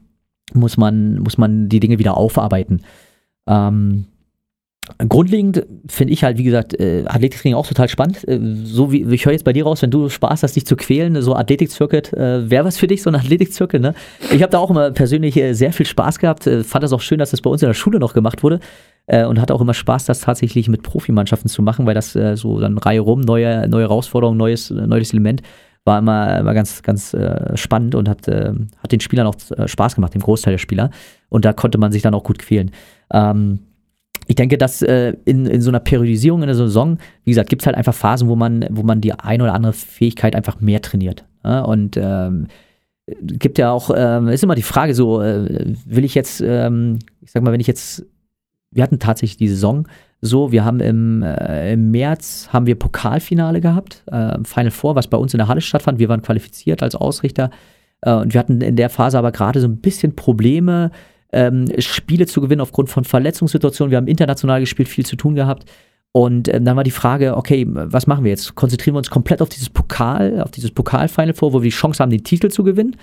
muss 0.53 0.77
man, 0.77 1.19
muss 1.19 1.37
man 1.37 1.69
die 1.69 1.79
Dinge 1.79 1.99
wieder 1.99 2.17
aufarbeiten. 2.17 2.81
Ähm, 3.47 4.05
Grundlegend 4.97 5.65
finde 5.87 6.13
ich 6.13 6.23
halt, 6.23 6.37
wie 6.37 6.43
gesagt, 6.43 6.77
äh, 6.79 7.05
Athletiktraining 7.05 7.55
auch 7.55 7.67
total 7.67 7.87
spannend. 7.87 8.27
Äh, 8.27 8.39
so 8.63 8.91
wie 8.91 9.03
ich 9.13 9.25
höre 9.25 9.31
jetzt 9.31 9.45
bei 9.45 9.53
dir 9.53 9.63
raus, 9.63 9.81
wenn 9.81 9.91
du 9.91 10.09
Spaß 10.09 10.43
hast, 10.43 10.55
dich 10.55 10.65
zu 10.65 10.75
quälen, 10.75 11.21
so 11.21 11.35
Athletik-Circuit, 11.35 12.13
äh, 12.13 12.49
wäre 12.49 12.65
was 12.65 12.77
für 12.77 12.87
dich, 12.87 13.01
so 13.01 13.09
ein 13.09 13.15
Athletik-Circuit, 13.15 13.81
ne? 13.81 13.93
Ich 14.31 14.41
habe 14.41 14.51
da 14.51 14.59
auch 14.59 14.69
immer 14.69 14.91
persönlich 14.91 15.37
äh, 15.37 15.53
sehr 15.53 15.71
viel 15.71 15.85
Spaß 15.85 16.19
gehabt, 16.19 16.47
äh, 16.47 16.63
fand 16.63 16.83
das 16.83 16.91
auch 16.91 17.01
schön, 17.01 17.19
dass 17.19 17.31
das 17.31 17.41
bei 17.41 17.49
uns 17.49 17.61
in 17.61 17.69
der 17.69 17.73
Schule 17.73 17.99
noch 17.99 18.13
gemacht 18.13 18.43
wurde 18.43 18.59
äh, 19.07 19.25
und 19.25 19.39
hatte 19.39 19.53
auch 19.55 19.61
immer 19.61 19.73
Spaß, 19.73 20.05
das 20.05 20.21
tatsächlich 20.21 20.67
mit 20.67 20.83
Profimannschaften 20.83 21.49
zu 21.49 21.61
machen, 21.61 21.85
weil 21.85 21.95
das 21.95 22.15
äh, 22.15 22.35
so 22.35 22.59
dann 22.59 22.77
Reihe 22.77 22.99
rum, 22.99 23.21
neue, 23.21 23.67
neue 23.69 23.83
Herausforderung, 23.83 24.35
neues, 24.35 24.69
neues 24.69 25.13
Element, 25.13 25.41
war 25.85 25.99
immer, 25.99 26.39
immer 26.39 26.53
ganz, 26.53 26.81
ganz 26.81 27.13
äh, 27.13 27.55
spannend 27.57 27.95
und 27.95 28.07
hat, 28.07 28.27
äh, 28.27 28.53
hat 28.79 28.91
den 28.91 28.99
Spielern 28.99 29.27
auch 29.27 29.35
äh, 29.57 29.67
Spaß 29.67 29.95
gemacht, 29.95 30.13
dem 30.13 30.21
Großteil 30.21 30.53
der 30.53 30.57
Spieler. 30.57 30.91
Und 31.29 31.45
da 31.45 31.53
konnte 31.53 31.77
man 31.77 31.91
sich 31.91 32.01
dann 32.01 32.13
auch 32.13 32.23
gut 32.23 32.39
quälen. 32.39 32.71
Ähm, 33.11 33.59
ich 34.27 34.35
denke, 34.35 34.57
dass 34.57 34.81
äh, 34.81 35.13
in, 35.25 35.45
in 35.45 35.61
so 35.61 35.69
einer 35.69 35.79
Periodisierung 35.79 36.41
in 36.41 36.47
der 36.47 36.55
Saison, 36.55 36.97
wie 37.23 37.31
gesagt, 37.31 37.49
gibt 37.49 37.61
es 37.61 37.65
halt 37.65 37.77
einfach 37.77 37.93
Phasen, 37.93 38.27
wo 38.29 38.35
man, 38.35 38.65
wo 38.69 38.83
man 38.83 39.01
die 39.01 39.13
eine 39.13 39.43
oder 39.43 39.53
andere 39.53 39.73
Fähigkeit 39.73 40.35
einfach 40.35 40.59
mehr 40.61 40.81
trainiert. 40.81 41.25
Ja? 41.43 41.61
Und 41.61 41.97
ähm, 41.97 42.47
gibt 43.21 43.57
ja 43.57 43.71
auch, 43.71 43.91
ähm, 43.95 44.29
ist 44.29 44.43
immer 44.43 44.55
die 44.55 44.61
Frage 44.61 44.93
so, 44.93 45.21
äh, 45.21 45.73
will 45.85 46.05
ich 46.05 46.15
jetzt, 46.15 46.41
ähm, 46.41 46.99
ich 47.21 47.31
sag 47.31 47.43
mal, 47.43 47.51
wenn 47.51 47.59
ich 47.59 47.67
jetzt, 47.67 48.05
wir 48.71 48.83
hatten 48.83 48.99
tatsächlich 48.99 49.37
die 49.37 49.49
Saison 49.49 49.87
so, 50.25 50.53
wir 50.53 50.63
haben 50.63 50.79
im, 50.79 51.21
äh, 51.21 51.73
im 51.73 51.91
März 51.91 52.47
haben 52.53 52.65
wir 52.65 52.75
Pokalfinale 52.75 53.59
gehabt, 53.59 54.03
äh, 54.09 54.37
Final 54.45 54.71
Four, 54.71 54.95
was 54.95 55.07
bei 55.07 55.17
uns 55.17 55.33
in 55.33 55.37
der 55.37 55.49
Halle 55.49 55.59
stattfand. 55.59 55.99
Wir 55.99 56.07
waren 56.07 56.21
qualifiziert 56.21 56.81
als 56.81 56.95
Ausrichter 56.95 57.49
äh, 58.01 58.13
und 58.13 58.33
wir 58.33 58.39
hatten 58.39 58.61
in 58.61 58.77
der 58.77 58.89
Phase 58.89 59.17
aber 59.17 59.33
gerade 59.33 59.59
so 59.59 59.67
ein 59.67 59.81
bisschen 59.81 60.15
Probleme, 60.15 60.91
ähm, 61.33 61.65
Spiele 61.79 62.25
zu 62.25 62.41
gewinnen 62.41 62.61
aufgrund 62.61 62.89
von 62.89 63.03
Verletzungssituationen. 63.03 63.91
Wir 63.91 63.97
haben 63.97 64.07
international 64.07 64.59
gespielt, 64.59 64.87
viel 64.87 65.05
zu 65.05 65.15
tun 65.15 65.35
gehabt. 65.35 65.69
Und 66.11 66.53
ähm, 66.53 66.63
dann 66.63 66.77
war 66.77 66.83
die 66.83 66.91
Frage, 66.91 67.35
okay, 67.35 67.65
was 67.67 68.07
machen 68.07 68.23
wir 68.23 68.31
jetzt? 68.31 68.55
Konzentrieren 68.55 68.93
wir 68.93 68.99
uns 68.99 69.09
komplett 69.09 69.41
auf 69.41 69.49
dieses 69.49 69.69
Pokal, 69.69 70.41
auf 70.41 70.51
dieses 70.51 70.71
Pokalfinal 70.71 71.33
vor, 71.33 71.53
wo 71.53 71.61
wir 71.61 71.69
die 71.69 71.75
Chance 71.75 72.01
haben, 72.01 72.11
den 72.11 72.23
Titel 72.23 72.49
zu 72.49 72.63
gewinnen? 72.63 72.95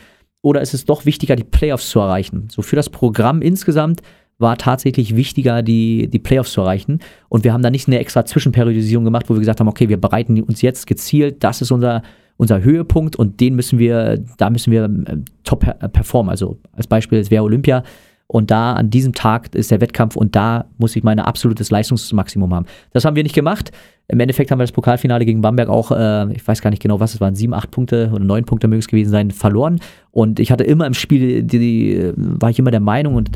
Oder 0.42 0.60
ist 0.60 0.74
es 0.74 0.84
doch 0.84 1.04
wichtiger, 1.04 1.36
die 1.36 1.44
Playoffs 1.44 1.90
zu 1.90 1.98
erreichen? 1.98 2.48
So 2.50 2.62
für 2.62 2.76
das 2.76 2.88
Programm 2.88 3.42
insgesamt 3.42 4.00
war 4.38 4.56
tatsächlich 4.56 5.16
wichtiger, 5.16 5.62
die, 5.62 6.08
die 6.08 6.18
Playoffs 6.18 6.52
zu 6.52 6.62
erreichen. 6.62 7.00
Und 7.28 7.44
wir 7.44 7.52
haben 7.52 7.62
da 7.62 7.70
nicht 7.70 7.88
eine 7.88 7.98
extra 7.98 8.24
Zwischenperiodisierung 8.24 9.04
gemacht, 9.04 9.28
wo 9.28 9.34
wir 9.34 9.40
gesagt 9.40 9.60
haben, 9.60 9.68
okay, 9.68 9.88
wir 9.88 10.00
bereiten 10.00 10.40
uns 10.42 10.62
jetzt 10.62 10.86
gezielt, 10.86 11.44
das 11.44 11.60
ist 11.60 11.70
unser, 11.70 12.02
unser 12.38 12.62
Höhepunkt 12.62 13.16
und 13.16 13.40
den 13.40 13.54
müssen 13.54 13.78
wir, 13.78 14.24
da 14.38 14.48
müssen 14.48 14.70
wir 14.70 14.84
äh, 14.84 15.18
top 15.44 15.66
performen. 15.92 16.30
Also 16.30 16.58
als 16.72 16.86
Beispiel, 16.86 17.18
es 17.18 17.30
wäre 17.30 17.44
Olympia, 17.44 17.82
und 18.30 18.52
da 18.52 18.74
an 18.74 18.90
diesem 18.90 19.12
Tag 19.12 19.52
ist 19.56 19.72
der 19.72 19.80
Wettkampf 19.80 20.14
und 20.14 20.36
da 20.36 20.66
muss 20.78 20.94
ich 20.94 21.02
mein 21.02 21.18
absolutes 21.18 21.72
Leistungsmaximum 21.72 22.54
haben. 22.54 22.66
Das 22.92 23.04
haben 23.04 23.16
wir 23.16 23.24
nicht 23.24 23.34
gemacht. 23.34 23.72
Im 24.06 24.20
Endeffekt 24.20 24.52
haben 24.52 24.60
wir 24.60 24.62
das 24.62 24.70
Pokalfinale 24.70 25.24
gegen 25.24 25.40
Bamberg 25.40 25.68
auch, 25.68 25.90
äh, 25.90 26.32
ich 26.32 26.46
weiß 26.46 26.62
gar 26.62 26.70
nicht 26.70 26.80
genau, 26.80 27.00
was 27.00 27.14
es 27.14 27.20
waren, 27.20 27.34
sieben, 27.34 27.54
acht 27.54 27.72
Punkte 27.72 28.08
oder 28.12 28.22
neun 28.22 28.44
Punkte 28.44 28.72
es 28.76 28.86
gewesen 28.86 29.10
sein, 29.10 29.32
verloren. 29.32 29.80
Und 30.12 30.38
ich 30.38 30.52
hatte 30.52 30.62
immer 30.62 30.86
im 30.86 30.94
Spiel, 30.94 31.42
die, 31.42 31.58
die, 31.58 32.12
war 32.14 32.50
ich 32.50 32.60
immer 32.60 32.70
der 32.70 32.78
Meinung, 32.78 33.16
und, 33.16 33.30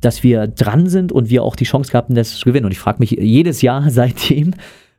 dass 0.00 0.24
wir 0.24 0.48
dran 0.48 0.88
sind 0.88 1.12
und 1.12 1.30
wir 1.30 1.44
auch 1.44 1.54
die 1.54 1.64
Chance 1.64 1.92
gehabt 1.92 2.08
haben, 2.08 2.16
das 2.16 2.36
zu 2.36 2.44
gewinnen. 2.44 2.66
Und 2.66 2.72
ich 2.72 2.80
frage 2.80 2.98
mich 2.98 3.12
jedes 3.12 3.62
Jahr 3.62 3.84
seitdem, 3.88 4.54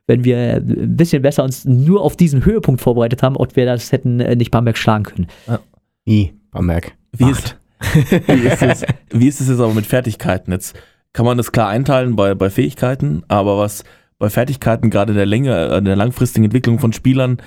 wenn 0.06 0.24
wir 0.24 0.62
ein 0.66 0.96
bisschen 0.96 1.20
besser 1.20 1.44
uns 1.44 1.66
nur 1.66 2.00
auf 2.00 2.16
diesen 2.16 2.46
Höhepunkt 2.46 2.80
vorbereitet 2.80 3.22
haben, 3.22 3.36
ob 3.36 3.54
wir 3.54 3.66
das 3.66 3.92
hätten 3.92 4.18
äh, 4.20 4.34
nicht 4.34 4.50
Bamberg 4.50 4.78
schlagen 4.78 5.04
können. 5.04 5.26
Ja. 5.46 5.60
Wie 6.06 6.32
Bamberg? 6.50 6.94
Wie 7.14 7.30
ist, 7.30 7.58
wie, 7.92 8.46
ist 8.46 8.62
es, 8.62 8.84
wie 9.10 9.28
ist 9.28 9.40
es 9.40 9.48
jetzt 9.48 9.60
aber 9.60 9.74
mit 9.74 9.86
Fertigkeiten? 9.86 10.52
Jetzt 10.52 10.76
kann 11.12 11.26
man 11.26 11.36
das 11.36 11.52
klar 11.52 11.68
einteilen 11.68 12.16
bei, 12.16 12.34
bei 12.34 12.50
Fähigkeiten, 12.50 13.22
aber 13.28 13.58
was 13.58 13.84
bei 14.18 14.30
Fertigkeiten, 14.30 14.90
gerade 14.90 15.12
in 15.12 15.16
der 15.16 15.26
Länge, 15.26 15.66
in 15.76 15.84
der 15.84 15.96
langfristigen 15.96 16.44
Entwicklung 16.44 16.78
von 16.78 16.92
Spielern, 16.92 17.38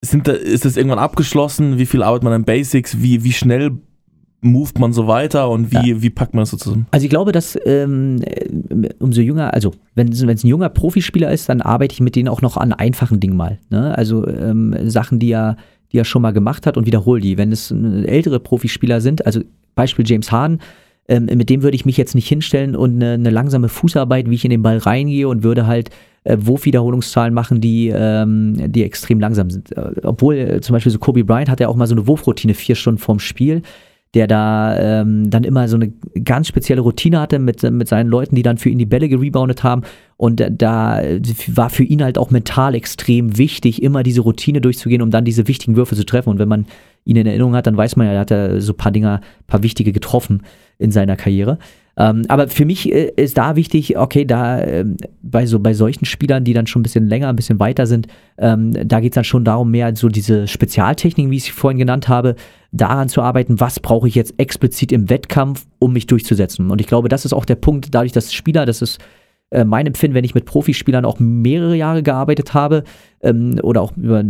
sind 0.00 0.28
da, 0.28 0.32
ist 0.32 0.64
das 0.64 0.76
irgendwann 0.76 0.98
abgeschlossen? 0.98 1.78
Wie 1.78 1.86
viel 1.86 2.02
arbeitet 2.02 2.24
man 2.24 2.32
an 2.32 2.44
Basics? 2.44 3.00
Wie, 3.00 3.24
wie 3.24 3.32
schnell 3.32 3.78
moved 4.40 4.78
man 4.78 4.92
so 4.92 5.08
weiter 5.08 5.50
und 5.50 5.72
wie, 5.72 5.90
ja. 5.90 6.02
wie 6.02 6.10
packt 6.10 6.34
man 6.34 6.42
das 6.42 6.50
so 6.50 6.56
zusammen? 6.56 6.86
Also 6.92 7.04
ich 7.04 7.10
glaube, 7.10 7.32
dass 7.32 7.58
ähm, 7.64 8.20
umso 9.00 9.20
jünger, 9.20 9.52
also 9.52 9.74
wenn 9.94 10.12
es 10.12 10.22
ein 10.22 10.46
junger 10.46 10.68
Profispieler 10.68 11.32
ist, 11.32 11.48
dann 11.48 11.60
arbeite 11.60 11.94
ich 11.94 12.00
mit 12.00 12.14
denen 12.14 12.28
auch 12.28 12.42
noch 12.42 12.56
an 12.56 12.72
einfachen 12.72 13.18
Dingen 13.18 13.36
mal. 13.36 13.58
Ne? 13.70 13.96
Also 13.96 14.26
ähm, 14.28 14.76
Sachen, 14.88 15.18
die 15.18 15.28
ja 15.28 15.56
die 15.92 15.98
er 15.98 16.04
schon 16.04 16.22
mal 16.22 16.32
gemacht 16.32 16.66
hat 16.66 16.76
und 16.76 16.86
wiederhole 16.86 17.20
die. 17.20 17.38
Wenn 17.38 17.52
es 17.52 17.70
ältere 17.70 18.40
Profispieler 18.40 19.00
sind, 19.00 19.24
also 19.26 19.40
Beispiel 19.74 20.06
James 20.06 20.30
Harden, 20.32 20.60
ähm, 21.08 21.24
mit 21.24 21.48
dem 21.48 21.62
würde 21.62 21.74
ich 21.74 21.86
mich 21.86 21.96
jetzt 21.96 22.14
nicht 22.14 22.28
hinstellen 22.28 22.76
und 22.76 22.96
eine, 22.96 23.14
eine, 23.14 23.30
langsame 23.30 23.68
Fußarbeit, 23.68 24.28
wie 24.28 24.34
ich 24.34 24.44
in 24.44 24.50
den 24.50 24.62
Ball 24.62 24.76
reingehe 24.76 25.26
und 25.26 25.42
würde 25.42 25.66
halt 25.66 25.88
äh, 26.24 26.36
Wurfwiederholungszahlen 26.38 27.32
machen, 27.32 27.62
die, 27.62 27.88
ähm, 27.94 28.70
die 28.70 28.84
extrem 28.84 29.18
langsam 29.18 29.48
sind. 29.50 29.74
Äh, 29.76 29.92
obwohl 30.02 30.36
äh, 30.36 30.60
zum 30.60 30.74
Beispiel 30.74 30.92
so 30.92 30.98
Kobe 30.98 31.24
Bryant 31.24 31.48
hat 31.48 31.60
ja 31.60 31.68
auch 31.68 31.76
mal 31.76 31.86
so 31.86 31.94
eine 31.94 32.06
Wurfroutine 32.06 32.52
vier 32.52 32.74
Stunden 32.74 32.98
vorm 32.98 33.20
Spiel 33.20 33.62
der 34.14 34.26
da 34.26 34.78
ähm, 34.78 35.30
dann 35.30 35.44
immer 35.44 35.68
so 35.68 35.76
eine 35.76 35.92
ganz 36.24 36.48
spezielle 36.48 36.80
Routine 36.80 37.20
hatte 37.20 37.38
mit, 37.38 37.62
mit 37.62 37.88
seinen 37.88 38.08
Leuten, 38.08 38.36
die 38.36 38.42
dann 38.42 38.58
für 38.58 38.70
ihn 38.70 38.78
die 38.78 38.86
Bälle 38.86 39.08
gereboundet 39.08 39.62
haben. 39.62 39.82
Und 40.16 40.42
da 40.50 41.00
war 41.48 41.70
für 41.70 41.84
ihn 41.84 42.02
halt 42.02 42.18
auch 42.18 42.30
mental 42.30 42.74
extrem 42.74 43.36
wichtig, 43.36 43.82
immer 43.82 44.02
diese 44.02 44.22
Routine 44.22 44.60
durchzugehen, 44.60 45.02
um 45.02 45.10
dann 45.10 45.24
diese 45.24 45.46
wichtigen 45.46 45.76
Würfe 45.76 45.94
zu 45.94 46.04
treffen. 46.04 46.30
Und 46.30 46.38
wenn 46.38 46.48
man 46.48 46.66
ihn 47.04 47.16
in 47.16 47.26
Erinnerung 47.26 47.54
hat, 47.54 47.66
dann 47.66 47.76
weiß 47.76 47.96
man 47.96 48.06
ja, 48.06 48.14
er 48.14 48.20
hat 48.20 48.30
er 48.30 48.60
so 48.60 48.72
ein 48.72 48.76
paar 48.76 48.92
Dinger, 48.92 49.20
ein 49.20 49.46
paar 49.46 49.62
wichtige 49.62 49.92
getroffen 49.92 50.42
in 50.78 50.90
seiner 50.90 51.16
Karriere. 51.16 51.58
Ähm, 51.98 52.22
aber 52.28 52.46
für 52.46 52.64
mich 52.64 52.92
äh, 52.92 53.10
ist 53.16 53.36
da 53.36 53.56
wichtig, 53.56 53.98
okay, 53.98 54.24
da 54.24 54.60
äh, 54.60 54.84
bei 55.20 55.46
so 55.46 55.58
bei 55.58 55.74
solchen 55.74 56.04
Spielern, 56.04 56.44
die 56.44 56.52
dann 56.52 56.68
schon 56.68 56.80
ein 56.80 56.84
bisschen 56.84 57.08
länger, 57.08 57.28
ein 57.28 57.36
bisschen 57.36 57.58
weiter 57.58 57.86
sind, 57.86 58.06
ähm, 58.38 58.72
da 58.88 59.00
geht 59.00 59.12
es 59.12 59.14
dann 59.16 59.24
schon 59.24 59.44
darum, 59.44 59.72
mehr 59.72 59.94
so 59.96 60.08
diese 60.08 60.46
Spezialtechniken, 60.46 61.32
wie 61.32 61.36
ich 61.36 61.44
sie 61.44 61.50
vorhin 61.50 61.78
genannt 61.78 62.08
habe, 62.08 62.36
daran 62.70 63.08
zu 63.08 63.20
arbeiten, 63.20 63.58
was 63.58 63.80
brauche 63.80 64.06
ich 64.06 64.14
jetzt 64.14 64.34
explizit 64.38 64.92
im 64.92 65.10
Wettkampf, 65.10 65.66
um 65.80 65.92
mich 65.92 66.06
durchzusetzen. 66.06 66.70
Und 66.70 66.80
ich 66.80 66.86
glaube, 66.86 67.08
das 67.08 67.24
ist 67.24 67.32
auch 67.32 67.44
der 67.44 67.56
Punkt, 67.56 67.88
dadurch, 67.92 68.12
dass 68.12 68.32
Spieler, 68.32 68.64
das 68.64 68.80
ist 68.80 69.00
äh, 69.50 69.64
mein 69.64 69.86
Empfinden, 69.86 70.14
wenn 70.14 70.24
ich 70.24 70.36
mit 70.36 70.44
Profispielern 70.44 71.04
auch 71.04 71.18
mehrere 71.18 71.74
Jahre 71.74 72.04
gearbeitet 72.04 72.54
habe 72.54 72.84
ähm, 73.22 73.58
oder 73.62 73.80
auch 73.80 73.96
über 73.96 74.22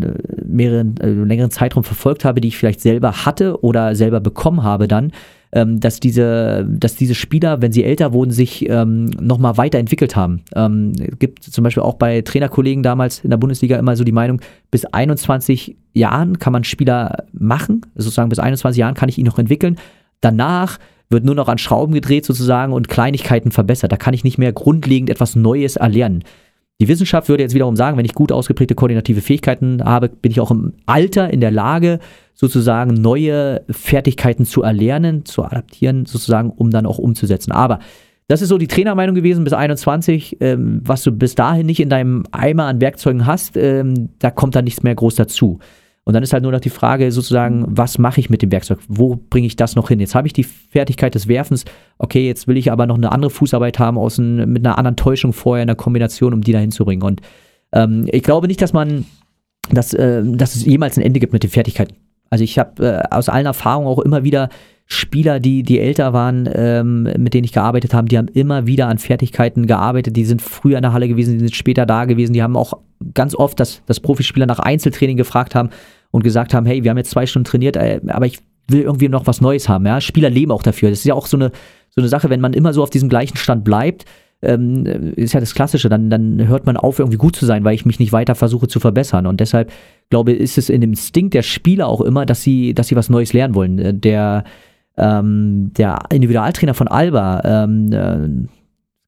mehreren, 0.43 0.97
äh, 1.01 1.11
längeren 1.11 1.51
Zeitraum 1.51 1.85
verfolgt 1.85 2.25
habe, 2.25 2.41
die 2.41 2.49
ich 2.49 2.57
vielleicht 2.57 2.81
selber 2.81 3.27
hatte 3.27 3.63
oder 3.63 3.95
selber 3.95 4.21
bekommen 4.21 4.63
habe 4.63 4.89
dann, 4.89 5.13
ähm, 5.53 5.81
dass, 5.81 6.01
diese, 6.01 6.67
dass 6.69 6.97
diese 6.97 7.15
Spieler, 7.15 7.63
wenn 7.63 7.73
sie 7.73 7.85
älter 7.85 8.13
wurden, 8.13 8.31
sich 8.31 8.69
ähm, 8.69 9.07
nochmal 9.07 9.57
weiterentwickelt 9.57 10.17
haben. 10.17 10.43
Ähm, 10.55 10.93
gibt 11.19 11.45
zum 11.45 11.65
Beispiel 11.65 11.83
auch 11.83 11.95
bei 11.95 12.21
Trainerkollegen 12.23 12.83
damals 12.83 13.21
in 13.25 13.31
der 13.31 13.39
Bundesliga 13.39 13.79
immer 13.79 13.97
so 13.97 14.05
die 14.05 14.13
Meinung, 14.13 14.41
bis 14.71 14.85
21 14.85 15.77
Jahren 15.95 16.39
kann 16.39 16.53
man 16.53 16.65
Spieler 16.65 17.25
machen, 17.33 17.83
sozusagen 17.95 18.29
bis 18.29 18.39
21 18.39 18.79
Jahren 18.79 18.95
kann 18.95 19.09
ich 19.09 19.19
ihn 19.19 19.27
noch 19.27 19.39
entwickeln. 19.39 19.79
Danach 20.21 20.79
wird 21.11 21.25
nur 21.25 21.35
noch 21.35 21.49
an 21.49 21.59
Schrauben 21.59 21.95
gedreht 21.95 22.27
sozusagen 22.27 22.73
und 22.73 22.89
Kleinigkeiten 22.89 23.51
verbessert. 23.51 23.91
Da 23.91 23.97
kann 23.97 24.15
ich 24.15 24.25
nicht 24.25 24.39
mehr 24.39 24.53
grundlegend 24.53 25.09
etwas 25.09 25.37
Neues 25.37 25.77
erlernen. 25.77 26.25
Die 26.81 26.87
Wissenschaft 26.87 27.29
würde 27.29 27.43
jetzt 27.43 27.55
wiederum 27.55 27.75
sagen, 27.75 27.97
wenn 27.97 28.05
ich 28.05 28.15
gut 28.15 28.31
ausgeprägte 28.31 28.77
koordinative 28.77 29.21
Fähigkeiten 29.21 29.83
habe, 29.85 30.09
bin 30.09 30.31
ich 30.31 30.41
auch 30.41 30.53
im 30.53 30.75
Alter 30.87 31.29
in 31.31 31.41
der 31.41 31.51
Lage, 31.51 31.99
sozusagen 32.35 32.95
neue 32.95 33.63
Fertigkeiten 33.69 34.45
zu 34.45 34.63
erlernen, 34.63 35.25
zu 35.25 35.43
adaptieren, 35.43 36.07
sozusagen, 36.07 36.51
um 36.51 36.71
dann 36.71 36.87
auch 36.87 36.99
umzusetzen. 36.99 37.51
Aber 37.51 37.81
das 38.29 38.43
ist 38.43 38.51
so 38.51 38.59
die 38.59 38.69
Trainermeinung 38.69 39.17
gewesen 39.17 39.43
bis 39.43 39.55
21. 39.55 40.37
Ähm, 40.41 40.81
was 40.85 41.03
du 41.03 41.11
bis 41.11 41.35
dahin 41.35 41.67
nicht 41.67 41.81
in 41.81 41.89
deinem 41.89 42.25
Eimer 42.31 42.67
an 42.67 42.81
Werkzeugen 42.81 43.27
hast, 43.27 43.57
ähm, 43.57 44.11
da 44.21 44.31
kommt 44.31 44.55
dann 44.55 44.65
nichts 44.65 44.85
mehr 44.85 44.95
groß 44.95 45.17
dazu. 45.17 45.59
Und 46.09 46.15
dann 46.15 46.23
ist 46.23 46.33
halt 46.33 46.43
nur 46.43 46.53
noch 46.53 46.61
die 46.61 46.71
Frage 46.71 47.13
sozusagen, 47.13 47.67
was 47.69 47.99
mache 47.99 48.19
ich 48.19 48.31
mit 48.31 48.41
dem 48.41 48.51
Werkzeug? 48.51 48.79
Wo 48.89 49.17
bringe 49.29 49.47
ich 49.47 49.57
das 49.57 49.77
noch 49.77 49.89
hin? 49.89 50.01
Jetzt 50.01 50.15
habe 50.15 50.27
ich 50.27 50.33
die 50.33 50.45
Fertigkeit 50.45 51.15
des 51.15 51.29
Werfens. 51.29 51.67
Okay, 51.99 52.27
jetzt 52.27 52.49
will 52.49 52.57
ich 52.57 52.73
aber 52.73 52.87
noch 52.87 52.97
eine 52.97 53.13
andere 53.13 53.31
Fußarbeit 53.31 53.79
haben 53.79 53.99
aus 53.99 54.17
ein, 54.17 54.51
mit 54.51 54.65
einer 54.65 54.79
anderen 54.79 54.97
Täuschung 54.97 55.35
vorher 55.35 55.65
in 55.65 55.67
der 55.67 55.77
Kombination, 55.77 56.33
um 56.33 56.41
die 56.41 56.53
da 56.53 56.61
hinzubringen. 56.61 57.07
Und 57.07 57.21
ähm, 57.73 58.09
ich 58.11 58.23
glaube 58.23 58.47
nicht, 58.47 58.63
dass 58.63 58.73
man, 58.73 59.05
dass, 59.71 59.93
äh, 59.93 60.23
dass 60.25 60.55
es 60.55 60.65
jemals 60.65 60.97
ein 60.97 61.05
Ende 61.05 61.21
gibt 61.21 61.35
mit 61.35 61.43
den 61.43 61.51
Fertigkeiten. 61.51 61.95
Also 62.31 62.43
ich 62.43 62.59
habe 62.59 63.03
äh, 63.03 63.15
aus 63.15 63.29
allen 63.29 63.45
Erfahrungen 63.45 63.89
auch 63.89 63.99
immer 63.99 64.25
wieder 64.25 64.49
Spieler, 64.87 65.41
die, 65.41 65.63
die 65.63 65.79
älter 65.79 66.15
waren, 66.15 66.49
ähm, 66.55 67.03
mit 67.19 67.35
denen 67.35 67.45
ich 67.45 67.53
gearbeitet 67.53 67.93
habe, 67.93 68.09
die 68.09 68.17
haben 68.17 68.29
immer 68.29 68.67
wieder 68.67 68.89
an 68.89 68.97
Fertigkeiten 68.97 69.67
gearbeitet, 69.67 70.17
die 70.17 70.25
sind 70.25 70.41
früher 70.41 70.79
in 70.79 70.83
der 70.83 70.95
Halle 70.95 71.09
gewesen, 71.09 71.35
die 71.35 71.41
sind 71.41 71.55
später 71.55 71.85
da 71.85 72.07
gewesen, 72.07 72.33
die 72.33 72.43
haben 72.43 72.57
auch 72.57 72.73
ganz 73.13 73.35
oft, 73.35 73.61
dass, 73.61 73.83
dass 73.85 74.01
Profispieler 74.01 74.47
nach 74.47 74.59
Einzeltraining 74.59 75.19
gefragt 75.19 75.55
haben, 75.55 75.69
und 76.11 76.23
gesagt 76.23 76.55
haben, 76.55 76.67
hey, 76.67 76.83
wir 76.83 76.91
haben 76.91 76.99
jetzt 76.99 77.11
zwei 77.11 77.27
Stunden 77.27 77.45
trainiert, 77.45 77.77
äh, 77.77 78.01
aber 78.09 78.27
ich 78.27 78.39
will 78.69 78.83
irgendwie 78.83 79.09
noch 79.09 79.27
was 79.27 79.41
Neues 79.41 79.69
haben. 79.69 79.87
Ja? 79.87 80.01
Spieler 80.01 80.31
leben 80.31 80.53
auch 80.53 80.63
dafür. 80.63 80.91
Das 80.91 81.01
ist 81.01 81.05
ja 81.05 81.15
auch 81.15 81.27
so 81.27 81.37
eine, 81.37 81.51
so 81.91 82.01
eine 82.01 82.09
Sache, 82.09 82.31
wenn 82.31 82.41
man 82.41 82.53
immer 82.53 82.73
so 82.73 82.83
auf 82.83 82.91
diesem 82.91 83.09
gleichen 83.09 83.37
Stand 83.37 83.65
bleibt, 83.65 84.05
ähm, 84.41 84.87
ist 85.17 85.35
ja 85.35 85.41
das 85.41 85.55
Klassische, 85.55 85.89
dann, 85.89 86.11
dann 86.11 86.47
hört 86.47 86.65
man 86.65 86.77
auf, 86.77 86.99
irgendwie 86.99 87.19
gut 87.19 87.35
zu 87.35 87.45
sein, 87.45 87.65
weil 87.65 87.75
ich 87.75 87.87
mich 87.87 87.99
nicht 87.99 88.13
weiter 88.13 88.35
versuche 88.35 88.69
zu 88.69 88.79
verbessern. 88.79 89.27
Und 89.27 89.41
deshalb, 89.41 89.73
glaube 90.11 90.33
ich, 90.33 90.41
ist 90.41 90.59
es 90.59 90.69
in 90.69 90.81
dem 90.81 90.91
Instinkt 90.91 91.35
der 91.35 91.43
Spieler 91.43 91.89
auch 91.89 92.01
immer, 92.01 92.25
dass 92.25 92.43
sie, 92.43 92.73
dass 92.75 92.89
sie 92.89 92.97
was 92.97 93.11
Neues 93.11 93.33
lernen 93.33 93.55
wollen. 93.55 93.79
Äh, 93.79 93.95
der, 93.95 94.45
ähm, 94.97 95.73
der 95.77 95.99
Individualtrainer 96.11 96.75
von 96.75 96.89
Alba, 96.89 97.43
ähm, 97.45 97.93
äh, 97.93 98.49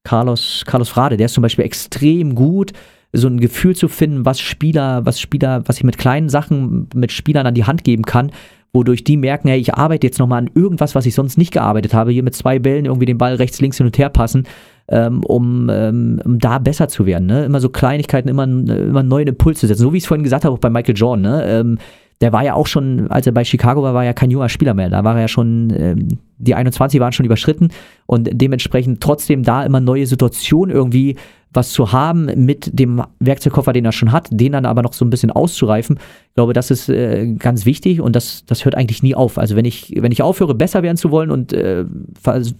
Carlos, 0.03 0.63
Carlos 0.65 0.89
Frade, 0.89 1.15
der 1.15 1.27
ist 1.27 1.33
zum 1.33 1.43
Beispiel 1.43 1.65
extrem 1.65 2.35
gut 2.35 2.73
so 3.13 3.27
ein 3.27 3.39
Gefühl 3.39 3.75
zu 3.75 3.87
finden, 3.87 4.25
was 4.25 4.39
Spieler, 4.39 5.05
was 5.05 5.19
Spieler, 5.19 5.63
was 5.67 5.77
ich 5.77 5.83
mit 5.83 5.97
kleinen 5.97 6.29
Sachen 6.29 6.87
mit 6.95 7.11
Spielern 7.11 7.45
an 7.45 7.53
die 7.53 7.65
Hand 7.65 7.83
geben 7.83 8.03
kann, 8.03 8.31
wodurch 8.73 9.03
die 9.03 9.17
merken, 9.17 9.49
hey, 9.49 9.59
ich 9.59 9.73
arbeite 9.73 10.07
jetzt 10.07 10.19
nochmal 10.19 10.39
an 10.39 10.49
irgendwas, 10.53 10.95
was 10.95 11.05
ich 11.05 11.13
sonst 11.13 11.37
nicht 11.37 11.51
gearbeitet 11.51 11.93
habe, 11.93 12.11
hier 12.11 12.23
mit 12.23 12.35
zwei 12.35 12.59
Bällen 12.59 12.85
irgendwie 12.85 13.05
den 13.05 13.17
Ball 13.17 13.35
rechts, 13.35 13.59
links 13.59 13.77
hin 13.77 13.85
und 13.85 13.97
her 13.97 14.09
passen, 14.09 14.47
ähm, 14.87 15.23
um, 15.25 15.69
ähm, 15.69 16.21
um 16.23 16.39
da 16.39 16.57
besser 16.59 16.87
zu 16.87 17.05
werden. 17.05 17.27
Ne? 17.27 17.45
Immer 17.45 17.59
so 17.59 17.69
Kleinigkeiten, 17.69 18.29
immer, 18.29 18.43
immer 18.43 18.99
einen 19.01 19.09
neuen 19.09 19.27
Impuls 19.27 19.59
zu 19.59 19.67
setzen. 19.67 19.81
So 19.81 19.93
wie 19.93 19.97
ich 19.97 20.03
es 20.03 20.07
vorhin 20.07 20.23
gesagt 20.23 20.45
habe, 20.45 20.53
auch 20.53 20.59
bei 20.59 20.69
Michael 20.69 20.95
Jordan. 20.95 21.21
Ne? 21.21 21.45
Ähm, 21.45 21.77
der 22.21 22.31
war 22.31 22.43
ja 22.43 22.53
auch 22.53 22.67
schon, 22.67 23.09
als 23.09 23.25
er 23.25 23.33
bei 23.33 23.43
Chicago 23.43 23.81
war, 23.81 23.93
war 23.93 24.05
ja 24.05 24.13
kein 24.13 24.29
junger 24.29 24.47
Spieler 24.47 24.75
mehr. 24.75 24.89
Da 24.89 25.03
war 25.03 25.15
er 25.15 25.21
ja 25.21 25.27
schon, 25.27 25.73
ähm, 25.75 26.19
die 26.37 26.55
21 26.55 26.99
waren 26.99 27.11
schon 27.11 27.25
überschritten 27.25 27.69
und 28.05 28.29
dementsprechend 28.31 29.01
trotzdem 29.01 29.43
da 29.43 29.63
immer 29.63 29.79
neue 29.79 30.05
Situationen 30.05 30.73
irgendwie 30.73 31.15
was 31.53 31.71
zu 31.71 31.91
haben 31.91 32.25
mit 32.45 32.69
dem 32.79 33.03
Werkzeugkoffer, 33.19 33.73
den 33.73 33.85
er 33.85 33.91
schon 33.91 34.11
hat, 34.11 34.29
den 34.31 34.53
dann 34.53 34.65
aber 34.65 34.81
noch 34.81 34.93
so 34.93 35.03
ein 35.03 35.09
bisschen 35.09 35.31
auszureifen. 35.31 35.99
Ich 36.29 36.35
glaube, 36.35 36.53
das 36.53 36.71
ist 36.71 36.87
äh, 36.89 37.33
ganz 37.33 37.65
wichtig 37.65 37.99
und 37.99 38.15
das, 38.15 38.45
das 38.45 38.63
hört 38.63 38.75
eigentlich 38.75 39.03
nie 39.03 39.15
auf. 39.15 39.37
Also 39.37 39.55
wenn 39.55 39.65
ich, 39.65 39.93
wenn 39.97 40.11
ich 40.11 40.21
aufhöre, 40.21 40.55
besser 40.55 40.81
werden 40.83 40.97
zu 40.97 41.11
wollen 41.11 41.29
und 41.29 41.51
äh, 41.51 41.85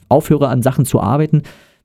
aufhöre, 0.09 0.49
an 0.49 0.61
Sachen 0.61 0.85
zu 0.85 0.99
arbeiten, 0.99 1.43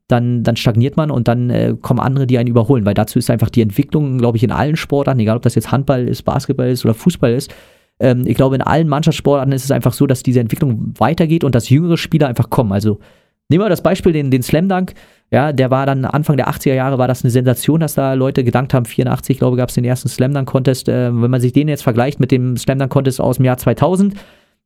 dann, 0.08 0.42
dann 0.42 0.56
stagniert 0.56 0.96
man 0.96 1.10
und 1.10 1.28
dann 1.28 1.50
äh, 1.50 1.74
kommen 1.80 2.00
andere, 2.00 2.26
die 2.26 2.38
einen 2.38 2.48
überholen, 2.48 2.86
weil 2.86 2.94
dazu 2.94 3.18
ist 3.18 3.30
einfach 3.30 3.50
die 3.50 3.62
Entwicklung, 3.62 4.18
glaube 4.18 4.36
ich, 4.36 4.44
in 4.44 4.52
allen 4.52 4.76
Sportarten, 4.76 5.20
egal 5.20 5.36
ob 5.36 5.42
das 5.42 5.56
jetzt 5.56 5.72
Handball 5.72 6.06
ist, 6.06 6.22
Basketball 6.22 6.68
ist 6.68 6.84
oder 6.84 6.94
Fußball 6.94 7.32
ist, 7.32 7.52
ähm, 7.98 8.24
ich 8.26 8.36
glaube, 8.36 8.56
in 8.56 8.62
allen 8.62 8.88
Mannschaftssportarten 8.88 9.52
ist 9.52 9.64
es 9.64 9.70
einfach 9.70 9.92
so, 9.92 10.06
dass 10.06 10.22
diese 10.22 10.40
Entwicklung 10.40 10.94
weitergeht 10.98 11.44
und 11.44 11.54
dass 11.54 11.70
jüngere 11.70 11.96
Spieler 11.96 12.28
einfach 12.28 12.50
kommen. 12.50 12.72
Also 12.72 13.00
nehmen 13.48 13.64
wir 13.64 13.68
das 13.68 13.82
Beispiel, 13.82 14.12
den, 14.12 14.30
den 14.30 14.42
Slam 14.42 14.68
Dunk. 14.68 14.94
Ja, 15.30 15.52
der 15.52 15.70
war 15.70 15.86
dann 15.86 16.04
Anfang 16.04 16.36
der 16.36 16.48
80er 16.48 16.74
Jahre, 16.74 16.98
war 16.98 17.08
das 17.08 17.24
eine 17.24 17.30
Sensation, 17.30 17.80
dass 17.80 17.94
da 17.94 18.14
Leute 18.14 18.44
gedankt 18.44 18.74
haben. 18.74 18.84
84, 18.84 19.38
glaube 19.38 19.56
ich, 19.56 19.58
gab 19.58 19.70
es 19.70 19.74
den 19.74 19.84
ersten 19.84 20.08
Slam 20.08 20.32
Dunk 20.32 20.48
Contest. 20.48 20.88
Äh, 20.88 21.10
wenn 21.10 21.30
man 21.30 21.40
sich 21.40 21.52
den 21.52 21.68
jetzt 21.68 21.82
vergleicht 21.82 22.20
mit 22.20 22.30
dem 22.30 22.56
Slam 22.56 22.78
Dunk 22.78 22.92
Contest 22.92 23.20
aus 23.20 23.36
dem 23.36 23.44
Jahr 23.44 23.56
2000, 23.56 24.14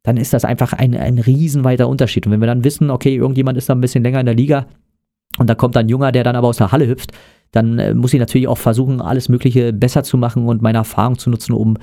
dann 0.02 0.16
ist 0.16 0.32
das 0.32 0.44
einfach 0.44 0.72
ein, 0.72 0.94
ein 0.94 1.18
riesenweiter 1.18 1.88
Unterschied. 1.88 2.26
Und 2.26 2.32
wenn 2.32 2.40
wir 2.40 2.46
dann 2.46 2.64
wissen, 2.64 2.90
okay, 2.90 3.14
irgendjemand 3.14 3.58
ist 3.58 3.68
da 3.68 3.74
ein 3.74 3.80
bisschen 3.80 4.02
länger 4.02 4.20
in 4.20 4.26
der 4.26 4.34
Liga 4.34 4.66
und 5.38 5.48
da 5.48 5.54
kommt 5.54 5.76
ein 5.76 5.88
Junger, 5.88 6.12
der 6.12 6.24
dann 6.24 6.36
aber 6.36 6.48
aus 6.48 6.56
der 6.56 6.72
Halle 6.72 6.86
hüpft, 6.86 7.12
dann 7.52 7.78
äh, 7.78 7.94
muss 7.94 8.14
ich 8.14 8.20
natürlich 8.20 8.48
auch 8.48 8.58
versuchen, 8.58 9.00
alles 9.00 9.28
Mögliche 9.28 9.72
besser 9.72 10.02
zu 10.02 10.16
machen 10.16 10.46
und 10.46 10.62
meine 10.62 10.78
Erfahrung 10.78 11.18
zu 11.18 11.30
nutzen, 11.30 11.52
um 11.52 11.76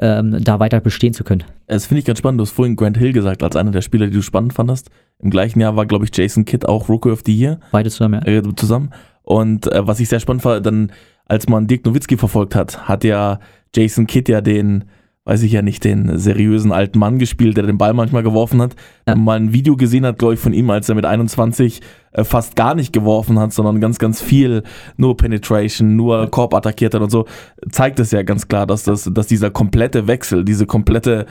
ähm, 0.00 0.42
da 0.42 0.58
weiter 0.58 0.80
bestehen 0.80 1.12
zu 1.12 1.24
können. 1.24 1.44
Das 1.66 1.86
finde 1.86 2.00
ich 2.00 2.04
ganz 2.04 2.18
spannend. 2.18 2.40
Du 2.40 2.42
hast 2.42 2.52
vorhin 2.52 2.76
Grant 2.76 2.96
Hill 2.96 3.12
gesagt, 3.12 3.42
als 3.42 3.56
einer 3.56 3.70
der 3.70 3.82
Spieler, 3.82 4.06
die 4.06 4.12
du 4.12 4.22
spannend 4.22 4.52
fandest. 4.52 4.90
Im 5.18 5.30
gleichen 5.30 5.60
Jahr 5.60 5.76
war, 5.76 5.86
glaube 5.86 6.04
ich, 6.04 6.16
Jason 6.16 6.44
Kidd 6.44 6.66
auch 6.66 6.88
Rookie 6.88 7.10
of 7.10 7.22
the 7.24 7.36
Year. 7.36 7.60
Beide 7.70 7.90
zusammen, 7.90 8.22
ja. 8.24 8.32
Äh, 8.32 8.42
zusammen. 8.56 8.90
Und 9.22 9.70
äh, 9.70 9.86
was 9.86 10.00
ich 10.00 10.08
sehr 10.08 10.20
spannend 10.20 10.42
fand, 10.42 10.66
dann, 10.66 10.92
als 11.26 11.48
man 11.48 11.66
Dirk 11.66 11.84
Nowitzki 11.84 12.16
verfolgt 12.16 12.54
hat, 12.54 12.88
hat 12.88 13.04
ja 13.04 13.38
Jason 13.74 14.06
Kidd 14.06 14.30
ja 14.30 14.40
den 14.40 14.84
weiß 15.24 15.42
ich 15.42 15.52
ja 15.52 15.62
nicht, 15.62 15.84
den 15.84 16.18
seriösen 16.18 16.72
alten 16.72 16.98
Mann 16.98 17.18
gespielt, 17.18 17.56
der 17.56 17.64
den 17.64 17.78
Ball 17.78 17.94
manchmal 17.94 18.24
geworfen 18.24 18.60
hat. 18.60 18.74
Ja. 19.06 19.14
Man 19.14 19.44
ein 19.44 19.52
Video 19.52 19.76
gesehen 19.76 20.04
hat, 20.04 20.18
glaube 20.18 20.34
ich, 20.34 20.40
von 20.40 20.52
ihm, 20.52 20.68
als 20.70 20.88
er 20.88 20.96
mit 20.96 21.04
21 21.04 21.80
äh, 22.12 22.24
fast 22.24 22.56
gar 22.56 22.74
nicht 22.74 22.92
geworfen 22.92 23.38
hat, 23.38 23.52
sondern 23.52 23.80
ganz, 23.80 23.98
ganz 23.98 24.20
viel 24.20 24.64
nur 24.96 25.16
Penetration, 25.16 25.94
nur 25.94 26.28
Korb 26.30 26.54
attackiert 26.54 26.94
hat 26.94 27.02
und 27.02 27.10
so, 27.10 27.26
zeigt 27.70 28.00
es 28.00 28.10
ja 28.10 28.22
ganz 28.22 28.48
klar, 28.48 28.66
dass, 28.66 28.82
das, 28.82 29.08
dass 29.12 29.28
dieser 29.28 29.50
komplette 29.50 30.08
Wechsel, 30.08 30.44
diese 30.44 30.66
komplette, 30.66 31.26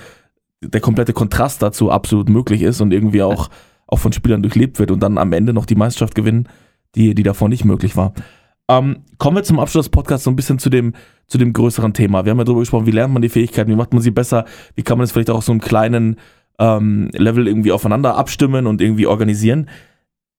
der 0.63 0.81
komplette 0.81 1.11
Kontrast 1.11 1.61
dazu 1.61 1.91
absolut 1.91 2.29
möglich 2.29 2.61
ist 2.61 2.79
und 2.79 2.93
irgendwie 2.93 3.23
auch, 3.23 3.49
auch 3.87 3.99
von 3.99 4.13
Spielern 4.13 4.41
durchlebt 4.41 4.79
wird 4.79 4.91
und 4.91 5.03
dann 5.03 5.17
am 5.17 5.33
Ende 5.33 5.51
noch 5.51 5.65
die 5.65 5.75
Meisterschaft 5.75 6.15
gewinnen, 6.15 6.47
die, 6.95 7.13
die 7.13 7.23
davor 7.23 7.49
nicht 7.49 7.65
möglich 7.65 7.97
war. 7.97 8.13
Ähm, 8.71 9.03
kommen 9.17 9.35
wir 9.35 9.43
zum 9.43 9.59
Abschluss 9.59 9.87
des 9.87 9.91
Podcasts 9.91 10.23
so 10.23 10.31
ein 10.31 10.37
bisschen 10.37 10.57
zu 10.57 10.69
dem, 10.69 10.93
zu 11.27 11.37
dem 11.37 11.51
größeren 11.51 11.93
Thema. 11.93 12.23
Wir 12.23 12.31
haben 12.31 12.37
ja 12.37 12.45
darüber 12.45 12.61
gesprochen, 12.61 12.85
wie 12.85 12.91
lernt 12.91 13.13
man 13.13 13.21
die 13.21 13.27
Fähigkeiten, 13.27 13.69
wie 13.69 13.75
macht 13.75 13.91
man 13.91 14.01
sie 14.01 14.11
besser, 14.11 14.45
wie 14.75 14.83
kann 14.83 14.97
man 14.97 15.03
es 15.03 15.11
vielleicht 15.11 15.29
auch 15.29 15.37
auf 15.37 15.43
so 15.43 15.51
einem 15.51 15.59
kleinen 15.59 16.15
ähm, 16.57 17.09
Level 17.11 17.47
irgendwie 17.47 17.73
aufeinander 17.73 18.15
abstimmen 18.15 18.67
und 18.67 18.81
irgendwie 18.81 19.07
organisieren. 19.07 19.67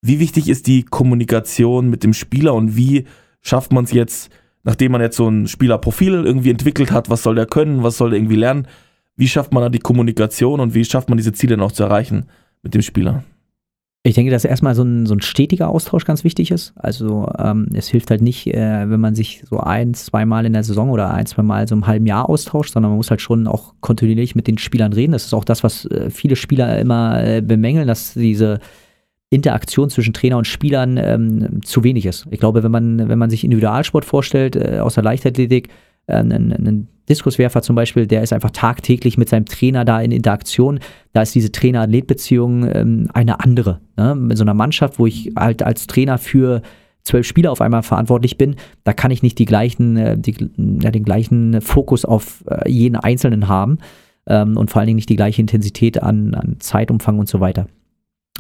Wie 0.00 0.18
wichtig 0.18 0.48
ist 0.48 0.66
die 0.66 0.82
Kommunikation 0.82 1.90
mit 1.90 2.04
dem 2.04 2.14
Spieler 2.14 2.54
und 2.54 2.74
wie 2.74 3.04
schafft 3.42 3.70
man 3.70 3.84
es 3.84 3.92
jetzt, 3.92 4.30
nachdem 4.62 4.92
man 4.92 5.02
jetzt 5.02 5.16
so 5.16 5.28
ein 5.28 5.46
Spielerprofil 5.46 6.24
irgendwie 6.24 6.50
entwickelt 6.50 6.90
hat, 6.90 7.10
was 7.10 7.22
soll 7.22 7.34
der 7.34 7.46
können, 7.46 7.82
was 7.82 7.98
soll 7.98 8.10
der 8.10 8.18
irgendwie 8.18 8.36
lernen, 8.36 8.66
wie 9.14 9.28
schafft 9.28 9.52
man 9.52 9.62
da 9.62 9.68
die 9.68 9.78
Kommunikation 9.78 10.58
und 10.60 10.74
wie 10.74 10.86
schafft 10.86 11.10
man 11.10 11.18
diese 11.18 11.34
Ziele 11.34 11.58
noch 11.58 11.72
zu 11.72 11.82
erreichen 11.82 12.26
mit 12.62 12.72
dem 12.72 12.82
Spieler? 12.82 13.24
Ich 14.04 14.14
denke, 14.16 14.32
dass 14.32 14.44
erstmal 14.44 14.74
so 14.74 14.82
ein, 14.82 15.06
so 15.06 15.14
ein 15.14 15.20
stetiger 15.20 15.68
Austausch 15.68 16.04
ganz 16.04 16.24
wichtig 16.24 16.50
ist. 16.50 16.72
Also 16.74 17.30
ähm, 17.38 17.68
es 17.72 17.86
hilft 17.86 18.10
halt 18.10 18.20
nicht, 18.20 18.48
äh, 18.48 18.90
wenn 18.90 18.98
man 18.98 19.14
sich 19.14 19.44
so 19.48 19.60
ein, 19.60 19.94
zweimal 19.94 20.44
in 20.44 20.54
der 20.54 20.64
Saison 20.64 20.90
oder 20.90 21.14
ein, 21.14 21.26
zweimal 21.26 21.68
so 21.68 21.76
im 21.76 21.86
halben 21.86 22.06
Jahr 22.06 22.28
austauscht, 22.28 22.72
sondern 22.72 22.90
man 22.90 22.96
muss 22.96 23.10
halt 23.10 23.20
schon 23.20 23.46
auch 23.46 23.74
kontinuierlich 23.80 24.34
mit 24.34 24.48
den 24.48 24.58
Spielern 24.58 24.92
reden. 24.92 25.12
Das 25.12 25.24
ist 25.24 25.34
auch 25.34 25.44
das, 25.44 25.62
was 25.62 25.84
äh, 25.86 26.10
viele 26.10 26.34
Spieler 26.34 26.80
immer 26.80 27.22
äh, 27.22 27.42
bemängeln, 27.42 27.86
dass 27.86 28.14
diese 28.14 28.58
Interaktion 29.30 29.88
zwischen 29.88 30.12
Trainer 30.12 30.36
und 30.36 30.48
Spielern 30.48 30.96
ähm, 30.96 31.60
zu 31.62 31.84
wenig 31.84 32.04
ist. 32.04 32.26
Ich 32.32 32.40
glaube, 32.40 32.64
wenn 32.64 32.72
man, 32.72 33.08
wenn 33.08 33.18
man 33.20 33.30
sich 33.30 33.44
Individualsport 33.44 34.04
vorstellt, 34.04 34.56
äh, 34.56 34.80
aus 34.80 34.94
der 34.94 35.04
Leichtathletik, 35.04 35.68
äh, 36.06 36.14
einen, 36.14 36.52
einen 36.52 36.88
Diskuswerfer 37.08 37.62
zum 37.62 37.76
Beispiel, 37.76 38.06
der 38.06 38.22
ist 38.22 38.32
einfach 38.32 38.50
tagtäglich 38.50 39.18
mit 39.18 39.28
seinem 39.28 39.46
Trainer 39.46 39.84
da 39.84 40.00
in 40.00 40.12
Interaktion. 40.12 40.80
Da 41.12 41.22
ist 41.22 41.34
diese 41.34 41.50
Trainer-Athlet-Beziehung 41.50 42.68
ähm, 42.72 43.08
eine 43.12 43.40
andere. 43.40 43.80
Ne? 43.96 44.14
Mit 44.14 44.38
so 44.38 44.44
einer 44.44 44.54
Mannschaft, 44.54 44.98
wo 44.98 45.06
ich 45.06 45.32
halt 45.36 45.62
als 45.62 45.86
Trainer 45.86 46.18
für 46.18 46.62
zwölf 47.02 47.26
Spieler 47.26 47.50
auf 47.50 47.60
einmal 47.60 47.82
verantwortlich 47.82 48.38
bin, 48.38 48.56
da 48.84 48.92
kann 48.92 49.10
ich 49.10 49.22
nicht 49.22 49.38
die 49.38 49.44
gleichen, 49.44 49.96
äh, 49.96 50.16
die, 50.16 50.34
ja, 50.80 50.90
den 50.90 51.04
gleichen 51.04 51.60
Fokus 51.60 52.04
auf 52.04 52.44
äh, 52.48 52.70
jeden 52.70 52.96
Einzelnen 52.96 53.48
haben 53.48 53.78
ähm, 54.26 54.56
und 54.56 54.70
vor 54.70 54.80
allen 54.80 54.86
Dingen 54.86 54.96
nicht 54.96 55.08
die 55.08 55.16
gleiche 55.16 55.40
Intensität 55.40 56.02
an, 56.02 56.34
an 56.34 56.56
Zeitumfang 56.60 57.18
und 57.18 57.28
so 57.28 57.40
weiter. 57.40 57.66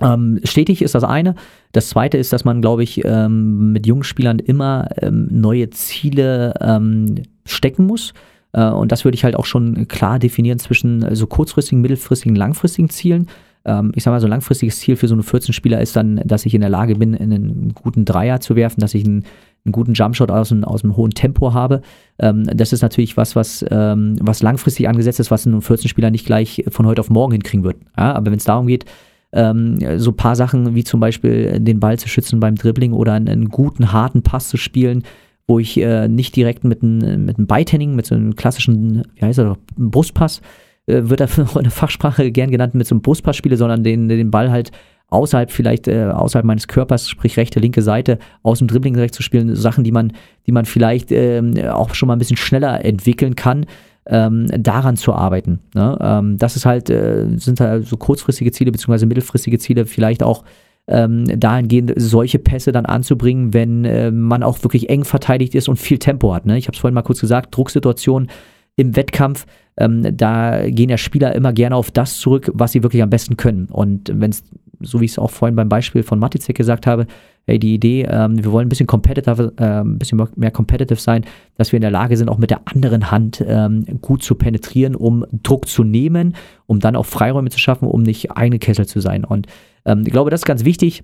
Ähm, 0.00 0.40
stetig 0.44 0.80
ist 0.80 0.94
das 0.94 1.04
eine. 1.04 1.34
Das 1.72 1.90
zweite 1.90 2.16
ist, 2.16 2.32
dass 2.32 2.44
man, 2.44 2.62
glaube 2.62 2.82
ich, 2.82 3.04
ähm, 3.04 3.72
mit 3.72 3.86
jungen 3.86 4.04
Spielern 4.04 4.38
immer 4.38 4.88
ähm, 5.00 5.28
neue 5.30 5.70
Ziele 5.70 6.54
ähm, 6.60 7.22
stecken 7.44 7.86
muss. 7.86 8.14
Äh, 8.52 8.70
und 8.70 8.90
das 8.90 9.04
würde 9.04 9.16
ich 9.16 9.24
halt 9.24 9.36
auch 9.36 9.44
schon 9.44 9.86
klar 9.88 10.18
definieren 10.18 10.58
zwischen 10.58 11.14
so 11.14 11.26
kurzfristigen, 11.26 11.82
mittelfristigen, 11.82 12.36
langfristigen 12.36 12.88
Zielen. 12.88 13.26
Ähm, 13.66 13.92
ich 13.94 14.02
sage 14.02 14.14
mal, 14.14 14.20
so 14.20 14.26
ein 14.26 14.30
langfristiges 14.30 14.80
Ziel 14.80 14.96
für 14.96 15.08
so 15.08 15.14
eine 15.14 15.22
14-Spieler 15.22 15.80
ist 15.80 15.94
dann, 15.94 16.22
dass 16.24 16.46
ich 16.46 16.54
in 16.54 16.62
der 16.62 16.70
Lage 16.70 16.94
bin, 16.96 17.14
einen 17.14 17.74
guten 17.74 18.06
Dreier 18.06 18.40
zu 18.40 18.56
werfen, 18.56 18.80
dass 18.80 18.94
ich 18.94 19.04
einen, 19.04 19.24
einen 19.64 19.72
guten 19.72 19.92
Jumpshot 19.92 20.30
aus, 20.30 20.50
einem, 20.52 20.64
aus 20.64 20.84
einem 20.84 20.96
hohen 20.96 21.10
Tempo 21.10 21.52
habe. 21.52 21.82
Ähm, 22.18 22.44
das 22.44 22.72
ist 22.72 22.80
natürlich 22.80 23.18
was, 23.18 23.36
was, 23.36 23.62
was 23.62 24.42
langfristig 24.42 24.88
angesetzt 24.88 25.20
ist, 25.20 25.30
was 25.30 25.44
ein 25.44 25.60
14-Spieler 25.60 26.10
nicht 26.10 26.24
gleich 26.24 26.64
von 26.68 26.86
heute 26.86 27.00
auf 27.00 27.10
morgen 27.10 27.32
hinkriegen 27.32 27.62
wird. 27.62 27.76
Ja, 27.96 28.14
aber 28.14 28.30
wenn 28.30 28.38
es 28.38 28.44
darum 28.44 28.66
geht, 28.66 28.86
ähm, 29.32 29.78
so 29.98 30.12
paar 30.12 30.36
Sachen 30.36 30.74
wie 30.74 30.84
zum 30.84 31.00
Beispiel 31.00 31.58
den 31.60 31.80
Ball 31.80 31.98
zu 31.98 32.08
schützen 32.08 32.40
beim 32.40 32.56
Dribbling 32.56 32.92
oder 32.92 33.14
einen, 33.14 33.28
einen 33.28 33.48
guten, 33.48 33.92
harten 33.92 34.22
Pass 34.22 34.48
zu 34.48 34.56
spielen, 34.56 35.04
wo 35.46 35.58
ich 35.58 35.78
äh, 35.80 36.08
nicht 36.08 36.36
direkt 36.36 36.64
mit 36.64 36.82
einem 36.82 37.24
mit 37.24 37.38
einem 37.38 37.46
Beitending, 37.46 37.94
mit 37.94 38.06
so 38.06 38.14
einem 38.14 38.36
klassischen, 38.36 39.04
wie 39.16 39.24
heißt 39.24 39.38
er, 39.38 39.56
Brustpass, 39.76 40.40
äh, 40.86 41.02
wird 41.04 41.20
er 41.20 41.28
in 41.56 41.62
der 41.62 41.70
Fachsprache 41.70 42.30
gern 42.30 42.50
genannt, 42.50 42.74
mit 42.74 42.86
so 42.86 42.94
einem 42.94 43.02
Brustpass 43.02 43.36
spiele, 43.36 43.56
sondern 43.56 43.82
den, 43.82 44.08
den 44.08 44.30
Ball 44.30 44.50
halt 44.50 44.70
außerhalb 45.08 45.50
vielleicht 45.50 45.88
äh, 45.88 46.06
außerhalb 46.06 46.44
meines 46.44 46.68
Körpers, 46.68 47.08
sprich 47.08 47.36
rechte, 47.36 47.60
linke 47.60 47.82
Seite, 47.82 48.18
aus 48.42 48.58
dem 48.58 48.68
Dribbling 48.68 48.94
direkt 48.94 49.14
zu 49.14 49.22
spielen, 49.22 49.54
Sachen, 49.54 49.84
die 49.84 49.92
man, 49.92 50.12
die 50.46 50.52
man 50.52 50.64
vielleicht 50.64 51.12
ähm, 51.12 51.54
auch 51.68 51.94
schon 51.94 52.06
mal 52.06 52.16
ein 52.16 52.18
bisschen 52.18 52.38
schneller 52.38 52.82
entwickeln 52.84 53.36
kann, 53.36 53.66
ähm, 54.06 54.46
daran 54.48 54.96
zu 54.96 55.12
arbeiten. 55.12 55.60
Ne? 55.74 55.96
Ähm, 56.00 56.38
das 56.38 56.56
ist 56.56 56.66
halt, 56.66 56.90
äh, 56.90 57.26
sind 57.36 57.60
halt 57.60 57.86
so 57.86 57.96
kurzfristige 57.96 58.52
Ziele 58.52 58.72
beziehungsweise 58.72 59.06
mittelfristige 59.06 59.58
Ziele, 59.58 59.86
vielleicht 59.86 60.22
auch 60.22 60.44
ähm, 60.88 61.24
dahingehend 61.38 61.92
solche 61.96 62.38
Pässe 62.38 62.72
dann 62.72 62.86
anzubringen, 62.86 63.54
wenn 63.54 63.84
äh, 63.84 64.10
man 64.10 64.42
auch 64.42 64.62
wirklich 64.64 64.90
eng 64.90 65.04
verteidigt 65.04 65.54
ist 65.54 65.68
und 65.68 65.76
viel 65.76 65.98
Tempo 65.98 66.34
hat. 66.34 66.46
Ne? 66.46 66.58
Ich 66.58 66.66
habe 66.66 66.74
es 66.74 66.80
vorhin 66.80 66.94
mal 66.94 67.02
kurz 67.02 67.20
gesagt, 67.20 67.56
Drucksituation 67.56 68.28
im 68.76 68.96
Wettkampf, 68.96 69.46
ähm, 69.76 70.16
da 70.16 70.68
gehen 70.68 70.90
ja 70.90 70.98
Spieler 70.98 71.34
immer 71.34 71.52
gerne 71.52 71.76
auf 71.76 71.90
das 71.90 72.18
zurück, 72.18 72.50
was 72.54 72.72
sie 72.72 72.82
wirklich 72.82 73.02
am 73.02 73.10
besten 73.10 73.36
können. 73.36 73.66
Und 73.66 74.10
wenn 74.12 74.30
es, 74.30 74.42
so 74.80 75.00
wie 75.00 75.04
ich 75.04 75.12
es 75.12 75.18
auch 75.18 75.30
vorhin 75.30 75.56
beim 75.56 75.68
Beispiel 75.68 76.02
von 76.02 76.18
Matizek 76.18 76.56
gesagt 76.56 76.86
habe, 76.86 77.06
hey, 77.46 77.58
die 77.58 77.74
Idee, 77.74 78.06
ähm, 78.08 78.42
wir 78.42 78.52
wollen 78.52 78.66
ein 78.66 78.68
bisschen 78.68 78.86
competitive, 78.86 79.52
äh, 79.56 79.80
ein 79.80 79.98
bisschen 79.98 80.22
mehr 80.36 80.50
competitive 80.50 81.00
sein, 81.00 81.24
dass 81.56 81.72
wir 81.72 81.76
in 81.76 81.82
der 81.82 81.90
Lage 81.90 82.16
sind, 82.16 82.28
auch 82.28 82.38
mit 82.38 82.50
der 82.50 82.62
anderen 82.66 83.10
Hand 83.10 83.42
ähm, 83.46 83.84
gut 84.00 84.22
zu 84.22 84.34
penetrieren, 84.34 84.94
um 84.94 85.24
Druck 85.42 85.66
zu 85.66 85.84
nehmen, 85.84 86.34
um 86.66 86.78
dann 86.78 86.96
auch 86.96 87.06
Freiräume 87.06 87.50
zu 87.50 87.58
schaffen, 87.58 87.88
um 87.88 88.02
nicht 88.02 88.30
eigene 88.30 88.58
Kessel 88.58 88.86
zu 88.86 89.00
sein. 89.00 89.24
Und 89.24 89.46
ähm, 89.84 90.02
ich 90.06 90.12
glaube, 90.12 90.30
das 90.30 90.40
ist 90.40 90.46
ganz 90.46 90.64
wichtig, 90.64 91.02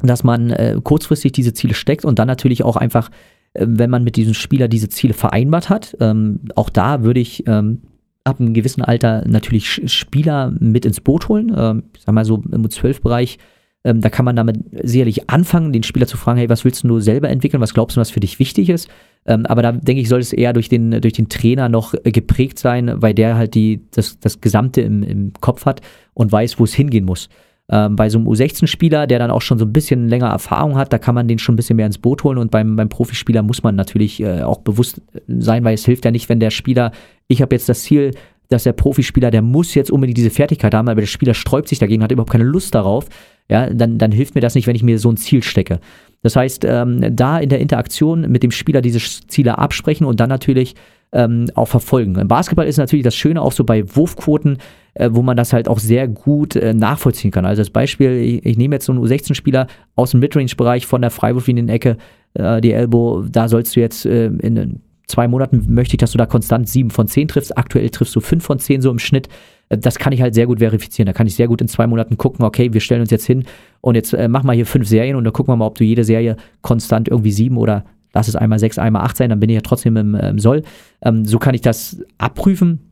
dass 0.00 0.24
man 0.24 0.50
äh, 0.50 0.78
kurzfristig 0.82 1.32
diese 1.32 1.54
Ziele 1.54 1.74
steckt 1.74 2.04
und 2.04 2.18
dann 2.18 2.28
natürlich 2.28 2.64
auch 2.64 2.76
einfach, 2.76 3.10
äh, 3.54 3.66
wenn 3.68 3.90
man 3.90 4.04
mit 4.04 4.16
diesem 4.16 4.34
Spieler 4.34 4.68
diese 4.68 4.88
Ziele 4.88 5.14
vereinbart 5.14 5.70
hat, 5.70 5.96
ähm, 6.00 6.40
auch 6.54 6.70
da 6.70 7.02
würde 7.02 7.20
ich 7.20 7.46
ähm, 7.46 7.82
ab 8.24 8.40
einem 8.40 8.54
gewissen 8.54 8.82
Alter 8.82 9.24
natürlich 9.26 9.82
Spieler 9.86 10.52
mit 10.58 10.86
ins 10.86 11.00
Boot 11.00 11.28
holen. 11.28 11.52
Ähm, 11.56 11.84
ich 11.96 12.02
sag 12.02 12.14
mal 12.14 12.24
so 12.24 12.42
im 12.50 12.64
U12-Bereich 12.64 13.38
ähm, 13.84 14.00
da 14.00 14.08
kann 14.08 14.24
man 14.24 14.34
damit 14.34 14.58
sicherlich 14.82 15.28
anfangen, 15.28 15.72
den 15.72 15.82
Spieler 15.82 16.06
zu 16.06 16.16
fragen, 16.16 16.38
hey, 16.38 16.48
was 16.48 16.64
willst 16.64 16.84
du 16.84 17.00
selber 17.00 17.28
entwickeln, 17.28 17.60
was 17.60 17.74
glaubst 17.74 17.96
du, 17.96 18.00
was 18.00 18.10
für 18.10 18.20
dich 18.20 18.38
wichtig 18.38 18.70
ist? 18.70 18.88
Ähm, 19.26 19.46
aber 19.46 19.62
da 19.62 19.72
denke 19.72 20.00
ich, 20.00 20.08
soll 20.08 20.20
es 20.20 20.32
eher 20.32 20.52
durch 20.52 20.68
den, 20.68 20.90
durch 21.02 21.12
den 21.12 21.28
Trainer 21.28 21.68
noch 21.68 21.94
äh, 22.02 22.10
geprägt 22.10 22.58
sein, 22.58 22.90
weil 22.96 23.14
der 23.14 23.36
halt 23.36 23.54
die, 23.54 23.82
das, 23.90 24.18
das 24.18 24.40
Gesamte 24.40 24.80
im, 24.80 25.02
im 25.02 25.32
Kopf 25.40 25.66
hat 25.66 25.82
und 26.14 26.32
weiß, 26.32 26.58
wo 26.58 26.64
es 26.64 26.74
hingehen 26.74 27.04
muss. 27.04 27.28
Ähm, 27.70 27.96
bei 27.96 28.10
so 28.10 28.18
einem 28.18 28.28
U16-Spieler, 28.28 29.06
der 29.06 29.18
dann 29.18 29.30
auch 29.30 29.40
schon 29.40 29.58
so 29.58 29.64
ein 29.64 29.72
bisschen 29.72 30.08
länger 30.08 30.28
Erfahrung 30.28 30.76
hat, 30.76 30.92
da 30.92 30.98
kann 30.98 31.14
man 31.14 31.28
den 31.28 31.38
schon 31.38 31.54
ein 31.54 31.56
bisschen 31.56 31.76
mehr 31.76 31.86
ins 31.86 31.98
Boot 31.98 32.22
holen 32.24 32.36
und 32.36 32.50
beim, 32.50 32.76
beim 32.76 32.90
Profispieler 32.90 33.42
muss 33.42 33.62
man 33.62 33.74
natürlich 33.74 34.20
äh, 34.20 34.42
auch 34.42 34.58
bewusst 34.58 35.00
sein, 35.28 35.64
weil 35.64 35.74
es 35.74 35.86
hilft 35.86 36.04
ja 36.04 36.10
nicht, 36.10 36.28
wenn 36.28 36.40
der 36.40 36.50
Spieler, 36.50 36.92
ich 37.26 37.40
habe 37.40 37.54
jetzt 37.54 37.68
das 37.68 37.82
Ziel, 37.82 38.10
dass 38.54 38.64
der 38.64 38.72
Profispieler, 38.72 39.30
der 39.30 39.42
muss 39.42 39.74
jetzt 39.74 39.90
unbedingt 39.90 40.16
diese 40.16 40.30
Fertigkeit 40.30 40.74
haben, 40.74 40.88
aber 40.88 41.00
der 41.00 41.08
Spieler 41.08 41.34
sträubt 41.34 41.68
sich 41.68 41.78
dagegen, 41.78 42.02
hat 42.02 42.12
überhaupt 42.12 42.32
keine 42.32 42.44
Lust 42.44 42.74
darauf, 42.74 43.06
ja, 43.50 43.68
dann, 43.68 43.98
dann 43.98 44.12
hilft 44.12 44.34
mir 44.34 44.40
das 44.40 44.54
nicht, 44.54 44.66
wenn 44.66 44.76
ich 44.76 44.82
mir 44.82 44.98
so 44.98 45.10
ein 45.10 45.16
Ziel 45.16 45.42
stecke. 45.42 45.80
Das 46.22 46.36
heißt, 46.36 46.64
ähm, 46.64 47.14
da 47.14 47.38
in 47.38 47.50
der 47.50 47.58
Interaktion 47.58 48.22
mit 48.30 48.42
dem 48.42 48.50
Spieler 48.50 48.80
diese 48.80 48.98
Ziele 48.98 49.58
absprechen 49.58 50.06
und 50.06 50.20
dann 50.20 50.30
natürlich 50.30 50.74
ähm, 51.12 51.46
auch 51.54 51.68
verfolgen. 51.68 52.16
Im 52.16 52.28
Basketball 52.28 52.66
ist 52.66 52.78
natürlich 52.78 53.04
das 53.04 53.14
Schöne 53.14 53.42
auch 53.42 53.52
so 53.52 53.64
bei 53.64 53.84
Wurfquoten, 53.94 54.58
äh, 54.94 55.10
wo 55.12 55.22
man 55.22 55.36
das 55.36 55.52
halt 55.52 55.68
auch 55.68 55.78
sehr 55.78 56.08
gut 56.08 56.56
äh, 56.56 56.72
nachvollziehen 56.72 57.30
kann. 57.30 57.44
Also 57.44 57.60
als 57.60 57.70
Beispiel, 57.70 58.12
ich, 58.12 58.46
ich 58.46 58.56
nehme 58.56 58.76
jetzt 58.76 58.86
so 58.86 58.92
einen 58.92 59.04
U16-Spieler 59.04 59.66
aus 59.94 60.12
dem 60.12 60.20
Midrange-Bereich 60.20 60.86
von 60.86 61.02
der 61.02 61.10
Freiwurflinienecke, 61.10 61.98
äh, 62.34 62.60
die 62.60 62.72
Elbow, 62.72 63.24
da 63.30 63.48
sollst 63.48 63.76
du 63.76 63.80
jetzt 63.80 64.06
äh, 64.06 64.26
in 64.26 64.80
zwei 65.06 65.28
Monaten 65.28 65.66
möchte 65.68 65.94
ich, 65.94 65.98
dass 65.98 66.12
du 66.12 66.18
da 66.18 66.26
konstant 66.26 66.68
sieben 66.68 66.90
von 66.90 67.06
zehn 67.06 67.28
triffst. 67.28 67.56
Aktuell 67.56 67.90
triffst 67.90 68.14
du 68.16 68.20
fünf 68.20 68.44
von 68.44 68.58
zehn 68.58 68.80
so 68.80 68.90
im 68.90 68.98
Schnitt. 68.98 69.28
Äh, 69.68 69.78
das 69.78 69.98
kann 69.98 70.12
ich 70.12 70.22
halt 70.22 70.34
sehr 70.34 70.46
gut 70.46 70.58
verifizieren. 70.58 71.06
Da 71.06 71.12
kann 71.12 71.26
ich 71.26 71.34
sehr 71.34 71.48
gut 71.48 71.60
in 71.60 71.68
zwei 71.68 71.86
Monaten 71.86 72.16
gucken, 72.16 72.44
okay, 72.44 72.72
wir 72.72 72.80
stellen 72.80 73.00
uns 73.00 73.10
jetzt 73.10 73.26
hin 73.26 73.44
und 73.80 73.94
jetzt 73.94 74.12
äh, 74.14 74.28
mach 74.28 74.42
mal 74.42 74.54
hier 74.54 74.66
fünf 74.66 74.88
Serien 74.88 75.16
und 75.16 75.24
dann 75.24 75.32
gucken 75.32 75.52
wir 75.52 75.56
mal, 75.56 75.66
ob 75.66 75.76
du 75.76 75.84
jede 75.84 76.04
Serie 76.04 76.36
konstant 76.62 77.08
irgendwie 77.08 77.32
sieben 77.32 77.56
oder 77.56 77.84
lass 78.12 78.28
es 78.28 78.36
einmal 78.36 78.58
sechs, 78.58 78.78
einmal 78.78 79.02
acht 79.02 79.16
sein, 79.16 79.30
dann 79.30 79.40
bin 79.40 79.50
ich 79.50 79.54
ja 79.54 79.60
trotzdem 79.60 79.96
im, 79.96 80.14
äh, 80.14 80.28
im 80.28 80.38
Soll. 80.38 80.62
Ähm, 81.02 81.24
so 81.24 81.38
kann 81.38 81.54
ich 81.54 81.60
das 81.60 82.02
abprüfen. 82.18 82.90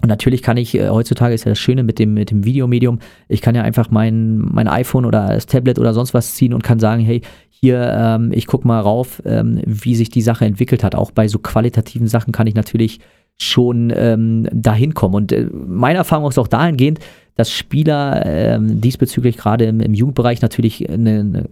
Und 0.00 0.08
natürlich 0.08 0.42
kann 0.42 0.56
ich, 0.56 0.74
äh, 0.74 0.88
heutzutage 0.88 1.34
ist 1.34 1.44
ja 1.44 1.50
das 1.50 1.58
Schöne 1.58 1.84
mit 1.84 1.98
dem, 1.98 2.14
mit 2.14 2.30
dem 2.30 2.44
Videomedium, 2.44 2.98
ich 3.28 3.40
kann 3.40 3.54
ja 3.54 3.62
einfach 3.62 3.90
mein, 3.90 4.38
mein 4.38 4.66
iPhone 4.66 5.04
oder 5.04 5.28
das 5.28 5.46
Tablet 5.46 5.78
oder 5.78 5.94
sonst 5.94 6.14
was 6.14 6.34
ziehen 6.34 6.54
und 6.54 6.64
kann 6.64 6.80
sagen, 6.80 7.02
hey, 7.02 7.20
hier, 7.62 7.94
ähm, 7.96 8.32
ich 8.32 8.48
gucke 8.48 8.66
mal 8.66 8.80
rauf, 8.80 9.22
ähm, 9.24 9.60
wie 9.64 9.94
sich 9.94 10.10
die 10.10 10.20
Sache 10.20 10.44
entwickelt 10.44 10.82
hat. 10.82 10.96
Auch 10.96 11.12
bei 11.12 11.28
so 11.28 11.38
qualitativen 11.38 12.08
Sachen 12.08 12.32
kann 12.32 12.48
ich 12.48 12.56
natürlich 12.56 12.98
schon 13.38 13.92
ähm, 13.94 14.48
dahin 14.52 14.94
kommen. 14.94 15.14
Und 15.14 15.32
äh, 15.32 15.46
meine 15.52 15.98
Erfahrung 15.98 16.28
ist 16.28 16.38
auch 16.38 16.48
dahingehend, 16.48 16.98
dass 17.36 17.52
Spieler 17.52 18.26
ähm, 18.26 18.80
diesbezüglich 18.80 19.36
gerade 19.36 19.66
im, 19.66 19.80
im, 19.80 19.94
Jugendbereich 19.94 20.42
natürlich 20.42 20.90
eine, 20.90 21.44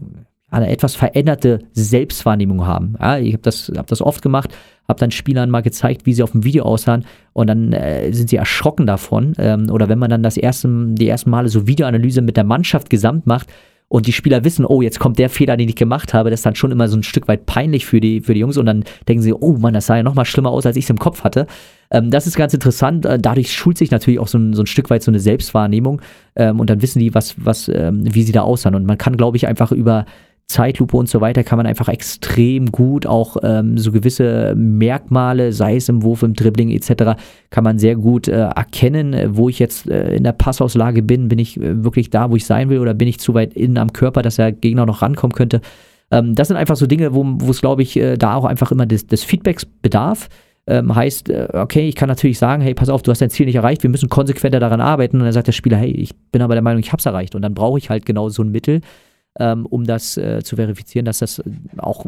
eine, 0.51 0.69
etwas 0.69 0.97
veränderte 0.97 1.61
Selbstwahrnehmung 1.73 2.67
haben. 2.67 2.97
Ja, 3.01 3.19
ich 3.19 3.33
habe 3.33 3.43
das, 3.43 3.71
hab 3.77 3.87
das 3.87 4.03
oft 4.03 4.21
gemacht, 4.21 4.53
habe 4.89 4.99
dann 4.99 5.13
Spielern 5.13 5.49
mal 5.49 5.63
gezeigt, 5.63 6.07
wie 6.07 6.13
sie 6.13 6.25
auf 6.25 6.33
dem 6.33 6.43
Video 6.43 6.65
aussahen 6.65 7.05
und 7.33 7.47
dann 7.47 7.73
äh, 7.73 8.13
sind 8.13 8.31
sie 8.31 8.37
erschrocken 8.37 8.87
davon. 8.87 9.35
Ähm, 9.39 9.71
oder 9.71 9.89
wenn 9.89 10.01
man 10.01 10.11
dann 10.11 10.25
das 10.25 10.37
erste, 10.37 10.69
die 10.89 11.09
ersten 11.09 11.31
Male 11.31 11.49
so 11.49 11.69
Videoanalyse 11.69 12.21
mit 12.21 12.37
der 12.37 12.45
Mannschaft 12.45 12.91
gesamt 12.91 13.29
macht, 13.29 13.49
und 13.91 14.07
die 14.07 14.13
Spieler 14.13 14.45
wissen, 14.45 14.65
oh, 14.65 14.83
jetzt 14.83 15.01
kommt 15.01 15.19
der 15.19 15.29
Fehler, 15.29 15.57
den 15.57 15.69
ich 15.69 15.75
gemacht 15.75 16.15
habe, 16.15 16.31
das 16.31 16.41
ist 16.41 16.47
dann 16.47 16.55
schon 16.55 16.71
immer 16.71 16.87
so 16.87 16.97
ein 16.97 17.03
Stück 17.03 17.27
weit 17.27 17.45
peinlich 17.47 17.87
für 17.87 18.01
die, 18.01 18.21
für 18.21 18.35
die 18.35 18.41
Jungs 18.41 18.57
und 18.57 18.67
dann 18.67 18.85
denken 19.09 19.21
sie, 19.21 19.35
oh 19.35 19.55
Mann, 19.55 19.75
das 19.75 19.87
sah 19.87 19.97
ja 19.97 20.05
noch 20.05 20.15
mal 20.15 20.25
schlimmer 20.25 20.51
aus, 20.51 20.65
als 20.65 20.77
ich 20.77 20.85
es 20.85 20.91
im 20.91 20.99
Kopf 20.99 21.25
hatte. 21.25 21.49
Ähm, 21.91 22.13
das 22.13 22.29
ist 22.29 22.37
ganz 22.37 22.55
interessant. 22.55 23.05
Äh, 23.05 23.19
dadurch 23.19 23.53
schult 23.53 23.77
sich 23.77 23.91
natürlich 23.91 24.21
auch 24.21 24.29
so 24.29 24.39
ein, 24.39 24.55
so 24.55 24.63
ein 24.63 24.67
Stück 24.67 24.91
weit 24.91 25.03
so 25.03 25.11
eine 25.11 25.19
Selbstwahrnehmung 25.19 26.03
ähm, 26.37 26.61
und 26.61 26.71
dann 26.71 26.83
wissen 26.83 27.01
die, 27.01 27.15
was, 27.17 27.35
was, 27.45 27.69
ähm, 27.69 28.05
wie 28.15 28.23
sie 28.23 28.31
da 28.31 28.43
aussahen. 28.43 28.77
Und 28.77 28.87
man 28.87 28.97
kann, 28.97 29.17
glaube 29.17 29.37
ich, 29.37 29.49
einfach 29.49 29.73
über 29.73 30.07
Zeitlupe 30.51 30.97
und 30.97 31.09
so 31.09 31.21
weiter 31.21 31.45
kann 31.45 31.59
man 31.59 31.67
einfach 31.67 31.89
extrem 31.89 32.73
gut 32.73 33.07
auch 33.07 33.37
ähm, 33.45 33.79
so 33.79 33.93
gewisse 33.93 34.55
Merkmale, 34.57 35.53
sei 35.53 35.77
es 35.77 35.89
im 35.89 36.03
Wurf, 36.03 36.25
im 36.25 36.35
Dribbling 36.35 36.71
etc., 36.71 37.21
kann 37.51 37.63
man 37.63 37.79
sehr 37.79 37.95
gut 37.95 38.27
äh, 38.27 38.33
erkennen, 38.33 39.37
wo 39.37 39.49
ich 39.49 39.61
jetzt 39.61 39.89
äh, 39.89 40.15
in 40.17 40.25
der 40.25 40.33
Passauslage 40.33 41.03
bin. 41.03 41.29
Bin 41.29 41.39
ich 41.39 41.57
äh, 41.57 41.85
wirklich 41.85 42.11
da, 42.11 42.31
wo 42.31 42.37
ich 42.37 42.47
sein 42.47 42.69
will 42.69 42.81
oder 42.81 42.95
bin 42.95 43.07
ich 43.07 43.21
zu 43.21 43.33
weit 43.33 43.55
innen 43.55 43.79
am 43.79 43.93
Körper, 43.93 44.23
dass 44.23 44.37
der 44.37 44.51
Gegner 44.51 44.87
noch 44.87 45.03
rankommen 45.03 45.35
könnte? 45.35 45.61
Ähm, 46.11 46.35
das 46.35 46.49
sind 46.49 46.57
einfach 46.57 46.77
so 46.77 46.89
Dinge, 46.89 47.15
wo 47.15 47.51
es, 47.51 47.61
glaube 47.61 47.83
ich, 47.83 47.97
äh, 47.97 48.17
da 48.17 48.35
auch 48.35 48.45
einfach 48.45 48.73
immer 48.73 48.87
des, 48.87 49.07
des 49.07 49.23
Feedbacks 49.23 49.65
bedarf. 49.65 50.29
Ähm, 50.67 50.93
heißt, 50.95 51.31
äh, 51.31 51.49
okay, 51.53 51.89
ich 51.89 51.95
kann 51.95 52.09
natürlich 52.09 52.41
sagen, 52.41 52.61
hey, 52.61 52.75
pass 52.75 52.89
auf, 52.89 53.03
du 53.03 53.13
hast 53.13 53.21
dein 53.21 53.31
Ziel 53.31 53.47
nicht 53.47 53.55
erreicht, 53.55 53.85
wir 53.85 53.91
müssen 53.91 54.09
konsequenter 54.09 54.59
daran 54.59 54.81
arbeiten. 54.81 55.19
Und 55.19 55.25
dann 55.25 55.33
sagt 55.33 55.47
der 55.47 55.53
Spieler, 55.53 55.77
hey, 55.77 55.93
ich 55.93 56.17
bin 56.33 56.43
aber 56.43 56.55
der 56.55 56.63
Meinung, 56.63 56.81
ich 56.81 56.91
habe 56.91 56.99
es 56.99 57.07
erreicht. 57.07 57.37
Und 57.37 57.43
dann 57.43 57.55
brauche 57.55 57.79
ich 57.79 57.89
halt 57.89 58.05
genau 58.05 58.29
so 58.29 58.43
ein 58.43 58.51
Mittel, 58.51 58.81
ähm, 59.39 59.67
um 59.67 59.85
das 59.85 60.17
äh, 60.17 60.43
zu 60.43 60.57
verifizieren, 60.57 61.05
dass 61.05 61.19
das 61.19 61.43
auch 61.79 62.05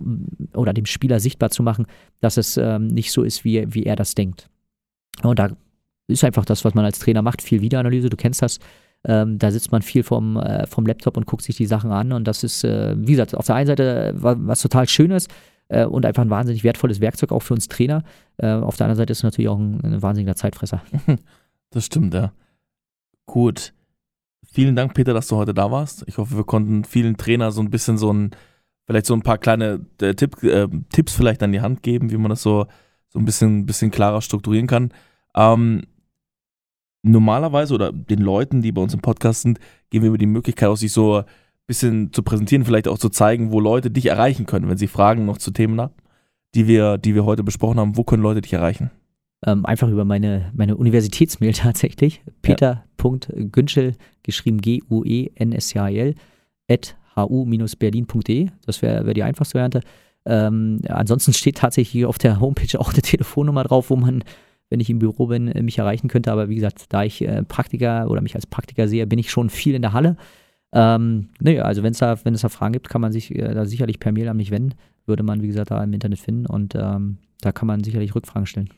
oder 0.55 0.73
dem 0.73 0.87
Spieler 0.87 1.21
sichtbar 1.21 1.51
zu 1.51 1.63
machen, 1.63 1.87
dass 2.21 2.37
es 2.37 2.57
ähm, 2.57 2.89
nicht 2.89 3.13
so 3.13 3.23
ist, 3.23 3.45
wie, 3.45 3.73
wie 3.73 3.85
er 3.85 3.97
das 3.97 4.15
denkt. 4.15 4.49
Und 5.23 5.39
da 5.39 5.51
ist 6.09 6.25
einfach 6.25 6.45
das, 6.45 6.65
was 6.65 6.75
man 6.75 6.85
als 6.85 6.99
Trainer 6.99 7.23
macht, 7.23 7.43
viel 7.43 7.61
Videoanalyse, 7.61 8.11
du 8.11 8.17
kennst 8.17 8.43
das. 8.43 8.59
Ähm, 9.05 9.39
da 9.39 9.51
sitzt 9.51 9.73
man 9.73 9.83
viel 9.83 10.03
vom, 10.03 10.37
äh, 10.37 10.67
vom 10.67 10.87
Laptop 10.87 11.17
und 11.17 11.27
guckt 11.27 11.43
sich 11.43 11.57
die 11.57 11.67
Sachen 11.67 11.91
an. 11.91 12.13
Und 12.13 12.27
das 12.27 12.45
ist, 12.45 12.65
äh, 12.65 12.95
wie 12.97 13.13
gesagt, 13.13 13.37
auf 13.37 13.47
der 13.47 13.57
einen 13.57 13.67
Seite 13.67 14.15
was 14.15 14.63
total 14.63 14.89
Schönes 14.89 15.27
äh, 15.69 15.85
und 15.85 16.07
einfach 16.07 16.23
ein 16.23 16.31
wahnsinnig 16.31 16.63
wertvolles 16.63 17.01
Werkzeug 17.01 17.33
auch 17.33 17.43
für 17.43 17.55
uns 17.55 17.69
Trainer. 17.69 18.05
Äh, 18.37 18.53
auf 18.53 18.77
der 18.77 18.87
anderen 18.87 18.99
Seite 18.99 19.13
ist 19.13 19.19
es 19.19 19.25
natürlich 19.25 19.49
auch 19.49 19.59
ein, 19.59 19.81
ein 19.83 20.03
wahnsinniger 20.03 20.37
Zeitfresser. 20.37 20.83
Das 21.75 21.87
stimmt, 21.87 22.13
ja. 22.13 22.35
Gut. 23.25 23.73
Vielen 24.55 24.77
Dank, 24.77 24.93
Peter, 24.93 25.15
dass 25.15 25.29
du 25.29 25.37
heute 25.37 25.55
da 25.55 25.71
warst. 25.71 26.05
Ich 26.07 26.19
hoffe, 26.19 26.37
wir 26.37 26.45
konnten 26.45 26.85
vielen 26.85 27.17
Trainer 27.17 27.53
so 27.53 27.63
ein 27.63 27.71
bisschen 27.71 27.97
so 27.97 28.13
ein, 28.13 28.33
vielleicht 28.85 29.07
so 29.07 29.15
ein 29.15 29.23
paar 29.23 29.39
kleine 29.39 29.87
äh, 30.03 30.15
Tipp, 30.15 30.43
äh, 30.43 30.69
Tipps 30.91 31.15
vielleicht 31.15 31.43
an 31.43 31.53
die 31.53 31.63
Hand 31.63 31.83
geben, 31.83 32.11
wie 32.11 32.19
man 32.19 32.29
das 32.29 32.43
so, 32.43 32.67
so 33.09 33.19
ein 33.19 33.25
bisschen, 33.25 33.65
bisschen 33.65 33.91
klarer 33.91 34.21
strukturieren 34.21 34.67
kann. 34.67 34.93
Ähm, 35.35 35.85
normalerweise 37.03 37.73
oder 37.73 37.93
den 37.93 38.21
Leuten, 38.21 38.61
die 38.61 38.73
bei 38.73 38.83
uns 38.83 38.93
im 38.93 39.01
Podcast 39.01 39.41
sind, 39.41 39.59
geben 39.89 40.03
wir 40.03 40.09
über 40.09 40.19
die 40.19 40.27
Möglichkeit 40.27 40.69
aus, 40.69 40.81
sich 40.81 40.93
so 40.93 41.21
ein 41.21 41.25
bisschen 41.67 42.13
zu 42.13 42.23
präsentieren, 42.23 42.67
vielleicht 42.67 42.89
auch 42.89 42.99
zu 42.99 43.09
zeigen, 43.09 43.53
wo 43.53 43.59
Leute 43.59 43.91
dich 43.91 44.05
erreichen 44.05 44.45
können, 44.45 44.69
wenn 44.69 44.77
sie 44.77 44.87
Fragen 44.87 45.25
noch 45.25 45.39
zu 45.39 45.53
Themen 45.53 45.81
haben, 45.81 45.95
die 46.55 46.67
wir, 46.67 46.99
die 46.99 47.15
wir 47.15 47.25
heute 47.25 47.43
besprochen 47.43 47.81
haben. 47.81 47.97
Wo 47.97 48.05
können 48.05 48.23
Leute 48.23 48.43
dich 48.43 48.53
erreichen? 48.53 48.91
Ähm, 49.45 49.67
einfach 49.67 49.89
über 49.89 50.05
meine, 50.05 50.51
meine 50.55 50.77
Universitätsmail 50.77 51.53
tatsächlich. 51.53 52.23
Peter.günschel, 52.43 53.95
geschrieben 54.23 54.61
G-U-E-N-S-C-H-L, 54.61 56.15
at 56.71 56.97
hu-berlin.de. 57.17 58.49
Das 58.67 58.83
wäre 58.83 59.07
wär 59.07 59.15
die 59.15 59.23
einfachste 59.23 59.55
Variante. 59.55 59.81
Ähm, 60.25 60.81
ansonsten 60.89 61.33
steht 61.33 61.57
tatsächlich 61.57 62.05
auf 62.05 62.19
der 62.19 62.41
Homepage 62.41 62.79
auch 62.79 62.93
eine 62.93 63.03
Telefonnummer 63.03 63.65
drauf, 63.65 63.91
wo 63.91 63.97
man, 63.97 64.23
wenn 64.71 64.81
ich 64.81 64.91
im 64.91 65.01
Büro 65.01 65.27
bin, 65.27 65.49
äh, 65.49 65.63
mich 65.63 65.79
erreichen 65.79 66.09
könnte. 66.09 66.31
Aber 66.33 66.49
wie 66.49 66.55
gesagt, 66.55 66.87
da 66.91 67.03
ich 67.03 67.23
äh, 67.23 67.43
Praktiker 67.43 68.09
oder 68.09 68.21
mich 68.21 68.35
als 68.35 68.47
Praktiker 68.47 68.89
sehe, 68.89 69.07
bin 69.07 69.19
ich 69.19 69.31
schon 69.31 69.51
viel 69.51 69.75
in 69.75 69.83
der 69.83 69.93
Halle. 69.93 70.17
Ähm, 70.73 71.29
nee, 71.41 71.61
also 71.61 71.83
wenn's 71.83 71.99
da, 71.99 72.25
wenn 72.25 72.35
es 72.35 72.43
da 72.43 72.49
Fragen 72.49 72.73
gibt, 72.73 72.89
kann 72.89 73.01
man 73.01 73.13
sich 73.13 73.35
äh, 73.35 73.55
da 73.55 73.67
sicherlich 73.67 73.99
per 73.99 74.13
Mail 74.13 74.29
an 74.29 74.37
mich 74.37 74.51
wenden. 74.51 74.75
Würde 75.05 75.25
man, 75.25 75.43
wie 75.43 75.49
gesagt, 75.49 75.71
da 75.73 75.83
im 75.83 75.93
Internet 75.93 76.21
finden 76.21 76.47
und 76.47 76.75
ähm, 76.77 77.19
da 77.41 77.51
kann 77.51 77.67
man 77.67 77.83
sicherlich 77.83 78.15
Rückfragen 78.15 78.47
stellen. 78.47 78.71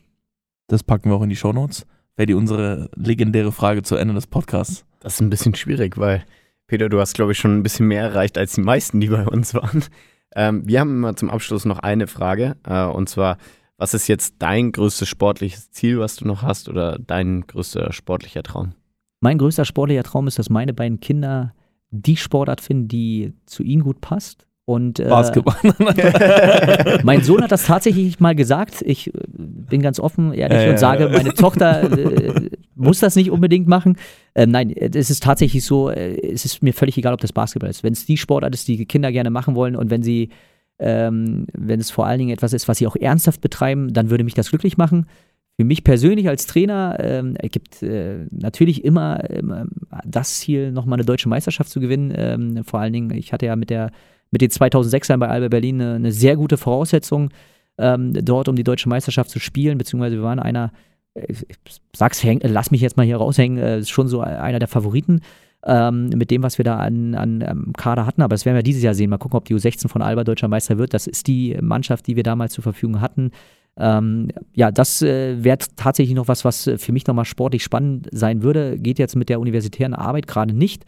Das 0.67 0.83
packen 0.83 1.09
wir 1.09 1.15
auch 1.15 1.21
in 1.23 1.29
die 1.29 1.35
Shownotes. 1.35 1.85
Wäre 2.15 2.27
die 2.27 2.33
unsere 2.33 2.89
legendäre 2.95 3.51
Frage 3.51 3.83
zu 3.83 3.95
Ende 3.95 4.13
des 4.13 4.27
Podcasts. 4.27 4.85
Das 4.99 5.15
ist 5.15 5.21
ein 5.21 5.29
bisschen 5.29 5.53
schwierig, 5.55 5.97
weil 5.97 6.23
Peter, 6.67 6.89
du 6.89 6.99
hast, 6.99 7.13
glaube 7.13 7.33
ich, 7.33 7.37
schon 7.37 7.57
ein 7.57 7.63
bisschen 7.63 7.87
mehr 7.87 8.01
erreicht 8.01 8.37
als 8.37 8.53
die 8.53 8.61
meisten, 8.61 8.99
die 8.99 9.07
bei 9.09 9.25
uns 9.27 9.53
waren. 9.53 9.83
Ähm, 10.35 10.67
wir 10.67 10.79
haben 10.79 10.89
immer 10.95 11.15
zum 11.15 11.29
Abschluss 11.29 11.65
noch 11.65 11.79
eine 11.79 12.07
Frage, 12.07 12.55
äh, 12.65 12.85
und 12.85 13.07
zwar, 13.09 13.37
Was 13.77 13.93
ist 13.93 14.07
jetzt 14.07 14.35
dein 14.39 14.71
größtes 14.71 15.07
sportliches 15.07 15.69
Ziel, 15.71 15.99
was 15.99 16.15
du 16.15 16.25
noch 16.25 16.43
hast 16.43 16.69
oder 16.69 16.97
dein 16.97 17.41
größter 17.45 17.91
sportlicher 17.91 18.41
Traum? 18.41 18.73
Mein 19.19 19.37
größter 19.37 19.65
sportlicher 19.65 20.03
Traum 20.03 20.27
ist, 20.27 20.39
dass 20.39 20.49
meine 20.49 20.73
beiden 20.73 21.01
Kinder 21.01 21.53
die 21.89 22.15
Sportart 22.15 22.61
finden, 22.61 22.87
die 22.87 23.33
zu 23.45 23.63
ihnen 23.63 23.83
gut 23.83 23.99
passt. 23.99 24.47
Und, 24.65 24.99
äh, 24.99 25.07
Basketball. 25.07 25.55
mein 27.03 27.23
Sohn 27.23 27.43
hat 27.43 27.51
das 27.51 27.65
tatsächlich 27.65 28.19
mal 28.19 28.35
gesagt. 28.35 28.81
Ich 28.83 29.13
äh, 29.13 29.19
bin 29.27 29.81
ganz 29.83 29.99
offen, 29.99 30.33
ehrlich 30.33 30.63
ja, 30.63 30.71
und 30.71 30.79
sage, 30.79 31.09
meine 31.09 31.33
Tochter 31.35 31.83
äh, 31.97 32.49
muss 32.73 32.99
das 32.99 33.15
nicht 33.15 33.29
unbedingt 33.29 33.67
machen. 33.67 33.95
Ähm, 34.33 34.49
nein, 34.49 34.71
es 34.71 35.11
ist 35.11 35.21
tatsächlich 35.21 35.63
so, 35.63 35.91
äh, 35.91 36.19
es 36.31 36.45
ist 36.45 36.63
mir 36.63 36.73
völlig 36.73 36.97
egal, 36.97 37.13
ob 37.13 37.21
das 37.21 37.31
Basketball 37.31 37.69
ist. 37.69 37.83
Wenn 37.83 37.93
es 37.93 38.07
die 38.07 38.17
Sportart 38.17 38.55
ist, 38.55 38.67
die 38.67 38.85
Kinder 38.85 39.11
gerne 39.11 39.29
machen 39.29 39.53
wollen 39.53 39.75
und 39.75 39.91
wenn 39.91 40.01
sie, 40.01 40.29
ähm, 40.79 41.45
wenn 41.53 41.79
es 41.79 41.91
vor 41.91 42.07
allen 42.07 42.17
Dingen 42.17 42.33
etwas 42.33 42.51
ist, 42.51 42.67
was 42.67 42.79
sie 42.79 42.87
auch 42.87 42.95
ernsthaft 42.95 43.41
betreiben, 43.41 43.93
dann 43.93 44.09
würde 44.09 44.23
mich 44.23 44.33
das 44.33 44.49
glücklich 44.49 44.77
machen. 44.77 45.05
Für 45.57 45.63
mich 45.63 45.83
persönlich 45.83 46.27
als 46.27 46.47
Trainer 46.47 46.97
ähm, 46.99 47.35
gibt 47.43 47.83
äh, 47.83 48.25
natürlich 48.31 48.83
immer 48.83 49.29
ähm, 49.29 49.69
das 50.03 50.39
Ziel, 50.39 50.71
nochmal 50.71 50.97
eine 50.97 51.05
deutsche 51.05 51.29
Meisterschaft 51.29 51.69
zu 51.69 51.79
gewinnen. 51.79 52.11
Ähm, 52.15 52.63
vor 52.65 52.79
allen 52.79 52.91
Dingen, 52.91 53.11
ich 53.11 53.31
hatte 53.31 53.45
ja 53.45 53.55
mit 53.55 53.69
der 53.69 53.91
mit 54.35 54.41
den 54.41 54.49
2006ern 54.49 55.15
bei 55.15 55.29
Alba 55.29 55.47
Berlin 55.47 55.81
eine, 55.81 55.95
eine 55.95 56.11
sehr 56.11 56.35
gute 56.35 56.57
Voraussetzung, 56.57 57.29
ähm, 57.77 58.11
dort 58.13 58.49
um 58.49 58.57
die 58.57 58.65
deutsche 58.65 58.89
Meisterschaft 58.89 59.29
zu 59.29 59.39
spielen, 59.39 59.77
beziehungsweise 59.77 60.17
wir 60.17 60.23
waren 60.23 60.39
einer, 60.39 60.73
ich 61.13 61.45
sag's, 61.95 62.21
häng, 62.21 62.41
lass 62.43 62.69
mich 62.69 62.81
jetzt 62.81 62.97
mal 62.97 63.05
hier 63.05 63.15
raushängen, 63.15 63.57
äh, 63.57 63.85
schon 63.85 64.09
so 64.09 64.19
einer 64.19 64.59
der 64.59 64.67
Favoriten 64.67 65.21
ähm, 65.65 66.09
mit 66.09 66.31
dem, 66.31 66.43
was 66.43 66.57
wir 66.57 66.65
da 66.65 66.75
an, 66.75 67.15
an 67.15 67.45
ähm, 67.47 67.71
Kader 67.77 68.05
hatten. 68.05 68.23
Aber 68.23 68.33
das 68.33 68.43
werden 68.43 68.57
wir 68.57 68.63
dieses 68.63 68.83
Jahr 68.83 68.93
sehen. 68.93 69.09
Mal 69.09 69.19
gucken, 69.19 69.37
ob 69.37 69.45
die 69.45 69.55
U16 69.55 69.87
von 69.87 70.01
Alba 70.01 70.25
deutscher 70.25 70.49
Meister 70.49 70.77
wird. 70.77 70.93
Das 70.93 71.07
ist 71.07 71.27
die 71.27 71.57
Mannschaft, 71.61 72.05
die 72.07 72.17
wir 72.17 72.23
damals 72.23 72.51
zur 72.51 72.63
Verfügung 72.63 72.99
hatten. 72.99 73.31
Ähm, 73.77 74.33
ja, 74.53 74.69
das 74.69 75.01
äh, 75.01 75.41
wäre 75.41 75.59
tatsächlich 75.77 76.15
noch 76.15 76.27
was, 76.27 76.43
was 76.43 76.69
für 76.75 76.91
mich 76.91 77.07
nochmal 77.07 77.23
sportlich 77.23 77.63
spannend 77.63 78.09
sein 78.11 78.43
würde. 78.43 78.77
Geht 78.77 78.99
jetzt 78.99 79.15
mit 79.15 79.29
der 79.29 79.39
universitären 79.39 79.93
Arbeit 79.93 80.27
gerade 80.27 80.53
nicht. 80.53 80.83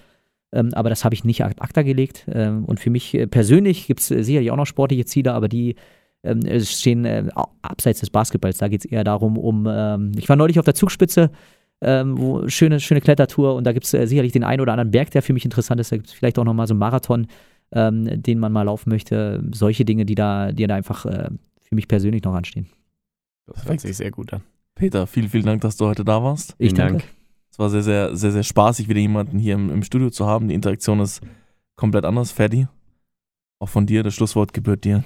Ähm, 0.51 0.73
aber 0.73 0.89
das 0.89 1.03
habe 1.03 1.13
ich 1.13 1.23
nicht 1.23 1.43
ad 1.43 1.55
acta 1.59 1.81
gelegt. 1.81 2.25
Ähm, 2.31 2.65
und 2.65 2.79
für 2.79 2.89
mich 2.89 3.13
äh, 3.13 3.27
persönlich 3.27 3.87
gibt 3.87 3.99
es 3.99 4.11
äh, 4.11 4.23
sicherlich 4.23 4.51
auch 4.51 4.57
noch 4.57 4.65
sportliche 4.65 5.05
Ziele, 5.05 5.33
aber 5.33 5.47
die 5.47 5.75
ähm, 6.23 6.39
es 6.45 6.79
stehen 6.79 7.05
äh, 7.05 7.25
abseits 7.61 7.99
des 7.99 8.09
Basketballs. 8.09 8.57
Da 8.57 8.67
geht 8.67 8.85
es 8.85 8.91
eher 8.91 9.03
darum, 9.03 9.37
um. 9.37 9.67
Ähm, 9.69 10.11
ich 10.17 10.29
war 10.29 10.35
neulich 10.35 10.59
auf 10.59 10.65
der 10.65 10.75
Zugspitze, 10.75 11.31
ähm, 11.81 12.17
wo 12.17 12.47
schöne, 12.47 12.79
schöne 12.79 13.01
Klettertour 13.01 13.55
und 13.55 13.65
da 13.65 13.73
gibt 13.73 13.85
es 13.85 13.93
äh, 13.93 14.07
sicherlich 14.07 14.31
den 14.31 14.43
einen 14.43 14.61
oder 14.61 14.73
anderen 14.73 14.91
Berg, 14.91 15.11
der 15.11 15.21
für 15.21 15.33
mich 15.33 15.45
interessant 15.45 15.79
ist. 15.79 15.91
Da 15.91 15.97
gibt 15.97 16.07
es 16.07 16.13
vielleicht 16.13 16.39
auch 16.39 16.43
nochmal 16.43 16.67
so 16.67 16.73
einen 16.73 16.79
Marathon, 16.79 17.27
ähm, 17.71 18.21
den 18.21 18.39
man 18.39 18.51
mal 18.51 18.63
laufen 18.63 18.89
möchte. 18.89 19.43
Solche 19.53 19.85
Dinge, 19.85 20.05
die 20.05 20.15
da, 20.15 20.51
die 20.51 20.65
da 20.65 20.75
einfach 20.75 21.05
äh, 21.05 21.29
für 21.61 21.75
mich 21.75 21.87
persönlich 21.87 22.23
noch 22.23 22.33
anstehen. 22.33 22.67
Das 23.45 23.65
hört 23.65 23.79
sich 23.79 23.95
sehr 23.97 24.11
gut 24.11 24.33
an. 24.33 24.41
Peter, 24.75 25.07
vielen, 25.07 25.29
vielen 25.29 25.45
Dank, 25.45 25.61
dass 25.61 25.77
du 25.77 25.85
heute 25.85 26.03
da 26.03 26.21
warst. 26.23 26.51
Ich 26.57 26.69
Vielen 26.69 26.75
danke. 26.75 26.97
Dank. 26.99 27.16
Es 27.58 27.60
war 27.60 27.72
sehr, 27.72 27.82
sehr, 27.82 28.16
sehr, 28.16 28.32
sehr 28.32 28.43
spaßig, 28.43 28.88
wieder 28.88 28.99
jemanden 28.99 29.39
hier 29.39 29.55
im, 29.55 29.72
im 29.72 29.82
Studio 29.82 30.12
zu 30.12 30.28
haben. 30.28 30.47
Die 30.47 30.53
Interaktion 30.53 30.99
ist 30.99 31.22
komplett 31.76 32.05
anders. 32.05 32.32
Ferdi, 32.32 32.68
auch 33.58 33.70
von 33.70 33.88
dir, 33.88 34.03
das 34.03 34.14
Schlusswort 34.14 34.53
gebührt 34.53 34.84
dir. 34.84 35.03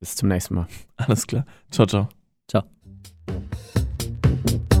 Bis 0.00 0.16
zum 0.16 0.28
nächsten 0.28 0.56
Mal. 0.56 0.66
Alles 0.96 1.24
klar. 1.24 1.46
Ciao, 1.70 1.86
ciao. 1.86 2.08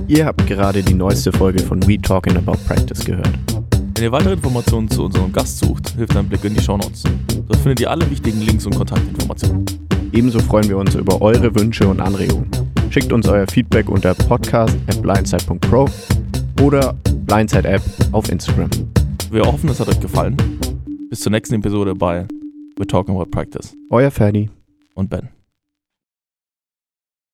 Ihr 0.08 0.26
habt 0.26 0.44
gerade 0.48 0.82
die 0.82 0.92
neueste 0.92 1.32
Folge 1.32 1.62
von 1.62 1.86
We 1.86 2.02
Talking 2.02 2.36
About 2.36 2.58
Practice 2.66 3.04
gehört. 3.04 3.30
Wenn 3.94 4.02
ihr 4.02 4.10
weitere 4.10 4.32
Informationen 4.32 4.90
zu 4.90 5.04
unserem 5.04 5.32
Gast 5.32 5.58
sucht, 5.58 5.90
hilft 5.90 6.16
ein 6.16 6.28
Blick 6.28 6.44
in 6.44 6.54
die 6.54 6.60
Shownotes. 6.60 7.04
Dort 7.46 7.56
findet 7.60 7.78
ihr 7.78 7.92
alle 7.92 8.10
wichtigen 8.10 8.40
Links 8.40 8.66
und 8.66 8.74
Kontaktinformationen. 8.74 9.64
Ebenso 10.12 10.40
freuen 10.40 10.68
wir 10.68 10.78
uns 10.78 10.96
über 10.96 11.22
eure 11.22 11.54
Wünsche 11.54 11.86
und 11.86 12.00
Anregungen. 12.00 12.50
Schickt 12.90 13.12
uns 13.12 13.28
euer 13.28 13.46
Feedback 13.46 13.88
unter 13.88 14.14
podcast 14.14 14.76
at 14.88 15.00
blindside.pro 15.00 15.88
oder 16.60 16.94
Blindside 17.26 17.68
App 17.68 17.82
auf 18.12 18.30
Instagram. 18.30 18.70
Wir 19.30 19.42
hoffen, 19.44 19.68
es 19.68 19.80
hat 19.80 19.88
euch 19.88 20.00
gefallen. 20.00 20.36
Bis 21.10 21.20
zur 21.20 21.32
nächsten 21.32 21.54
Episode 21.56 21.94
bei 21.94 22.26
We're 22.78 22.86
Talking 22.88 23.14
About 23.14 23.30
Practice 23.30 23.76
Euer 23.90 24.10
Ferdi. 24.10 24.50
und 24.94 25.10
Ben. 25.10 25.28